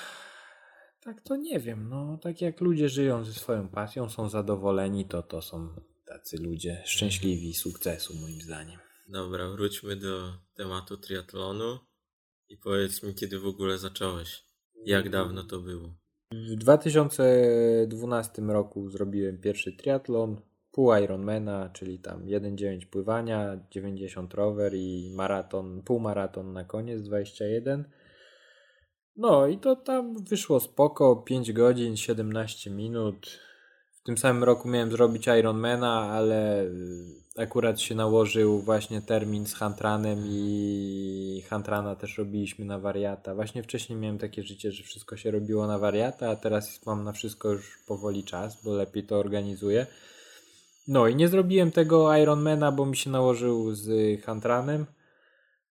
tak 1.01 1.21
to 1.21 1.37
nie 1.37 1.61
wiem. 1.61 1.89
No, 1.89 2.19
tak 2.23 2.41
jak 2.41 2.61
ludzie 2.61 2.89
żyją 2.89 3.25
ze 3.25 3.33
swoją 3.33 3.69
pasją, 3.69 4.09
są 4.09 4.29
zadowoleni, 4.29 5.05
to 5.05 5.23
to 5.23 5.43
są 5.43 5.69
tacy 6.07 6.39
ludzie 6.39 6.83
szczęśliwi 6.87 7.55
sukcesu, 7.55 8.15
moim 8.17 8.41
zdaniem. 8.41 8.81
Dobra, 9.09 9.51
wróćmy 9.51 9.97
do 9.97 10.33
tematu 10.55 10.97
triatlonu 10.97 11.79
i 12.49 12.57
powiedz 12.57 13.03
mi, 13.03 13.15
kiedy 13.15 13.39
w 13.39 13.47
ogóle 13.47 13.79
zacząłeś? 13.79 14.45
Jak 14.85 15.11
dawno 15.11 15.45
to 15.45 15.61
było? 15.61 15.95
W 16.33 16.57
2012 16.57 18.43
roku 18.43 18.91
zrobiłem 18.91 19.39
pierwszy 19.39 19.73
triatlon, 19.73 20.41
pół 20.77 20.95
Ironmana, 20.95 21.71
czyli 21.73 21.99
tam 21.99 22.27
1,9 22.27 22.87
pływania, 22.87 23.59
90 23.71 24.35
rower 24.35 24.75
i 24.75 25.11
maraton, 25.15 25.83
półmaraton 25.83 26.53
na 26.53 26.65
koniec 26.65 27.03
21. 27.03 27.85
No 29.17 29.47
i 29.47 29.59
to 29.59 29.77
tam 29.77 30.25
wyszło 30.25 30.61
spoko, 30.61 31.17
5 31.17 31.53
godzin, 31.53 31.97
17 31.97 32.71
minut. 32.71 33.41
W 33.93 34.03
tym 34.03 34.19
samym 34.19 34.45
roku 34.45 34.69
miałem 34.69 34.91
zrobić 34.91 35.27
Ironmana, 35.27 36.01
ale 36.01 36.65
y, 36.65 36.71
akurat 37.37 37.81
się 37.81 37.95
nałożył 37.95 38.59
właśnie 38.59 39.03
termin 39.03 39.47
z 39.47 39.55
Huntranem 39.55 40.19
i 40.27 41.43
Huntrana 41.51 41.95
też 41.95 42.19
robiliśmy 42.19 42.65
na 42.65 42.79
wariata. 42.79 43.35
Właśnie 43.35 43.63
wcześniej 43.63 43.99
miałem 43.99 44.19
takie 44.19 44.43
życie, 44.43 44.73
że 44.73 44.83
wszystko 44.83 45.17
się 45.17 45.31
robiło 45.31 45.67
na 45.67 45.79
wariata, 45.79 46.31
a 46.31 46.37
teraz 46.37 46.87
mam 46.87 47.05
na 47.05 47.13
wszystko 47.13 47.53
już 47.53 47.79
powoli 47.87 48.25
czas, 48.25 48.63
bo 48.65 48.75
lepiej 48.75 49.07
to 49.07 49.19
organizuję. 49.19 49.87
No 50.89 51.09
i 51.09 51.17
nie 51.17 51.29
zrobiłem 51.29 51.71
tego 51.71 52.17
Ironmana, 52.17 52.73
bo 52.73 52.87
mi 52.87 52.97
się 52.97 53.11
nałożył 53.11 53.75
z 53.75 53.89
Huntranem. 54.25 54.87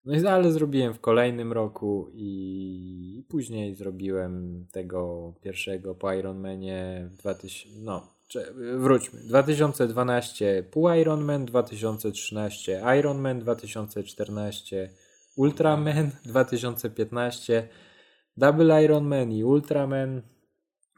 No 0.06 0.30
ale 0.30 0.52
zrobiłem 0.52 0.94
w 0.94 1.00
kolejnym 1.00 1.54
roku 1.54 2.10
i 2.14 3.26
później 3.30 3.76
zrobiłem 3.76 4.66
tego 4.72 5.34
pierwszego 5.42 5.96
po 5.96 6.14
Ironmanie 6.14 7.10
w 7.12 7.18
2000, 7.18 7.70
no 7.84 8.16
wróćmy. 8.78 9.20
2012 9.20 10.64
pół 10.72 10.90
Ironman, 10.90 11.46
2013 11.46 12.82
Ironman, 13.00 13.40
2014 13.40 14.90
Ultraman, 15.36 16.12
2015 16.26 17.68
Double 18.38 18.84
Ironman 18.84 19.32
i 19.32 19.44
Ultraman, 19.44 20.22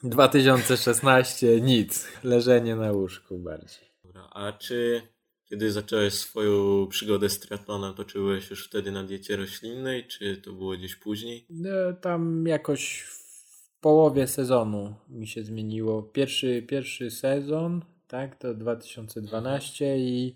2016 0.04 1.62
nic, 1.62 2.08
leżenie 2.24 2.76
na 2.76 2.92
łóżku 2.92 3.38
bardziej. 3.40 3.87
Dobra, 4.18 4.30
a 4.34 4.52
czy 4.52 5.02
kiedy 5.46 5.72
zacząłeś 5.72 6.14
swoją 6.14 6.88
przygodę 6.88 7.30
z 7.30 7.40
triatlonem, 7.40 7.94
to 7.94 8.06
czy 8.06 8.18
byłeś 8.18 8.50
już 8.50 8.68
wtedy 8.68 8.92
na 8.92 9.04
diecie 9.04 9.36
roślinnej, 9.38 10.08
czy 10.08 10.38
to 10.38 10.54
było 10.54 10.78
gdzieś 10.78 10.96
później? 10.96 11.46
No, 11.50 11.94
tam 12.02 12.48
jakoś 12.48 13.02
w 13.02 13.80
połowie 13.80 14.28
sezonu 14.28 14.96
mi 15.10 15.28
się 15.28 15.44
zmieniło. 15.44 16.04
Pierwszy, 16.04 16.62
pierwszy 16.62 17.12
sezon, 17.12 17.86
tak, 18.08 18.40
to 18.40 18.54
2012 18.54 20.00
i, 20.00 20.36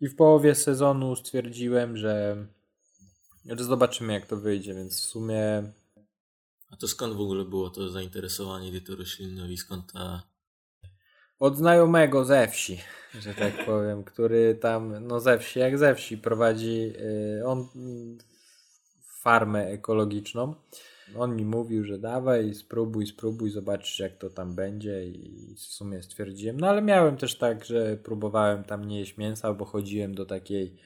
i 0.00 0.08
w 0.08 0.16
połowie 0.16 0.54
sezonu 0.54 1.16
stwierdziłem, 1.16 1.96
że, 1.96 2.46
że 3.58 3.64
zobaczymy 3.64 4.12
jak 4.12 4.26
to 4.26 4.36
wyjdzie, 4.36 4.74
więc 4.74 5.00
w 5.00 5.04
sumie... 5.04 5.72
A 6.70 6.76
to 6.76 6.88
skąd 6.88 7.14
w 7.14 7.20
ogóle 7.20 7.44
było 7.44 7.70
to 7.70 7.88
zainteresowanie 7.88 8.70
dietą 8.70 8.96
roślinną 8.96 9.48
i 9.48 9.56
skąd 9.56 9.92
ta... 9.92 10.35
Od 11.38 11.56
znajomego 11.56 12.24
ze 12.24 12.48
wsi, 12.48 12.80
że 13.20 13.34
tak 13.34 13.52
powiem, 13.66 14.04
który 14.04 14.54
tam, 14.54 15.06
no 15.06 15.20
ze 15.20 15.38
wsi, 15.38 15.58
jak 15.58 15.78
ze 15.78 15.94
wsi 15.94 16.18
prowadzi, 16.18 16.92
y, 17.40 17.46
on 17.46 17.68
farmę 19.22 19.66
ekologiczną 19.66 20.54
on 21.14 21.36
mi 21.36 21.44
mówił, 21.44 21.84
że 21.84 21.98
dawaj, 21.98 22.54
spróbuj, 22.54 23.06
spróbuj, 23.06 23.50
zobaczysz 23.50 23.98
jak 23.98 24.16
to 24.16 24.30
tam 24.30 24.54
będzie 24.54 25.06
i 25.06 25.54
w 25.54 25.60
sumie 25.60 26.02
stwierdziłem. 26.02 26.60
No 26.60 26.68
ale 26.68 26.82
miałem 26.82 27.16
też 27.16 27.38
tak, 27.38 27.64
że 27.64 27.96
próbowałem 27.96 28.64
tam 28.64 28.84
nie 28.84 28.98
jeść 28.98 29.16
mięsa, 29.16 29.54
bo 29.54 29.64
chodziłem 29.64 30.14
do 30.14 30.26
takiej 30.26 30.76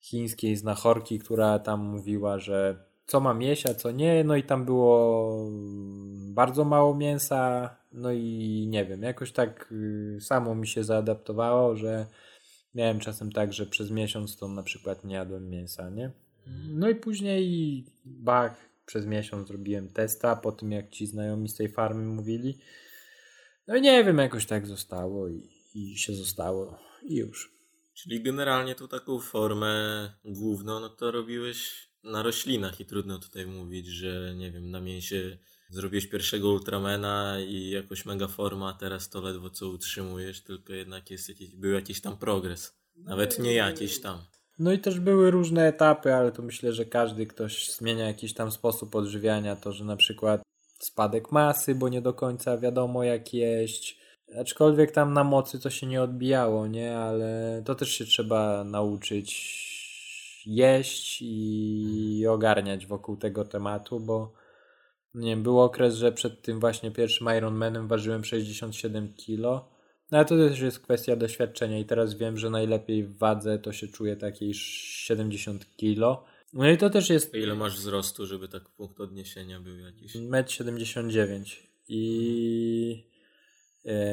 chińskiej 0.00 0.56
znachorki, 0.56 1.18
która 1.18 1.58
tam 1.58 1.80
mówiła, 1.80 2.38
że 2.38 2.84
co 3.06 3.20
mam 3.20 3.42
jeść, 3.42 3.66
a 3.66 3.74
co 3.74 3.90
nie. 3.90 4.24
No 4.24 4.36
i 4.36 4.42
tam 4.42 4.64
było 4.64 5.50
bardzo 6.34 6.64
mało 6.64 6.94
mięsa. 6.94 7.76
No 7.92 8.12
i 8.12 8.66
nie 8.68 8.84
wiem, 8.84 9.02
jakoś 9.02 9.32
tak 9.32 9.72
y, 9.72 10.18
samo 10.20 10.54
mi 10.54 10.66
się 10.66 10.84
zaadaptowało, 10.84 11.76
że 11.76 12.06
miałem 12.74 13.00
czasem 13.00 13.32
tak, 13.32 13.52
że 13.52 13.66
przez 13.66 13.90
miesiąc 13.90 14.36
to 14.36 14.48
na 14.48 14.62
przykład 14.62 15.04
nie 15.04 15.14
jadłem 15.14 15.50
mięsa, 15.50 15.90
nie? 15.90 16.10
No 16.68 16.88
i 16.88 16.94
później 16.94 17.84
bach, 18.04 18.68
przez 18.86 19.06
miesiąc 19.06 19.48
zrobiłem 19.48 19.88
testa 19.88 20.36
po 20.36 20.52
tym, 20.52 20.72
jak 20.72 20.90
ci 20.90 21.06
znajomi 21.06 21.48
z 21.48 21.56
tej 21.56 21.68
farmy 21.68 22.04
mówili. 22.04 22.58
No 23.66 23.76
i 23.76 23.80
nie 23.80 24.04
wiem, 24.04 24.18
jakoś 24.18 24.46
tak 24.46 24.66
zostało 24.66 25.28
i, 25.28 25.48
i 25.74 25.98
się 25.98 26.14
zostało 26.14 26.78
i 27.02 27.16
już. 27.16 27.52
Czyli 27.94 28.22
generalnie 28.22 28.74
tu 28.74 28.88
taką 28.88 29.20
formę 29.20 29.74
główną, 30.24 30.80
no 30.80 30.88
to 30.88 31.10
robiłeś 31.10 31.88
na 32.04 32.22
roślinach 32.22 32.80
i 32.80 32.84
trudno 32.84 33.18
tutaj 33.18 33.46
mówić, 33.46 33.86
że 33.86 34.34
nie 34.36 34.50
wiem, 34.52 34.70
na 34.70 34.80
mięsie 34.80 35.38
zrobiłeś 35.68 36.06
pierwszego 36.06 36.48
Ultramana 36.48 37.40
i 37.40 37.70
jakoś 37.70 38.06
mega 38.06 38.28
forma, 38.28 38.68
a 38.68 38.72
teraz 38.72 39.08
to 39.08 39.20
ledwo 39.20 39.50
co 39.50 39.68
utrzymujesz, 39.68 40.40
tylko 40.40 40.72
jednak 40.72 41.10
jest 41.10 41.28
jakiś, 41.28 41.56
był 41.56 41.72
jakiś 41.72 42.00
tam 42.00 42.16
progres. 42.16 42.78
Nawet 42.96 43.38
nie 43.38 43.52
jakiś 43.52 44.00
tam. 44.00 44.18
No 44.58 44.72
i 44.72 44.78
też 44.78 45.00
były 45.00 45.30
różne 45.30 45.68
etapy, 45.68 46.14
ale 46.14 46.32
to 46.32 46.42
myślę, 46.42 46.72
że 46.72 46.84
każdy 46.84 47.26
ktoś 47.26 47.70
zmienia 47.70 48.06
jakiś 48.06 48.34
tam 48.34 48.50
sposób 48.50 48.94
odżywiania, 48.94 49.56
to 49.56 49.72
że 49.72 49.84
na 49.84 49.96
przykład 49.96 50.42
spadek 50.78 51.32
masy, 51.32 51.74
bo 51.74 51.88
nie 51.88 52.02
do 52.02 52.12
końca 52.12 52.58
wiadomo 52.58 53.04
jak 53.04 53.34
jeść. 53.34 53.98
Aczkolwiek 54.40 54.92
tam 54.92 55.12
na 55.12 55.24
mocy 55.24 55.60
to 55.60 55.70
się 55.70 55.86
nie 55.86 56.02
odbijało, 56.02 56.66
nie? 56.66 56.98
Ale 56.98 57.62
to 57.64 57.74
też 57.74 57.90
się 57.90 58.04
trzeba 58.04 58.64
nauczyć 58.64 59.58
jeść 60.46 61.18
i 61.22 62.26
ogarniać 62.28 62.86
wokół 62.86 63.16
tego 63.16 63.44
tematu, 63.44 64.00
bo 64.00 64.32
nie 65.18 65.30
wiem, 65.30 65.42
był 65.42 65.60
okres, 65.60 65.94
że 65.94 66.12
przed 66.12 66.42
tym 66.42 66.60
właśnie 66.60 66.90
pierwszym 66.90 67.28
Ironmanem 67.36 67.88
ważyłem 67.88 68.24
67 68.24 69.14
kilo 69.14 69.78
no 70.10 70.18
ale 70.18 70.24
to 70.24 70.36
też 70.36 70.60
jest 70.60 70.80
kwestia 70.80 71.16
doświadczenia 71.16 71.78
i 71.78 71.84
teraz 71.84 72.14
wiem, 72.14 72.36
że 72.36 72.50
najlepiej 72.50 73.04
w 73.04 73.18
wadze 73.18 73.58
to 73.58 73.72
się 73.72 73.88
czuje 73.88 74.16
takiej 74.16 74.54
70 74.54 75.76
kilo. 75.76 76.24
No 76.52 76.70
i 76.70 76.78
to 76.78 76.90
też 76.90 77.10
jest... 77.10 77.34
Ile 77.34 77.54
masz 77.54 77.76
wzrostu, 77.76 78.26
żeby 78.26 78.48
tak 78.48 78.68
punkt 78.68 79.00
odniesienia 79.00 79.60
był 79.60 79.78
jakiś? 79.78 80.16
1,79 80.16 81.20
m 81.20 81.44
i 81.88 83.04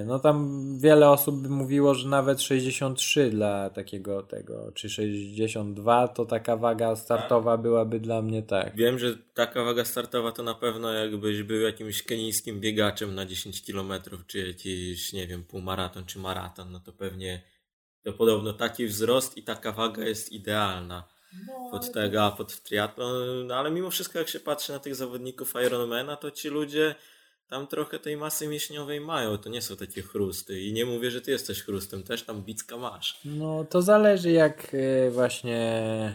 no 0.06 0.20
tam 0.20 0.68
wiele 0.80 1.10
osób 1.10 1.42
by 1.42 1.50
mówiło, 1.50 1.94
że 1.94 2.08
nawet 2.08 2.42
63 2.42 3.30
dla 3.30 3.70
takiego 3.70 4.24
tego, 4.24 4.72
czy 4.72 4.90
62 4.90 6.08
to 6.08 6.26
taka 6.26 6.58
waga 6.58 6.96
startowa 6.96 7.58
byłaby 7.58 8.00
dla 8.00 8.22
mnie 8.22 8.44
tak. 8.44 8.76
Wiem, 8.76 9.00
że 9.00 9.18
taka 9.34 9.64
waga 9.64 9.86
startowa 9.86 10.32
to 10.32 10.44
na 10.44 10.54
pewno 10.54 10.94
jakbyś 10.94 11.44
był 11.44 11.62
jakimś 11.62 12.04
kenijskim 12.04 12.60
biegaczem 12.60 13.16
na 13.16 13.26
10 13.26 13.66
km, 13.66 13.94
czy 14.28 14.48
jakiś, 14.48 15.14
nie 15.14 15.28
wiem, 15.28 15.44
półmaraton, 15.44 16.06
czy 16.06 16.20
maraton, 16.20 16.72
no 16.72 16.80
to 16.80 16.94
pewnie 16.94 17.42
to 18.04 18.14
podobno 18.14 18.54
taki 18.54 18.88
wzrost 18.88 19.38
i 19.38 19.44
taka 19.44 19.72
waga 19.72 20.04
jest 20.04 20.32
idealna 20.32 21.08
no, 21.48 21.70
pod 21.72 21.92
tego, 21.92 22.24
a 22.24 22.32
pod 22.32 22.64
triatlon, 22.64 23.48
no 23.48 23.56
ale 23.56 23.72
mimo 23.72 23.90
wszystko 23.90 24.20
jak 24.20 24.28
się 24.28 24.40
patrzy 24.40 24.72
na 24.72 24.80
tych 24.80 24.96
zawodników 24.96 25.54
Ironmana, 25.66 26.16
to 26.16 26.32
ci 26.32 26.50
ludzie 26.50 26.96
tam 27.50 27.68
trochę 27.68 28.00
tej 28.00 28.18
masy 28.18 28.48
mięśniowej 28.48 29.02
mają, 29.02 29.38
to 29.38 29.50
nie 29.50 29.62
są 29.62 29.76
takie 29.76 30.02
chrusty. 30.02 30.62
I 30.62 30.74
nie 30.74 30.86
mówię, 30.86 31.12
że 31.12 31.22
ty 31.22 31.32
jesteś 31.32 31.64
chrustem, 31.64 32.04
też 32.04 32.24
tam 32.24 32.42
bicka 32.42 32.78
masz. 32.78 33.20
No 33.26 33.66
to 33.70 33.82
zależy 33.82 34.32
jak 34.32 34.74
y, 34.74 35.12
właśnie 35.12 36.14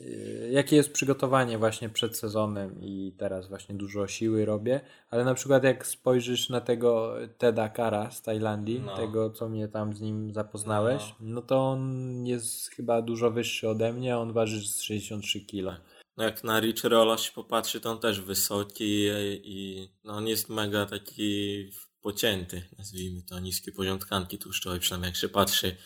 y, 0.00 0.48
jakie 0.52 0.76
jest 0.76 0.92
przygotowanie 0.92 1.58
właśnie 1.58 1.88
przed 1.88 2.16
sezonem 2.16 2.82
i 2.82 3.12
teraz 3.18 3.48
właśnie 3.48 3.74
dużo 3.74 4.06
siły 4.06 4.44
robię, 4.44 4.80
ale 5.10 5.24
na 5.24 5.34
przykład 5.34 5.64
jak 5.64 5.86
spojrzysz 5.86 6.48
na 6.48 6.60
tego 6.60 7.14
Teda 7.38 7.68
Kara 7.68 8.10
z 8.10 8.22
Tajlandii, 8.22 8.82
no. 8.86 8.96
tego 8.96 9.30
co 9.30 9.48
mnie 9.48 9.68
tam 9.68 9.94
z 9.94 10.00
nim 10.00 10.32
zapoznałeś, 10.32 11.02
no. 11.20 11.34
no 11.34 11.42
to 11.42 11.58
on 11.58 12.26
jest 12.26 12.70
chyba 12.70 13.02
dużo 13.02 13.30
wyższy 13.30 13.68
ode 13.68 13.92
mnie, 13.92 14.18
on 14.18 14.32
waży 14.32 14.60
63 14.60 15.40
kg. 15.40 15.80
No 16.20 16.26
jak 16.26 16.44
na 16.44 16.60
Rich 16.60 16.84
Rolla 16.84 17.18
się 17.18 17.32
popatrzy, 17.32 17.80
to 17.80 17.90
on 17.90 17.98
też 17.98 18.20
wysoki 18.20 19.08
i 19.44 19.88
no 20.04 20.12
on 20.12 20.28
jest 20.28 20.48
mega 20.48 20.86
taki 20.86 21.70
pocięty, 22.00 22.62
nazwijmy 22.78 23.22
to, 23.22 23.40
niskie 23.40 23.72
poziom 23.72 23.98
tkanki 23.98 24.38
tłuszczowej, 24.38 24.80
przynajmniej 24.80 25.08
jak 25.08 25.16
się 25.16 25.28
patrzy 25.28 25.76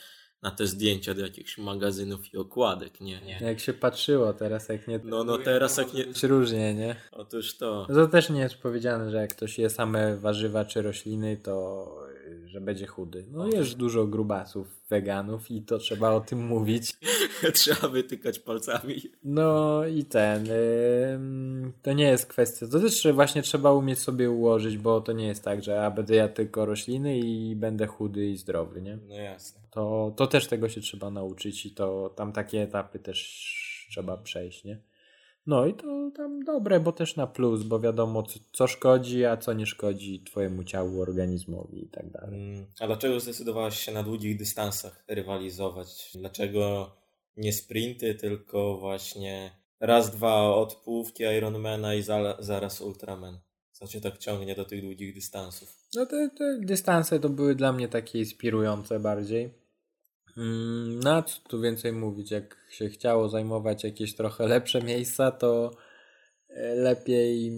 na 0.42 0.50
te 0.50 0.66
zdjęcia 0.66 1.14
do 1.14 1.22
jakichś 1.22 1.58
magazynów 1.58 2.34
i 2.34 2.36
okładek, 2.36 3.00
nie? 3.00 3.20
nie. 3.20 3.38
Jak 3.42 3.60
się 3.60 3.72
patrzyło 3.72 4.32
teraz, 4.32 4.68
jak 4.68 4.88
nie... 4.88 5.00
No, 5.04 5.24
no 5.24 5.38
teraz 5.38 5.76
jak 5.76 5.94
nie... 5.94 6.14
Czy 6.14 6.28
różnie, 6.28 6.74
nie? 6.74 6.96
Otóż 7.12 7.56
to. 7.56 7.86
No 7.88 7.94
to 7.94 8.08
też 8.08 8.30
nie 8.30 8.40
jest 8.40 8.54
powiedziane, 8.54 9.10
że 9.10 9.16
jak 9.16 9.34
ktoś 9.34 9.58
je 9.58 9.70
same 9.70 10.16
warzywa 10.16 10.64
czy 10.64 10.82
rośliny, 10.82 11.36
to 11.36 11.86
że 12.46 12.60
będzie 12.60 12.86
chudy. 12.86 13.24
No 13.30 13.46
jest 13.46 13.76
dużo 13.76 14.06
grubasów, 14.06 14.66
weganów 14.90 15.50
i 15.50 15.62
to 15.62 15.78
trzeba 15.78 16.10
o 16.10 16.20
tym 16.20 16.46
mówić. 16.46 16.96
trzeba 17.54 17.88
wytykać 17.88 18.38
palcami. 18.38 19.02
No 19.24 19.86
i 19.86 20.04
ten, 20.04 20.46
yy, 20.46 21.72
to 21.82 21.92
nie 21.92 22.04
jest 22.04 22.26
kwestia, 22.26 22.66
to 22.66 22.80
też 22.80 23.06
właśnie 23.12 23.42
trzeba 23.42 23.72
umieć 23.72 23.98
sobie 23.98 24.30
ułożyć, 24.30 24.78
bo 24.78 25.00
to 25.00 25.12
nie 25.12 25.26
jest 25.26 25.44
tak, 25.44 25.62
że 25.62 25.72
ja 25.72 25.90
będę 25.90 26.14
ja 26.14 26.28
tylko 26.28 26.66
rośliny 26.66 27.18
i 27.18 27.56
będę 27.56 27.86
chudy 27.86 28.26
i 28.26 28.36
zdrowy, 28.36 28.82
nie? 28.82 28.98
No 29.08 29.14
jasne. 29.14 29.60
To, 29.70 30.12
to 30.16 30.26
też 30.26 30.46
tego 30.46 30.68
się 30.68 30.80
trzeba 30.80 31.10
nauczyć 31.10 31.66
i 31.66 31.70
to 31.70 32.12
tam 32.16 32.32
takie 32.32 32.62
etapy 32.62 32.98
też 32.98 33.86
trzeba 33.90 34.16
przejść, 34.16 34.64
nie? 34.64 34.78
No 35.46 35.66
i 35.66 35.74
to 35.74 36.10
tam 36.16 36.44
dobre, 36.44 36.80
bo 36.80 36.92
też 36.92 37.16
na 37.16 37.26
plus, 37.26 37.62
bo 37.62 37.80
wiadomo 37.80 38.22
co, 38.22 38.38
co 38.52 38.66
szkodzi, 38.66 39.24
a 39.24 39.36
co 39.36 39.52
nie 39.52 39.66
szkodzi 39.66 40.22
twojemu 40.24 40.64
ciału, 40.64 41.00
organizmowi 41.00 41.84
i 41.84 41.88
tak 41.88 42.10
dalej. 42.10 42.40
Mm, 42.40 42.66
a 42.80 42.86
dlaczego 42.86 43.20
zdecydowałaś 43.20 43.78
się 43.78 43.92
na 43.92 44.02
długich 44.02 44.38
dystansach 44.38 45.04
rywalizować? 45.08 46.10
Dlaczego 46.14 46.90
nie 47.36 47.52
sprinty, 47.52 48.14
tylko 48.14 48.76
właśnie 48.78 49.50
raz, 49.80 50.10
dwa 50.10 50.42
od 50.42 50.74
połówki 50.74 51.22
Ironmana 51.22 51.94
i 51.94 52.02
za, 52.02 52.36
zaraz 52.38 52.80
Ultraman? 52.80 53.38
Co 53.72 53.86
cię 53.86 54.00
tak 54.00 54.18
ciągnie 54.18 54.54
do 54.54 54.64
tych 54.64 54.82
długich 54.82 55.14
dystansów? 55.14 55.76
No 55.94 56.06
te, 56.06 56.30
te 56.38 56.58
dystanse 56.60 57.20
to 57.20 57.28
były 57.28 57.54
dla 57.54 57.72
mnie 57.72 57.88
takie 57.88 58.18
inspirujące 58.18 59.00
bardziej. 59.00 59.63
Mm, 60.36 61.00
na 61.00 61.22
co 61.22 61.40
tu 61.48 61.60
więcej 61.60 61.92
mówić? 61.92 62.30
Jak 62.30 62.56
się 62.70 62.88
chciało 62.88 63.28
zajmować 63.28 63.84
jakieś 63.84 64.14
trochę 64.14 64.46
lepsze 64.46 64.82
miejsca, 64.82 65.30
to 65.30 65.70
e, 66.48 66.74
lepiej, 66.74 67.52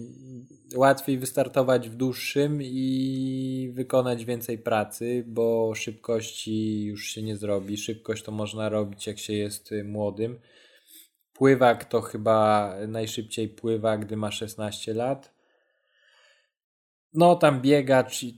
łatwiej 0.75 1.17
wystartować 1.17 1.89
w 1.89 1.95
dłuższym 1.95 2.59
i 2.61 3.71
wykonać 3.73 4.25
więcej 4.25 4.57
pracy, 4.57 5.23
bo 5.27 5.75
szybkości 5.75 6.83
już 6.83 7.07
się 7.07 7.21
nie 7.23 7.37
zrobi. 7.37 7.77
Szybkość 7.77 8.23
to 8.23 8.31
można 8.31 8.69
robić, 8.69 9.07
jak 9.07 9.19
się 9.19 9.33
jest 9.33 9.69
młodym. 9.85 10.39
Pływak 11.33 11.85
to 11.85 12.01
chyba 12.01 12.73
najszybciej 12.87 13.49
pływa, 13.49 13.97
gdy 13.97 14.17
ma 14.17 14.31
16 14.31 14.93
lat. 14.93 15.33
No, 17.13 17.35
tam 17.35 17.61
biega, 17.61 18.03
czy, 18.03 18.37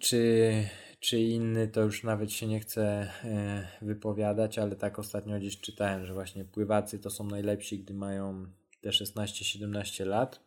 czy 1.00 1.20
inny, 1.20 1.68
to 1.68 1.82
już 1.82 2.04
nawet 2.04 2.32
się 2.32 2.48
nie 2.48 2.60
chcę 2.60 2.84
e, 3.24 3.68
wypowiadać, 3.82 4.60
ale 4.60 4.76
tak 4.76 5.00
ostatnio 5.00 5.40
gdzieś 5.40 5.60
czytałem, 5.60 6.06
że 6.06 6.14
właśnie 6.14 6.46
pływacy 6.46 7.00
to 7.00 7.10
są 7.10 7.24
najlepsi, 7.24 7.80
gdy 7.80 7.94
mają 7.94 8.46
te 8.82 8.90
16-17 8.90 10.06
lat. 10.06 10.40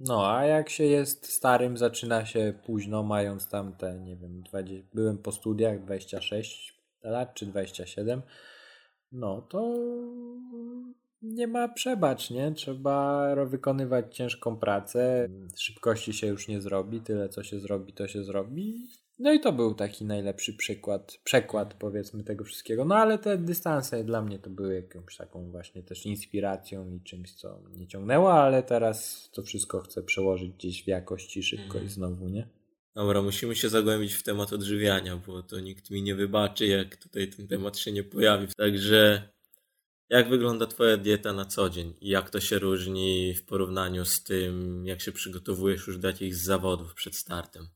No, 0.00 0.36
a 0.36 0.44
jak 0.44 0.68
się 0.68 0.84
jest 0.84 1.32
starym, 1.32 1.76
zaczyna 1.76 2.26
się 2.26 2.54
późno, 2.66 3.02
mając 3.02 3.48
tam 3.48 3.72
te, 3.72 4.00
nie 4.00 4.16
wiem, 4.16 4.42
20, 4.42 4.88
byłem 4.94 5.18
po 5.18 5.32
studiach 5.32 5.84
26 5.84 6.80
lat 7.02 7.34
czy 7.34 7.46
27, 7.46 8.22
no 9.12 9.42
to 9.42 9.78
nie 11.22 11.46
ma 11.46 11.68
przebacz, 11.68 12.30
nie? 12.30 12.52
Trzeba 12.52 13.34
wykonywać 13.46 14.16
ciężką 14.16 14.56
pracę, 14.56 15.28
szybkości 15.56 16.12
się 16.12 16.26
już 16.26 16.48
nie 16.48 16.60
zrobi, 16.60 17.00
tyle 17.00 17.28
co 17.28 17.42
się 17.42 17.60
zrobi, 17.60 17.92
to 17.92 18.08
się 18.08 18.24
zrobi 18.24 18.88
no 19.20 19.32
i 19.32 19.40
to 19.40 19.52
był 19.52 19.74
taki 19.74 20.04
najlepszy 20.04 20.52
przykład, 20.54 21.18
przekład 21.24 21.74
powiedzmy 21.74 22.24
tego 22.24 22.44
wszystkiego. 22.44 22.84
No 22.84 22.94
ale 22.94 23.18
te 23.18 23.38
dystanse 23.38 24.04
dla 24.04 24.22
mnie 24.22 24.38
to 24.38 24.50
były 24.50 24.74
jakąś 24.74 25.16
taką 25.16 25.50
właśnie 25.50 25.82
też 25.82 26.06
inspiracją 26.06 26.90
i 26.90 27.00
czymś, 27.00 27.34
co 27.34 27.60
mnie 27.74 27.86
ciągnęło, 27.86 28.32
ale 28.32 28.62
teraz 28.62 29.30
to 29.32 29.42
wszystko 29.42 29.80
chcę 29.80 30.02
przełożyć 30.02 30.52
gdzieś 30.52 30.84
w 30.84 30.86
jakości 30.86 31.42
szybko 31.42 31.78
i 31.78 31.88
znowu, 31.88 32.28
nie? 32.28 32.48
Dobra, 32.94 33.22
musimy 33.22 33.56
się 33.56 33.68
zagłębić 33.68 34.14
w 34.14 34.22
temat 34.22 34.52
odżywiania, 34.52 35.16
bo 35.26 35.42
to 35.42 35.60
nikt 35.60 35.90
mi 35.90 36.02
nie 36.02 36.14
wybaczy, 36.14 36.66
jak 36.66 36.96
tutaj 36.96 37.28
ten 37.28 37.48
temat 37.48 37.78
się 37.78 37.92
nie 37.92 38.04
pojawi. 38.04 38.46
Także 38.56 39.28
jak 40.08 40.28
wygląda 40.28 40.66
Twoja 40.66 40.96
dieta 40.96 41.32
na 41.32 41.44
co 41.44 41.70
dzień 41.70 41.94
i 42.00 42.08
jak 42.08 42.30
to 42.30 42.40
się 42.40 42.58
różni 42.58 43.34
w 43.34 43.44
porównaniu 43.44 44.04
z 44.04 44.24
tym, 44.24 44.86
jak 44.86 45.00
się 45.00 45.12
przygotowujesz 45.12 45.86
już 45.86 45.98
do 45.98 46.08
jakichś 46.08 46.36
zawodów 46.36 46.94
przed 46.94 47.16
startem? 47.16 47.68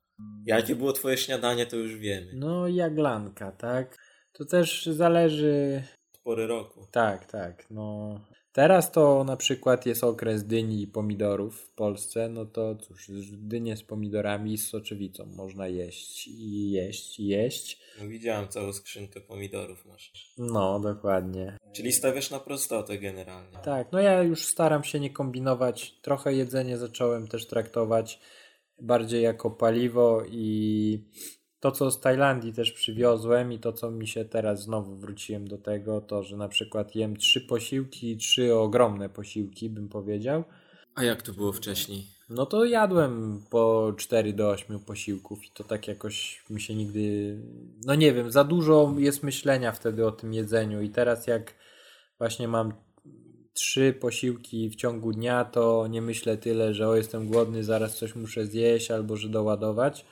Jakie 0.46 0.76
było 0.76 0.92
twoje 0.92 1.16
śniadanie, 1.16 1.66
to 1.66 1.76
już 1.76 1.96
wiemy. 1.96 2.32
No, 2.34 2.68
jaglanka, 2.68 3.52
tak? 3.52 3.98
To 4.32 4.44
też 4.44 4.86
zależy... 4.86 5.82
Od 6.14 6.20
pory 6.20 6.46
roku. 6.46 6.86
Tak, 6.92 7.26
tak. 7.26 7.70
No, 7.70 8.20
Teraz 8.54 8.92
to 8.92 9.24
na 9.24 9.36
przykład 9.36 9.86
jest 9.86 10.04
okres 10.04 10.44
dyni 10.44 10.82
i 10.82 10.86
pomidorów 10.86 11.60
w 11.60 11.74
Polsce, 11.74 12.28
no 12.28 12.46
to 12.46 12.74
cóż, 12.76 13.10
dynie 13.32 13.76
z 13.76 13.82
pomidorami 13.82 14.52
i 14.52 14.58
z 14.58 14.68
soczewicą 14.68 15.26
można 15.26 15.68
jeść 15.68 16.28
i 16.28 16.70
jeść 16.70 17.20
i 17.20 17.26
jeść. 17.26 17.80
No 18.00 18.08
widziałem 18.08 18.48
całą 18.48 18.72
skrzynkę 18.72 19.20
pomidorów 19.20 19.86
masz. 19.86 20.12
No, 20.38 20.80
dokładnie. 20.80 21.56
Czyli 21.72 21.92
stawiasz 21.92 22.30
na 22.30 22.40
prostotę 22.40 22.98
generalnie. 22.98 23.58
Tak, 23.64 23.92
no 23.92 24.00
ja 24.00 24.22
już 24.22 24.44
staram 24.44 24.84
się 24.84 25.00
nie 25.00 25.10
kombinować. 25.10 25.94
Trochę 26.02 26.34
jedzenie 26.34 26.78
zacząłem 26.78 27.28
też 27.28 27.46
traktować 27.46 28.20
bardziej 28.80 29.22
jako 29.22 29.50
paliwo 29.50 30.22
i 30.30 30.98
to, 31.60 31.70
co 31.70 31.90
z 31.90 32.00
Tajlandii 32.00 32.52
też 32.52 32.72
przywiozłem 32.72 33.52
i 33.52 33.58
to, 33.58 33.72
co 33.72 33.90
mi 33.90 34.06
się 34.06 34.24
teraz 34.24 34.62
znowu 34.62 34.96
wróciłem 34.96 35.48
do 35.48 35.58
tego, 35.58 36.00
to, 36.00 36.22
że 36.22 36.36
na 36.36 36.48
przykład 36.48 36.94
jem 36.94 37.16
trzy 37.16 37.40
posiłki, 37.40 38.16
trzy 38.16 38.54
ogromne 38.54 39.08
posiłki, 39.08 39.70
bym 39.70 39.88
powiedział. 39.88 40.44
A 40.94 41.04
jak 41.04 41.22
to 41.22 41.32
było 41.32 41.52
wcześniej? 41.52 42.06
No 42.30 42.46
to 42.46 42.64
jadłem 42.64 43.42
po 43.50 43.92
4 43.96 44.32
do 44.32 44.50
8 44.50 44.78
posiłków 44.78 45.44
i 45.44 45.50
to 45.50 45.64
tak 45.64 45.88
jakoś 45.88 46.44
mi 46.50 46.60
się 46.60 46.74
nigdy, 46.74 47.36
no 47.86 47.94
nie 47.94 48.12
wiem, 48.12 48.30
za 48.30 48.44
dużo 48.44 48.94
jest 48.98 49.22
myślenia 49.22 49.72
wtedy 49.72 50.06
o 50.06 50.12
tym 50.12 50.34
jedzeniu 50.34 50.82
i 50.82 50.90
teraz 50.90 51.26
jak 51.26 51.54
właśnie 52.18 52.48
mam 52.48 52.72
trzy 53.54 53.92
posiłki 53.92 54.70
w 54.70 54.76
ciągu 54.76 55.12
dnia, 55.12 55.44
to 55.44 55.86
nie 55.86 56.02
myślę 56.02 56.36
tyle, 56.36 56.74
że 56.74 56.88
o 56.88 56.96
jestem 56.96 57.28
głodny, 57.28 57.64
zaraz 57.64 57.96
coś 57.96 58.14
muszę 58.14 58.46
zjeść 58.46 58.90
albo 58.90 59.16
że 59.16 59.28
doładować. 59.28 60.04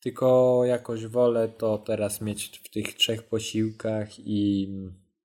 Tylko 0.00 0.60
jakoś 0.64 1.06
wolę 1.06 1.48
to 1.48 1.78
teraz 1.78 2.20
mieć 2.20 2.60
w 2.64 2.68
tych 2.68 2.94
trzech 2.94 3.22
posiłkach 3.22 4.08
i 4.18 4.68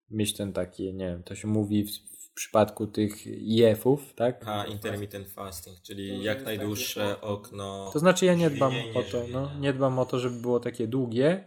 mieć 0.10 0.34
ten 0.34 0.54
taki, 0.54 0.94
nie 0.94 1.06
wiem, 1.06 1.24
to 1.24 1.36
się 1.36 1.48
mówi 1.48 1.84
w, 1.84 1.92
w 1.92 2.34
przypadku 2.34 2.88
tych 2.88 3.28
IF-ów, 3.28 4.14
tak? 4.14 4.44
A, 4.48 4.66
intermittent 4.66 5.30
fasting, 5.30 5.82
czyli 5.82 6.24
jak 6.24 6.46
najdłuższe 6.46 7.22
okno. 7.22 7.90
To 7.94 8.00
znaczy 8.00 8.26
ja 8.26 8.34
nie 8.34 8.50
dbam 8.50 8.74
o 8.96 9.04
to, 9.04 9.26
no, 9.32 9.52
nie 9.60 9.74
dbam 9.74 10.00
o 10.00 10.06
to, 10.06 10.20
żeby 10.20 10.42
było 10.42 10.60
takie 10.60 10.88
długie, 10.88 11.44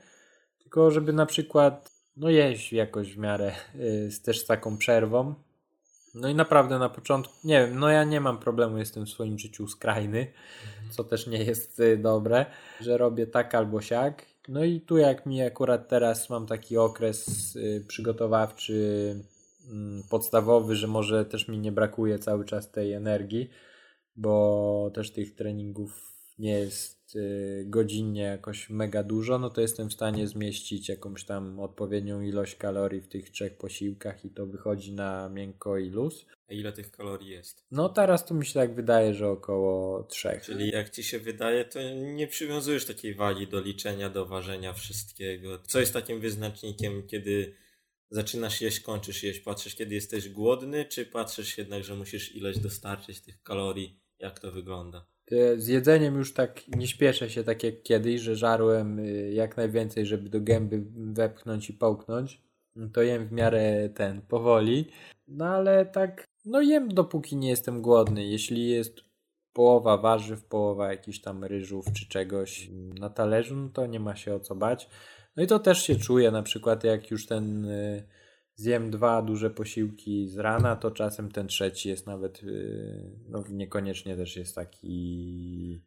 tylko 0.58 0.90
żeby 0.90 1.12
na 1.12 1.26
przykład 1.26 1.92
no 2.16 2.30
jeść 2.30 2.72
jakoś 2.72 3.14
w 3.14 3.18
miarę 3.18 3.52
y, 3.74 4.10
z, 4.10 4.22
też 4.22 4.40
z 4.40 4.46
taką 4.46 4.76
przerwą, 4.76 5.34
no 6.14 6.28
i 6.28 6.34
naprawdę 6.34 6.78
na 6.78 6.88
początku, 6.88 7.34
nie 7.44 7.66
wiem, 7.66 7.78
no 7.78 7.88
ja 7.88 8.04
nie 8.04 8.20
mam 8.20 8.38
problemu, 8.38 8.78
jestem 8.78 9.06
w 9.06 9.10
swoim 9.10 9.38
życiu 9.38 9.68
skrajny, 9.68 10.18
mhm. 10.18 10.92
co 10.92 11.04
też 11.04 11.26
nie 11.26 11.44
jest 11.44 11.80
y, 11.80 11.96
dobre, 11.96 12.46
że 12.80 12.98
robię 12.98 13.26
tak 13.26 13.54
albo 13.54 13.80
siak. 13.80 14.26
No 14.48 14.64
i 14.64 14.80
tu 14.80 14.96
jak 14.96 15.26
mi 15.26 15.42
akurat 15.42 15.88
teraz 15.88 16.30
mam 16.30 16.46
taki 16.46 16.78
okres 16.78 17.56
y, 17.56 17.84
przygotowawczy, 17.88 19.14
mm, 19.70 20.02
podstawowy, 20.10 20.76
że 20.76 20.86
może 20.86 21.24
też 21.24 21.48
mi 21.48 21.58
nie 21.58 21.72
brakuje 21.72 22.18
cały 22.18 22.44
czas 22.44 22.70
tej 22.70 22.92
energii, 22.92 23.50
bo 24.16 24.90
też 24.94 25.12
tych 25.12 25.34
treningów 25.34 26.12
nie 26.38 26.58
jest 26.58 27.01
Y, 27.16 27.64
godzinnie 27.66 28.22
jakoś 28.22 28.70
mega 28.70 29.02
dużo, 29.02 29.38
no 29.38 29.50
to 29.50 29.60
jestem 29.60 29.88
w 29.88 29.92
stanie 29.92 30.28
zmieścić 30.28 30.88
jakąś 30.88 31.24
tam 31.24 31.60
odpowiednią 31.60 32.20
ilość 32.20 32.56
kalorii 32.56 33.00
w 33.00 33.08
tych 33.08 33.30
trzech 33.30 33.56
posiłkach 33.56 34.24
i 34.24 34.30
to 34.30 34.46
wychodzi 34.46 34.92
na 34.92 35.28
miękko 35.28 35.78
i 35.78 35.90
luz. 35.90 36.26
A 36.48 36.52
ile 36.52 36.72
tych 36.72 36.90
kalorii 36.90 37.30
jest? 37.30 37.64
No 37.70 37.88
teraz 37.88 38.24
to 38.24 38.34
mi 38.34 38.46
się 38.46 38.54
tak 38.54 38.74
wydaje, 38.74 39.14
że 39.14 39.28
około 39.28 40.02
trzech. 40.02 40.42
Czyli 40.42 40.70
jak 40.70 40.90
ci 40.90 41.02
się 41.04 41.18
wydaje, 41.18 41.64
to 41.64 41.78
nie 41.92 42.26
przywiązujesz 42.26 42.86
takiej 42.86 43.14
wagi 43.14 43.48
do 43.48 43.60
liczenia, 43.60 44.10
do 44.10 44.26
ważenia 44.26 44.72
wszystkiego. 44.72 45.58
Co 45.58 45.80
jest 45.80 45.92
takim 45.92 46.20
wyznacznikiem, 46.20 47.06
kiedy 47.06 47.54
zaczynasz 48.10 48.60
jeść, 48.60 48.80
kończysz 48.80 49.22
jeść? 49.22 49.40
Patrzysz, 49.40 49.74
kiedy 49.74 49.94
jesteś 49.94 50.28
głodny, 50.28 50.84
czy 50.84 51.06
patrzysz 51.06 51.58
jednak, 51.58 51.84
że 51.84 51.94
musisz 51.94 52.36
ileś 52.36 52.58
dostarczyć 52.58 53.20
tych 53.20 53.42
kalorii? 53.42 54.00
Jak 54.18 54.40
to 54.40 54.52
wygląda? 54.52 55.11
Z 55.56 55.68
jedzeniem 55.68 56.16
już 56.16 56.34
tak 56.34 56.68
nie 56.68 56.86
śpieszę 56.86 57.30
się 57.30 57.44
tak 57.44 57.62
jak 57.62 57.82
kiedyś, 57.82 58.20
że 58.20 58.36
żarłem 58.36 58.98
y, 58.98 59.32
jak 59.32 59.56
najwięcej, 59.56 60.06
żeby 60.06 60.28
do 60.28 60.40
gęby 60.40 60.82
wepchnąć 60.94 61.70
i 61.70 61.72
połknąć. 61.72 62.42
To 62.92 63.02
jem 63.02 63.26
w 63.28 63.32
miarę 63.32 63.88
ten, 63.88 64.22
powoli. 64.22 64.88
No 65.28 65.44
ale 65.44 65.86
tak, 65.86 66.24
no 66.44 66.60
jem 66.60 66.88
dopóki 66.88 67.36
nie 67.36 67.48
jestem 67.48 67.82
głodny. 67.82 68.26
Jeśli 68.26 68.68
jest 68.68 69.00
połowa 69.52 69.96
warzyw, 69.96 70.44
połowa 70.44 70.90
jakichś 70.90 71.20
tam 71.20 71.44
ryżów 71.44 71.86
czy 71.92 72.08
czegoś 72.08 72.70
na 73.00 73.10
talerzu, 73.10 73.56
no 73.56 73.68
to 73.68 73.86
nie 73.86 74.00
ma 74.00 74.16
się 74.16 74.34
o 74.34 74.40
co 74.40 74.54
bać. 74.54 74.88
No 75.36 75.42
i 75.42 75.46
to 75.46 75.58
też 75.58 75.82
się 75.82 75.96
czuje, 75.96 76.30
na 76.30 76.42
przykład 76.42 76.84
jak 76.84 77.10
już 77.10 77.26
ten 77.26 77.64
y, 77.64 78.02
zjem 78.62 78.90
dwa 78.90 79.22
duże 79.22 79.50
posiłki 79.50 80.28
z 80.28 80.38
rana, 80.38 80.76
to 80.76 80.90
czasem 80.90 81.32
ten 81.32 81.46
trzeci 81.46 81.88
jest 81.88 82.06
nawet, 82.06 82.42
y, 82.42 83.10
no 83.28 83.44
niekoniecznie 83.50 84.16
też 84.16 84.36
jest 84.36 84.54
taki 84.54 85.80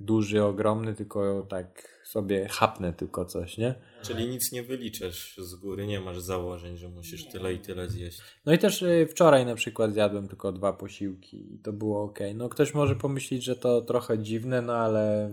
duży, 0.00 0.42
ogromny, 0.42 0.94
tylko 0.94 1.46
tak 1.48 2.00
sobie 2.04 2.48
chapnę 2.48 2.92
tylko 2.92 3.24
coś, 3.24 3.58
nie? 3.58 3.74
Czyli 4.02 4.28
nic 4.28 4.52
nie 4.52 4.62
wyliczesz 4.62 5.36
z 5.42 5.54
góry, 5.54 5.86
nie 5.86 6.00
masz 6.00 6.20
założeń, 6.20 6.76
że 6.76 6.88
musisz 6.88 7.28
tyle 7.28 7.54
i 7.54 7.58
tyle 7.58 7.88
zjeść. 7.88 8.20
No 8.46 8.52
i 8.52 8.58
też 8.58 8.82
y, 8.82 9.06
wczoraj 9.10 9.46
na 9.46 9.54
przykład 9.54 9.92
zjadłem 9.92 10.28
tylko 10.28 10.52
dwa 10.52 10.72
posiłki 10.72 11.54
i 11.54 11.58
to 11.58 11.72
było 11.72 12.02
ok. 12.02 12.18
No 12.34 12.48
ktoś 12.48 12.74
może 12.74 12.96
pomyśleć, 12.96 13.44
że 13.44 13.56
to 13.56 13.82
trochę 13.82 14.18
dziwne, 14.18 14.62
no 14.62 14.72
ale 14.76 15.30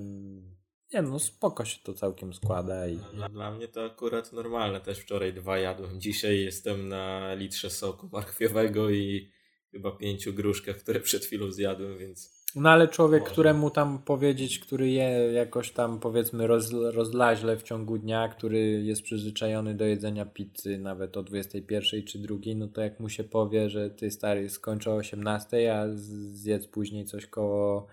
nie 0.93 1.01
no, 1.01 1.19
spoko 1.19 1.65
się 1.65 1.79
to 1.83 1.93
całkiem 1.93 2.33
składa. 2.33 2.87
I... 2.87 2.97
Dla, 3.13 3.29
dla 3.29 3.51
mnie 3.51 3.67
to 3.67 3.85
akurat 3.85 4.33
normalne. 4.33 4.81
Też 4.81 4.99
wczoraj 4.99 5.33
dwa 5.33 5.57
jadłem. 5.57 6.01
Dzisiaj 6.01 6.41
jestem 6.41 6.89
na 6.89 7.33
litrze 7.33 7.69
soku 7.69 8.09
marchwiowego 8.11 8.89
i 8.89 9.31
chyba 9.71 9.91
pięciu 9.91 10.33
gruszkach, 10.33 10.77
które 10.77 10.99
przed 10.99 11.25
chwilą 11.25 11.51
zjadłem, 11.51 11.97
więc 11.97 12.45
No 12.55 12.69
ale 12.69 12.87
człowiek, 12.87 13.21
Może. 13.21 13.33
któremu 13.33 13.69
tam 13.69 13.99
powiedzieć, 13.99 14.59
który 14.59 14.89
je 14.89 15.03
jakoś 15.33 15.71
tam 15.71 15.99
powiedzmy 15.99 16.47
roz, 16.47 16.71
rozlaźle 16.71 17.57
w 17.57 17.63
ciągu 17.63 17.97
dnia, 17.97 18.27
który 18.27 18.59
jest 18.83 19.01
przyzwyczajony 19.01 19.75
do 19.75 19.85
jedzenia 19.85 20.25
pizzy 20.25 20.77
nawet 20.77 21.17
o 21.17 21.23
21 21.23 22.03
czy 22.03 22.19
2, 22.19 22.37
no 22.55 22.67
to 22.67 22.81
jak 22.81 22.99
mu 22.99 23.09
się 23.09 23.23
powie, 23.23 23.69
że 23.69 23.89
ty 23.89 24.11
stary 24.11 24.49
skończę 24.49 24.91
o 24.91 24.95
18, 24.95 25.79
a 25.79 25.85
zjedz 26.33 26.67
później 26.67 27.05
coś 27.05 27.25
koło 27.25 27.87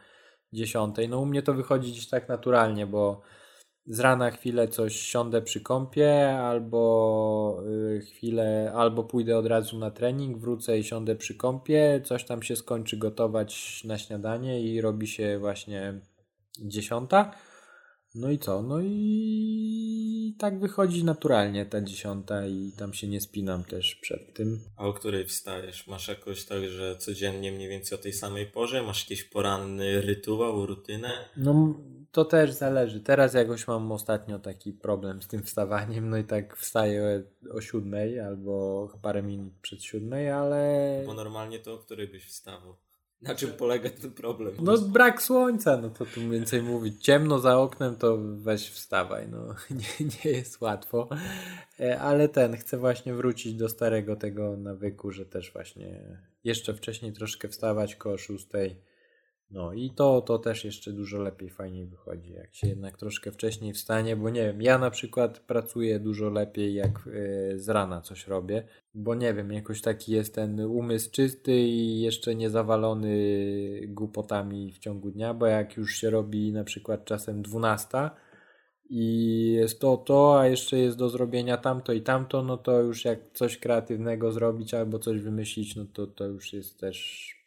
10, 0.53 0.97
no 1.09 1.21
u 1.21 1.27
mnie 1.27 1.43
to 1.43 1.55
wychodzi 1.55 1.93
gdzieś 1.93 2.09
tak 2.09 2.29
naturalnie, 2.29 2.87
bo 2.87 3.21
z 3.87 4.01
rana 4.01 4.31
chwilę 4.31 4.69
coś 4.69 4.97
siądę 4.97 5.43
przy 5.43 5.61
kąpie, 5.61 6.39
albo 6.39 7.63
y, 7.97 8.01
chwilę, 8.01 8.73
albo 8.75 9.05
pójdę 9.05 9.39
od 9.39 9.47
razu 9.47 9.79
na 9.79 9.91
trening, 9.91 10.39
wrócę 10.39 10.79
i 10.79 10.85
siądę 10.85 11.17
przy 11.17 11.35
kąpie, 11.35 12.01
coś 12.05 12.25
tam 12.25 12.43
się 12.43 12.57
skończy 12.57 12.97
gotować 12.97 13.85
na 13.85 13.99
śniadanie 13.99 14.63
i 14.63 14.81
robi 14.81 15.07
się 15.07 15.39
właśnie 15.39 16.01
dziesiąta. 16.61 17.31
No 18.15 18.31
i 18.31 18.39
co? 18.39 18.63
No 18.63 18.81
i 18.83 20.35
tak 20.39 20.61
wychodzi 20.61 21.05
naturalnie 21.05 21.67
ta 21.67 21.81
dziesiąta 21.81 22.47
i 22.47 22.73
tam 22.79 22.95
się 22.95 23.09
nie 23.09 23.21
spinam 23.21 23.65
też 23.65 23.95
przed 23.95 24.35
tym. 24.35 24.61
A 24.77 24.87
o 24.87 24.93
której 24.93 25.27
wstajesz? 25.27 25.87
Masz 25.87 26.09
jakoś 26.09 26.45
tak, 26.45 26.69
że 26.69 26.97
codziennie 26.97 27.53
mniej 27.53 27.69
więcej 27.69 27.99
o 27.99 28.03
tej 28.03 28.13
samej 28.13 28.47
porze? 28.47 28.83
Masz 28.83 29.11
jakiś 29.11 29.25
poranny 29.25 30.01
rytuał, 30.01 30.67
rutynę? 30.67 31.11
No 31.37 31.75
to 32.13 32.25
też 32.25 32.51
zależy. 32.51 33.01
Teraz 33.01 33.35
jakoś 33.35 33.67
mam 33.67 33.93
ostatnio 33.93 34.39
taki 34.39 34.73
problem 34.73 35.23
z 35.23 35.29
tym 35.29 35.43
wstawaniem, 35.43 36.11
no 36.11 36.17
i 36.17 36.25
tak 36.25 36.57
wstaję 36.57 37.23
o 37.55 37.61
siódmej 37.61 38.21
albo 38.21 38.89
parę 39.03 39.23
minut 39.23 39.53
przed 39.63 39.85
siódmej, 39.85 40.31
ale 40.31 41.03
Bo 41.07 41.15
normalnie 41.15 41.59
to 41.59 41.75
o 41.75 41.79
której 41.79 42.09
byś 42.09 42.27
wstawał? 42.27 42.77
Na 43.23 43.35
czym 43.35 43.53
polega 43.53 43.91
ten 43.91 44.11
problem? 44.11 44.55
no 44.63 44.79
brak 44.79 45.23
słońca, 45.23 45.77
no 45.77 45.91
to 45.91 46.07
tu 46.07 46.31
więcej 46.31 46.63
mówić. 46.63 47.05
Ciemno 47.05 47.39
za 47.39 47.59
oknem 47.59 47.97
to 47.97 48.19
weź 48.37 48.71
wstawaj, 48.71 49.29
no 49.29 49.55
nie, 49.71 50.07
nie 50.25 50.31
jest 50.31 50.61
łatwo, 50.61 51.09
E, 51.83 52.01
ale 52.01 52.29
ten, 52.29 52.57
chcę 52.57 52.79
właśnie 52.79 53.15
wrócić 53.15 53.55
do 53.55 53.69
starego 53.69 54.17
tego 54.17 54.57
nawyku, 54.57 55.11
że 55.11 55.27
też 55.27 55.53
właśnie 55.53 56.19
jeszcze 56.45 56.75
wcześniej 56.75 57.13
troszkę 57.13 57.49
wstawać 57.49 57.97
koło 57.97 58.19
szóstej. 58.19 58.77
No 59.53 59.73
i 59.73 59.91
to, 59.91 60.21
to 60.21 60.39
też 60.39 60.65
jeszcze 60.65 60.93
dużo 60.93 61.19
lepiej, 61.19 61.51
fajniej 61.51 61.87
wychodzi, 61.87 62.33
jak 62.33 62.55
się 62.55 62.69
jednak 62.69 62.99
troszkę 62.99 63.33
wcześniej 63.33 63.73
wstanie, 63.73 64.17
bo 64.17 64.31
nie 64.31 64.43
wiem, 64.43 64.63
ja 64.63 64.79
na 64.79 64.91
przykład 64.91 65.39
pracuję 65.39 66.01
dużo 66.01 66.31
lepiej, 66.31 66.75
jak 66.75 66.91
e, 66.99 67.59
z 67.59 67.69
rana 67.69 68.01
coś 68.01 68.27
robię, 68.27 68.63
bo 68.95 69.15
nie 69.15 69.35
wiem, 69.35 69.53
jakoś 69.53 69.83
taki 69.83 70.13
jest 70.13 70.35
ten 70.35 70.61
umysł 70.61 71.11
czysty 71.11 71.53
i 71.53 72.01
jeszcze 72.01 72.35
nie 72.35 72.51
zawalony 72.51 73.17
głupotami 73.89 74.73
w 74.73 74.79
ciągu 74.79 75.11
dnia, 75.11 75.35
bo 75.35 75.47
jak 75.47 75.77
już 75.77 75.95
się 75.95 76.11
robi 76.11 76.53
na 76.53 76.65
przykład 76.65 77.05
czasem 77.05 77.43
12 77.43 78.11
i 78.91 79.53
jest 79.53 79.81
to, 79.81 79.97
to, 79.97 80.41
a 80.41 80.47
jeszcze 80.47 80.79
jest 80.79 80.99
do 80.99 81.09
zrobienia 81.09 81.57
tamto 81.57 81.93
i 81.93 82.03
tamto, 82.03 82.43
no 82.43 82.57
to 82.57 82.81
już 82.81 83.05
jak 83.05 83.19
coś 83.33 83.59
kreatywnego 83.59 84.33
zrobić 84.33 84.75
albo 84.75 84.99
coś 84.99 85.21
wymyślić, 85.21 85.77
no 85.77 85.85
to 85.93 86.07
to 86.07 86.25
już 86.25 86.53
jest 86.53 86.81
też 86.81 87.42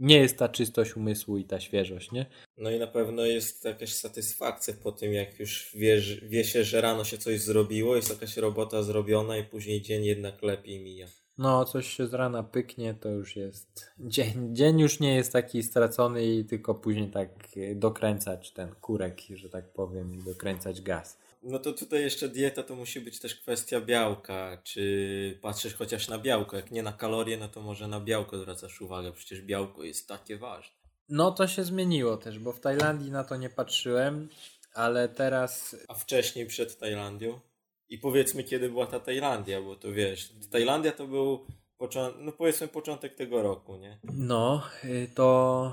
nie 0.00 0.18
jest 0.18 0.38
ta 0.38 0.48
czystość 0.48 0.96
umysłu 0.96 1.38
i 1.38 1.44
ta 1.44 1.60
świeżość, 1.60 2.12
nie? 2.12 2.26
No 2.58 2.70
i 2.70 2.78
na 2.78 2.86
pewno 2.86 3.26
jest 3.26 3.64
jakaś 3.64 3.94
satysfakcja 3.94 4.74
po 4.82 4.92
tym, 4.92 5.12
jak 5.12 5.40
już 5.40 5.70
wiesz, 5.74 6.24
wie 6.24 6.44
się, 6.44 6.64
że 6.64 6.80
rano 6.80 7.04
się 7.04 7.18
coś 7.18 7.40
zrobiło, 7.40 7.96
jest 7.96 8.10
jakaś 8.10 8.36
robota 8.36 8.82
zrobiona 8.82 9.36
i 9.36 9.44
później 9.44 9.82
dzień 9.82 10.04
jednak 10.04 10.42
lepiej 10.42 10.80
mija. 10.80 11.06
No, 11.38 11.64
coś 11.64 11.96
się 11.96 12.06
z 12.06 12.14
rana 12.14 12.42
pyknie, 12.42 12.94
to 12.94 13.08
już 13.08 13.36
jest. 13.36 13.90
Dzień, 13.98 14.56
dzień 14.56 14.80
już 14.80 15.00
nie 15.00 15.14
jest 15.14 15.32
taki 15.32 15.62
stracony 15.62 16.26
i 16.26 16.44
tylko 16.44 16.74
później 16.74 17.10
tak 17.10 17.28
dokręcać 17.74 18.52
ten 18.52 18.74
kurek, 18.80 19.20
że 19.34 19.48
tak 19.48 19.72
powiem, 19.72 20.14
i 20.14 20.22
dokręcać 20.22 20.82
gaz. 20.82 21.18
No 21.42 21.58
to 21.58 21.72
tutaj 21.72 22.02
jeszcze 22.02 22.28
dieta 22.28 22.62
to 22.62 22.76
musi 22.76 23.00
być 23.00 23.20
też 23.20 23.34
kwestia 23.34 23.80
białka. 23.80 24.62
Czy 24.64 25.38
patrzysz 25.42 25.74
chociaż 25.74 26.08
na 26.08 26.18
białko? 26.18 26.56
Jak 26.56 26.70
nie 26.70 26.82
na 26.82 26.92
kalorie, 26.92 27.36
no 27.36 27.48
to 27.48 27.62
może 27.62 27.88
na 27.88 28.00
białko 28.00 28.38
zwracasz 28.38 28.80
uwagę. 28.80 29.12
Przecież 29.12 29.42
białko 29.42 29.84
jest 29.84 30.08
takie 30.08 30.36
ważne. 30.36 30.76
No, 31.08 31.30
to 31.30 31.48
się 31.48 31.64
zmieniło 31.64 32.16
też, 32.16 32.38
bo 32.38 32.52
w 32.52 32.60
Tajlandii 32.60 33.10
na 33.10 33.24
to 33.24 33.36
nie 33.36 33.50
patrzyłem, 33.50 34.28
ale 34.74 35.08
teraz. 35.08 35.76
A 35.88 35.94
wcześniej 35.94 36.46
przed 36.46 36.78
Tajlandią? 36.78 37.40
I 37.88 37.98
powiedzmy, 37.98 38.44
kiedy 38.44 38.68
była 38.68 38.86
ta 38.86 39.00
Tajlandia, 39.00 39.62
bo 39.62 39.76
to 39.76 39.92
wiesz, 39.92 40.32
Tajlandia 40.50 40.92
to 40.92 41.06
był 41.06 41.46
początek, 41.78 42.20
no 42.24 42.32
powiedzmy 42.32 42.68
początek 42.68 43.14
tego 43.14 43.42
roku, 43.42 43.76
nie? 43.76 43.98
No, 44.04 44.62
y, 44.84 45.10
to 45.14 45.72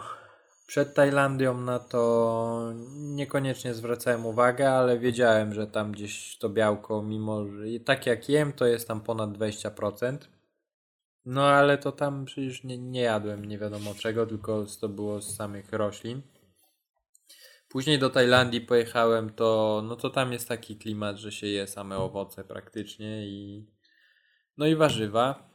przed 0.67 0.93
Tajlandią 0.93 1.61
na 1.61 1.79
to 1.79 2.73
niekoniecznie 2.93 3.73
zwracałem 3.73 4.25
uwagę, 4.25 4.71
ale 4.71 4.99
wiedziałem, 4.99 5.53
że 5.53 5.67
tam 5.67 5.91
gdzieś 5.91 6.37
to 6.37 6.49
białko, 6.49 7.03
mimo 7.03 7.45
że 7.45 7.79
tak 7.85 8.05
jak 8.05 8.29
jem, 8.29 8.53
to 8.53 8.65
jest 8.65 8.87
tam 8.87 9.01
ponad 9.01 9.29
20%. 9.29 10.17
No 11.25 11.45
ale 11.47 11.77
to 11.77 11.91
tam 11.91 12.25
przecież 12.25 12.63
nie, 12.63 12.77
nie 12.77 13.01
jadłem 13.01 13.45
nie 13.45 13.57
wiadomo 13.57 13.95
czego, 13.95 14.25
tylko 14.25 14.65
to 14.81 14.89
było 14.89 15.21
z 15.21 15.35
samych 15.35 15.73
roślin. 15.73 16.21
Później 17.69 17.99
do 17.99 18.09
Tajlandii 18.09 18.61
pojechałem, 18.61 19.29
to 19.29 19.81
no 19.85 19.95
to 19.95 20.09
tam 20.09 20.33
jest 20.33 20.47
taki 20.47 20.77
klimat, 20.77 21.17
że 21.17 21.31
się 21.31 21.47
je 21.47 21.67
same 21.67 21.97
owoce 21.97 22.43
praktycznie 22.43 23.27
i 23.27 23.67
no 24.57 24.67
i 24.67 24.75
warzywa. 24.75 25.46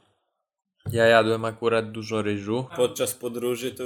Ja 0.91 1.07
jadłem 1.07 1.45
akurat 1.45 1.93
dużo 1.93 2.23
ryżu. 2.23 2.67
Podczas 2.77 3.15
podróży 3.15 3.71
to 3.71 3.85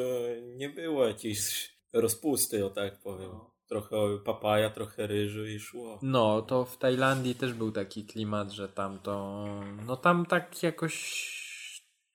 nie 0.56 0.68
było 0.68 1.06
jakiejś 1.06 1.72
rozpusty, 1.92 2.66
o 2.66 2.70
tak 2.70 2.98
powiem. 2.98 3.30
Trochę 3.68 3.96
papaja, 4.24 4.70
trochę 4.70 5.06
ryżu 5.06 5.46
i 5.46 5.58
szło. 5.58 5.98
No, 6.02 6.42
to 6.42 6.64
w 6.64 6.78
Tajlandii 6.78 7.34
też 7.34 7.52
był 7.52 7.72
taki 7.72 8.04
klimat, 8.04 8.50
że 8.50 8.68
tam 8.68 8.98
to. 8.98 9.46
No 9.86 9.96
tam 9.96 10.26
tak 10.26 10.62
jakoś. 10.62 11.46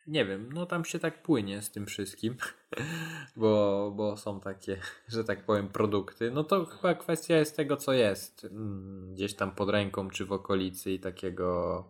Nie 0.08 0.26
wiem, 0.26 0.50
no 0.54 0.66
tam 0.66 0.86
się 0.86 1.00
tak 1.00 1.24
płynie 1.24 1.62
z 1.62 1.72
tym 1.72 1.86
wszystkim, 1.86 2.36
bo, 3.36 3.92
bo 3.96 4.18
są 4.18 4.40
takie, 4.40 4.78
że 5.08 5.24
tak 5.24 5.46
powiem, 5.46 5.68
produkty. 5.68 6.32
No 6.32 6.44
to 6.44 6.66
chyba 6.66 6.94
kwestia 6.94 7.38
jest 7.38 7.56
tego, 7.56 7.78
co 7.78 7.94
jest 7.94 8.46
mm, 8.46 9.14
gdzieś 9.14 9.34
tam 9.34 9.52
pod 9.52 9.70
ręką, 9.70 10.10
czy 10.10 10.26
w 10.26 10.32
okolicy 10.32 10.92
i 10.92 11.00
takiego 11.00 11.84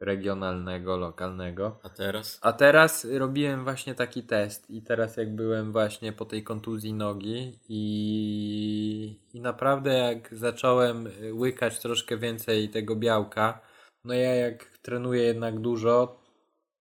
regionalnego, 0.00 0.96
lokalnego. 0.96 1.78
A 1.82 1.88
teraz? 1.88 2.38
A 2.42 2.52
teraz 2.52 3.04
robiłem 3.04 3.64
właśnie 3.64 3.94
taki 3.94 4.22
test 4.22 4.70
i 4.70 4.82
teraz 4.82 5.16
jak 5.16 5.34
byłem 5.34 5.72
właśnie 5.72 6.12
po 6.12 6.24
tej 6.24 6.44
kontuzji 6.44 6.94
nogi 6.94 7.58
i, 7.68 9.20
i 9.34 9.40
naprawdę 9.40 9.92
jak 9.92 10.34
zacząłem 10.34 11.08
łykać 11.32 11.80
troszkę 11.80 12.16
więcej 12.16 12.68
tego 12.68 12.96
białka, 12.96 13.60
no 14.04 14.14
ja 14.14 14.34
jak 14.34 14.78
trenuję 14.82 15.22
jednak 15.22 15.60
dużo, 15.60 16.22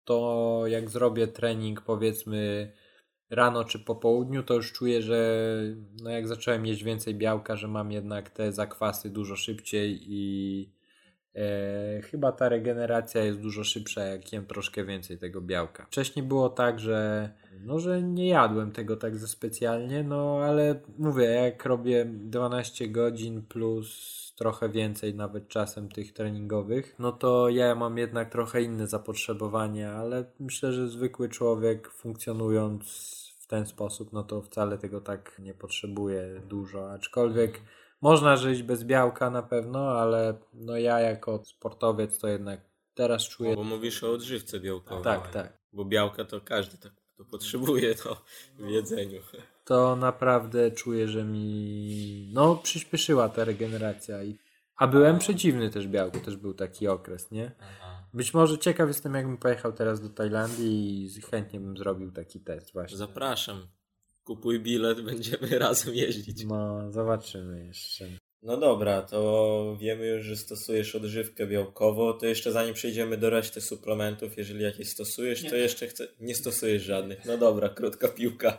to 0.03 0.63
jak 0.67 0.89
zrobię 0.89 1.27
trening 1.27 1.81
powiedzmy 1.81 2.71
rano 3.29 3.63
czy 3.63 3.79
po 3.79 3.95
południu, 3.95 4.43
to 4.43 4.53
już 4.53 4.73
czuję, 4.73 5.01
że 5.01 5.45
no 6.03 6.09
jak 6.09 6.27
zacząłem 6.27 6.65
jeść 6.65 6.83
więcej 6.83 7.15
białka, 7.15 7.55
że 7.55 7.67
mam 7.67 7.91
jednak 7.91 8.29
te 8.29 8.51
zakwasy 8.51 9.09
dużo 9.09 9.35
szybciej 9.35 9.99
i 10.01 10.78
E, 11.35 12.01
chyba 12.01 12.31
ta 12.31 12.49
regeneracja 12.49 13.23
jest 13.23 13.39
dużo 13.39 13.63
szybsza, 13.63 14.03
jak 14.03 14.33
jem 14.33 14.45
troszkę 14.45 14.85
więcej 14.85 15.17
tego 15.17 15.41
białka. 15.41 15.85
Wcześniej 15.85 16.25
było 16.25 16.49
tak, 16.49 16.79
że 16.79 17.29
no, 17.61 17.79
że 17.79 18.01
nie 18.01 18.27
jadłem 18.27 18.71
tego 18.71 18.97
tak 18.97 19.17
za 19.17 19.27
specjalnie, 19.27 20.03
no 20.03 20.39
ale 20.43 20.79
mówię, 20.97 21.25
jak 21.25 21.65
robię 21.65 22.05
12 22.05 22.87
godzin 22.87 23.41
plus 23.41 24.19
trochę 24.37 24.69
więcej 24.69 25.15
nawet 25.15 25.47
czasem 25.47 25.89
tych 25.89 26.13
treningowych, 26.13 26.95
no 26.99 27.11
to 27.11 27.49
ja 27.49 27.75
mam 27.75 27.97
jednak 27.97 28.29
trochę 28.29 28.61
inne 28.61 28.87
zapotrzebowanie, 28.87 29.91
ale 29.91 30.25
myślę, 30.39 30.73
że 30.73 30.87
zwykły 30.87 31.29
człowiek 31.29 31.91
funkcjonując 31.91 32.83
w 33.39 33.47
ten 33.47 33.65
sposób, 33.65 34.13
no 34.13 34.23
to 34.23 34.41
wcale 34.41 34.77
tego 34.77 35.01
tak 35.01 35.39
nie 35.39 35.53
potrzebuje 35.53 36.41
dużo, 36.47 36.91
aczkolwiek 36.91 37.61
można 38.01 38.37
żyć 38.37 38.63
bez 38.63 38.83
białka 38.83 39.29
na 39.29 39.43
pewno, 39.43 39.91
ale 39.91 40.33
no 40.53 40.77
ja 40.77 40.99
jako 40.99 41.43
sportowiec 41.45 42.19
to 42.19 42.27
jednak 42.27 42.61
teraz 42.93 43.23
czuję. 43.23 43.55
Bo 43.55 43.63
mówisz 43.63 44.03
o 44.03 44.11
odżywce 44.11 44.59
białkowej. 44.59 45.03
Tak, 45.03 45.31
tak. 45.31 45.57
Bo 45.73 45.85
białka 45.85 46.25
to 46.25 46.41
każdy 46.41 46.77
tak 46.77 46.93
to 47.17 47.25
potrzebuje 47.25 47.95
to 47.95 48.21
w 48.59 48.69
jedzeniu. 48.69 49.21
To 49.65 49.95
naprawdę 49.95 50.71
czuję, 50.71 51.07
że 51.07 51.23
mi 51.23 52.29
no 52.33 52.55
przyspieszyła 52.55 53.29
ta 53.29 53.45
regeneracja. 53.45 54.23
I... 54.23 54.37
A 54.75 54.87
byłem 54.87 55.19
przeciwny 55.19 55.69
też 55.69 55.87
białku, 55.87 56.19
też 56.19 56.35
był 56.37 56.53
taki 56.53 56.87
okres, 56.87 57.31
nie? 57.31 57.51
Być 58.13 58.33
może 58.33 58.57
ciekaw 58.57 58.87
jestem, 58.87 59.13
jakbym 59.13 59.37
pojechał 59.37 59.73
teraz 59.73 60.01
do 60.01 60.09
Tajlandii 60.09 61.05
i 61.05 61.21
chętnie 61.21 61.59
bym 61.59 61.77
zrobił 61.77 62.11
taki 62.11 62.39
test 62.39 62.73
właśnie. 62.73 62.97
Zapraszam. 62.97 63.67
Kupuj 64.29 64.59
bilet, 64.59 65.01
będziemy 65.11 65.59
razem 65.59 65.95
jeździć. 65.95 66.45
No, 66.45 66.91
zobaczymy 66.91 67.65
jeszcze. 67.65 68.07
No 68.41 68.57
dobra, 68.57 69.01
to 69.01 69.77
wiemy 69.79 70.07
już, 70.07 70.25
że 70.25 70.37
stosujesz 70.37 70.95
odżywkę 70.95 71.47
białkową, 71.47 72.13
to 72.13 72.25
jeszcze 72.25 72.51
zanim 72.51 72.73
przejdziemy 72.73 73.17
do 73.17 73.29
reszty 73.29 73.61
suplementów, 73.61 74.37
jeżeli 74.37 74.63
jakieś 74.63 74.89
stosujesz, 74.89 75.43
Nie. 75.43 75.49
to 75.49 75.55
jeszcze 75.55 75.87
chcę... 75.87 76.07
Nie 76.19 76.35
stosujesz 76.35 76.83
żadnych. 76.83 77.25
No 77.25 77.37
dobra, 77.37 77.69
krótka 77.69 78.07
piłka. 78.07 78.57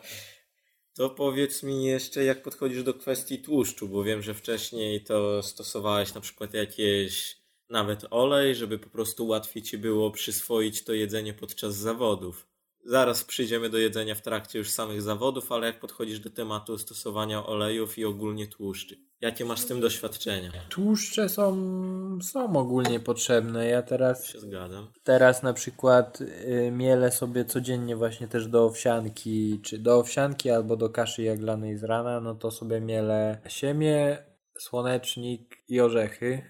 To 0.94 1.10
powiedz 1.10 1.62
mi 1.62 1.84
jeszcze, 1.84 2.24
jak 2.24 2.42
podchodzisz 2.42 2.82
do 2.82 2.94
kwestii 2.94 3.38
tłuszczu, 3.38 3.88
bo 3.88 4.04
wiem, 4.04 4.22
że 4.22 4.34
wcześniej 4.34 5.04
to 5.04 5.42
stosowałeś 5.42 6.14
na 6.14 6.20
przykład 6.20 6.54
jakieś 6.54 7.36
nawet 7.68 8.06
olej, 8.10 8.54
żeby 8.54 8.78
po 8.78 8.88
prostu 8.88 9.26
łatwiej 9.26 9.62
ci 9.62 9.78
było 9.78 10.10
przyswoić 10.10 10.84
to 10.84 10.92
jedzenie 10.92 11.34
podczas 11.34 11.76
zawodów. 11.76 12.49
Zaraz 12.84 13.24
przyjdziemy 13.24 13.70
do 13.70 13.78
jedzenia 13.78 14.14
w 14.14 14.22
trakcie 14.22 14.58
już 14.58 14.70
samych 14.70 15.02
zawodów, 15.02 15.52
ale 15.52 15.66
jak 15.66 15.80
podchodzisz 15.80 16.20
do 16.20 16.30
tematu 16.30 16.78
stosowania 16.78 17.46
olejów 17.46 17.98
i 17.98 18.04
ogólnie 18.04 18.46
tłuszczy? 18.46 18.96
Jakie 19.20 19.44
masz 19.44 19.60
z 19.60 19.66
tym 19.66 19.80
doświadczenia? 19.80 20.50
Tłuszcze 20.68 21.28
są, 21.28 22.18
są 22.22 22.56
ogólnie 22.56 23.00
potrzebne. 23.00 23.66
Ja 23.66 23.82
teraz 23.82 24.26
Się 24.26 24.40
zgadzam. 24.40 24.86
Teraz 25.04 25.42
na 25.42 25.52
przykład 25.52 26.20
y, 26.20 26.70
mielę 26.72 27.12
sobie 27.12 27.44
codziennie 27.44 27.96
właśnie 27.96 28.28
też 28.28 28.46
do 28.46 28.64
owsianki, 28.64 29.60
czy 29.62 29.78
do 29.78 29.98
owsianki 29.98 30.50
albo 30.50 30.76
do 30.76 30.90
kaszy 30.90 31.22
jaglanej 31.22 31.78
z 31.78 31.84
rana, 31.84 32.20
no 32.20 32.34
to 32.34 32.50
sobie 32.50 32.80
mielę 32.80 33.40
siemię, 33.48 34.18
słonecznik 34.58 35.56
i 35.68 35.80
orzechy. 35.80 36.49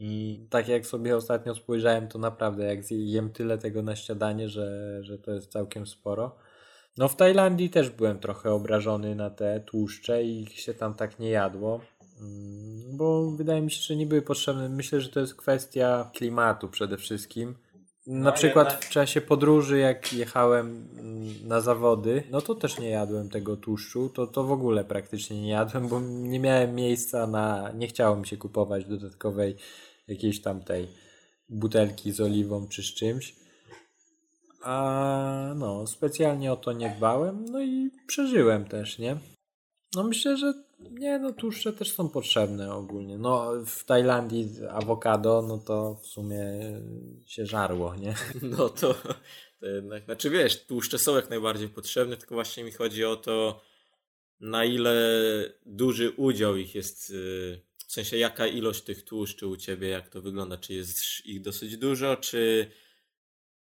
I 0.00 0.40
tak 0.50 0.68
jak 0.68 0.86
sobie 0.86 1.16
ostatnio 1.16 1.54
spojrzałem, 1.54 2.08
to 2.08 2.18
naprawdę 2.18 2.64
jak 2.64 2.90
jem 2.90 3.30
tyle 3.30 3.58
tego 3.58 3.82
na 3.82 3.96
śniadanie, 3.96 4.48
że, 4.48 4.98
że 5.02 5.18
to 5.18 5.32
jest 5.32 5.52
całkiem 5.52 5.86
sporo. 5.86 6.36
No 6.98 7.08
w 7.08 7.16
Tajlandii 7.16 7.70
też 7.70 7.90
byłem 7.90 8.18
trochę 8.18 8.52
obrażony 8.52 9.14
na 9.14 9.30
te 9.30 9.60
tłuszcze 9.60 10.24
i 10.24 10.42
ich 10.42 10.60
się 10.60 10.74
tam 10.74 10.94
tak 10.94 11.18
nie 11.18 11.30
jadło. 11.30 11.80
Mm, 12.20 12.96
Bo 12.96 13.30
wydaje 13.30 13.62
mi 13.62 13.70
się, 13.70 13.82
że 13.82 13.96
nie 13.96 14.06
były 14.06 14.22
potrzebne. 14.22 14.68
Myślę, 14.68 15.00
że 15.00 15.08
to 15.08 15.20
jest 15.20 15.34
kwestia 15.34 16.10
klimatu 16.14 16.68
przede 16.68 16.96
wszystkim. 16.96 17.54
Na 18.06 18.24
No, 18.24 18.32
przykład 18.32 18.68
jednak- 18.68 18.84
w 18.84 18.90
czasie 18.90 19.20
podróży, 19.20 19.78
jak 19.78 20.12
jechałem 20.12 20.88
na 21.44 21.60
zawody, 21.60 22.22
no 22.30 22.40
to 22.40 22.54
też 22.54 22.78
nie 22.78 22.88
jadłem 22.88 23.28
tego 23.28 23.56
tłuszczu. 23.56 24.08
To, 24.08 24.26
to 24.26 24.44
w 24.44 24.52
ogóle 24.52 24.84
praktycznie 24.84 25.42
nie 25.42 25.48
jadłem, 25.50 25.88
bo 25.88 26.00
nie 26.00 26.40
miałem 26.40 26.74
miejsca 26.74 27.26
na. 27.26 27.70
Nie 27.74 27.86
chciało 27.86 28.16
mi 28.16 28.26
się 28.26 28.36
kupować 28.36 28.84
dodatkowej 28.84 29.56
jakiejś 30.08 30.42
tam 30.42 30.60
tej 30.64 30.88
butelki 31.48 32.12
z 32.12 32.20
oliwą 32.20 32.68
czy 32.68 32.82
z 32.82 32.94
czymś. 32.94 33.36
A 34.62 35.52
no, 35.56 35.86
specjalnie 35.86 36.52
o 36.52 36.56
to 36.56 36.72
nie 36.72 36.90
dbałem, 36.96 37.44
no 37.44 37.60
i 37.60 37.90
przeżyłem 38.06 38.64
też, 38.64 38.98
nie? 38.98 39.16
No 39.94 40.02
myślę, 40.04 40.36
że 40.36 40.54
nie, 40.90 41.18
no 41.18 41.32
tłuszcze 41.32 41.72
też 41.72 41.92
są 41.92 42.08
potrzebne 42.08 42.74
ogólnie. 42.74 43.18
No 43.18 43.52
w 43.66 43.84
Tajlandii 43.84 44.48
awokado, 44.70 45.42
no 45.48 45.58
to 45.58 46.00
w 46.02 46.06
sumie 46.06 46.42
się 47.26 47.46
żarło, 47.46 47.94
nie? 47.94 48.14
No 48.56 48.68
to, 48.68 48.94
to 49.60 49.66
jednak, 49.66 50.04
znaczy 50.04 50.30
wiesz, 50.30 50.64
tłuszcze 50.66 50.98
są 50.98 51.16
jak 51.16 51.30
najbardziej 51.30 51.68
potrzebne, 51.68 52.16
tylko 52.16 52.34
właśnie 52.34 52.64
mi 52.64 52.72
chodzi 52.72 53.04
o 53.04 53.16
to, 53.16 53.62
na 54.40 54.64
ile 54.64 54.94
duży 55.66 56.10
udział 56.10 56.56
ich 56.56 56.74
jest, 56.74 57.10
yy, 57.10 57.60
w 57.86 57.92
sensie 57.92 58.16
jaka 58.16 58.46
ilość 58.46 58.82
tych 58.82 59.04
tłuszczy 59.04 59.46
u 59.46 59.56
ciebie, 59.56 59.88
jak 59.88 60.08
to 60.08 60.22
wygląda, 60.22 60.56
czy 60.56 60.74
jest 60.74 61.26
ich 61.26 61.40
dosyć 61.40 61.76
dużo, 61.76 62.16
czy, 62.16 62.70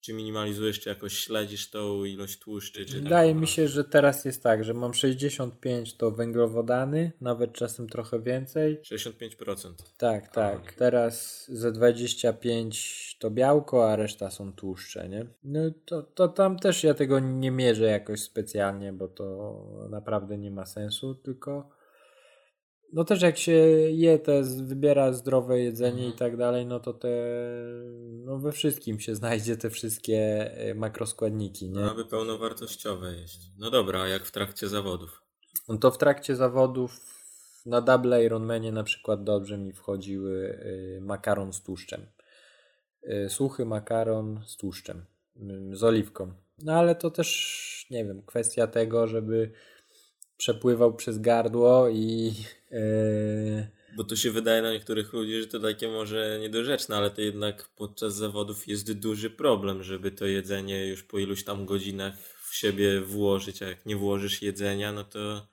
czy 0.01 0.13
minimalizujesz, 0.13 0.81
czy 0.81 0.89
jakoś 0.89 1.13
śledzisz 1.13 1.71
tą 1.71 2.05
ilość 2.05 2.39
tłuszczy, 2.39 2.87
czy 2.87 2.95
tak 2.95 3.03
Wydaje 3.03 3.35
po 3.35 3.41
mi 3.41 3.47
się, 3.47 3.69
że 3.69 3.85
teraz 3.85 4.25
jest 4.25 4.43
tak, 4.43 4.65
że 4.65 4.75
mam 4.75 4.95
65 4.95 5.97
to 5.97 6.11
węglowodany, 6.11 7.13
nawet 7.21 7.53
czasem 7.53 7.89
trochę 7.89 8.21
więcej. 8.21 8.81
65%. 8.83 9.73
Tak, 9.99 10.35
tak. 10.35 10.73
Teraz 10.73 11.45
ze 11.49 11.73
25 11.73 13.17
to 13.21 13.31
białko, 13.31 13.93
a 13.93 13.97
reszta 13.97 14.31
są 14.31 14.53
tłuszcze, 14.53 15.09
nie? 15.09 15.27
No 15.45 15.61
to, 15.85 16.03
to 16.03 16.29
tam 16.29 16.59
też 16.59 16.85
ja 16.85 16.95
tego 16.95 17.21
nie 17.21 17.51
mierzę 17.51 17.85
jakoś 17.85 18.21
specjalnie, 18.21 18.93
bo 18.93 19.09
to 19.09 19.57
naprawdę 19.91 20.39
nie 20.39 20.51
ma 20.51 20.67
sensu, 20.67 21.15
tylko 21.15 21.78
no 22.93 23.05
też 23.05 23.23
jak 23.23 23.39
się 23.39 23.53
je 23.53 24.19
te, 24.19 24.43
wybiera 24.43 25.13
zdrowe 25.13 25.61
jedzenie 25.61 25.93
Mhm. 26.05 26.15
i 26.15 26.19
tak 26.19 26.37
dalej, 26.37 26.67
no 26.67 26.81
to 26.81 26.93
te, 26.93 27.09
no 28.25 28.39
we 28.39 28.53
wszystkim 28.53 29.01
się 29.01 29.15
znajdzie 29.15 29.57
te 29.57 29.71
wszystkie 29.71 30.51
e, 30.57 30.75
makroskładniki, 30.75 31.71
nie? 31.71 31.81
No, 31.81 31.91
aby 31.91 32.05
pełnowartościowe 32.05 33.15
jeść. 33.15 33.39
No 33.59 33.71
dobra, 33.71 34.03
a 34.03 34.09
jak 34.09 34.25
w 34.25 34.31
trakcie 34.31 34.69
zawodów? 34.69 35.23
No 35.69 35.79
to 35.79 35.91
w 35.91 35.99
trakcie 35.99 36.37
zawodów 36.37 37.01
na 37.67 37.81
Double 37.81 38.25
Ironmanie 38.25 38.73
na 38.73 38.85
przykład 38.85 39.25
dobrze 39.25 39.59
mi 39.59 39.73
wchodziły 39.73 40.35
y, 40.37 40.99
makaron 41.03 41.53
z 41.53 41.63
tłuszczem. 41.63 42.07
Y, 43.05 43.29
Suchy 43.31 43.65
makaron 43.65 44.41
z 44.47 44.57
tłuszczem, 44.57 45.05
y, 45.37 45.77
z 45.77 45.85
oliwką. 45.85 46.33
No 46.63 46.73
ale 46.73 46.95
to 46.95 47.11
też, 47.11 47.87
nie 47.91 48.05
wiem, 48.05 48.23
kwestia 48.23 48.67
tego, 48.67 49.07
żeby 49.07 49.51
przepływał 50.39 50.95
przez 50.95 51.19
gardło 51.19 51.89
i 51.89 52.35
y, 52.73 53.67
Bo 53.97 54.05
to 54.05 54.17
się 54.17 54.31
wydaje 54.31 54.63
na 54.63 54.73
niektórych 54.73 55.13
ludzi, 55.13 55.41
że 55.41 55.47
to 55.47 55.61
takie 55.61 55.89
może 55.89 56.39
niedorzeczne, 56.41 56.97
ale 56.97 57.11
to 57.11 57.21
jednak 57.21 57.69
podczas 57.77 58.15
zawodów 58.15 58.69
jest 58.69 58.93
duży 58.93 59.31
problem, 59.31 59.83
żeby 59.83 60.11
to 60.11 60.27
jedzenie 60.27 60.87
już 60.87 61.03
po 61.03 61.19
iluś 61.19 61.45
tam 61.45 61.67
godzinach 61.67 62.15
w 62.51 62.57
siebie 62.57 63.01
włożyć, 63.01 63.63
a 63.63 63.69
jak 63.69 63.87
nie 63.87 63.97
włożysz 63.97 64.43
jedzenia, 64.43 64.93
no 64.93 65.05
to 65.05 65.47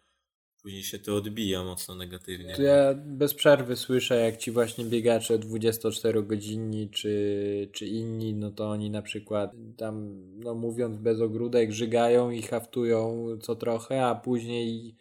później 0.65 0.83
się 0.83 0.99
to 0.99 1.15
odbija 1.15 1.63
mocno 1.63 1.95
negatywnie. 1.95 2.55
To 2.55 2.61
ja 2.61 2.93
bez 2.93 3.33
przerwy 3.33 3.75
słyszę, 3.75 4.15
jak 4.15 4.37
ci 4.37 4.51
właśnie 4.51 4.85
biegacze 4.85 5.39
24-godzinni 5.39 6.89
czy, 6.89 7.69
czy 7.71 7.85
inni, 7.85 8.33
no 8.33 8.51
to 8.51 8.69
oni 8.69 8.89
na 8.89 9.01
przykład 9.01 9.51
tam, 9.77 10.21
no 10.39 10.55
mówiąc 10.55 10.97
bez 10.97 11.21
ogródek, 11.21 11.71
żygają 11.71 12.31
i 12.31 12.41
haftują 12.41 13.27
co 13.41 13.55
trochę, 13.55 14.05
a 14.05 14.15
później 14.15 14.95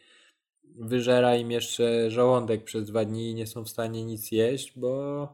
wyżera 0.65 1.37
im 1.37 1.51
jeszcze 1.51 2.11
żołądek 2.11 2.65
przez 2.65 2.85
dwa 2.85 3.05
dni 3.05 3.31
i 3.31 3.35
nie 3.35 3.47
są 3.47 3.65
w 3.65 3.71
stanie 3.71 4.05
nic 4.05 4.33
jeść, 4.33 4.73
bo 4.77 5.29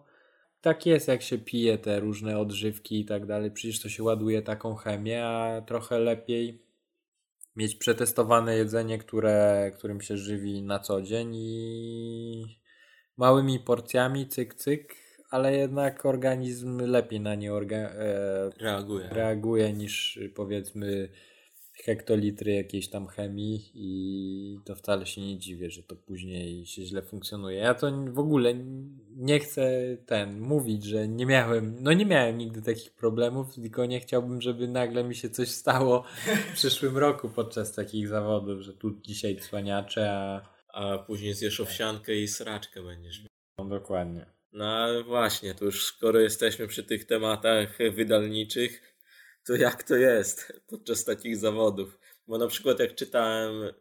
tak 0.61 0.87
jest, 0.87 1.09
jak 1.09 1.22
się 1.22 1.39
pije 1.39 1.78
te 1.78 2.01
różne 2.01 2.39
odżywki 2.39 3.01
i 3.01 3.05
tak 3.05 3.26
dalej. 3.26 3.51
Przecież 3.51 3.81
to 3.81 3.89
się 3.89 4.03
ładuje 4.03 4.43
taką 4.43 4.74
chemię, 4.74 5.26
a 5.26 5.62
trochę 5.62 5.99
lepiej 5.99 6.70
mieć 7.57 7.75
przetestowane 7.77 8.57
jedzenie, 8.57 8.99
które, 8.99 9.71
którym 9.75 10.01
się 10.01 10.17
żywi 10.17 10.63
na 10.63 10.79
co 10.79 11.03
dzień 11.03 11.35
i 11.35 12.61
małymi 13.17 13.61
porcjami, 13.61 14.29
cyk, 14.29 14.55
cyk, 14.55 14.95
ale 15.31 15.57
jednak 15.57 16.07
organizm 16.07 16.81
lepiej 16.81 17.21
na 17.21 17.35
nie 17.35 17.53
orga- 17.53 17.91
e, 17.95 18.51
Reaguje. 18.61 19.09
reaguje 19.09 19.73
niż 19.73 20.19
powiedzmy 20.35 21.09
hektolitry 21.83 22.53
jakiejś 22.53 22.89
tam 22.89 23.07
chemii 23.07 23.70
i 23.74 24.59
to 24.64 24.74
wcale 24.74 25.07
się 25.07 25.20
nie 25.20 25.39
dziwię, 25.39 25.70
że 25.70 25.83
to 25.83 25.97
później 25.97 26.66
się 26.66 26.83
źle 26.85 27.03
funkcjonuje. 27.03 27.59
Ja 27.59 27.74
to 27.74 27.91
w 28.07 28.18
ogóle 28.18 28.55
nie 29.16 29.39
chcę 29.41 29.72
ten 30.07 30.41
mówić, 30.41 30.85
że 30.85 31.09
nie 31.09 31.26
miałem, 31.26 31.76
no 31.81 31.93
nie 31.93 32.07
miałem 32.07 32.39
nigdy 32.39 32.62
takich 32.62 32.91
problemów, 32.93 33.55
tylko 33.55 33.87
nie 33.87 34.01
chciałbym, 34.01 34.41
żeby 34.41 34.68
nagle 34.68 35.05
mi 35.05 35.14
się 35.14 35.31
coś 35.31 35.49
stało 35.49 36.05
w 36.51 36.53
przyszłym 36.55 36.99
roku 36.99 37.28
podczas 37.28 37.74
takich 37.74 38.09
zawodów, 38.09 38.61
że 38.61 38.74
tu 38.74 39.01
dzisiaj 39.01 39.37
cwaniacze, 39.37 40.11
a 40.12 40.43
A 40.72 40.99
później 40.99 41.35
zjesz 41.35 41.61
owsiankę 41.61 42.16
i 42.16 42.28
sraczkę 42.28 42.83
będziesz. 42.83 43.24
no 43.59 43.64
dokładnie. 43.64 44.26
No 44.53 45.05
właśnie, 45.05 45.55
to 45.55 45.64
już 45.64 45.85
skoro 45.85 46.20
jesteśmy 46.20 46.66
przy 46.68 46.85
tych 46.85 47.05
tematach 47.05 47.78
wydalniczych, 47.95 48.89
to 49.45 49.55
jak 49.55 49.82
to 49.82 49.97
jest 49.97 50.53
podczas 50.70 51.05
takich 51.05 51.36
zawodów? 51.36 51.99
Bo 52.26 52.38
na 52.38 52.47
przykład 52.47 52.80
jak 52.80 52.95
czytałem 52.95 53.74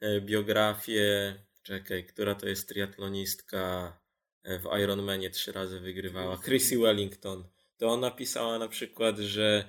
e, 0.00 0.20
biografię, 0.20 1.34
czekaj, 1.62 2.06
która 2.06 2.34
to 2.34 2.48
jest 2.48 2.68
triatlonistka 2.68 3.96
e, 4.42 4.58
w 4.58 4.64
Ironmanie 4.82 5.30
trzy 5.30 5.52
razy 5.52 5.80
wygrywała, 5.80 6.38
Chrissy 6.38 6.78
Wellington, 6.78 7.44
to 7.76 7.88
ona 7.88 8.10
pisała 8.10 8.58
na 8.58 8.68
przykład, 8.68 9.18
że 9.18 9.68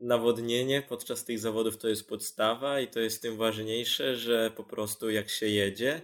nawodnienie 0.00 0.82
podczas 0.82 1.24
tych 1.24 1.38
zawodów 1.38 1.78
to 1.78 1.88
jest 1.88 2.08
podstawa 2.08 2.80
i 2.80 2.88
to 2.88 3.00
jest 3.00 3.22
tym 3.22 3.36
ważniejsze, 3.36 4.16
że 4.16 4.50
po 4.56 4.64
prostu 4.64 5.10
jak 5.10 5.28
się 5.28 5.46
jedzie, 5.46 6.02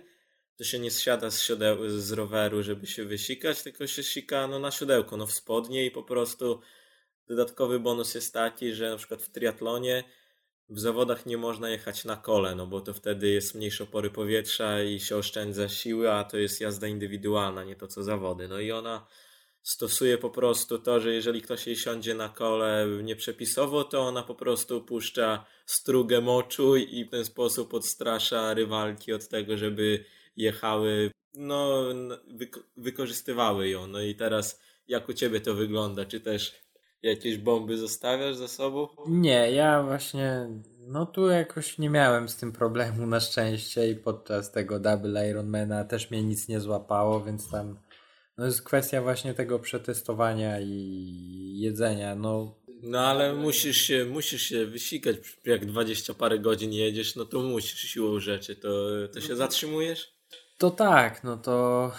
to 0.56 0.64
się 0.64 0.78
nie 0.78 0.90
zsiada 0.90 1.30
z, 1.30 1.40
siodeł- 1.42 1.88
z 1.88 2.12
roweru, 2.12 2.62
żeby 2.62 2.86
się 2.86 3.04
wysikać, 3.04 3.62
tylko 3.62 3.86
się 3.86 4.02
sika 4.02 4.46
no, 4.46 4.58
na 4.58 4.70
siodełko, 4.70 5.16
no 5.16 5.26
w 5.26 5.32
spodnie 5.32 5.86
i 5.86 5.90
po 5.90 6.02
prostu 6.02 6.60
dodatkowy 7.26 7.80
bonus 7.80 8.14
jest 8.14 8.34
taki, 8.34 8.72
że 8.72 8.90
na 8.90 8.96
przykład 8.96 9.22
w 9.22 9.30
triatlonie 9.30 10.04
w 10.68 10.80
zawodach 10.80 11.26
nie 11.26 11.36
można 11.36 11.70
jechać 11.70 12.04
na 12.04 12.16
kole, 12.16 12.54
no 12.54 12.66
bo 12.66 12.80
to 12.80 12.94
wtedy 12.94 13.28
jest 13.28 13.54
mniejsze 13.54 13.84
opory 13.84 14.10
powietrza 14.10 14.82
i 14.82 15.00
się 15.00 15.16
oszczędza 15.16 15.68
siły, 15.68 16.12
a 16.12 16.24
to 16.24 16.38
jest 16.38 16.60
jazda 16.60 16.86
indywidualna, 16.86 17.64
nie 17.64 17.76
to 17.76 17.86
co 17.86 18.02
zawody. 18.02 18.48
No 18.48 18.60
i 18.60 18.72
ona 18.72 19.06
stosuje 19.62 20.18
po 20.18 20.30
prostu 20.30 20.78
to, 20.78 21.00
że 21.00 21.14
jeżeli 21.14 21.42
ktoś 21.42 21.66
jej 21.66 21.76
siądzie 21.76 22.14
na 22.14 22.28
kole 22.28 22.86
nieprzepisowo, 23.02 23.84
to 23.84 24.00
ona 24.00 24.22
po 24.22 24.34
prostu 24.34 24.82
puszcza 24.82 25.46
strugę 25.66 26.20
moczu 26.20 26.76
i 26.76 27.04
w 27.04 27.10
ten 27.10 27.24
sposób 27.24 27.74
odstrasza 27.74 28.54
rywalki 28.54 29.12
od 29.12 29.28
tego, 29.28 29.56
żeby 29.56 30.04
jechały 30.36 31.10
no, 31.34 31.82
wyko 32.26 32.60
wykorzystywały 32.76 33.68
ją. 33.68 33.86
No 33.86 34.00
i 34.02 34.14
teraz 34.14 34.60
jak 34.88 35.08
u 35.08 35.12
ciebie 35.12 35.40
to 35.40 35.54
wygląda? 35.54 36.04
Czy 36.04 36.20
też 36.20 36.63
jakieś 37.04 37.38
bomby 37.38 37.78
zostawiasz 37.78 38.36
za 38.36 38.48
sobą? 38.48 38.88
Nie, 39.08 39.50
ja 39.50 39.82
właśnie, 39.82 40.48
no 40.86 41.06
tu 41.06 41.28
jakoś 41.28 41.78
nie 41.78 41.90
miałem 41.90 42.28
z 42.28 42.36
tym 42.36 42.52
problemu 42.52 43.06
na 43.06 43.20
szczęście 43.20 43.90
i 43.90 43.96
podczas 43.96 44.52
tego 44.52 44.80
Double 44.80 45.30
Ironmana 45.30 45.84
też 45.84 46.10
mnie 46.10 46.22
nic 46.22 46.48
nie 46.48 46.60
złapało, 46.60 47.20
więc 47.20 47.50
tam 47.50 47.78
no 48.38 48.46
jest 48.46 48.62
kwestia 48.62 49.02
właśnie 49.02 49.34
tego 49.34 49.58
przetestowania 49.58 50.60
i 50.60 51.58
jedzenia, 51.60 52.14
no. 52.14 52.54
No 52.82 53.00
ale 53.00 53.34
musisz 53.34 53.76
się, 53.76 54.04
musisz 54.04 54.42
się 54.42 54.66
wysikać, 54.66 55.16
jak 55.44 55.66
20 55.66 56.14
parę 56.14 56.38
godzin 56.38 56.72
jedziesz, 56.72 57.16
no 57.16 57.24
to 57.24 57.40
musisz 57.40 57.80
siłą 57.80 58.20
rzeczy, 58.20 58.56
to, 58.56 58.68
to 59.12 59.20
się 59.20 59.36
zatrzymujesz? 59.36 60.14
To 60.58 60.70
tak, 60.70 61.24
no 61.24 61.36
to 61.36 61.92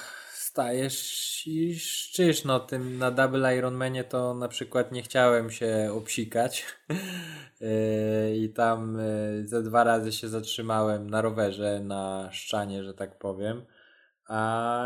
stajesz 0.56 1.47
i 1.47 1.80
szczysz, 1.80 2.43
no 2.43 2.60
tym 2.60 2.97
na 2.97 3.12
Double 3.12 3.58
Ironmanie 3.58 4.03
to 4.03 4.34
na 4.34 4.47
przykład 4.47 4.91
nie 4.91 5.03
chciałem 5.03 5.51
się 5.51 5.89
obsikać 5.93 6.66
yy, 7.62 8.38
i 8.38 8.49
tam 8.49 8.97
yy, 9.38 9.47
ze 9.47 9.64
dwa 9.64 9.84
razy 9.84 10.12
się 10.12 10.28
zatrzymałem 10.28 11.10
na 11.10 11.22
rowerze, 11.22 11.80
na 11.84 12.30
szczanie, 12.32 12.84
że 12.84 12.93
tak 12.93 13.20
powiem. 13.20 13.66
A 14.28 14.86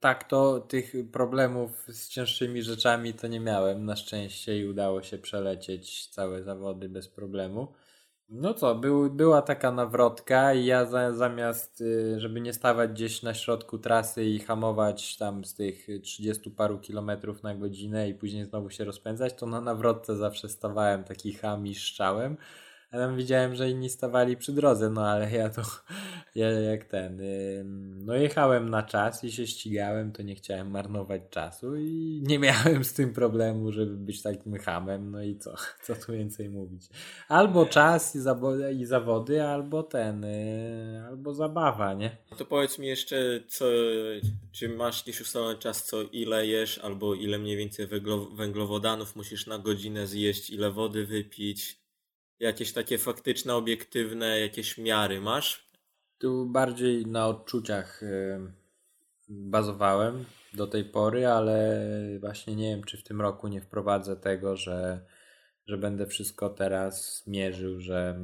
tak 0.00 0.24
to 0.24 0.60
tych 0.60 0.92
problemów 1.12 1.84
z 1.88 2.08
cięższymi 2.08 2.62
rzeczami 2.62 3.14
to 3.14 3.26
nie 3.26 3.40
miałem 3.40 3.84
na 3.84 3.96
szczęście 3.96 4.58
i 4.58 4.66
udało 4.66 5.02
się 5.02 5.18
przelecieć 5.18 6.06
całe 6.06 6.42
zawody 6.42 6.88
bez 6.88 7.08
problemu. 7.08 7.72
No 8.28 8.54
co, 8.54 8.74
był, 8.74 9.10
była 9.10 9.42
taka 9.42 9.72
nawrotka 9.72 10.54
i 10.54 10.64
ja 10.64 10.86
za, 10.86 11.12
zamiast, 11.12 11.80
y, 11.80 12.20
żeby 12.20 12.40
nie 12.40 12.52
stawać 12.52 12.90
gdzieś 12.90 13.22
na 13.22 13.34
środku 13.34 13.78
trasy 13.78 14.24
i 14.24 14.38
hamować 14.38 15.16
tam 15.16 15.44
z 15.44 15.54
tych 15.54 15.86
30 16.02 16.50
paru 16.50 16.78
kilometrów 16.78 17.42
na 17.42 17.54
godzinę 17.54 18.08
i 18.08 18.14
później 18.14 18.44
znowu 18.44 18.70
się 18.70 18.84
rozpędzać, 18.84 19.34
to 19.34 19.46
na 19.46 19.60
nawrotce 19.60 20.16
zawsze 20.16 20.48
stawałem 20.48 21.04
taki 21.04 21.32
ham 21.32 21.66
i 21.66 21.74
szczałem. 21.74 22.36
A 22.96 22.98
tam 22.98 23.16
widziałem, 23.16 23.54
że 23.54 23.70
inni 23.70 23.90
stawali 23.90 24.36
przy 24.36 24.52
drodze, 24.52 24.90
no 24.90 25.08
ale 25.08 25.30
ja 25.30 25.50
to, 25.50 25.62
ja 26.34 26.50
jak 26.50 26.84
ten, 26.84 27.22
no 28.04 28.14
jechałem 28.14 28.68
na 28.68 28.82
czas 28.82 29.24
i 29.24 29.32
się 29.32 29.46
ścigałem, 29.46 30.12
to 30.12 30.22
nie 30.22 30.34
chciałem 30.34 30.70
marnować 30.70 31.22
czasu 31.30 31.76
i 31.76 32.20
nie 32.28 32.38
miałem 32.38 32.84
z 32.84 32.92
tym 32.92 33.12
problemu, 33.12 33.72
żeby 33.72 33.96
być 33.96 34.22
takim 34.22 34.58
hamem, 34.58 35.10
no 35.10 35.22
i 35.22 35.38
co, 35.38 35.54
co 35.84 35.94
tu 35.94 36.12
więcej 36.12 36.50
mówić. 36.50 36.82
Albo 37.28 37.66
czas 37.66 38.16
i, 38.16 38.20
zawody, 38.20 38.72
i 38.72 38.84
zawody, 38.84 39.42
albo 39.42 39.82
ten, 39.82 40.24
y, 40.24 41.02
albo 41.08 41.34
zabawa, 41.34 41.94
nie? 41.94 42.16
To 42.38 42.44
powiedz 42.44 42.78
mi 42.78 42.86
jeszcze, 42.86 43.40
co, 43.48 43.64
czy 44.52 44.68
masz 44.68 44.98
jakiś 44.98 45.20
ustalony 45.20 45.58
czas, 45.58 45.84
co 45.84 46.02
ile 46.02 46.46
jesz, 46.46 46.78
albo 46.78 47.14
ile 47.14 47.38
mniej 47.38 47.56
więcej 47.56 47.86
węglowodanów 48.36 49.16
musisz 49.16 49.46
na 49.46 49.58
godzinę 49.58 50.06
zjeść, 50.06 50.50
ile 50.50 50.70
wody 50.70 51.06
wypić, 51.06 51.85
jakieś 52.40 52.72
takie 52.72 52.98
faktyczne, 52.98 53.54
obiektywne 53.54 54.40
jakieś 54.40 54.78
miary 54.78 55.20
masz? 55.20 55.70
Tu 56.18 56.46
bardziej 56.46 57.06
na 57.06 57.26
odczuciach 57.26 58.02
y, 58.02 58.38
bazowałem 59.28 60.24
do 60.54 60.66
tej 60.66 60.84
pory, 60.84 61.26
ale 61.26 61.80
właśnie 62.20 62.56
nie 62.56 62.70
wiem, 62.70 62.84
czy 62.84 62.98
w 62.98 63.04
tym 63.04 63.20
roku 63.20 63.48
nie 63.48 63.60
wprowadzę 63.60 64.16
tego, 64.16 64.56
że, 64.56 65.06
że 65.66 65.78
będę 65.78 66.06
wszystko 66.06 66.50
teraz 66.50 67.24
mierzył, 67.26 67.80
że 67.80 68.20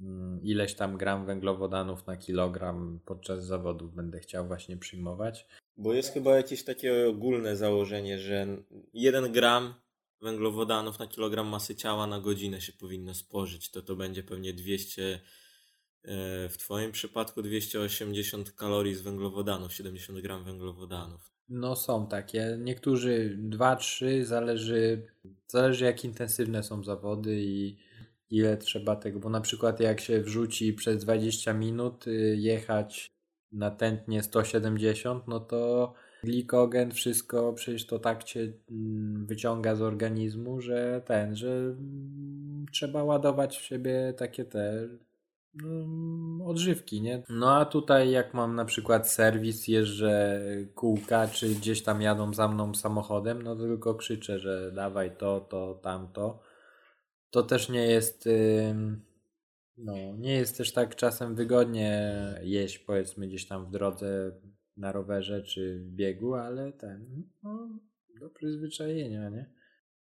mm, 0.00 0.40
ileś 0.42 0.74
tam 0.74 0.96
gram 0.96 1.26
węglowodanów 1.26 2.06
na 2.06 2.16
kilogram 2.16 3.00
podczas 3.04 3.44
zawodów 3.44 3.94
będę 3.94 4.20
chciał 4.20 4.46
właśnie 4.46 4.76
przyjmować. 4.76 5.46
Bo 5.76 5.92
jest 5.92 6.12
chyba 6.12 6.36
jakieś 6.36 6.64
takie 6.64 7.08
ogólne 7.08 7.56
założenie, 7.56 8.18
że 8.18 8.46
jeden 8.92 9.32
gram 9.32 9.74
węglowodanów 10.22 10.98
na 10.98 11.06
kilogram 11.06 11.46
masy 11.46 11.74
ciała 11.74 12.06
na 12.06 12.20
godzinę 12.20 12.60
się 12.60 12.72
powinno 12.72 13.14
spożyć, 13.14 13.70
to 13.70 13.82
to 13.82 13.96
będzie 13.96 14.22
pewnie 14.22 14.52
200, 14.52 15.20
e, 16.04 16.48
w 16.48 16.58
Twoim 16.58 16.92
przypadku 16.92 17.42
280 17.42 18.52
kalorii 18.52 18.94
z 18.94 19.00
węglowodanów, 19.00 19.72
70 19.72 20.20
gram 20.20 20.44
węglowodanów. 20.44 21.30
No 21.48 21.76
są 21.76 22.06
takie, 22.06 22.58
niektórzy 22.60 23.38
2-3, 23.50 24.24
zależy, 24.24 25.06
zależy 25.48 25.84
jak 25.84 26.04
intensywne 26.04 26.62
są 26.62 26.84
zawody 26.84 27.42
i 27.42 27.78
ile 28.30 28.56
trzeba 28.56 28.96
tego, 28.96 29.20
bo 29.20 29.30
na 29.30 29.40
przykład 29.40 29.80
jak 29.80 30.00
się 30.00 30.20
wrzuci 30.20 30.72
przez 30.72 31.04
20 31.04 31.52
minut 31.52 32.06
y, 32.06 32.36
jechać 32.38 33.12
na 33.52 33.70
tętnie 33.70 34.22
170, 34.22 35.28
no 35.28 35.40
to 35.40 35.94
glikogen, 36.26 36.90
wszystko 36.90 37.52
przecież 37.52 37.86
to 37.86 37.98
tak 37.98 38.24
cię 38.24 38.52
mm, 38.70 39.26
wyciąga 39.26 39.74
z 39.74 39.82
organizmu, 39.82 40.60
że 40.60 41.02
ten, 41.04 41.36
że 41.36 41.48
mm, 41.48 42.66
trzeba 42.72 43.04
ładować 43.04 43.58
w 43.58 43.64
siebie 43.64 44.14
takie 44.16 44.44
te 44.44 44.88
mm, 45.64 46.42
odżywki, 46.42 47.02
nie? 47.02 47.22
No 47.28 47.56
a 47.56 47.64
tutaj 47.64 48.10
jak 48.10 48.34
mam 48.34 48.54
na 48.54 48.64
przykład 48.64 49.10
serwis, 49.10 49.68
jeżdżę 49.68 50.40
kółka, 50.74 51.28
czy 51.28 51.48
gdzieś 51.48 51.82
tam 51.82 52.02
jadą 52.02 52.34
za 52.34 52.48
mną 52.48 52.74
samochodem, 52.74 53.42
no 53.42 53.56
to 53.56 53.62
tylko 53.62 53.94
krzyczę, 53.94 54.38
że 54.38 54.72
dawaj 54.72 55.16
to, 55.16 55.40
to, 55.40 55.74
tamto. 55.74 56.38
To 57.30 57.42
też 57.42 57.68
nie 57.68 57.86
jest 57.86 58.28
no, 59.78 59.92
nie 60.18 60.34
jest 60.34 60.56
też 60.56 60.72
tak 60.72 60.96
czasem 60.96 61.34
wygodnie 61.34 62.12
jeść 62.42 62.78
powiedzmy 62.78 63.26
gdzieś 63.26 63.46
tam 63.46 63.66
w 63.66 63.70
drodze 63.70 64.32
na 64.76 64.92
rowerze 64.92 65.42
czy 65.42 65.78
w 65.78 65.94
biegu, 65.94 66.34
ale 66.34 66.72
ten, 66.72 67.22
no, 67.42 67.68
do 68.20 68.30
przyzwyczajenia, 68.30 69.28
nie? 69.28 69.50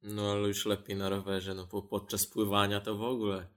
No, 0.04 0.32
ale 0.32 0.48
już 0.48 0.66
lepiej 0.66 0.96
na 0.96 1.10
rowerze, 1.10 1.56
no 1.56 1.68
bo 1.72 1.82
podczas 1.82 2.28
pływania 2.28 2.82
to 2.82 2.98
w 2.98 3.04
ogóle 3.04 3.48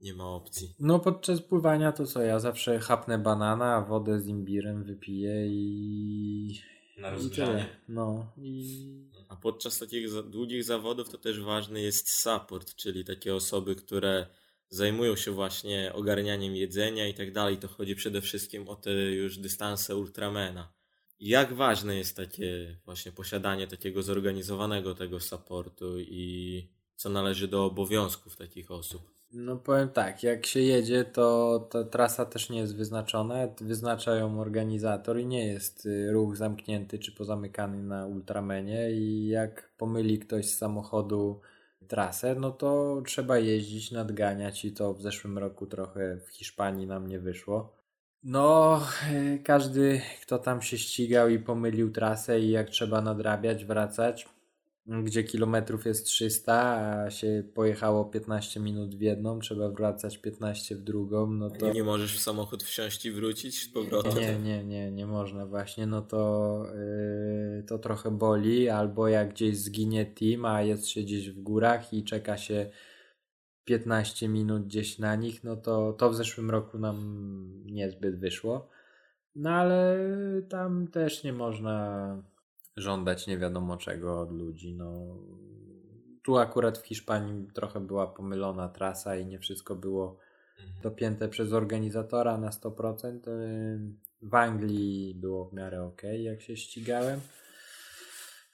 nie 0.00 0.14
ma 0.14 0.28
opcji. 0.28 0.74
No, 0.80 0.98
podczas 0.98 1.42
pływania 1.42 1.92
to 1.92 2.06
co, 2.06 2.22
ja 2.22 2.38
zawsze 2.38 2.78
chapnę 2.78 3.18
banana, 3.18 3.80
wodę 3.80 4.20
z 4.20 4.26
imbirem 4.26 4.84
wypiję 4.84 5.46
i... 5.46 6.60
Na 6.98 7.10
rozgrzanie. 7.10 7.66
No, 7.88 8.32
i... 8.38 9.10
A 9.28 9.36
podczas 9.36 9.78
takich 9.78 10.08
długich 10.30 10.64
zawodów 10.64 11.08
to 11.08 11.18
też 11.18 11.40
ważny 11.40 11.80
jest 11.80 12.10
support, 12.10 12.74
czyli 12.74 13.04
takie 13.04 13.34
osoby, 13.34 13.74
które 13.74 14.26
zajmują 14.72 15.16
się 15.16 15.30
właśnie 15.30 15.92
ogarnianiem 15.94 16.56
jedzenia 16.56 17.08
i 17.08 17.14
tak 17.14 17.32
dalej, 17.32 17.56
to 17.56 17.68
chodzi 17.68 17.96
przede 17.96 18.20
wszystkim 18.20 18.68
o 18.68 18.76
te 18.76 18.92
już 18.92 19.38
dystanse 19.38 19.96
ultramena. 19.96 20.72
Jak 21.20 21.52
ważne 21.52 21.96
jest 21.96 22.16
takie 22.16 22.76
właśnie 22.84 23.12
posiadanie 23.12 23.66
takiego 23.66 24.02
zorganizowanego 24.02 24.94
tego 24.94 25.20
supportu 25.20 26.00
i 26.00 26.68
co 26.96 27.08
należy 27.08 27.48
do 27.48 27.64
obowiązków 27.64 28.36
takich 28.36 28.70
osób? 28.70 29.12
No 29.32 29.56
powiem 29.56 29.88
tak, 29.88 30.22
jak 30.22 30.46
się 30.46 30.60
jedzie, 30.60 31.04
to 31.04 31.58
ta 31.70 31.84
trasa 31.84 32.26
też 32.26 32.50
nie 32.50 32.58
jest 32.58 32.76
wyznaczona, 32.76 33.34
wyznacza 33.60 34.16
ją 34.16 34.40
organizator 34.40 35.20
i 35.20 35.26
nie 35.26 35.46
jest 35.46 35.86
y, 35.86 36.12
ruch 36.12 36.36
zamknięty 36.36 36.98
czy 36.98 37.12
pozamykany 37.12 37.82
na 37.82 38.06
ultramenie 38.06 38.90
i 38.90 39.26
jak 39.26 39.72
pomyli 39.76 40.18
ktoś 40.18 40.46
z 40.46 40.58
samochodu 40.58 41.40
trasę, 41.88 42.34
no 42.34 42.50
to 42.50 43.02
trzeba 43.06 43.38
jeździć, 43.38 43.90
nadganiać 43.90 44.64
i 44.64 44.72
to 44.72 44.94
w 44.94 45.02
zeszłym 45.02 45.38
roku 45.38 45.66
trochę 45.66 46.16
w 46.16 46.28
Hiszpanii 46.28 46.86
nam 46.86 47.06
nie 47.06 47.18
wyszło. 47.18 47.76
No, 48.22 48.80
e, 49.12 49.38
każdy, 49.38 50.00
kto 50.22 50.38
tam 50.38 50.62
się 50.62 50.78
ścigał 50.78 51.28
i 51.28 51.38
pomylił 51.38 51.92
trasę 51.92 52.40
i 52.40 52.50
jak 52.50 52.70
trzeba 52.70 53.00
nadrabiać, 53.00 53.64
wracać, 53.64 54.28
gdzie 54.86 55.24
kilometrów 55.24 55.86
jest 55.86 56.06
300, 56.06 56.54
a 57.04 57.10
się 57.10 57.44
pojechało 57.54 58.04
15 58.04 58.60
minut 58.60 58.94
w 58.94 59.00
jedną, 59.00 59.38
trzeba 59.38 59.68
wracać 59.68 60.18
15 60.18 60.76
w 60.76 60.82
drugą, 60.82 61.30
no 61.30 61.50
to... 61.50 61.72
Nie 61.72 61.84
możesz 61.84 62.18
w 62.18 62.22
samochód 62.22 62.62
wsiąść 62.62 63.06
i 63.06 63.12
wrócić 63.12 63.62
z 63.62 63.68
powrotem? 63.68 64.14
Nie, 64.18 64.38
nie, 64.38 64.64
nie, 64.64 64.92
nie 64.92 65.06
można 65.06 65.46
właśnie, 65.46 65.86
no 65.86 66.02
to 66.02 66.64
yy, 67.56 67.62
to 67.62 67.78
trochę 67.78 68.10
boli, 68.10 68.68
albo 68.68 69.08
jak 69.08 69.30
gdzieś 69.30 69.58
zginie 69.58 70.06
team, 70.06 70.44
a 70.44 70.62
jest 70.62 70.88
się 70.88 71.02
gdzieś 71.02 71.30
w 71.30 71.42
górach 71.42 71.92
i 71.92 72.04
czeka 72.04 72.36
się 72.36 72.70
15 73.64 74.28
minut 74.28 74.66
gdzieś 74.66 74.98
na 74.98 75.16
nich, 75.16 75.44
no 75.44 75.56
to 75.56 75.92
to 75.92 76.10
w 76.10 76.14
zeszłym 76.14 76.50
roku 76.50 76.78
nam 76.78 77.62
niezbyt 77.64 78.18
wyszło. 78.18 78.68
No 79.34 79.50
ale 79.50 79.96
tam 80.48 80.88
też 80.88 81.24
nie 81.24 81.32
można 81.32 82.16
żądać 82.76 83.26
nie 83.26 83.38
wiadomo 83.38 83.76
czego 83.76 84.20
od 84.20 84.32
ludzi. 84.32 84.74
No, 84.74 85.16
tu 86.22 86.38
akurat 86.38 86.78
w 86.78 86.86
Hiszpanii 86.86 87.48
trochę 87.54 87.80
była 87.80 88.06
pomylona 88.06 88.68
trasa 88.68 89.16
i 89.16 89.26
nie 89.26 89.38
wszystko 89.38 89.76
było 89.76 90.18
mhm. 90.58 90.82
dopięte 90.82 91.28
przez 91.28 91.52
organizatora 91.52 92.38
na 92.38 92.50
100%. 92.50 93.18
W 94.22 94.34
Anglii 94.34 95.14
było 95.14 95.44
w 95.44 95.52
miarę 95.52 95.82
ok, 95.82 96.02
jak 96.18 96.42
się 96.42 96.56
ścigałem. 96.56 97.20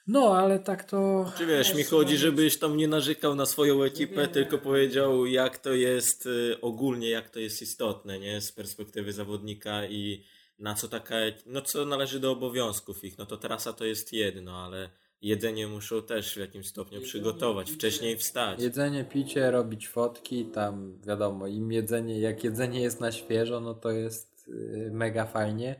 No, 0.07 0.37
ale 0.37 0.59
tak 0.59 0.83
to. 0.83 1.31
Czy 1.37 1.45
wiesz, 1.45 1.75
mi 1.75 1.83
chodzi, 1.83 2.17
żebyś 2.17 2.59
tam 2.59 2.77
nie 2.77 2.87
narzekał 2.87 3.35
na 3.35 3.45
swoją 3.45 3.83
ekipę, 3.83 4.27
tylko 4.27 4.57
powiedział, 4.57 5.25
jak 5.25 5.57
to 5.57 5.73
jest 5.73 6.25
y, 6.25 6.61
ogólnie, 6.61 7.09
jak 7.09 7.29
to 7.29 7.39
jest 7.39 7.61
istotne, 7.61 8.19
nie? 8.19 8.41
Z 8.41 8.51
perspektywy 8.51 9.13
zawodnika 9.13 9.85
i 9.85 10.23
na 10.59 10.75
co 10.75 10.87
taka, 10.87 11.15
no 11.45 11.61
co 11.61 11.85
należy 11.85 12.19
do 12.19 12.31
obowiązków 12.31 13.03
ich, 13.03 13.17
no 13.17 13.25
to 13.25 13.37
trasa 13.37 13.73
to 13.73 13.85
jest 13.85 14.13
jedno, 14.13 14.65
ale 14.65 14.89
jedzenie 15.21 15.67
muszą 15.67 16.01
też 16.01 16.33
w 16.35 16.37
jakimś 16.37 16.67
stopniu 16.67 16.93
jedzenie, 16.93 17.09
przygotować, 17.09 17.67
picie, 17.67 17.77
wcześniej 17.77 18.17
wstać. 18.17 18.61
Jedzenie, 18.61 19.03
picie, 19.03 19.51
robić 19.51 19.87
fotki, 19.87 20.45
tam 20.45 21.01
wiadomo, 21.01 21.47
im 21.47 21.71
jedzenie, 21.71 22.19
jak 22.19 22.43
jedzenie 22.43 22.81
jest 22.81 22.99
na 22.99 23.11
świeżo, 23.11 23.59
no 23.59 23.73
to 23.73 23.91
jest 23.91 24.47
y, 24.47 24.89
mega 24.93 25.25
fajnie, 25.25 25.75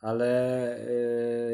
ale 0.00 0.76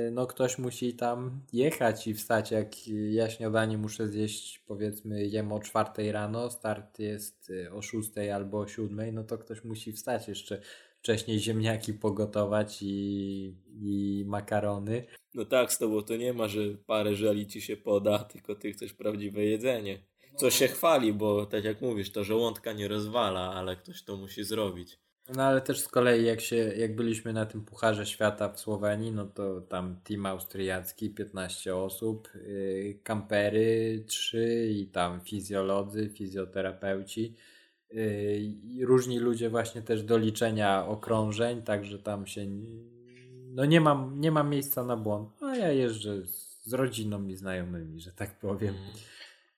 y, 0.06 0.10
no 0.12 0.26
ktoś 0.26 0.58
musi 0.58 0.94
tam 0.94 1.40
jechać 1.52 2.06
i 2.06 2.14
wstać, 2.14 2.50
jak 2.50 2.88
ja 2.88 3.30
śniadanie 3.30 3.78
muszę 3.78 4.08
zjeść, 4.08 4.58
powiedzmy 4.58 5.26
jem 5.26 5.52
o 5.52 5.60
czwartej 5.60 6.12
rano, 6.12 6.50
start 6.50 6.98
jest 6.98 7.50
y, 7.50 7.72
o 7.72 7.82
szóstej 7.82 8.30
albo 8.30 8.58
o 8.58 8.68
siódmej, 8.68 9.12
no 9.12 9.24
to 9.24 9.38
ktoś 9.38 9.64
musi 9.64 9.92
wstać 9.92 10.28
jeszcze 10.28 10.60
wcześniej 11.04 11.40
ziemniaki 11.40 11.94
pogotować 11.94 12.78
i, 12.82 13.54
i 13.82 14.24
makarony. 14.26 15.04
No 15.34 15.44
tak, 15.44 15.72
z 15.72 15.78
tobą 15.78 16.02
to 16.02 16.16
nie 16.16 16.32
ma, 16.32 16.48
że 16.48 16.60
parę 16.86 17.14
żeli 17.14 17.46
ci 17.46 17.60
się 17.60 17.76
poda, 17.76 18.18
tylko 18.32 18.54
ty 18.54 18.72
chcesz 18.72 18.92
prawdziwe 18.92 19.44
jedzenie. 19.44 19.98
Co 20.36 20.50
się 20.50 20.68
chwali, 20.68 21.12
bo 21.12 21.46
tak 21.46 21.64
jak 21.64 21.80
mówisz, 21.80 22.12
to 22.12 22.24
żołądka 22.24 22.72
nie 22.72 22.88
rozwala, 22.88 23.54
ale 23.54 23.76
ktoś 23.76 24.02
to 24.02 24.16
musi 24.16 24.44
zrobić. 24.44 24.98
No 25.36 25.42
ale 25.42 25.60
też 25.60 25.80
z 25.80 25.88
kolei 25.88 26.24
jak 26.24 26.40
się, 26.40 26.56
jak 26.56 26.96
byliśmy 26.96 27.32
na 27.32 27.46
tym 27.46 27.64
Pucharze 27.64 28.06
Świata 28.06 28.48
w 28.48 28.60
Słowenii, 28.60 29.12
no 29.12 29.26
to 29.26 29.60
tam 29.60 30.00
team 30.04 30.26
austriacki, 30.26 31.10
15 31.10 31.76
osób, 31.76 32.28
yy, 32.34 32.98
kampery 33.02 34.04
3 34.06 34.68
i 34.70 34.86
tam 34.86 35.20
fizjolodzy, 35.20 36.08
fizjoterapeuci. 36.08 37.34
Różni 38.80 39.18
ludzie 39.18 39.50
właśnie 39.50 39.82
też 39.82 40.02
do 40.02 40.18
liczenia 40.18 40.86
okrążeń, 40.86 41.62
także 41.62 41.98
tam 41.98 42.26
się 42.26 42.46
no 43.54 43.64
nie 43.64 43.80
mam, 43.80 44.20
nie 44.20 44.30
mam 44.30 44.50
miejsca 44.50 44.84
na 44.84 44.96
błąd. 44.96 45.28
A 45.42 45.56
ja 45.56 45.72
jeżdżę 45.72 46.26
z, 46.26 46.64
z 46.64 46.72
rodziną 46.72 47.26
i 47.26 47.36
znajomymi, 47.36 48.00
że 48.00 48.12
tak 48.12 48.38
powiem. 48.38 48.74
Mm. 48.74 48.90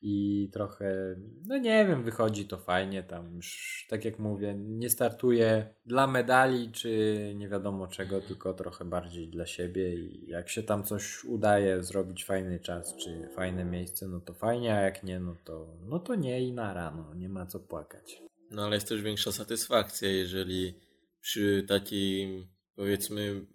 I 0.03 0.49
trochę, 0.53 1.16
no 1.47 1.59
nie 1.59 1.87
wiem, 1.87 2.03
wychodzi 2.03 2.47
to 2.47 2.59
fajnie 2.59 3.03
tam 3.03 3.34
już, 3.37 3.87
tak 3.89 4.05
jak 4.05 4.18
mówię, 4.18 4.55
nie 4.55 4.91
startuję 4.91 5.66
dla 5.87 6.07
medali 6.07 6.72
czy 6.72 7.18
nie 7.37 7.49
wiadomo 7.49 7.87
czego, 7.87 8.20
tylko 8.20 8.55
trochę 8.55 8.84
bardziej 8.84 9.28
dla 9.28 9.47
siebie 9.47 9.95
i 9.95 10.28
jak 10.28 10.49
się 10.49 10.62
tam 10.62 10.84
coś 10.84 11.24
udaje 11.24 11.82
zrobić 11.82 12.24
fajny 12.24 12.61
czas 12.61 12.97
czy 12.97 13.28
fajne 13.34 13.64
miejsce, 13.64 14.09
no 14.09 14.20
to 14.20 14.34
fajnie, 14.34 14.74
a 14.74 14.80
jak 14.80 15.03
nie, 15.03 15.20
no 15.20 15.37
to, 15.45 15.66
no 15.89 15.99
to 15.99 16.14
nie 16.14 16.43
i 16.43 16.53
na 16.53 16.74
rano, 16.74 17.14
nie 17.14 17.28
ma 17.28 17.47
co 17.47 17.61
płakać. 17.61 18.26
No 18.51 18.64
ale 18.64 18.74
jest 18.74 18.88
też 18.88 19.03
większa 19.03 19.32
satysfakcja, 19.32 20.09
jeżeli 20.09 20.80
przy 21.20 21.64
takim 21.68 22.49
powiedzmy 22.74 23.47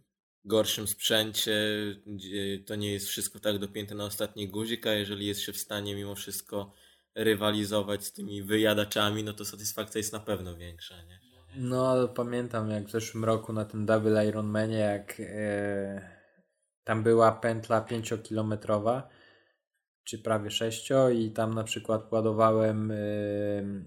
gorszym 0.46 0.88
sprzęcie, 0.88 1.56
to 2.66 2.76
nie 2.76 2.92
jest 2.92 3.08
wszystko 3.08 3.40
tak 3.40 3.60
dopięte 3.60 3.96
na 3.96 4.06
ostatni 4.06 4.50
guzik, 4.50 4.88
a 4.88 4.94
jeżeli 4.94 5.26
jest 5.26 5.42
się 5.42 5.54
w 5.54 5.58
stanie 5.58 5.96
mimo 5.96 6.16
wszystko 6.16 6.74
rywalizować 7.16 8.06
z 8.06 8.14
tymi 8.14 8.44
wyjadaczami, 8.44 9.24
no 9.24 9.34
to 9.34 9.46
satysfakcja 9.46 10.00
jest 10.00 10.14
na 10.14 10.20
pewno 10.20 10.56
większa, 10.56 11.04
nie? 11.04 11.20
No, 11.56 12.08
pamiętam 12.08 12.70
jak 12.70 12.88
w 12.88 12.92
zeszłym 12.92 13.26
roku 13.26 13.54
na 13.54 13.66
tym 13.66 13.86
Double 13.86 14.28
Ironmanie, 14.28 14.78
jak 14.78 15.16
e, 15.20 16.10
tam 16.84 17.04
była 17.04 17.32
pętla 17.32 17.82
5-kilometrowa, 17.82 19.02
czy 20.04 20.20
prawie 20.20 20.52
6 20.52 20.90
i 21.16 21.32
tam 21.32 21.54
na 21.54 21.64
przykład 21.64 22.12
ładowałem 22.12 22.92
e, 22.92 22.96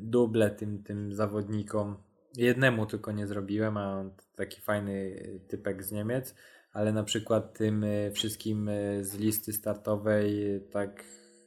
duble 0.01 0.51
tym, 0.51 0.83
tym 0.83 1.15
zawodnikom 1.15 1.97
Jednemu 2.37 2.87
tylko 2.87 3.13
nie 3.13 3.27
zrobiłem, 3.27 3.77
a 3.77 4.01
on 4.01 4.11
taki 4.37 4.61
fajny 4.61 5.23
typek 5.49 5.83
z 5.83 5.93
Niemiec, 5.93 6.35
ale 6.73 6.93
na 6.93 7.05
przykład 7.05 7.59
tym 7.59 7.85
e, 7.85 8.11
wszystkim 8.11 8.69
e, 8.69 9.05
z 9.05 9.19
listy 9.19 9.53
startowej, 9.53 10.61
tak 10.71 11.05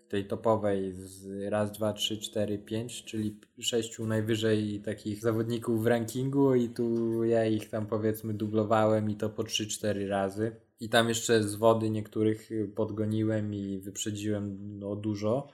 tej 0.09 0.27
topowej 0.27 0.93
z 0.93 1.27
raz, 1.49 1.71
dwa, 1.71 1.93
trzy, 1.93 2.17
cztery, 2.17 2.57
pięć, 2.59 3.03
czyli 3.03 3.39
sześciu 3.59 4.07
najwyżej 4.07 4.81
takich 4.85 5.21
zawodników 5.21 5.83
w 5.83 5.87
rankingu 5.87 6.55
i 6.55 6.69
tu 6.69 7.23
ja 7.23 7.45
ich 7.45 7.69
tam 7.69 7.87
powiedzmy 7.87 8.33
dublowałem 8.33 9.09
i 9.09 9.15
to 9.15 9.29
po 9.29 9.43
trzy, 9.43 9.67
cztery 9.67 10.07
razy. 10.07 10.55
I 10.79 10.89
tam 10.89 11.09
jeszcze 11.09 11.43
z 11.43 11.55
wody 11.55 11.89
niektórych 11.89 12.49
podgoniłem 12.75 13.53
i 13.53 13.79
wyprzedziłem 13.79 14.57
no, 14.79 14.95
dużo 14.95 15.47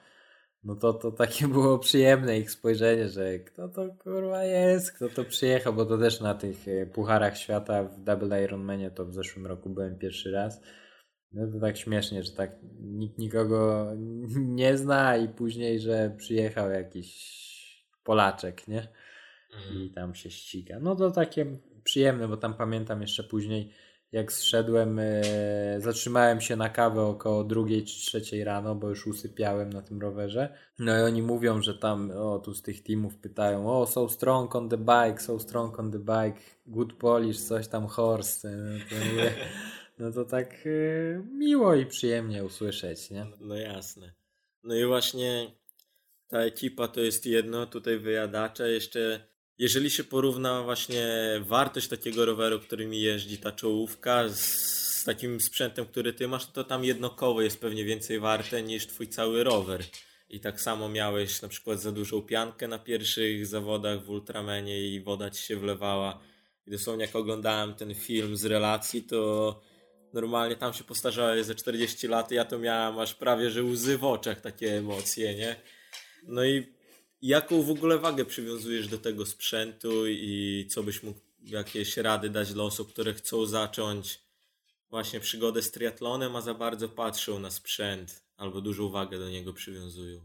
no 0.64 0.76
to, 0.76 0.94
to 0.94 1.12
takie 1.12 1.48
było 1.58 1.80
przyjemne 1.80 2.40
ich 2.40 2.52
spojrzenie, 2.52 3.10
że 3.10 3.40
kto 3.40 3.70
to 3.70 3.90
kurwa 4.00 4.44
jest, 4.44 4.92
kto 4.92 5.10
to 5.10 5.24
przyjechał, 5.24 5.74
bo 5.74 5.86
to 5.86 5.98
też 5.98 6.22
na 6.22 6.34
tych 6.34 6.68
e, 6.68 6.86
pucharach 6.86 7.38
świata 7.38 7.84
w 7.84 8.04
Double 8.04 8.44
Ironmanie 8.44 8.92
to 8.92 9.06
w 9.06 9.14
zeszłym 9.14 9.48
roku 9.48 9.70
byłem 9.70 9.98
pierwszy 9.98 10.32
raz. 10.32 10.62
No 11.32 11.48
to 11.52 11.60
tak 11.60 11.78
śmiesznie, 11.78 12.24
że 12.24 12.32
tak 12.32 12.56
nikt 12.82 13.18
nikogo 13.18 13.88
nie 14.60 14.78
zna 14.78 15.18
i 15.18 15.28
później, 15.30 15.80
że 15.80 16.16
przyjechał 16.18 16.72
jakiś 16.72 17.44
Polaczek, 18.04 18.68
nie? 18.68 18.88
I 19.52 19.72
mhm. 19.72 19.90
tam 19.90 20.16
się 20.16 20.30
ściga. 20.30 20.80
No 20.80 20.96
to 20.96 21.12
takie 21.12 21.46
przyjemne, 21.84 22.28
bo 22.28 22.38
tam 22.38 22.54
pamiętam 22.54 23.02
jeszcze 23.02 23.24
później 23.24 23.74
jak 24.14 24.34
zszedłem, 24.34 25.00
e, 25.00 25.22
zatrzymałem 25.78 26.42
się 26.42 26.56
na 26.56 26.70
kawę 26.70 27.02
około 27.02 27.44
drugiej 27.44 27.86
czy 27.86 28.02
trzeciej 28.02 28.44
rano, 28.44 28.76
bo 28.76 28.90
już 28.90 29.08
usypiałem 29.08 29.74
na 29.74 29.82
tym 29.82 30.02
rowerze. 30.02 30.58
No 30.80 31.00
i 31.00 31.02
oni 31.02 31.22
mówią, 31.22 31.62
że 31.62 31.78
tam, 31.78 32.12
o 32.12 32.40
tu 32.40 32.54
z 32.54 32.62
tych 32.62 32.84
teamów 32.84 33.18
pytają, 33.18 33.80
o 33.80 33.88
so 33.88 34.10
strong 34.10 34.56
on 34.56 34.70
the 34.70 34.78
bike, 34.78 35.22
so 35.22 35.40
strong 35.40 35.80
on 35.80 35.92
the 35.92 36.00
bike, 36.00 36.42
good 36.66 36.94
polish, 36.94 37.40
coś 37.40 37.68
tam 37.68 37.88
horse. 37.88 38.52
No 38.52 38.80
to, 38.90 39.06
mówię, 39.06 39.34
no 40.00 40.12
to 40.12 40.26
tak 40.26 40.54
e, 40.66 41.24
miło 41.38 41.76
i 41.76 41.86
przyjemnie 41.86 42.46
usłyszeć, 42.46 43.10
nie? 43.10 43.26
No 43.40 43.56
jasne. 43.56 44.14
No 44.64 44.76
i 44.76 44.86
właśnie 44.86 45.52
ta 46.28 46.40
ekipa 46.40 46.88
to 46.88 47.02
jest 47.02 47.26
jedno, 47.26 47.66
tutaj 47.66 48.00
wyjadacze, 48.00 48.72
jeszcze 48.72 49.33
jeżeli 49.64 49.90
się 49.90 50.04
porówna 50.04 50.64
właśnie 50.64 51.08
wartość 51.42 51.88
takiego 51.88 52.26
roweru, 52.26 52.60
którymi 52.60 53.02
jeździ 53.02 53.38
ta 53.38 53.52
czołówka 53.52 54.30
z, 54.30 54.40
z 55.00 55.04
takim 55.04 55.42
sprzętem, 55.42 55.86
który 55.86 56.14
ty 56.14 56.28
masz, 56.28 56.52
to 56.52 56.64
tam 56.64 56.84
jedno 56.84 57.10
koło 57.10 57.42
jest 57.42 57.62
pewnie 57.62 57.86
więcej 57.86 58.20
warte 58.20 58.64
niż 58.64 58.88
twój 58.88 59.08
cały 59.08 59.44
rower. 59.44 59.84
I 60.30 60.40
tak 60.40 60.62
samo 60.62 60.90
miałeś 60.90 61.42
na 61.42 61.48
przykład 61.48 61.82
za 61.82 61.92
dużą 61.92 62.22
piankę 62.22 62.68
na 62.68 62.80
pierwszych 62.80 63.48
zawodach 63.48 64.04
w 64.04 64.10
Ultramenie 64.10 64.88
i 64.88 65.02
woda 65.02 65.30
ci 65.30 65.44
się 65.44 65.56
wlewała. 65.56 66.20
I 66.68 66.72
dosłownie 66.72 67.06
jak 67.06 67.16
oglądałem 67.16 67.74
ten 67.74 67.96
film 67.96 68.38
z 68.38 68.46
relacji, 68.46 69.04
to 69.04 69.62
normalnie 70.14 70.56
tam 70.56 70.74
się 70.74 70.84
postarzałeś 70.84 71.46
ze 71.46 71.56
40 71.56 72.08
lat 72.08 72.32
ja 72.32 72.46
to 72.46 72.60
miałem 72.60 73.00
aż 73.00 73.14
prawie, 73.14 73.50
że 73.50 73.64
łzy 73.64 73.98
w 73.98 74.04
oczach, 74.04 74.42
takie 74.42 74.78
emocje, 74.78 75.36
nie? 75.36 75.56
No 76.28 76.46
i 76.46 76.73
Jaką 77.24 77.62
w 77.62 77.70
ogóle 77.70 77.98
wagę 77.98 78.26
przywiązujesz 78.26 78.88
do 78.88 78.98
tego 78.98 79.26
sprzętu 79.26 80.08
i 80.08 80.68
co 80.70 80.84
byś 80.84 81.04
mógł 81.04 81.20
jakieś 81.44 81.98
rady 81.98 82.30
dać 82.30 82.54
dla 82.54 82.64
osób, 82.64 82.94
które 82.94 83.14
chcą 83.14 83.46
zacząć 83.46 84.22
właśnie 84.90 85.20
przygodę 85.20 85.62
z 85.62 85.72
triatlonem, 85.72 86.36
a 86.36 86.42
za 86.42 86.54
bardzo 86.54 86.90
patrzą 86.90 87.40
na 87.40 87.52
sprzęt 87.52 88.24
albo 88.38 88.62
dużą 88.62 88.90
wagę 88.90 89.20
do 89.20 89.30
niego 89.30 89.54
przywiązują? 89.54 90.20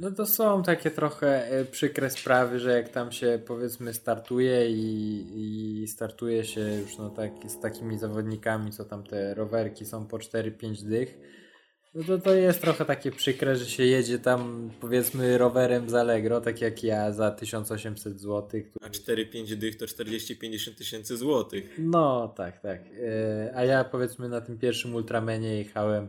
No 0.00 0.10
to 0.10 0.26
są 0.26 0.62
takie 0.62 0.90
trochę 0.90 1.48
e, 1.48 1.64
przykre 1.64 2.10
sprawy, 2.10 2.58
że 2.58 2.72
jak 2.72 2.88
tam 2.88 3.12
się 3.12 3.40
powiedzmy 3.46 3.94
startuje 3.94 4.70
i, 4.70 5.82
i 5.82 5.88
startuje 5.88 6.44
się 6.44 6.60
już 6.60 6.98
no 6.98 7.10
tak, 7.10 7.32
z 7.46 7.60
takimi 7.60 7.98
zawodnikami, 7.98 8.72
co 8.72 8.84
tam 8.84 9.04
te 9.04 9.34
rowerki 9.34 9.84
są 9.84 10.06
po 10.06 10.16
4-5 10.16 10.82
dych, 10.82 11.18
no 11.94 12.04
to, 12.04 12.18
to 12.18 12.34
jest 12.34 12.60
trochę 12.60 12.84
takie 12.84 13.10
przykre, 13.10 13.56
że 13.56 13.66
się 13.66 13.84
jedzie 13.84 14.18
tam 14.18 14.70
powiedzmy 14.80 15.38
rowerem 15.38 15.90
z 15.90 15.94
Allegro, 15.94 16.40
tak 16.40 16.60
jak 16.60 16.84
ja 16.84 17.12
za 17.12 17.30
1800 17.30 18.20
zł. 18.20 18.42
Który... 18.42 18.86
A 18.86 18.88
4-5 18.88 19.54
dych 19.54 19.76
to 19.76 19.86
40-50 19.86 20.74
tysięcy 20.74 21.16
złotych. 21.16 21.74
No 21.78 22.28
tak, 22.36 22.60
tak. 22.60 22.80
E, 23.02 23.52
a 23.56 23.64
ja 23.64 23.84
powiedzmy 23.84 24.28
na 24.28 24.40
tym 24.40 24.58
pierwszym 24.58 24.94
Ultramenie 24.94 25.56
jechałem 25.58 26.08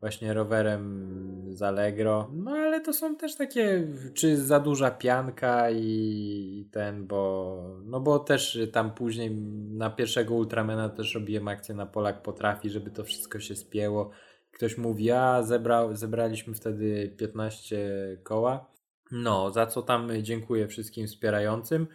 właśnie 0.00 0.34
rowerem 0.34 1.46
z 1.50 1.62
Allegro. 1.62 2.30
No 2.32 2.50
ale 2.50 2.80
to 2.80 2.92
są 2.92 3.16
też 3.16 3.36
takie, 3.36 3.88
czy 4.14 4.36
za 4.36 4.60
duża 4.60 4.90
pianka 4.90 5.70
i 5.70 6.68
ten, 6.72 7.06
bo 7.06 7.80
no 7.84 8.00
bo 8.00 8.18
też 8.18 8.58
tam 8.72 8.94
później 8.94 9.30
na 9.70 9.90
pierwszego 9.90 10.34
Ultramena 10.34 10.88
też 10.88 11.14
robiłem 11.14 11.48
akcję 11.48 11.74
na 11.74 11.86
Polak 11.86 12.22
Potrafi, 12.22 12.70
żeby 12.70 12.90
to 12.90 13.04
wszystko 13.04 13.40
się 13.40 13.56
spięło 13.56 14.10
ktoś 14.56 14.78
mówi, 14.78 15.10
a 15.10 15.42
zebrał, 15.42 15.96
zebraliśmy 15.96 16.54
wtedy 16.54 17.14
15 17.18 18.18
koła. 18.22 18.70
No, 19.12 19.50
za 19.50 19.66
co 19.66 19.82
tam 19.82 20.10
dziękuję 20.22 20.68
wszystkim 20.68 21.06
wspierającym. 21.06 21.86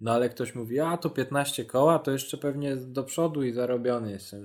No 0.00 0.12
ale 0.12 0.28
ktoś 0.28 0.54
mówi, 0.54 0.80
a 0.80 0.96
to 0.96 1.10
15 1.10 1.64
koła, 1.64 1.98
to 1.98 2.10
jeszcze 2.10 2.38
pewnie 2.38 2.76
do 2.76 3.04
przodu 3.04 3.42
i 3.42 3.52
zarobiony 3.52 4.10
jest, 4.10 4.32
y, 4.32 4.38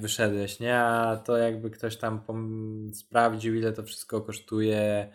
wyszedłeś, 0.00 0.60
nie? 0.60 0.78
A 0.78 1.16
to 1.16 1.36
jakby 1.36 1.70
ktoś 1.70 1.96
tam 1.96 2.20
sprawdził, 2.92 3.54
ile 3.54 3.72
to 3.72 3.82
wszystko 3.82 4.20
kosztuje, 4.20 5.12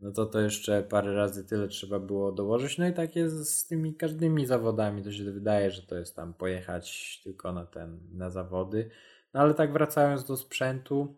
no 0.00 0.12
to 0.12 0.26
to 0.26 0.40
jeszcze 0.40 0.82
parę 0.82 1.14
razy 1.14 1.44
tyle 1.44 1.68
trzeba 1.68 1.98
było 1.98 2.32
dołożyć. 2.32 2.78
No 2.78 2.88
i 2.88 2.92
tak 2.92 3.16
jest 3.16 3.58
z 3.58 3.66
tymi 3.66 3.94
każdymi 3.94 4.46
zawodami. 4.46 5.02
To 5.02 5.12
się 5.12 5.24
wydaje, 5.24 5.70
że 5.70 5.82
to 5.82 5.96
jest 5.96 6.16
tam 6.16 6.34
pojechać 6.34 7.20
tylko 7.24 7.52
na 7.52 7.66
ten, 7.66 8.00
na 8.12 8.30
zawody. 8.30 8.90
No 9.34 9.40
ale 9.40 9.54
tak 9.54 9.72
wracając 9.72 10.24
do 10.24 10.36
sprzętu, 10.36 11.16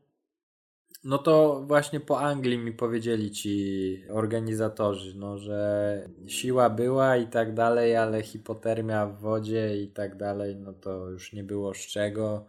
no 1.05 1.19
to 1.19 1.65
właśnie 1.67 2.01
po 2.01 2.21
Anglii 2.21 2.59
mi 2.59 2.73
powiedzieli 2.73 3.31
ci 3.31 4.05
organizatorzy, 4.11 5.19
no, 5.19 5.39
że 5.39 6.09
siła 6.27 6.71
była 6.71 7.17
i 7.17 7.27
tak 7.27 7.55
dalej, 7.55 7.97
ale 7.97 8.23
hipotermia 8.23 9.07
w 9.07 9.21
wodzie 9.21 9.83
i 9.83 9.89
tak 9.89 10.17
dalej, 10.17 10.57
no 10.57 10.73
to 10.73 11.11
już 11.11 11.33
nie 11.33 11.45
było 11.45 11.75
z 11.75 11.79
czego. 11.79 12.47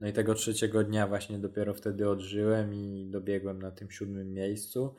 No 0.00 0.08
i 0.08 0.12
tego 0.12 0.34
trzeciego 0.34 0.84
dnia 0.84 1.06
właśnie 1.06 1.38
dopiero 1.38 1.74
wtedy 1.74 2.10
odżyłem 2.10 2.74
i 2.74 3.06
dobiegłem 3.10 3.62
na 3.62 3.70
tym 3.70 3.90
siódmym 3.90 4.32
miejscu. 4.32 4.94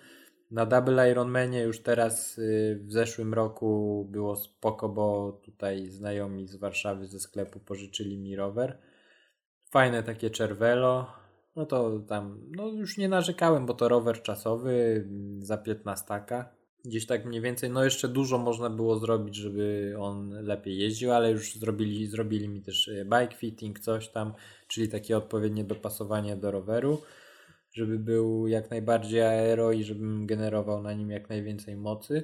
Na 0.52 0.66
Double 0.66 1.12
Ironmanie 1.12 1.62
już 1.62 1.80
teraz 1.80 2.38
y, 2.38 2.80
w 2.84 2.92
zeszłym 2.92 3.34
roku 3.34 4.08
było 4.12 4.36
spoko, 4.36 4.90
bo 4.90 5.32
tutaj 5.44 5.90
znajomi 5.90 6.48
z 6.48 6.56
Warszawy 6.56 7.08
ze 7.08 7.20
sklepu 7.20 7.60
pożyczyli 7.60 8.18
mi 8.18 8.36
rower. 8.36 8.78
Fajne 9.72 10.04
takie 10.04 10.30
czerwelo. 10.30 11.27
No 11.58 11.66
to 11.66 12.00
tam, 12.00 12.40
no 12.52 12.68
już 12.68 12.98
nie 12.98 13.10
narzekałem, 13.10 13.66
bo 13.66 13.74
to 13.74 13.88
rower 13.88 14.22
czasowy 14.22 15.04
mm, 15.08 15.46
za 15.46 15.58
15. 15.58 16.06
Gdzieś 16.86 17.06
tak 17.06 17.26
mniej 17.26 17.42
więcej, 17.42 17.70
no 17.70 17.84
jeszcze 17.84 18.08
dużo 18.08 18.38
można 18.38 18.70
było 18.70 19.00
zrobić, 19.00 19.36
żeby 19.36 19.96
on 20.00 20.30
lepiej 20.30 20.78
jeździł, 20.78 21.12
ale 21.12 21.32
już 21.32 21.56
zrobili, 21.56 22.08
zrobili 22.08 22.50
mi 22.50 22.62
też 22.62 22.88
y, 22.88 23.06
bike 23.06 23.36
fitting, 23.36 23.80
coś 23.80 24.10
tam, 24.10 24.34
czyli 24.68 24.90
takie 24.90 25.18
odpowiednie 25.18 25.64
dopasowanie 25.64 26.36
do 26.36 26.52
roweru 26.52 27.02
żeby 27.78 28.00
był 28.00 28.48
jak 28.48 28.70
najbardziej 28.70 29.22
aero 29.22 29.72
i 29.72 29.84
żebym 29.84 30.26
generował 30.26 30.82
na 30.82 30.94
nim 30.94 31.12
jak 31.12 31.30
najwięcej 31.30 31.78
mocy. 31.78 32.24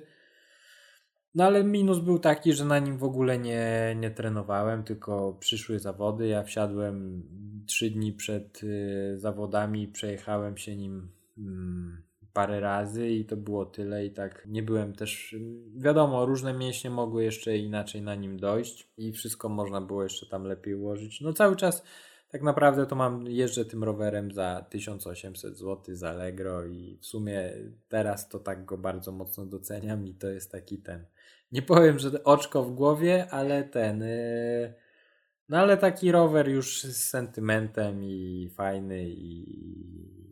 No 1.35 1.43
ale 1.43 1.63
minus 1.63 1.99
był 1.99 2.19
taki, 2.19 2.53
że 2.53 2.65
na 2.65 2.79
nim 2.79 2.97
w 2.97 3.03
ogóle 3.03 3.39
nie, 3.39 3.95
nie 3.99 4.11
trenowałem, 4.11 4.83
tylko 4.83 5.33
przyszły 5.39 5.79
zawody. 5.79 6.27
Ja 6.27 6.43
wsiadłem 6.43 7.23
trzy 7.67 7.89
dni 7.89 8.13
przed 8.13 8.63
y, 8.63 9.13
zawodami, 9.17 9.87
przejechałem 9.87 10.57
się 10.57 10.75
nim 10.75 11.11
mm, 11.37 12.03
parę 12.33 12.59
razy 12.59 13.09
i 13.09 13.25
to 13.25 13.37
było 13.37 13.65
tyle 13.65 14.05
i 14.05 14.11
tak 14.11 14.45
nie 14.47 14.63
byłem 14.63 14.93
też, 14.93 15.35
wiadomo, 15.75 16.25
różne 16.25 16.53
mięśnie 16.53 16.89
mogły 16.89 17.23
jeszcze 17.23 17.57
inaczej 17.57 18.01
na 18.01 18.15
nim 18.15 18.39
dojść 18.39 18.91
i 18.97 19.11
wszystko 19.11 19.49
można 19.49 19.81
było 19.81 20.03
jeszcze 20.03 20.25
tam 20.25 20.43
lepiej 20.43 20.75
ułożyć. 20.75 21.21
No 21.21 21.33
cały 21.33 21.55
czas 21.55 21.83
tak 22.29 22.41
naprawdę 22.41 22.85
to 22.85 22.95
mam, 22.95 23.27
jeżdżę 23.27 23.65
tym 23.65 23.83
rowerem 23.83 24.31
za 24.31 24.65
1800 24.69 25.57
zł 25.57 25.95
z 25.95 26.03
Allegro 26.03 26.65
i 26.65 26.97
w 27.01 27.05
sumie 27.05 27.53
teraz 27.87 28.29
to 28.29 28.39
tak 28.39 28.65
go 28.65 28.77
bardzo 28.77 29.11
mocno 29.11 29.45
doceniam 29.45 30.07
i 30.07 30.15
to 30.15 30.27
jest 30.29 30.51
taki 30.51 30.77
ten, 30.77 31.05
nie 31.53 31.61
powiem, 31.61 31.99
że 31.99 32.23
oczko 32.23 32.63
w 32.63 32.73
głowie, 32.73 33.27
ale 33.31 33.63
ten, 33.63 34.01
yy, 34.01 34.73
no 35.49 35.57
ale 35.57 35.77
taki 35.77 36.11
rower 36.11 36.49
już 36.49 36.81
z 36.81 37.09
sentymentem 37.09 38.03
i 38.03 38.49
fajny 38.55 39.09
i 39.09 39.63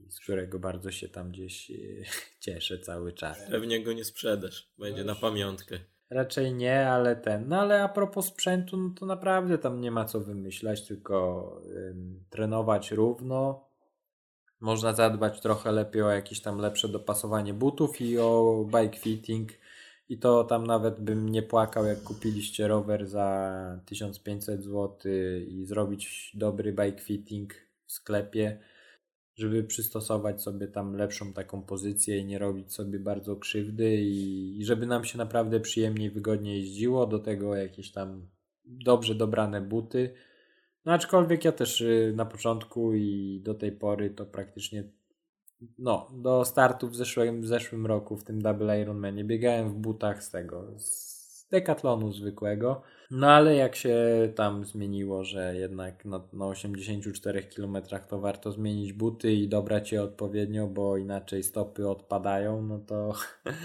z 0.10 0.20
którego 0.20 0.60
bardzo 0.60 0.92
się 0.92 1.10
tam 1.10 1.32
gdzieś 1.32 1.70
yy, 1.70 2.04
cieszę 2.40 2.80
cały 2.80 3.14
czas. 3.14 3.44
Pewnie 3.52 3.84
go 3.84 3.94
nie 3.94 4.04
sprzedasz, 4.06 4.74
będzie 4.78 5.04
na 5.04 5.16
pamiątkę. 5.16 5.80
Raczej 6.10 6.54
nie, 6.54 6.90
ale 6.90 7.16
ten. 7.16 7.48
No 7.48 7.62
ale 7.62 7.84
a 7.84 7.90
propos 7.90 8.26
sprzętu, 8.26 8.78
no 8.78 8.90
to 9.00 9.06
naprawdę 9.06 9.58
tam 9.58 9.82
nie 9.82 9.92
ma 9.92 10.06
co 10.06 10.20
wymyślać, 10.20 10.88
tylko 10.88 11.62
ym, 11.76 12.24
trenować 12.30 12.92
równo. 12.92 13.66
Można 14.60 14.94
zadbać 14.94 15.42
trochę 15.42 15.72
lepiej 15.72 16.02
o 16.02 16.12
jakieś 16.12 16.42
tam 16.42 16.58
lepsze 16.58 16.90
dopasowanie 16.90 17.54
butów 17.54 18.02
i 18.02 18.20
o 18.20 18.66
bike 18.66 18.98
fitting. 18.98 19.52
I 20.12 20.18
to 20.18 20.44
tam 20.44 20.68
nawet 20.68 21.00
bym 21.00 21.30
nie 21.30 21.44
płakał, 21.44 21.86
jak 21.86 22.04
kupiliście 22.04 22.68
rower 22.68 23.08
za 23.08 23.80
1500 23.86 24.64
zł 24.64 25.12
i 25.48 25.66
zrobić 25.66 26.32
dobry 26.36 26.74
bike 26.74 27.02
fitting 27.02 27.54
w 27.86 27.92
sklepie 27.92 28.60
żeby 29.36 29.64
przystosować 29.64 30.42
sobie 30.42 30.68
tam 30.68 30.96
lepszą 30.96 31.34
taką 31.34 31.62
pozycję 31.62 32.18
i 32.18 32.26
nie 32.26 32.40
robić 32.40 32.74
sobie 32.74 33.00
bardzo 33.00 33.36
krzywdy 33.36 33.96
i, 33.96 34.60
i 34.60 34.66
żeby 34.66 34.86
nam 34.86 35.06
się 35.06 35.18
naprawdę 35.18 35.60
przyjemniej, 35.60 36.12
wygodnie 36.12 36.58
jeździło, 36.58 37.08
do 37.08 37.20
tego 37.20 37.56
jakieś 37.56 37.92
tam 37.92 38.28
dobrze 38.66 39.16
dobrane 39.16 39.62
buty. 39.62 40.14
No 40.86 40.94
aczkolwiek 40.94 41.46
ja 41.46 41.52
też 41.52 41.82
y, 41.82 42.14
na 42.16 42.26
początku 42.26 42.94
i 42.94 43.42
do 43.44 43.54
tej 43.54 43.72
pory 43.72 44.10
to 44.10 44.26
praktycznie 44.26 44.84
no, 45.80 46.08
do 46.14 46.46
startu 46.46 46.88
w 46.88 46.96
zeszłym, 46.96 47.42
w 47.42 47.48
zeszłym 47.48 47.86
roku 47.86 48.18
w 48.18 48.24
tym 48.24 48.42
Double 48.42 48.82
Ironmanie 48.82 49.24
biegałem 49.24 49.70
w 49.70 49.74
butach 49.74 50.24
z 50.24 50.32
tego, 50.32 50.68
z 50.78 51.48
Decathlonu 51.52 52.12
zwykłego. 52.12 52.82
No 53.12 53.32
ale 53.32 53.56
jak 53.56 53.76
się 53.76 53.98
tam 54.36 54.66
zmieniło, 54.66 55.24
że 55.24 55.56
jednak 55.56 56.06
na, 56.06 56.22
na 56.34 56.48
84 56.48 57.44
km 57.44 57.78
to 58.10 58.20
warto 58.20 58.52
zmienić 58.52 58.94
buty 58.94 59.34
i 59.34 59.48
dobrać 59.48 59.92
je 59.92 60.04
odpowiednio, 60.04 60.68
bo 60.68 60.98
inaczej 60.98 61.44
stopy 61.44 61.90
odpadają, 61.90 62.62
no 62.62 62.80
to 62.80 63.14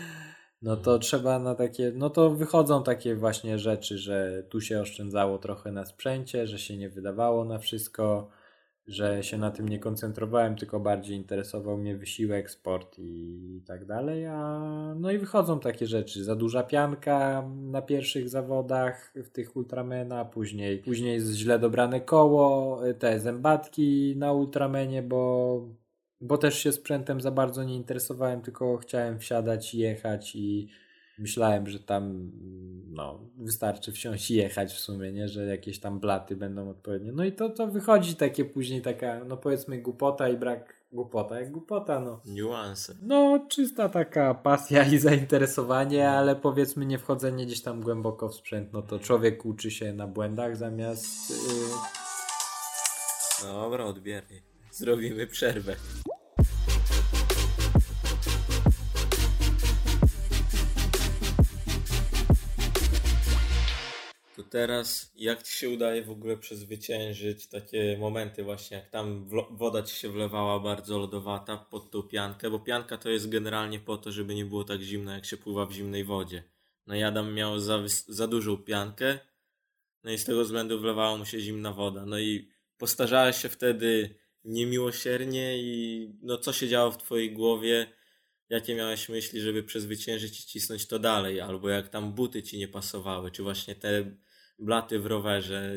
no 0.62 0.76
to 0.76 0.98
trzeba 0.98 1.38
na 1.38 1.54
takie, 1.54 1.92
no 1.94 2.10
to 2.10 2.30
wychodzą 2.30 2.82
takie 2.82 3.16
właśnie 3.16 3.58
rzeczy, 3.58 3.98
że 3.98 4.42
tu 4.48 4.60
się 4.60 4.80
oszczędzało 4.80 5.38
trochę 5.38 5.72
na 5.72 5.84
sprzęcie, 5.84 6.46
że 6.46 6.58
się 6.58 6.76
nie 6.76 6.88
wydawało 6.88 7.44
na 7.44 7.58
wszystko, 7.58 8.28
że 8.86 9.22
się 9.22 9.38
na 9.38 9.50
tym 9.50 9.68
nie 9.68 9.78
koncentrowałem, 9.78 10.56
tylko 10.56 10.80
bardziej 10.80 11.16
interesował 11.16 11.78
mnie 11.78 11.96
wysiłek, 11.96 12.50
sport 12.50 12.96
i 12.98 13.62
tak 13.66 13.84
dalej. 13.84 14.26
A 14.26 14.60
no 15.00 15.10
i 15.10 15.18
wychodzą 15.18 15.60
takie 15.60 15.86
rzeczy. 15.86 16.24
Za 16.24 16.36
duża 16.36 16.62
pianka 16.62 17.48
na 17.62 17.82
pierwszych 17.82 18.28
zawodach 18.28 19.12
w 19.16 19.30
tych 19.30 19.56
Ultramena, 19.56 20.24
później, 20.24 20.78
później 20.78 21.20
źle 21.20 21.58
dobrane 21.58 22.00
koło, 22.00 22.80
te 22.98 23.20
zębatki 23.20 24.14
na 24.16 24.32
Ultramenie, 24.32 25.02
bo, 25.02 25.60
bo 26.20 26.38
też 26.38 26.58
się 26.58 26.72
sprzętem 26.72 27.20
za 27.20 27.30
bardzo 27.30 27.64
nie 27.64 27.76
interesowałem, 27.76 28.42
tylko 28.42 28.76
chciałem 28.76 29.18
wsiadać, 29.18 29.74
jechać 29.74 30.36
i 30.36 30.68
myślałem, 31.18 31.66
że 31.66 31.80
tam 31.80 32.30
no, 32.88 33.20
wystarczy 33.38 33.92
wsiąść 33.92 34.30
i 34.30 34.34
jechać 34.34 34.72
w 34.72 34.78
sumie, 34.78 35.12
nie? 35.12 35.28
że 35.28 35.46
jakieś 35.46 35.78
tam 35.78 36.00
blaty 36.00 36.36
będą 36.36 36.68
odpowiednie. 36.68 37.12
No 37.12 37.24
i 37.24 37.32
to, 37.32 37.50
to 37.50 37.66
wychodzi 37.66 38.16
takie 38.16 38.44
później 38.44 38.82
taka, 38.82 39.24
no 39.24 39.36
powiedzmy 39.36 39.78
głupota 39.78 40.28
i 40.28 40.36
brak 40.36 40.76
głupota, 40.92 41.40
jak 41.40 41.50
głupota, 41.50 42.00
no. 42.00 42.20
Niuanse. 42.24 42.94
No, 43.02 43.46
czysta 43.48 43.88
taka 43.88 44.34
pasja 44.34 44.84
i 44.84 44.98
zainteresowanie, 44.98 46.10
ale 46.10 46.36
powiedzmy 46.36 46.86
nie 46.86 46.98
wchodzenie 46.98 47.46
gdzieś 47.46 47.62
tam 47.62 47.80
głęboko 47.80 48.28
w 48.28 48.34
sprzęt, 48.34 48.72
no 48.72 48.82
to 48.82 48.98
człowiek 48.98 49.46
uczy 49.46 49.70
się 49.70 49.92
na 49.92 50.06
błędach 50.06 50.56
zamiast... 50.56 51.30
Yy... 51.30 52.06
Dobra, 53.42 53.84
odbieraj. 53.84 54.42
Zrobimy 54.70 55.26
przerwę. 55.26 55.76
Teraz, 64.56 65.12
jak 65.16 65.42
ci 65.42 65.52
się 65.52 65.70
udaje 65.70 66.02
w 66.02 66.10
ogóle 66.10 66.36
przezwyciężyć 66.36 67.46
takie 67.46 67.96
momenty 67.98 68.44
właśnie, 68.44 68.76
jak 68.76 68.90
tam 68.90 69.28
woda 69.50 69.82
ci 69.82 69.96
się 69.96 70.08
wlewała 70.08 70.60
bardzo 70.60 70.98
lodowata 70.98 71.56
pod 71.56 71.90
tą 71.90 72.02
piankę, 72.02 72.50
bo 72.50 72.58
pianka 72.58 72.98
to 72.98 73.10
jest 73.10 73.28
generalnie 73.28 73.80
po 73.80 73.96
to, 73.98 74.12
żeby 74.12 74.34
nie 74.34 74.44
było 74.44 74.64
tak 74.64 74.80
zimno, 74.80 75.12
jak 75.12 75.24
się 75.24 75.36
pływa 75.36 75.66
w 75.66 75.72
zimnej 75.72 76.04
wodzie. 76.04 76.42
No 76.86 76.94
i 76.94 77.02
Adam 77.02 77.34
miał 77.34 77.60
za, 77.60 77.82
za 78.08 78.26
dużą 78.26 78.56
piankę, 78.56 79.18
no 80.04 80.10
i 80.10 80.18
z 80.18 80.24
tego 80.24 80.44
względu 80.44 80.80
wlewała 80.80 81.16
mu 81.16 81.24
się 81.24 81.40
zimna 81.40 81.72
woda. 81.72 82.06
No 82.06 82.18
i 82.18 82.48
postarzałeś 82.78 83.36
się 83.36 83.48
wtedy 83.48 84.14
niemiłosiernie 84.44 85.58
i 85.58 86.08
no 86.22 86.38
co 86.38 86.52
się 86.52 86.68
działo 86.68 86.90
w 86.90 86.98
twojej 86.98 87.32
głowie, 87.32 87.86
jakie 88.48 88.74
miałeś 88.74 89.08
myśli, 89.08 89.40
żeby 89.40 89.62
przezwyciężyć 89.62 90.40
i 90.40 90.46
cisnąć 90.46 90.86
to 90.86 90.98
dalej, 90.98 91.40
albo 91.40 91.68
jak 91.68 91.88
tam 91.88 92.12
buty 92.12 92.42
ci 92.42 92.58
nie 92.58 92.68
pasowały, 92.68 93.30
czy 93.30 93.42
właśnie 93.42 93.74
te 93.74 94.16
blaty 94.58 94.98
w 94.98 95.06
rowerze. 95.06 95.74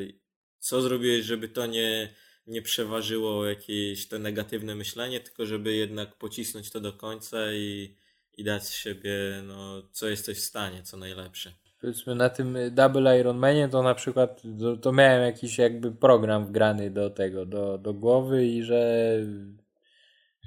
Co 0.59 0.81
zrobiłeś, 0.81 1.25
żeby 1.25 1.49
to 1.49 1.65
nie, 1.65 2.13
nie 2.47 2.61
przeważyło 2.61 3.45
jakieś 3.45 4.07
to 4.07 4.19
negatywne 4.19 4.75
myślenie, 4.75 5.19
tylko 5.19 5.45
żeby 5.45 5.73
jednak 5.73 6.15
pocisnąć 6.15 6.71
to 6.71 6.79
do 6.79 6.93
końca 6.93 7.53
i, 7.53 7.95
i 8.37 8.43
dać 8.43 8.63
z 8.63 8.75
siebie, 8.75 9.11
no, 9.47 9.81
co 9.91 10.09
jesteś 10.09 10.37
w 10.37 10.43
stanie, 10.43 10.83
co 10.83 10.97
najlepsze. 10.97 11.53
Powiedzmy 11.81 12.15
na 12.15 12.29
tym 12.29 12.57
Double 12.71 13.19
Ironmanie 13.19 13.69
to 13.69 13.83
na 13.83 13.95
przykład 13.95 14.41
to, 14.59 14.77
to 14.77 14.91
miałem 14.91 15.21
jakiś 15.21 15.57
jakby 15.57 15.91
program 15.91 16.45
wgrany 16.45 16.91
do 16.91 17.09
tego, 17.09 17.45
do, 17.45 17.77
do 17.77 17.93
głowy 17.93 18.45
i 18.45 18.63
że 18.63 19.13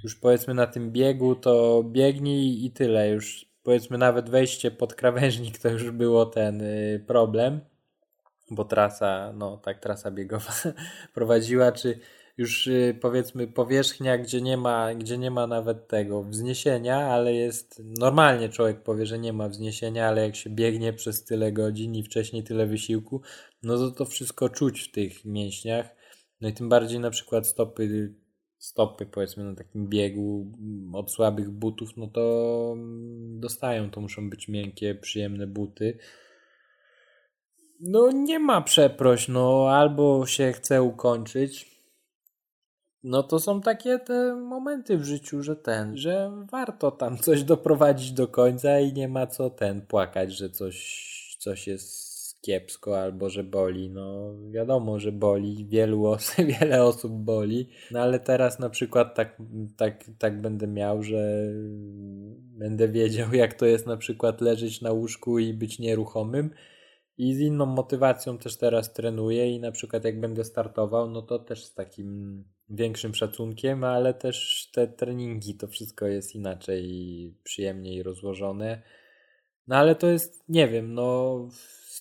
już 0.05 0.15
powiedzmy 0.15 0.55
na 0.55 0.67
tym 0.67 0.93
biegu 0.93 1.35
to 1.35 1.83
biegnij 1.83 2.65
i 2.65 2.71
tyle. 2.71 3.11
Już 3.11 3.47
powiedzmy 3.63 3.99
nawet 3.99 4.31
wejście 4.31 4.71
pod 4.71 4.95
krawężnik 4.95 5.59
to 5.59 5.69
już 5.69 5.91
było 5.91 6.27
ten 6.27 6.61
y, 6.61 7.05
problem 7.07 7.61
bo 8.55 8.65
trasa, 8.65 9.33
no 9.37 9.57
tak 9.57 9.81
trasa 9.81 10.11
biegowa 10.11 10.53
prowadziła, 11.15 11.73
czy 11.73 11.99
już 12.37 12.67
y, 12.67 12.99
powiedzmy 13.01 13.47
powierzchnia, 13.47 14.19
gdzie 14.19 14.41
nie 14.41 14.57
ma, 14.57 14.95
gdzie 14.95 15.19
nie 15.19 15.31
ma 15.31 15.47
nawet 15.47 15.89
tego 15.89 16.23
wzniesienia, 16.23 16.97
ale 16.99 17.35
jest 17.35 17.83
normalnie 17.85 18.49
człowiek 18.49 18.83
powie, 18.83 19.07
że 19.07 19.19
nie 19.19 19.33
ma 19.33 19.49
wzniesienia, 19.49 20.09
ale 20.09 20.23
jak 20.27 20.37
się 20.37 20.51
biegnie 20.51 20.93
przez 20.93 21.25
tyle 21.25 21.53
godzin 21.53 21.95
i 21.95 22.03
wcześniej 22.03 22.45
tyle 22.45 22.67
wysiłku, 22.67 23.21
no 23.63 23.77
to 23.77 23.91
to 23.91 24.05
wszystko 24.05 24.49
czuć 24.49 24.81
w 24.81 24.93
tych 24.93 25.25
mięśniach. 25.25 25.97
No 26.41 26.49
i 26.49 26.53
tym 26.53 26.69
bardziej 26.69 27.01
na 27.01 27.11
przykład 27.11 27.47
stopy, 27.47 28.15
stopy 28.59 29.07
powiedzmy 29.07 29.45
na 29.45 29.55
takim 29.55 29.89
biegu 29.89 30.53
mm, 30.59 30.95
od 30.95 31.13
słabych 31.13 31.51
butów, 31.51 31.97
no 31.97 32.07
to 32.07 32.73
mm, 32.77 33.41
dostają, 33.41 33.91
to 33.91 34.01
muszą 34.01 34.31
być 34.31 34.49
miękkie, 34.49 34.95
przyjemne 34.95 35.47
buty. 35.47 35.99
No 37.85 38.11
nie 38.11 38.39
ma 38.39 38.61
przeproś, 38.61 39.29
no 39.29 39.69
albo 39.71 40.27
się 40.27 40.53
chce 40.53 40.83
ukończyć, 40.83 41.73
no 43.03 43.23
to 43.23 43.41
są 43.41 43.61
takie 43.61 43.99
te 43.99 44.35
momenty 44.35 44.99
w 44.99 45.05
życiu, 45.05 45.43
że 45.43 45.57
ten, 45.57 45.97
że 45.97 46.31
warto 46.51 46.91
tam 46.91 47.19
coś 47.19 47.43
doprowadzić 47.43 48.13
do 48.13 48.29
końca 48.29 48.81
i 48.81 48.93
nie 48.93 49.09
ma 49.09 49.27
co 49.27 49.51
ten 49.51 49.87
płakać, 49.87 50.33
że 50.33 50.51
coś, 50.51 51.37
coś 51.39 51.67
jest 51.67 52.13
kiepsko 52.41 53.01
albo 53.01 53.31
że 53.31 53.45
boli. 53.45 53.91
No 53.91 54.35
wiadomo, 54.51 54.99
że 54.99 55.13
boli, 55.13 55.67
wielu 55.69 56.07
osób, 56.07 56.45
wiele 56.61 56.85
osób 56.85 57.13
boli, 57.13 57.69
no 57.91 58.01
ale 58.01 58.21
teraz 58.21 58.59
na 58.59 58.71
przykład 58.71 59.15
tak, 59.15 59.43
tak, 59.77 60.05
tak 60.19 60.41
będę 60.41 60.67
miał, 60.67 61.03
że 61.03 61.53
będę 62.59 62.89
wiedział 62.89 63.35
jak 63.35 63.55
to 63.55 63.67
jest 63.67 63.87
na 63.87 63.97
przykład 63.97 64.41
leżeć 64.41 64.81
na 64.81 64.93
łóżku 64.93 65.39
i 65.39 65.55
być 65.55 65.79
nieruchomym 65.79 66.51
i 67.19 67.35
z 67.35 67.41
inną 67.41 67.67
motywacją 67.67 68.39
też 68.39 68.57
teraz 68.57 68.93
trenuję 68.93 69.55
i 69.55 69.61
na 69.61 69.73
przykład 69.73 70.05
jak 70.05 70.21
będę 70.21 70.45
startował, 70.45 71.11
no 71.11 71.23
to 71.23 71.39
też 71.39 71.65
z 71.65 71.75
takim 71.75 72.45
większym 72.71 73.15
szacunkiem, 73.15 73.85
ale 73.85 74.15
też 74.15 74.69
te 74.73 74.89
treningi, 74.89 75.55
to 75.55 75.69
wszystko 75.69 76.07
jest 76.07 76.35
inaczej 76.35 77.35
przyjemniej 77.45 78.03
rozłożone. 78.03 78.83
No 79.67 79.77
ale 79.77 79.95
to 79.95 80.07
jest, 80.07 80.45
nie 80.49 80.69
wiem, 80.69 80.95
no 80.95 81.39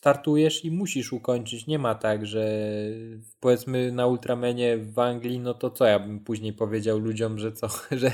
startujesz 0.02 0.66
i 0.66 0.72
musisz 0.72 1.14
ukończyć. 1.14 1.68
Nie 1.68 1.80
ma 1.80 1.96
tak, 1.96 2.26
że 2.26 2.46
powiedzmy 3.40 3.92
na 3.92 4.08
Ultramenie 4.08 4.78
w 4.78 5.00
Anglii, 5.00 5.40
no 5.40 5.54
to 5.54 5.70
co 5.70 5.86
ja 5.86 6.00
bym 6.00 6.20
później 6.20 6.54
powiedział 6.54 7.00
ludziom, 7.00 7.40
że 7.40 7.52
co, 7.52 7.68
że, 7.92 8.12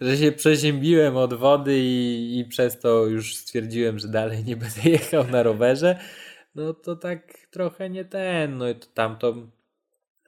że 0.00 0.16
się 0.16 0.32
przeziębiłem 0.32 1.16
od 1.16 1.34
wody 1.34 1.78
i, 1.78 2.38
i 2.38 2.44
przez 2.44 2.80
to 2.80 3.06
już 3.06 3.36
stwierdziłem, 3.36 3.98
że 3.98 4.08
dalej 4.08 4.44
nie 4.44 4.56
będę 4.56 4.90
jechał 4.90 5.24
na 5.26 5.42
rowerze. 5.42 5.98
No 6.54 6.74
to 6.74 6.96
tak 6.96 7.46
trochę 7.50 7.90
nie 7.90 8.04
ten, 8.04 8.56
no 8.56 8.68
i 8.68 8.74
to 8.74 8.86
tamto 8.94 9.50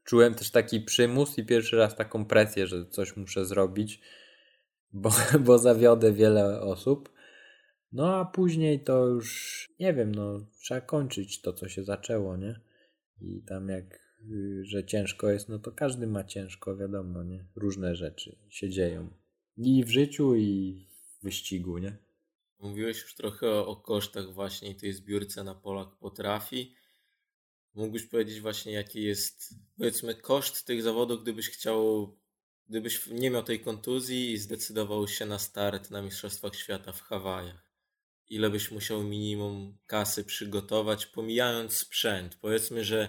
czułem 0.05 0.35
też 0.35 0.51
taki 0.51 0.81
przymus 0.81 1.39
i 1.39 1.47
pierwszy 1.47 1.77
raz 1.77 1.97
taką 1.97 2.25
presję, 2.25 2.67
że 2.67 2.87
coś 2.87 3.17
muszę 3.17 3.45
zrobić, 3.45 4.01
bo, 4.93 5.11
bo 5.47 5.59
zawiodę 5.59 6.13
wiele 6.13 6.61
osób. 6.61 7.15
No 7.93 8.17
a 8.17 8.25
później 8.25 8.85
to 8.85 9.07
już 9.07 9.69
nie 9.81 9.95
wiem, 9.95 10.15
no 10.15 10.47
trzeba 10.61 10.81
kończyć 10.81 11.41
to, 11.41 11.53
co 11.53 11.69
się 11.69 11.85
zaczęło, 11.85 12.37
nie? 12.37 12.61
I 13.21 13.43
tam 13.43 13.69
jak, 13.69 14.19
y, 14.31 14.65
że 14.65 14.85
ciężko 14.85 15.31
jest, 15.31 15.49
no 15.49 15.59
to 15.59 15.73
każdy 15.73 16.07
ma 16.07 16.25
ciężko, 16.25 16.77
wiadomo, 16.77 17.23
nie? 17.23 17.45
Różne 17.57 17.97
rzeczy 17.97 18.37
się 18.49 18.71
dzieją. 18.71 19.11
I 19.57 19.85
w 19.85 19.91
życiu, 19.91 20.37
i 20.37 20.87
w 21.21 21.25
wyścigu, 21.25 21.79
nie? 21.79 21.97
Mówiłeś 22.65 23.03
już 23.03 23.15
trochę 23.15 23.51
o, 23.51 23.77
kosztach 23.77 24.33
właśnie 24.33 24.75
tej 24.75 24.93
zbiórce 24.93 25.45
na 25.45 25.55
Polak 25.55 25.89
potrafi. 25.97 26.75
Mógłbyś 27.75 28.07
powiedzieć 28.07 28.41
właśnie, 28.41 28.73
jaki 28.73 29.03
jest, 29.03 29.55
powiedzmy, 29.79 30.15
koszt 30.15 30.67
tych 30.67 30.83
zawodów, 30.83 31.23
gdybyś 31.23 31.51
chciał, 31.51 32.17
gdybyś 32.69 33.07
nie 33.07 33.31
miał 33.31 33.43
tej 33.43 33.61
kontuzji 33.61 34.33
i 34.33 34.39
zdecydował 34.39 35.09
się 35.09 35.27
na 35.27 35.39
start 35.39 35.91
na 35.91 36.03
Mistrzostwach 36.03 36.57
Świata 36.57 36.93
w 36.93 37.03
Hawajach? 37.03 37.71
Ile 38.29 38.51
byś 38.51 38.71
musiał 38.71 39.03
minimum 39.03 39.79
kasy 39.87 40.25
przygotować, 40.25 41.07
pomijając 41.07 41.77
sprzęt? 41.77 42.37
Powiedzmy, 42.37 42.85
że 42.85 43.09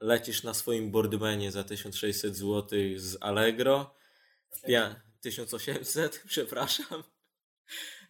lecisz 0.00 0.42
na 0.42 0.54
swoim 0.54 0.90
boardmanie 0.90 1.52
za 1.52 1.64
1600 1.64 2.36
zł 2.36 2.78
z 2.96 3.16
Allegro, 3.20 3.94
w 4.50 4.62
pia- 4.62 4.94
1800, 5.20 6.22
przepraszam. 6.28 7.02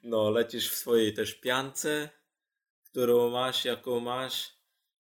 No, 0.03 0.31
lecisz 0.31 0.71
w 0.71 0.75
swojej 0.75 1.15
też 1.15 1.35
piance, 1.35 2.11
którą 2.83 3.31
masz, 3.31 3.65
jaką 3.65 4.01
masz 4.01 4.61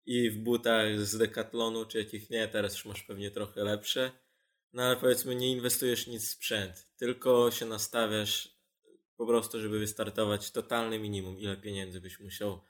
i 0.07 0.31
w 0.31 0.39
butach 0.39 1.01
z 1.01 1.19
Decathlonu, 1.19 1.85
czy 1.85 1.99
jakich 1.99 2.31
nie, 2.31 2.49
teraz 2.49 2.73
już 2.73 2.85
masz 2.85 3.03
pewnie 3.03 3.31
trochę 3.31 3.65
lepsze. 3.65 4.13
No 4.73 4.83
ale 4.83 4.97
powiedzmy, 4.97 5.35
nie 5.35 5.53
inwestujesz 5.53 6.07
nic 6.07 6.25
w 6.25 6.31
sprzęt, 6.31 6.87
tylko 6.97 7.51
się 7.51 7.67
nastawiasz 7.67 8.59
po 9.17 9.27
prostu, 9.27 9.61
żeby 9.61 9.79
wystartować 9.79 10.51
totalny 10.51 10.99
minimum, 10.99 11.39
ile 11.39 11.57
pieniędzy 11.57 12.01
byś 12.01 12.21
musiał 12.21 12.61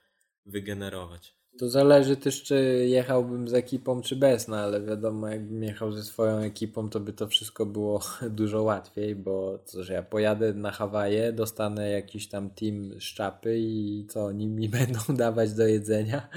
wygenerować. 0.45 1.38
To 1.59 1.69
zależy 1.69 2.15
też, 2.15 2.43
czy 2.43 2.85
jechałbym 2.89 3.47
z 3.47 3.53
ekipą, 3.53 4.01
czy 4.01 4.15
bez, 4.15 4.47
no 4.47 4.57
ale 4.57 4.81
wiadomo, 4.81 5.27
jakbym 5.27 5.63
jechał 5.63 5.91
ze 5.91 6.03
swoją 6.03 6.37
ekipą, 6.37 6.89
to 6.89 6.99
by 6.99 7.13
to 7.13 7.27
wszystko 7.27 7.65
było 7.65 8.01
dużo 8.39 8.63
łatwiej, 8.63 9.15
bo 9.15 9.59
co, 9.65 9.83
że 9.83 9.93
ja 9.93 10.03
pojadę 10.03 10.53
na 10.53 10.71
Hawaje, 10.71 11.33
dostanę 11.33 11.89
jakiś 11.89 12.29
tam 12.29 12.49
team 12.49 12.99
szczapy 12.99 13.59
i 13.59 14.05
co 14.09 14.25
oni 14.25 14.47
mi 14.47 14.69
będą 14.79 14.99
dawać 15.15 15.53
do 15.53 15.67
jedzenia 15.67 16.29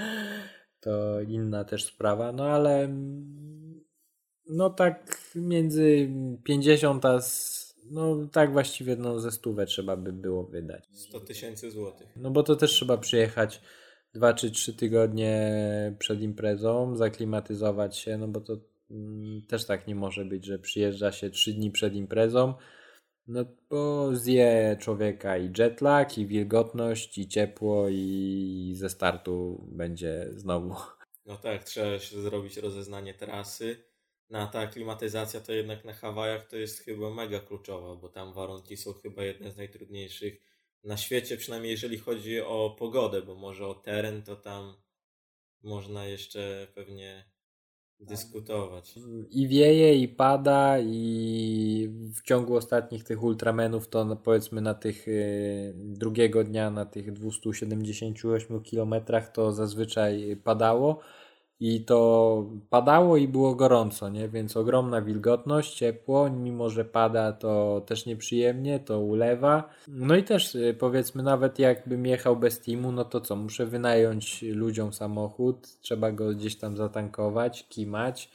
to 0.83 1.21
inna 1.21 1.65
też 1.65 1.85
sprawa, 1.85 2.33
no 2.33 2.45
ale 2.45 2.89
no 4.47 4.71
tak 4.71 5.19
między 5.35 6.11
50 6.45 7.05
a 7.05 7.21
no 7.91 8.27
tak 8.33 8.53
właściwie 8.53 8.97
no 8.97 9.21
ze 9.21 9.31
stówę 9.31 9.67
trzeba 9.67 9.97
by 9.97 10.13
było 10.13 10.45
wydać. 10.45 10.85
100 10.93 11.21
tysięcy 11.21 11.71
złotych. 11.71 12.09
No 12.17 12.31
bo 12.31 12.43
to 12.43 12.57
też 12.57 12.71
trzeba 12.71 12.99
przyjechać 12.99 13.61
dwa 14.15 14.35
czy 14.35 14.51
trzy 14.51 14.75
tygodnie 14.75 15.53
przed 15.99 16.21
imprezą, 16.21 16.97
zaklimatyzować 16.97 17.99
się, 17.99 18.19
no 18.19 18.29
bo 18.29 18.41
to 18.41 18.57
mm, 18.91 19.43
też 19.49 19.67
tak 19.67 19.87
nie 19.87 19.95
może 19.95 20.25
być, 20.25 20.45
że 20.45 20.59
przyjeżdża 20.59 21.13
się 21.13 21.31
trzy 21.31 21.53
dni 21.53 21.71
przed 21.71 21.95
imprezą, 21.95 22.55
no 23.27 23.45
bo 23.71 24.11
zje 24.17 24.77
człowieka 24.81 25.39
i 25.39 25.53
jetlag, 25.59 26.19
i 26.19 26.27
wilgotność, 26.27 27.19
i 27.19 27.29
ciepło, 27.29 27.89
i 27.89 28.73
ze 28.77 28.91
startu 28.91 29.67
będzie 29.73 30.27
znowu. 30.31 30.75
No 31.27 31.37
tak, 31.37 31.65
trzeba 31.65 31.99
się 31.99 32.23
zrobić 32.23 32.57
rozeznanie 32.57 33.15
trasy. 33.15 33.85
No 34.31 34.47
ta 34.47 34.67
klimatyzacja 34.67 35.41
to 35.41 35.53
jednak 35.53 35.85
na 35.85 35.93
Hawajach 35.93 36.49
to 36.49 36.57
jest 36.57 36.79
chyba 36.79 37.11
mega 37.11 37.41
kluczowa, 37.41 37.97
bo 37.97 38.09
tam 38.09 38.33
warunki 38.33 38.77
są 38.77 38.93
chyba 38.93 39.25
jedne 39.25 39.51
z 39.51 39.57
najtrudniejszych 39.57 40.52
na 40.85 40.97
świecie, 40.97 41.37
przynajmniej 41.37 41.71
jeżeli 41.71 41.99
chodzi 41.99 42.41
o 42.41 42.77
pogodę, 42.79 43.23
bo 43.23 43.35
może 43.35 43.67
o 43.67 43.75
teren 43.75 44.23
to 44.23 44.37
tam 44.37 44.75
można 45.63 46.07
jeszcze 46.07 46.67
pewnie 46.75 47.33
dyskutować. 48.01 48.95
I 49.31 49.49
wieje, 49.49 49.95
i 49.95 50.09
pada, 50.09 50.79
i 50.79 51.89
w 52.15 52.23
ciągu 52.23 52.57
ostatnich 52.57 53.05
tych 53.05 53.23
ultramenów 53.23 53.89
to 53.89 54.17
powiedzmy 54.17 54.61
na 54.61 54.75
tych 54.75 55.09
y, 55.09 55.73
drugiego 55.77 56.45
dnia, 56.45 56.71
na 56.71 56.85
tych 56.87 57.13
278 57.13 58.63
kilometrach 58.63 59.33
to 59.33 59.53
zazwyczaj 59.53 60.37
padało 60.45 61.01
i 61.65 61.85
to 61.85 62.51
padało 62.71 63.17
i 63.17 63.29
było 63.29 63.55
gorąco, 63.55 64.09
nie? 64.09 64.29
Więc 64.29 64.57
ogromna 64.57 65.03
wilgotność, 65.03 65.75
ciepło, 65.75 66.31
mimo 66.31 66.71
że 66.71 66.85
pada 66.85 67.33
to 67.33 67.83
też 67.87 68.07
nieprzyjemnie, 68.07 68.81
to 68.81 69.01
ulewa. 69.01 69.71
No 69.89 70.17
i 70.17 70.23
też 70.23 70.55
y, 70.55 70.77
powiedzmy 70.79 71.23
nawet 71.23 71.59
jakbym 71.59 72.07
jechał 72.07 72.37
bez 72.37 72.61
teamu, 72.61 72.93
no 72.93 73.05
to 73.05 73.21
co, 73.21 73.37
muszę 73.37 73.67
wynająć 73.67 74.43
ludziom 74.43 74.93
samochód, 74.93 75.81
trzeba 75.81 76.13
go 76.13 76.35
gdzieś 76.35 76.57
tam 76.57 76.77
zatankować, 76.77 77.69
kimać, 77.69 78.31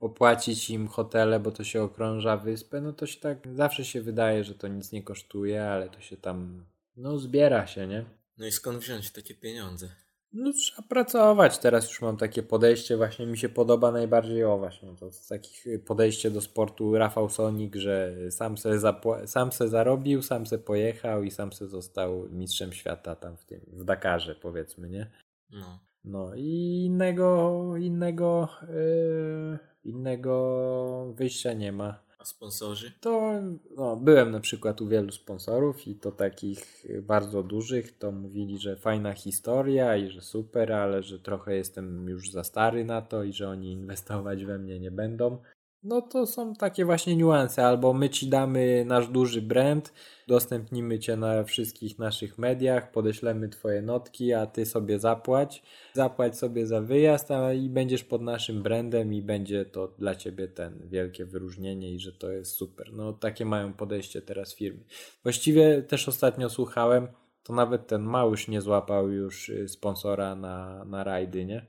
opłacić 0.00 0.70
im 0.70 0.88
hotele, 0.88 1.40
bo 1.40 1.52
to 1.52 1.64
się 1.64 1.82
okrąża 1.82 2.36
wyspę, 2.36 2.80
no 2.80 2.92
to 2.92 3.06
się 3.06 3.20
tak 3.20 3.38
zawsze 3.54 3.84
się 3.84 4.02
wydaje, 4.02 4.44
że 4.44 4.54
to 4.54 4.68
nic 4.68 4.92
nie 4.92 5.02
kosztuje, 5.02 5.64
ale 5.64 5.88
to 5.88 6.00
się 6.00 6.16
tam 6.16 6.64
no 6.96 7.18
zbiera 7.18 7.66
się, 7.66 7.86
nie? 7.86 8.04
No 8.38 8.46
i 8.46 8.52
skąd 8.52 8.78
wziąć 8.78 9.10
takie 9.10 9.34
pieniądze? 9.34 10.05
No 10.32 10.52
trzeba 10.52 10.88
pracować. 10.88 11.58
Teraz 11.58 11.88
już 11.88 12.02
mam 12.02 12.16
takie 12.16 12.42
podejście, 12.42 12.96
właśnie 12.96 13.26
mi 13.26 13.38
się 13.38 13.48
podoba 13.48 13.92
najbardziej 13.92 14.44
o 14.44 14.58
właśnie 14.58 14.96
to 14.96 15.12
z 15.12 15.28
takich 15.28 15.64
podejście 15.84 16.30
do 16.30 16.40
sportu 16.40 16.98
Rafał 16.98 17.28
Sonik, 17.28 17.76
że 17.76 18.14
sam 18.30 18.58
se, 18.58 18.80
sam 19.26 19.52
se 19.52 19.68
zarobił, 19.68 20.22
sam 20.22 20.46
se 20.46 20.58
pojechał 20.58 21.22
i 21.22 21.30
sam 21.30 21.52
se 21.52 21.66
został 21.66 22.28
mistrzem 22.28 22.72
świata 22.72 23.16
tam 23.16 23.36
w 23.36 23.44
tym, 23.44 23.60
w 23.72 23.84
Dakarze 23.84 24.34
powiedzmy, 24.34 24.90
nie? 24.90 25.10
No. 25.50 25.78
No 26.04 26.34
i 26.34 26.82
innego, 26.86 27.62
innego, 27.76 28.48
yy, 28.68 29.58
innego 29.84 31.12
wyjścia 31.16 31.52
nie 31.52 31.72
ma 31.72 32.05
sponsorzy? 32.28 32.92
To 33.00 33.32
no, 33.76 33.96
byłem 33.96 34.30
na 34.30 34.40
przykład 34.40 34.80
u 34.80 34.88
wielu 34.88 35.12
sponsorów 35.12 35.86
i 35.86 35.94
to 35.94 36.12
takich 36.12 36.86
bardzo 37.02 37.42
dużych, 37.42 37.98
to 37.98 38.12
mówili, 38.12 38.58
że 38.58 38.76
fajna 38.76 39.12
historia 39.12 39.96
i 39.96 40.10
że 40.10 40.20
super, 40.20 40.72
ale 40.72 41.02
że 41.02 41.18
trochę 41.18 41.56
jestem 41.56 42.08
już 42.08 42.30
za 42.30 42.44
stary 42.44 42.84
na 42.84 43.02
to 43.02 43.24
i 43.24 43.32
że 43.32 43.48
oni 43.48 43.72
inwestować 43.72 44.44
we 44.44 44.58
mnie 44.58 44.80
nie 44.80 44.90
będą. 44.90 45.38
No 45.86 46.02
to 46.02 46.26
są 46.26 46.54
takie 46.54 46.84
właśnie 46.84 47.16
niuanse. 47.16 47.66
Albo 47.66 47.92
my 47.92 48.10
ci 48.10 48.28
damy 48.28 48.84
nasz 48.86 49.08
duży 49.08 49.42
brand, 49.42 49.92
udostępnimy 50.28 50.98
cię 50.98 51.16
na 51.16 51.44
wszystkich 51.44 51.98
naszych 51.98 52.38
mediach, 52.38 52.90
podeślemy 52.90 53.48
twoje 53.48 53.82
notki, 53.82 54.32
a 54.32 54.46
ty 54.46 54.66
sobie 54.66 54.98
zapłać. 54.98 55.62
Zapłać 55.92 56.38
sobie 56.38 56.66
za 56.66 56.80
wyjazd, 56.80 57.30
a 57.30 57.52
i 57.52 57.68
będziesz 57.68 58.04
pod 58.04 58.22
naszym 58.22 58.62
brandem 58.62 59.14
i 59.14 59.22
będzie 59.22 59.64
to 59.64 59.88
dla 59.98 60.14
ciebie 60.14 60.48
ten 60.48 60.88
wielkie 60.88 61.24
wyróżnienie 61.24 61.92
i 61.92 61.98
że 61.98 62.12
to 62.12 62.30
jest 62.30 62.52
super. 62.52 62.92
No 62.92 63.12
takie 63.12 63.44
mają 63.44 63.72
podejście 63.72 64.22
teraz 64.22 64.54
firmy. 64.54 64.80
Właściwie 65.22 65.82
też 65.82 66.08
ostatnio 66.08 66.50
słuchałem, 66.50 67.08
to 67.42 67.52
nawet 67.52 67.86
ten 67.86 68.02
Małysz 68.02 68.48
nie 68.48 68.60
złapał 68.60 69.10
już 69.10 69.48
y, 69.48 69.68
sponsora 69.68 70.34
na, 70.34 70.84
na 70.84 71.04
rajdy, 71.04 71.44
nie? 71.44 71.66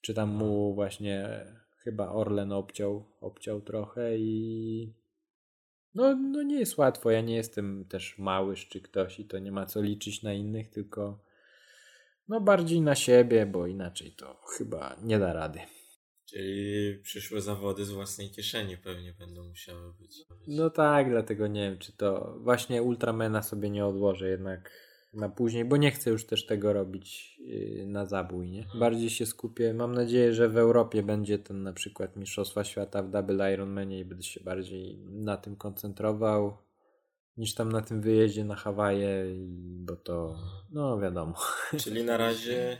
Czy 0.00 0.14
tam 0.14 0.28
mu 0.28 0.74
właśnie 0.74 1.46
chyba 1.84 2.12
Orlen 2.12 2.52
obciął, 2.52 3.04
obciął 3.20 3.60
trochę 3.60 4.18
i 4.18 4.94
no, 5.94 6.16
no 6.16 6.42
nie 6.42 6.58
jest 6.58 6.78
łatwo. 6.78 7.10
Ja 7.10 7.20
nie 7.20 7.36
jestem 7.36 7.84
też 7.84 8.18
małyż 8.18 8.68
czy 8.68 8.80
ktoś 8.80 9.20
i 9.20 9.24
to 9.24 9.38
nie 9.38 9.52
ma 9.52 9.66
co 9.66 9.82
liczyć 9.82 10.22
na 10.22 10.32
innych, 10.32 10.70
tylko 10.70 11.24
no 12.28 12.40
bardziej 12.40 12.80
na 12.80 12.94
siebie, 12.94 13.46
bo 13.46 13.66
inaczej 13.66 14.12
to 14.12 14.40
chyba 14.58 14.96
nie 15.02 15.18
da 15.18 15.32
rady. 15.32 15.60
Czyli 16.26 16.98
przyszłe 17.02 17.40
zawody 17.40 17.84
z 17.84 17.90
własnej 17.90 18.30
kieszeni 18.30 18.76
pewnie 18.76 19.12
będą 19.12 19.48
musiały 19.48 19.94
być. 19.94 20.16
No 20.46 20.70
tak, 20.70 21.10
dlatego 21.10 21.46
nie 21.46 21.70
wiem, 21.70 21.78
czy 21.78 21.92
to 21.92 22.38
właśnie 22.40 22.82
Ultramena 22.82 23.42
sobie 23.42 23.70
nie 23.70 23.86
odłożę 23.86 24.28
jednak 24.28 24.89
na 25.12 25.28
później, 25.28 25.64
bo 25.64 25.76
nie 25.76 25.90
chcę 25.90 26.10
już 26.10 26.26
też 26.26 26.46
tego 26.46 26.72
robić 26.72 27.38
yy, 27.38 27.86
na 27.86 28.06
zabój, 28.06 28.50
nie? 28.50 28.62
Mhm. 28.62 28.80
Bardziej 28.80 29.10
się 29.10 29.26
skupię. 29.26 29.74
Mam 29.74 29.94
nadzieję, 29.94 30.34
że 30.34 30.48
w 30.48 30.56
Europie 30.56 31.02
będzie 31.02 31.38
ten 31.38 31.62
na 31.62 31.72
przykład 31.72 32.16
Mistrzostwa 32.16 32.64
Świata 32.64 33.02
w 33.02 33.10
Double 33.10 33.54
Ironmanie 33.54 34.00
i 34.00 34.04
będę 34.04 34.24
się 34.24 34.40
bardziej 34.40 34.98
na 34.98 35.36
tym 35.36 35.56
koncentrował 35.56 36.56
niż 37.36 37.54
tam 37.54 37.72
na 37.72 37.82
tym 37.82 38.00
wyjeździe 38.00 38.44
na 38.44 38.54
Hawaje, 38.54 39.24
bo 39.58 39.96
to, 39.96 40.38
no 40.70 41.00
wiadomo. 41.00 41.34
Czyli 41.84 42.04
na 42.04 42.16
razie 42.16 42.78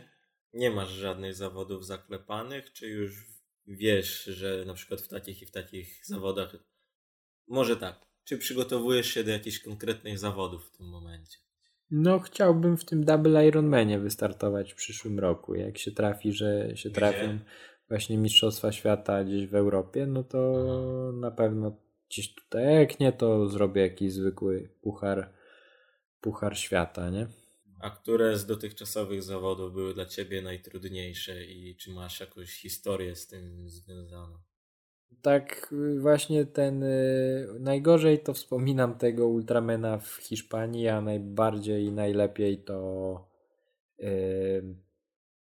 nie 0.53 0.71
masz 0.71 0.89
żadnych 0.89 1.35
zawodów 1.35 1.85
zaklepanych, 1.85 2.73
czy 2.73 2.87
już 2.87 3.25
wiesz, 3.67 4.23
że 4.23 4.65
na 4.65 4.73
przykład 4.73 5.01
w 5.01 5.07
takich 5.07 5.41
i 5.41 5.45
w 5.45 5.51
takich 5.51 6.05
zawodach, 6.05 6.55
może 7.47 7.77
tak, 7.77 8.05
czy 8.23 8.37
przygotowujesz 8.37 9.07
się 9.07 9.23
do 9.23 9.31
jakichś 9.31 9.59
konkretnych 9.59 10.19
zawodów 10.19 10.67
w 10.67 10.77
tym 10.77 10.89
momencie? 10.89 11.37
No, 11.91 12.19
chciałbym 12.19 12.77
w 12.77 12.85
tym 12.85 13.05
Double 13.05 13.47
Ironmanie 13.47 13.99
wystartować 13.99 14.73
w 14.73 14.75
przyszłym 14.75 15.19
roku. 15.19 15.55
Jak 15.55 15.77
się 15.77 15.91
trafi, 15.91 16.33
że 16.33 16.77
się 16.77 16.89
trafią 16.89 17.39
właśnie 17.89 18.17
Mistrzostwa 18.17 18.71
Świata 18.71 19.23
gdzieś 19.23 19.47
w 19.47 19.55
Europie, 19.55 20.05
no 20.05 20.23
to 20.23 20.53
Aha. 20.55 21.17
na 21.19 21.31
pewno 21.31 21.77
gdzieś 22.09 22.33
tutaj, 22.33 22.75
jak 22.75 22.99
nie, 22.99 23.11
to 23.11 23.47
zrobię 23.47 23.81
jakiś 23.81 24.13
zwykły 24.13 24.69
puchar, 24.81 25.33
puchar 26.21 26.57
świata, 26.57 27.09
nie? 27.09 27.27
A 27.79 27.89
które 27.89 28.37
z 28.37 28.45
dotychczasowych 28.45 29.23
zawodów 29.23 29.73
były 29.73 29.93
dla 29.93 30.05
Ciebie 30.05 30.41
najtrudniejsze 30.41 31.45
i 31.45 31.75
czy 31.75 31.91
masz 31.91 32.19
jakąś 32.19 32.49
historię 32.49 33.15
z 33.15 33.27
tym 33.27 33.69
związaną? 33.69 34.50
Tak 35.21 35.73
właśnie 35.99 36.45
ten 36.45 36.83
y, 36.83 37.47
najgorzej 37.59 38.19
to 38.19 38.33
wspominam 38.33 38.95
tego 38.95 39.27
Ultramena 39.27 39.97
w 39.97 40.15
Hiszpanii, 40.15 40.87
a 40.87 41.01
najbardziej 41.01 41.85
i 41.85 41.91
najlepiej 41.91 42.57
to 42.57 43.27
y, 43.99 44.75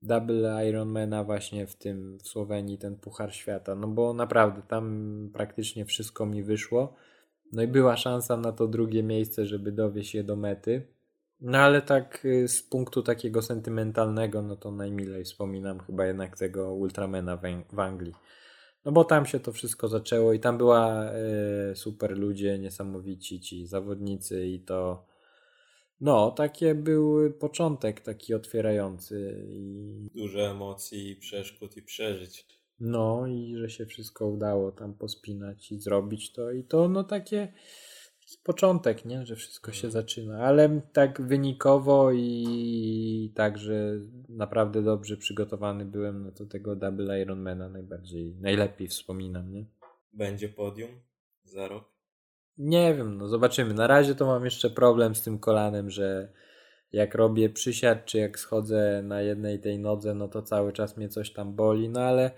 Double 0.01 0.69
Ironmana 0.69 1.23
właśnie 1.23 1.67
w 1.67 1.75
tym 1.75 2.17
w 2.17 2.27
Słowenii 2.27 2.77
ten 2.77 2.95
Puchar 2.95 3.33
Świata, 3.33 3.75
no 3.75 3.87
bo 3.87 4.13
naprawdę 4.13 4.61
tam 4.67 5.29
praktycznie 5.33 5.85
wszystko 5.85 6.25
mi 6.25 6.43
wyszło. 6.43 6.95
No 7.51 7.61
i 7.61 7.67
była 7.67 7.97
szansa 7.97 8.37
na 8.37 8.51
to 8.51 8.67
drugie 8.67 9.03
miejsce, 9.03 9.45
żeby 9.45 9.71
dowieść 9.71 10.15
je 10.15 10.23
do 10.23 10.35
mety. 10.35 10.87
No 11.41 11.57
ale 11.57 11.81
tak 11.81 12.25
y, 12.25 12.47
z 12.47 12.63
punktu 12.63 13.03
takiego 13.03 13.41
sentymentalnego, 13.41 14.41
no 14.41 14.55
to 14.55 14.71
najmilej 14.71 15.23
wspominam 15.23 15.79
chyba 15.79 16.05
jednak 16.05 16.37
tego 16.37 16.73
Ultramena 16.73 17.37
w 17.73 17.79
Anglii. 17.79 18.13
No 18.85 18.91
bo 18.91 19.03
tam 19.03 19.25
się 19.25 19.39
to 19.39 19.53
wszystko 19.53 19.87
zaczęło 19.87 20.33
i 20.33 20.39
tam 20.39 20.57
była 20.57 21.11
y, 21.71 21.75
super 21.75 22.17
ludzie, 22.17 22.59
niesamowici 22.59 23.39
ci 23.39 23.67
zawodnicy 23.67 24.47
i 24.47 24.59
to 24.59 25.05
no, 26.01 26.31
takie 26.31 26.75
był 26.75 27.33
początek 27.33 28.01
taki 28.01 28.33
otwierający. 28.33 29.45
I... 29.49 30.09
Dużo 30.15 30.39
emocji, 30.39 31.15
przeszkód 31.15 31.77
i 31.77 31.81
przeżyć. 31.81 32.45
No 32.79 33.27
i 33.27 33.55
że 33.57 33.69
się 33.69 33.85
wszystko 33.85 34.27
udało 34.27 34.71
tam 34.71 34.93
pospinać 34.93 35.71
i 35.71 35.79
zrobić 35.79 36.31
to 36.31 36.51
i 36.51 36.63
to 36.63 36.87
no 36.87 37.03
takie 37.03 37.53
początek, 38.43 39.06
nie? 39.06 39.26
Że 39.26 39.35
wszystko 39.35 39.72
się 39.72 39.91
zaczyna, 39.91 40.39
ale 40.39 40.81
tak 40.93 41.22
wynikowo 41.22 42.11
i 42.11 43.31
tak, 43.35 43.57
że 43.57 43.99
naprawdę 44.30 44.81
dobrze 44.84 45.18
przygotowany 45.18 45.85
byłem, 45.85 46.23
no 46.23 46.31
to 46.31 46.45
tego 46.45 46.76
Double 46.76 47.22
Ironmana 47.22 47.69
najbardziej, 47.69 48.35
najlepiej 48.41 48.88
wspominam, 48.88 49.52
nie? 49.52 49.65
Będzie 50.14 50.49
podium 50.49 50.89
za 51.43 51.68
rok? 51.68 51.95
Nie 52.57 52.95
wiem, 52.95 53.18
no 53.18 53.27
zobaczymy. 53.27 53.73
Na 53.73 53.88
razie 53.88 54.15
to 54.15 54.26
mam 54.26 54.45
jeszcze 54.45 54.69
problem 54.69 55.15
z 55.15 55.22
tym 55.22 55.39
kolanem, 55.39 55.89
że 55.89 56.34
jak 56.91 57.15
robię 57.15 57.49
przysiad, 57.49 58.06
czy 58.06 58.18
jak 58.18 58.39
schodzę 58.39 59.02
na 59.03 59.22
jednej 59.22 59.60
tej 59.60 59.80
nodze, 59.80 60.14
no 60.14 60.27
to 60.27 60.41
cały 60.41 60.73
czas 60.73 60.97
mnie 60.97 61.10
coś 61.10 61.34
tam 61.34 61.53
boli, 61.53 61.89
no 61.89 62.02
ale 62.02 62.31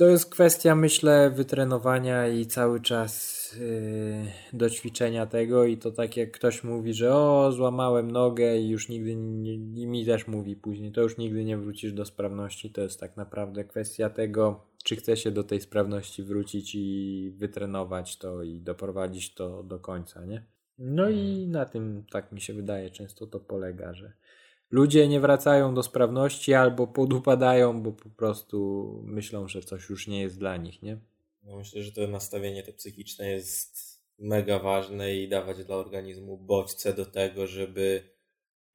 to 0.00 0.08
jest 0.08 0.30
kwestia, 0.30 0.74
myślę, 0.74 1.30
wytrenowania 1.30 2.28
i 2.28 2.46
cały 2.46 2.80
czas 2.80 3.52
yy, 3.60 4.58
doćwiczenia 4.58 5.26
tego 5.26 5.64
i 5.64 5.76
to 5.76 5.90
tak 5.90 6.16
jak 6.16 6.30
ktoś 6.30 6.64
mówi, 6.64 6.94
że 6.94 7.14
o, 7.14 7.52
złamałem 7.52 8.10
nogę 8.10 8.58
i 8.58 8.68
już 8.68 8.88
nigdy, 8.88 9.16
nie, 9.16 9.54
i 9.54 9.86
mi 9.86 10.06
też 10.06 10.26
mówi 10.26 10.56
później, 10.56 10.92
to 10.92 11.00
już 11.00 11.18
nigdy 11.18 11.44
nie 11.44 11.56
wrócisz 11.56 11.92
do 11.92 12.04
sprawności, 12.04 12.70
to 12.70 12.80
jest 12.80 13.00
tak 13.00 13.16
naprawdę 13.16 13.64
kwestia 13.64 14.10
tego, 14.10 14.66
czy 14.84 14.96
chce 14.96 15.16
się 15.16 15.30
do 15.30 15.44
tej 15.44 15.60
sprawności 15.60 16.22
wrócić 16.22 16.74
i 16.74 17.32
wytrenować 17.36 18.18
to 18.18 18.42
i 18.42 18.60
doprowadzić 18.60 19.34
to 19.34 19.62
do 19.62 19.78
końca, 19.78 20.24
nie? 20.24 20.46
No 20.78 21.08
i 21.08 21.30
mhm. 21.30 21.50
na 21.50 21.64
tym, 21.64 22.04
tak 22.10 22.32
mi 22.32 22.40
się 22.40 22.54
wydaje, 22.54 22.90
często 22.90 23.26
to 23.26 23.40
polega, 23.40 23.94
że 23.94 24.12
ludzie 24.70 25.08
nie 25.08 25.20
wracają 25.20 25.74
do 25.74 25.82
sprawności 25.82 26.54
albo 26.54 26.86
podupadają, 26.86 27.82
bo 27.82 27.92
po 27.92 28.10
prostu 28.10 29.00
myślą, 29.04 29.48
że 29.48 29.62
coś 29.62 29.88
już 29.88 30.06
nie 30.06 30.20
jest 30.20 30.38
dla 30.38 30.56
nich, 30.56 30.82
nie? 30.82 30.98
No 31.42 31.56
myślę, 31.56 31.82
że 31.82 31.92
to 31.92 32.06
nastawienie 32.06 32.62
te 32.62 32.72
psychiczne 32.72 33.30
jest 33.30 34.00
mega 34.18 34.58
ważne 34.58 35.16
i 35.16 35.28
dawać 35.28 35.64
dla 35.64 35.76
organizmu 35.76 36.38
bodźce 36.38 36.94
do 36.94 37.06
tego, 37.06 37.46
żeby 37.46 38.02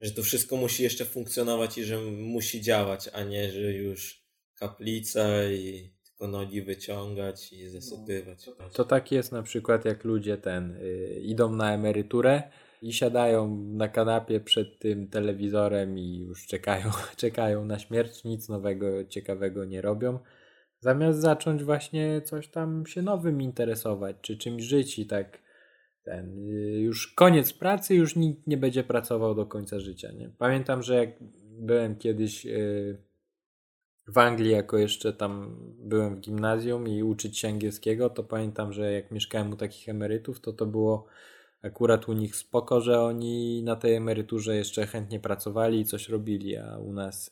że 0.00 0.10
to 0.10 0.22
wszystko 0.22 0.56
musi 0.56 0.82
jeszcze 0.82 1.04
funkcjonować 1.04 1.78
i 1.78 1.84
że 1.84 2.00
musi 2.10 2.60
działać, 2.60 3.08
a 3.12 3.22
nie, 3.22 3.52
że 3.52 3.72
już 3.72 4.22
kaplica 4.54 5.50
i 5.50 5.90
tylko 6.04 6.28
nogi 6.28 6.62
wyciągać 6.62 7.52
i 7.52 7.68
zasypywać. 7.68 8.46
No, 8.46 8.68
to 8.72 8.84
tak 8.84 9.12
jest 9.12 9.32
na 9.32 9.42
przykład 9.42 9.84
jak 9.84 10.04
ludzie 10.04 10.36
ten 10.36 10.70
y, 10.70 11.20
idą 11.22 11.52
na 11.54 11.74
emeryturę 11.74 12.42
i 12.82 12.92
siadają 12.92 13.56
na 13.56 13.88
kanapie 13.88 14.40
przed 14.40 14.78
tym 14.78 15.08
telewizorem 15.08 15.98
i 15.98 16.18
już 16.18 16.46
czekają, 16.46 16.90
czekają 17.16 17.64
na 17.64 17.78
śmierć, 17.78 18.24
nic 18.24 18.48
nowego, 18.48 19.04
ciekawego 19.04 19.64
nie 19.64 19.82
robią. 19.82 20.18
Zamiast 20.80 21.20
zacząć 21.20 21.64
właśnie 21.64 22.20
coś 22.24 22.48
tam 22.48 22.86
się 22.86 23.02
nowym 23.02 23.42
interesować, 23.42 24.16
czy 24.20 24.36
czymś 24.36 24.62
żyć 24.62 24.98
i 24.98 25.06
tak 25.06 25.38
ten, 26.02 26.38
y, 26.38 26.80
już 26.80 27.14
koniec 27.14 27.52
pracy, 27.52 27.94
już 27.94 28.16
nikt 28.16 28.46
nie 28.46 28.56
będzie 28.56 28.84
pracował 28.84 29.34
do 29.34 29.46
końca 29.46 29.80
życia. 29.80 30.12
Nie? 30.12 30.30
Pamiętam, 30.38 30.82
że 30.82 30.94
jak 30.94 31.10
byłem 31.58 31.96
kiedyś 31.96 32.44
yy, 32.44 32.98
w 34.08 34.18
Anglii, 34.18 34.50
jako 34.50 34.78
jeszcze 34.78 35.12
tam 35.12 35.56
byłem 35.78 36.16
w 36.16 36.20
gimnazjum 36.20 36.88
i 36.88 37.02
uczyć 37.02 37.38
się 37.38 37.48
angielskiego, 37.48 38.10
to 38.10 38.24
pamiętam, 38.24 38.72
że 38.72 38.92
jak 38.92 39.10
mieszkałem 39.10 39.52
u 39.52 39.56
takich 39.56 39.88
emerytów, 39.88 40.40
to 40.40 40.52
to 40.52 40.66
było 40.66 41.06
akurat 41.62 42.08
u 42.08 42.12
nich 42.12 42.36
spoko, 42.36 42.80
że 42.80 43.00
oni 43.00 43.62
na 43.62 43.76
tej 43.76 43.94
emeryturze 43.94 44.56
jeszcze 44.56 44.86
chętnie 44.86 45.20
pracowali 45.20 45.80
i 45.80 45.84
coś 45.84 46.08
robili, 46.08 46.56
a 46.56 46.78
u 46.78 46.92
nas 46.92 47.30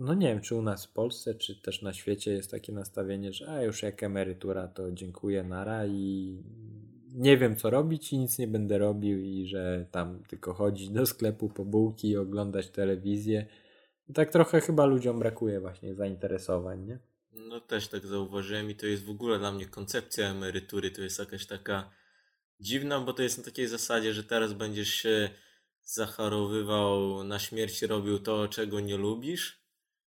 no 0.00 0.14
nie 0.14 0.26
wiem, 0.26 0.40
czy 0.40 0.54
u 0.54 0.62
nas 0.62 0.86
w 0.86 0.92
Polsce, 0.92 1.34
czy 1.34 1.60
też 1.62 1.82
na 1.82 1.92
świecie 1.92 2.32
jest 2.32 2.50
takie 2.50 2.72
nastawienie, 2.72 3.32
że 3.32 3.48
a 3.48 3.62
już 3.62 3.82
jak 3.82 4.02
emerytura, 4.02 4.68
to 4.68 4.92
dziękuję, 4.92 5.42
nara 5.42 5.86
i 5.86 6.36
nie 7.12 7.36
wiem 7.38 7.56
co 7.56 7.70
robić 7.70 8.12
i 8.12 8.18
nic 8.18 8.38
nie 8.38 8.48
będę 8.48 8.78
robił 8.78 9.18
i 9.18 9.46
że 9.46 9.86
tam 9.90 10.22
tylko 10.28 10.54
chodzić 10.54 10.90
do 10.90 11.06
sklepu 11.06 11.48
po 11.48 11.64
bułki 11.64 12.08
i 12.08 12.16
oglądać 12.16 12.70
telewizję. 12.70 13.46
tak 14.14 14.30
trochę 14.30 14.60
chyba 14.60 14.86
ludziom 14.86 15.18
brakuje 15.18 15.60
właśnie 15.60 15.94
zainteresowań, 15.94 16.84
nie? 16.84 16.98
No 17.32 17.60
też 17.60 17.88
tak 17.88 18.06
zauważyłem 18.06 18.70
i 18.70 18.74
to 18.74 18.86
jest 18.86 19.04
w 19.04 19.10
ogóle 19.10 19.38
dla 19.38 19.52
mnie 19.52 19.66
koncepcja 19.66 20.30
emerytury, 20.30 20.90
to 20.90 21.02
jest 21.02 21.18
jakaś 21.18 21.46
taka 21.46 21.90
dziwna, 22.60 23.00
bo 23.00 23.12
to 23.12 23.22
jest 23.22 23.38
na 23.38 23.44
takiej 23.44 23.68
zasadzie, 23.68 24.14
że 24.14 24.24
teraz 24.24 24.52
będziesz 24.52 24.94
się 24.94 25.30
zachorowywał 25.82 27.24
na 27.24 27.38
śmierć, 27.38 27.82
robił 27.82 28.18
to, 28.18 28.48
czego 28.48 28.80
nie 28.80 28.96
lubisz 28.96 29.60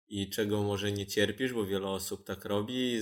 i 0.08 0.30
czego 0.30 0.62
może 0.62 0.92
nie 0.92 1.06
cierpisz, 1.06 1.52
bo 1.52 1.66
wiele 1.66 1.86
osób 1.88 2.24
tak 2.24 2.44
robi. 2.44 3.00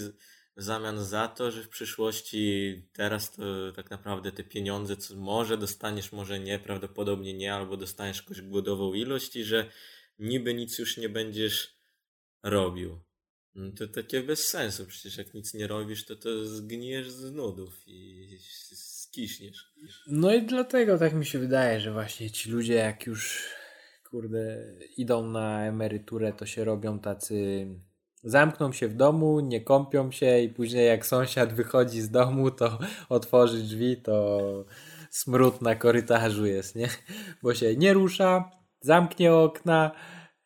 w 0.57 0.63
zamian 0.63 1.05
za 1.05 1.29
to, 1.29 1.51
że 1.51 1.63
w 1.63 1.69
przyszłości 1.69 2.75
teraz 2.93 3.31
to 3.31 3.73
tak 3.77 3.91
naprawdę 3.91 4.33
te 4.33 4.45
pieniądze, 4.45 4.97
co 4.97 5.17
może 5.17 5.59
dostaniesz, 5.59 6.13
może 6.13 6.41
nie, 6.41 6.59
prawdopodobnie 6.59 7.35
nie, 7.35 7.55
albo 7.55 7.77
dostaniesz 7.77 8.19
jakąś 8.19 8.41
głodową 8.41 8.95
ilość 8.95 9.37
i 9.37 9.45
że 9.45 9.71
niby 10.19 10.55
nic 10.55 10.79
już 10.79 10.97
nie 10.97 11.09
będziesz 11.09 11.77
robił. 12.43 13.01
No 13.55 13.73
to 13.73 13.89
takie 13.89 14.23
bez 14.23 14.49
sensu, 14.49 14.87
przecież 14.87 15.17
jak 15.17 15.35
nic 15.35 15.55
nie 15.55 15.67
robisz, 15.67 16.05
to 16.05 16.17
to 16.17 16.47
zgnijesz 16.47 17.11
z 17.11 17.33
nudów 17.33 17.83
i 17.87 18.39
skiśniesz. 19.11 19.73
No 20.07 20.35
i 20.35 20.43
dlatego 20.43 20.99
tak 20.99 21.15
mi 21.15 21.27
się 21.27 21.39
wydaje, 21.39 21.81
że 21.81 21.93
właśnie 21.93 22.31
ci 22.31 22.51
ludzie 22.51 22.75
jak 22.75 23.07
już 23.07 23.49
kurde 24.11 24.65
idą 24.97 25.27
na 25.27 25.65
emeryturę, 25.67 26.33
to 26.33 26.47
się 26.47 26.65
robią 26.65 26.99
tacy 26.99 27.67
zamkną 28.23 28.73
się 28.73 28.89
w 28.89 28.95
domu, 28.95 29.41
nie 29.41 29.61
kąpią 29.61 30.11
się 30.11 30.41
i 30.41 30.49
później 30.49 30.87
jak 30.87 31.07
sąsiad 31.07 31.53
wychodzi 31.53 32.01
z 32.01 32.11
domu, 32.11 32.51
to 32.51 32.79
otworzy 33.09 33.59
drzwi, 33.63 33.97
to 33.97 34.65
smród 35.11 35.63
na 35.63 35.75
korytarzu 35.75 36.47
jest, 36.47 36.77
nie? 36.77 36.89
Bo 37.43 37.55
się 37.55 37.77
nie 37.77 37.93
rusza, 37.93 38.51
zamknie 38.81 39.35
okna, 39.35 39.91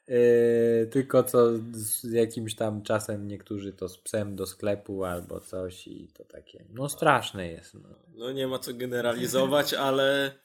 yy, 0.09 0.87
tylko 0.91 1.23
co 1.23 1.51
z 1.73 2.13
jakimś 2.13 2.55
tam 2.55 2.83
czasem 2.83 3.29
niektórzy 3.29 3.73
to 3.73 3.89
z 3.89 3.99
psem 3.99 4.37
do 4.37 4.47
sklepu 4.47 5.05
albo 5.05 5.41
coś 5.41 5.87
i 5.87 6.09
to 6.09 6.25
takie, 6.25 6.65
no 6.71 6.89
straszne 6.89 7.49
jest. 7.49 7.75
No, 7.75 7.89
no 8.15 8.33
nie 8.33 8.47
ma 8.47 8.59
co 8.59 8.75
generalizować, 8.75 9.75
ale 9.89 10.39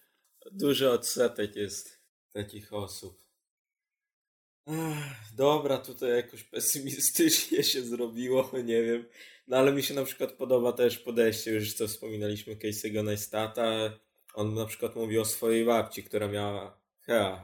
duży 0.52 0.92
odsetek 0.92 1.56
jest 1.56 2.00
takich 2.34 2.74
osób. 2.74 3.30
Dobra, 5.36 5.78
tutaj 5.78 6.10
jakoś 6.10 6.44
pesymistycznie 6.44 7.64
się 7.64 7.82
zrobiło, 7.82 8.52
nie 8.64 8.84
wiem. 8.84 9.06
No 9.48 9.58
ale 9.58 9.72
mi 9.72 9.84
się 9.84 9.94
na 9.94 10.04
przykład 10.04 10.32
podoba 10.32 10.74
też 10.74 10.98
podejście, 10.98 11.52
już 11.52 11.74
co 11.74 11.88
wspominaliśmy 11.88 12.56
Casey'ego 12.56 13.04
Neistata. 13.04 14.00
On 14.34 14.54
na 14.54 14.66
przykład 14.66 14.96
mówi 14.96 15.20
o 15.20 15.26
swojej 15.26 15.66
babci, 15.66 16.04
która 16.04 16.28
miała, 16.28 16.79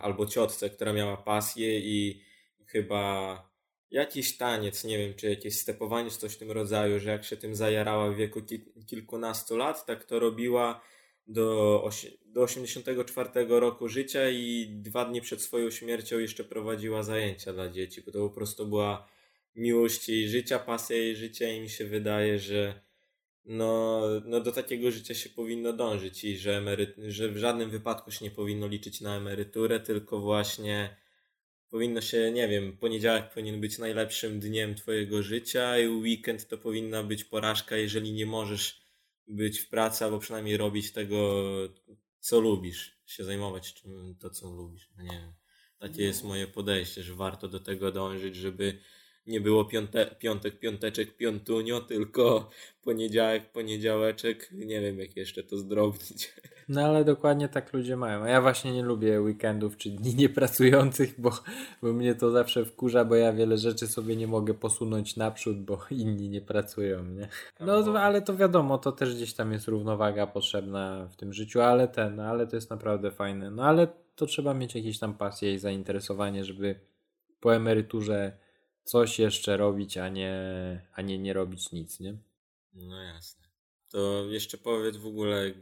albo 0.02 0.26
ciotce, 0.26 0.70
która 0.70 0.94
miała 0.94 1.18
pasję 1.18 1.80
i 1.80 2.22
chyba 2.66 3.56
jakiś 3.92 4.38
taniec, 4.38 4.84
nie 4.84 4.98
wiem, 4.98 5.14
czy 5.14 5.30
jakieś 5.30 5.60
stepowanie, 5.60 6.10
czy 6.10 6.18
coś 6.18 6.34
w 6.34 6.38
tym 6.38 6.52
rodzaju, 6.52 7.00
że 7.00 7.10
jak 7.10 7.24
się 7.24 7.38
tym 7.38 7.56
zajarała 7.56 8.12
w 8.12 8.16
wieku 8.16 8.42
kilkunastu 8.88 9.58
lat, 9.58 9.86
tak 9.86 10.06
to 10.06 10.20
robiła 10.20 10.82
do, 11.28 11.90
do 12.26 12.42
84 12.42 13.30
roku 13.48 13.88
życia 13.88 14.30
i 14.30 14.68
dwa 14.70 15.06
dni 15.06 15.22
przed 15.22 15.42
swoją 15.42 15.70
śmiercią 15.70 16.20
jeszcze 16.20 16.44
prowadziła 16.44 17.04
zajęcia 17.04 17.54
dla 17.54 17.70
dzieci, 17.70 18.02
bo 18.06 18.12
to 18.12 18.30
po 18.30 18.36
prostu 18.36 18.68
była 18.68 19.08
miłość 19.56 20.10
jej 20.10 20.30
życia, 20.30 20.60
pasja 20.60 20.98
jej 20.98 21.16
życia 21.16 21.50
i 21.50 21.62
mi 21.62 21.70
się 21.70 21.86
wydaje, 21.86 22.40
że 22.40 22.85
no, 23.46 24.02
no 24.26 24.40
do 24.40 24.52
takiego 24.52 24.92
życia 24.92 25.14
się 25.14 25.30
powinno 25.30 25.74
dążyć 25.74 26.24
i 26.24 26.38
że, 26.38 26.58
emery, 26.58 26.94
że 27.08 27.30
w 27.30 27.38
żadnym 27.38 27.70
wypadku 27.70 28.12
się 28.12 28.26
nie 28.26 28.32
powinno 28.32 28.68
liczyć 28.68 29.02
na 29.02 29.16
emeryturę, 29.16 29.80
tylko 29.80 30.20
właśnie 30.20 30.96
powinno 31.70 32.02
się, 32.02 32.32
nie 32.32 32.48
wiem, 32.48 32.78
poniedziałek 32.78 33.30
powinien 33.30 33.62
być 33.62 33.78
najlepszym 33.78 34.40
dniem 34.40 34.76
twojego 34.76 35.24
życia 35.24 35.80
i 35.80 35.88
weekend 35.88 36.48
to 36.48 36.58
powinna 36.58 37.04
być 37.04 37.24
porażka, 37.24 37.78
jeżeli 37.78 38.14
nie 38.14 38.26
możesz 38.26 38.82
być 39.28 39.60
w 39.60 39.70
pracy, 39.70 40.06
albo 40.06 40.20
przynajmniej 40.20 40.58
robić 40.58 40.92
tego, 40.92 41.44
co 42.20 42.40
lubisz, 42.40 43.00
się 43.06 43.24
zajmować 43.24 43.74
czym, 43.74 44.16
to, 44.20 44.30
co 44.30 44.52
lubisz. 44.52 44.90
No 44.98 45.04
nie 45.04 45.20
wiem. 45.20 45.34
Takie 45.80 46.04
jest 46.04 46.24
no. 46.24 46.30
moje 46.30 46.48
podejście, 46.48 47.04
że 47.04 47.16
warto 47.16 47.48
do 47.48 47.60
tego 47.60 47.92
dążyć, 47.92 48.36
żeby 48.36 48.80
nie 49.28 49.42
było 49.42 49.66
piąte, 49.66 50.16
piątek, 50.20 50.60
piąteczek, 50.60 51.18
piątunio, 51.18 51.82
tylko 51.82 52.50
poniedziałek, 52.84 53.52
poniedziałeczek. 53.52 54.50
Nie 54.52 54.82
wiem, 54.82 55.00
jak 55.00 55.18
jeszcze 55.18 55.44
to 55.44 55.58
zdrobnić. 55.58 56.34
No 56.70 56.82
ale 56.82 57.06
dokładnie 57.06 57.50
tak 57.50 57.74
ludzie 57.74 57.98
mają. 57.98 58.24
A 58.24 58.30
ja 58.30 58.42
właśnie 58.42 58.72
nie 58.72 58.84
lubię 58.84 59.22
weekendów 59.22 59.78
czy 59.78 59.90
dni 59.90 60.16
niepracujących, 60.24 61.22
bo, 61.22 61.32
bo 61.82 61.94
mnie 61.94 62.16
to 62.16 62.32
zawsze 62.32 62.66
wkurza, 62.66 63.06
bo 63.06 63.16
ja 63.16 63.34
wiele 63.34 63.58
rzeczy 63.58 63.88
sobie 63.88 64.16
nie 64.16 64.28
mogę 64.28 64.54
posunąć 64.54 65.16
naprzód, 65.16 65.62
bo 65.62 65.80
inni 65.92 66.30
nie 66.30 66.42
pracują, 66.42 67.06
nie? 67.06 67.28
No 67.60 68.00
ale 68.00 68.22
to 68.22 68.36
wiadomo, 68.36 68.78
to 68.78 68.92
też 68.92 69.16
gdzieś 69.16 69.34
tam 69.34 69.52
jest 69.52 69.68
równowaga 69.68 70.28
potrzebna 70.28 71.08
w 71.12 71.16
tym 71.16 71.34
życiu, 71.34 71.62
ale 71.62 71.88
ten, 71.88 72.20
ale 72.20 72.48
to 72.48 72.56
jest 72.56 72.70
naprawdę 72.70 73.12
fajne. 73.12 73.52
No 73.52 73.64
ale 73.64 73.88
to 74.16 74.26
trzeba 74.26 74.54
mieć 74.54 74.76
jakieś 74.76 75.00
tam 75.00 75.14
pasje 75.14 75.54
i 75.54 75.60
zainteresowanie, 75.60 76.46
żeby 76.46 76.80
po 77.40 77.56
emeryturze 77.56 78.45
coś 78.86 79.20
jeszcze 79.20 79.57
robić, 79.57 79.98
a 79.98 80.10
nie, 80.10 80.32
a 80.94 81.02
nie 81.02 81.18
nie 81.20 81.34
robić 81.34 81.72
nic, 81.72 81.99
nie? 81.99 82.18
No 82.74 83.02
jasne. 83.03 83.45
To 83.90 84.26
jeszcze 84.30 84.57
powiedz 84.57 84.98
w 84.98 85.06
ogóle, 85.06 85.53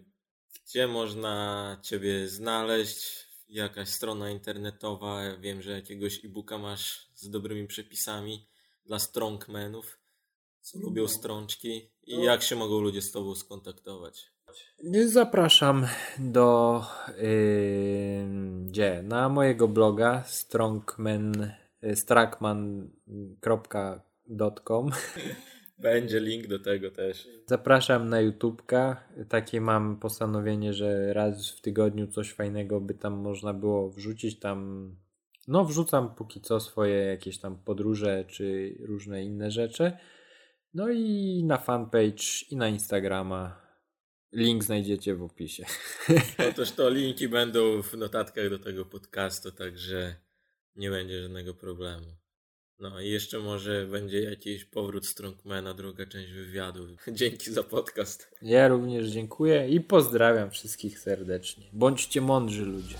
gdzie 0.65 0.87
można 0.87 1.77
Ciebie 1.81 2.27
znaleźć? 2.27 3.33
Jakaś 3.49 3.89
strona 3.89 4.29
internetowa? 4.29 5.37
Wiem, 5.37 5.61
że 5.61 5.71
jakiegoś 5.71 6.25
e-booka 6.25 6.57
masz 6.57 7.09
z 7.15 7.29
dobrymi 7.29 7.67
przepisami 7.67 8.47
dla 8.85 8.99
strongmenów, 8.99 9.99
co 10.61 10.79
lubią 10.79 11.01
no. 11.01 11.09
strączki 11.09 11.89
i 12.03 12.17
no. 12.17 12.23
jak 12.23 12.43
się 12.43 12.55
mogą 12.55 12.79
ludzie 12.81 13.01
z 13.01 13.11
Tobą 13.11 13.35
skontaktować? 13.35 14.31
Zapraszam 15.05 15.87
do 16.19 16.81
yy, 17.17 18.25
gdzie? 18.65 19.03
Na 19.03 19.29
mojego 19.29 19.67
bloga 19.67 20.23
strongmen 20.27 21.53
strakman.com 21.93 24.91
Będzie 25.77 26.19
link 26.19 26.47
do 26.47 26.59
tego 26.59 26.91
też. 26.91 27.27
Zapraszam 27.45 28.09
na 28.09 28.21
YouTubka. 28.21 29.03
Takie 29.29 29.61
mam 29.61 29.99
postanowienie, 29.99 30.73
że 30.73 31.13
raz 31.13 31.51
w 31.51 31.61
tygodniu 31.61 32.07
coś 32.07 32.33
fajnego 32.33 32.81
by 32.81 32.93
tam 32.93 33.13
można 33.13 33.53
było 33.53 33.89
wrzucić. 33.89 34.39
Tam, 34.39 34.89
no, 35.47 35.65
wrzucam 35.65 36.15
póki 36.15 36.41
co 36.41 36.59
swoje 36.59 36.95
jakieś 36.95 37.37
tam 37.37 37.57
podróże 37.57 38.25
czy 38.27 38.75
różne 38.79 39.23
inne 39.23 39.51
rzeczy. 39.51 39.91
No 40.73 40.89
i 40.89 41.43
na 41.45 41.57
fanpage 41.57 42.23
i 42.49 42.55
na 42.55 42.67
Instagrama. 42.67 43.63
Link 44.31 44.63
znajdziecie 44.63 45.15
w 45.15 45.23
opisie. 45.23 45.65
Otóż 46.49 46.71
to 46.71 46.89
linki 46.89 47.27
będą 47.27 47.81
w 47.81 47.93
notatkach 47.93 48.49
do 48.49 48.59
tego 48.59 48.85
podcastu, 48.85 49.51
także 49.51 50.15
nie 50.75 50.89
będzie 50.89 51.21
żadnego 51.21 51.53
problemu. 51.53 52.05
No 52.79 53.01
i 53.01 53.09
jeszcze 53.09 53.39
może 53.39 53.87
będzie 53.87 54.21
jakiś 54.21 54.65
powrót 54.65 55.07
Strongmana, 55.07 55.73
druga 55.73 56.05
część 56.05 56.31
wywiadu. 56.31 56.87
Dzięki 57.11 57.51
za 57.51 57.63
podcast. 57.63 58.31
Ja 58.41 58.67
również 58.67 59.07
dziękuję 59.07 59.69
i 59.69 59.81
pozdrawiam 59.81 60.51
wszystkich 60.51 60.99
serdecznie. 60.99 61.69
Bądźcie 61.73 62.21
mądrzy 62.21 62.65
ludzie. 62.65 62.95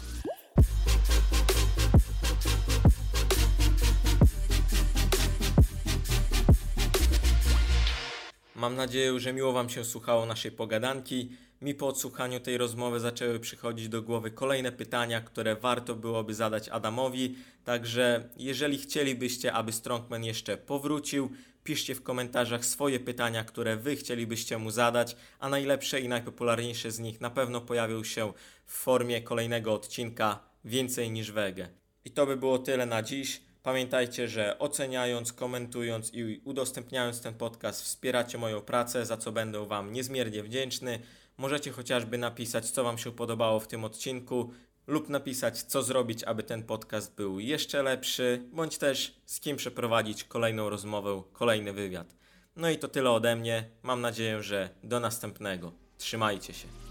Mam 8.55 8.75
nadzieję, 8.75 9.19
że 9.19 9.33
miło 9.33 9.53
Wam 9.53 9.69
się 9.69 9.85
słuchało 9.85 10.25
naszej 10.25 10.51
pogadanki. 10.51 11.29
Mi 11.63 11.75
po 11.75 11.87
odsłuchaniu 11.87 12.39
tej 12.39 12.57
rozmowy 12.57 12.99
zaczęły 12.99 13.39
przychodzić 13.39 13.89
do 13.89 14.01
głowy 14.01 14.31
kolejne 14.31 14.71
pytania, 14.71 15.21
które 15.21 15.55
warto 15.55 15.95
byłoby 15.95 16.33
zadać 16.33 16.69
Adamowi. 16.69 17.35
Także 17.63 18.29
jeżeli 18.37 18.77
chcielibyście, 18.77 19.53
aby 19.53 19.71
Strongman 19.71 20.23
jeszcze 20.23 20.57
powrócił, 20.57 21.31
piszcie 21.63 21.95
w 21.95 22.03
komentarzach 22.03 22.65
swoje 22.65 22.99
pytania, 22.99 23.43
które 23.43 23.77
Wy 23.77 23.95
chcielibyście 23.95 24.57
mu 24.57 24.71
zadać, 24.71 25.15
a 25.39 25.49
najlepsze 25.49 25.99
i 25.99 26.07
najpopularniejsze 26.07 26.91
z 26.91 26.99
nich 26.99 27.21
na 27.21 27.29
pewno 27.29 27.61
pojawią 27.61 28.03
się 28.03 28.33
w 28.65 28.73
formie 28.73 29.21
kolejnego 29.21 29.73
odcinka 29.73 30.39
Więcej 30.65 31.11
niż 31.11 31.31
Wege. 31.31 31.69
I 32.05 32.11
to 32.11 32.25
by 32.25 32.37
było 32.37 32.59
tyle 32.59 32.85
na 32.85 33.03
dziś. 33.03 33.41
Pamiętajcie, 33.63 34.27
że 34.27 34.59
oceniając, 34.59 35.33
komentując 35.33 36.13
i 36.13 36.41
udostępniając 36.43 37.21
ten 37.21 37.33
podcast 37.33 37.83
wspieracie 37.83 38.37
moją 38.37 38.61
pracę, 38.61 39.05
za 39.05 39.17
co 39.17 39.31
będę 39.31 39.67
Wam 39.67 39.93
niezmiernie 39.93 40.43
wdzięczny. 40.43 40.99
Możecie 41.43 41.71
chociażby 41.71 42.17
napisać, 42.17 42.69
co 42.69 42.83
Wam 42.83 42.97
się 42.97 43.11
podobało 43.11 43.59
w 43.59 43.67
tym 43.67 43.83
odcinku, 43.83 44.53
lub 44.87 45.09
napisać, 45.09 45.61
co 45.61 45.83
zrobić, 45.83 46.23
aby 46.23 46.43
ten 46.43 46.63
podcast 46.63 47.15
był 47.15 47.39
jeszcze 47.39 47.83
lepszy, 47.83 48.43
bądź 48.53 48.77
też 48.77 49.15
z 49.25 49.39
kim 49.39 49.57
przeprowadzić 49.57 50.23
kolejną 50.23 50.69
rozmowę, 50.69 51.23
kolejny 51.33 51.73
wywiad. 51.73 52.15
No 52.55 52.69
i 52.69 52.77
to 52.77 52.87
tyle 52.87 53.11
ode 53.11 53.35
mnie. 53.35 53.69
Mam 53.81 54.01
nadzieję, 54.01 54.43
że 54.43 54.69
do 54.83 54.99
następnego. 54.99 55.71
Trzymajcie 55.97 56.53
się. 56.53 56.82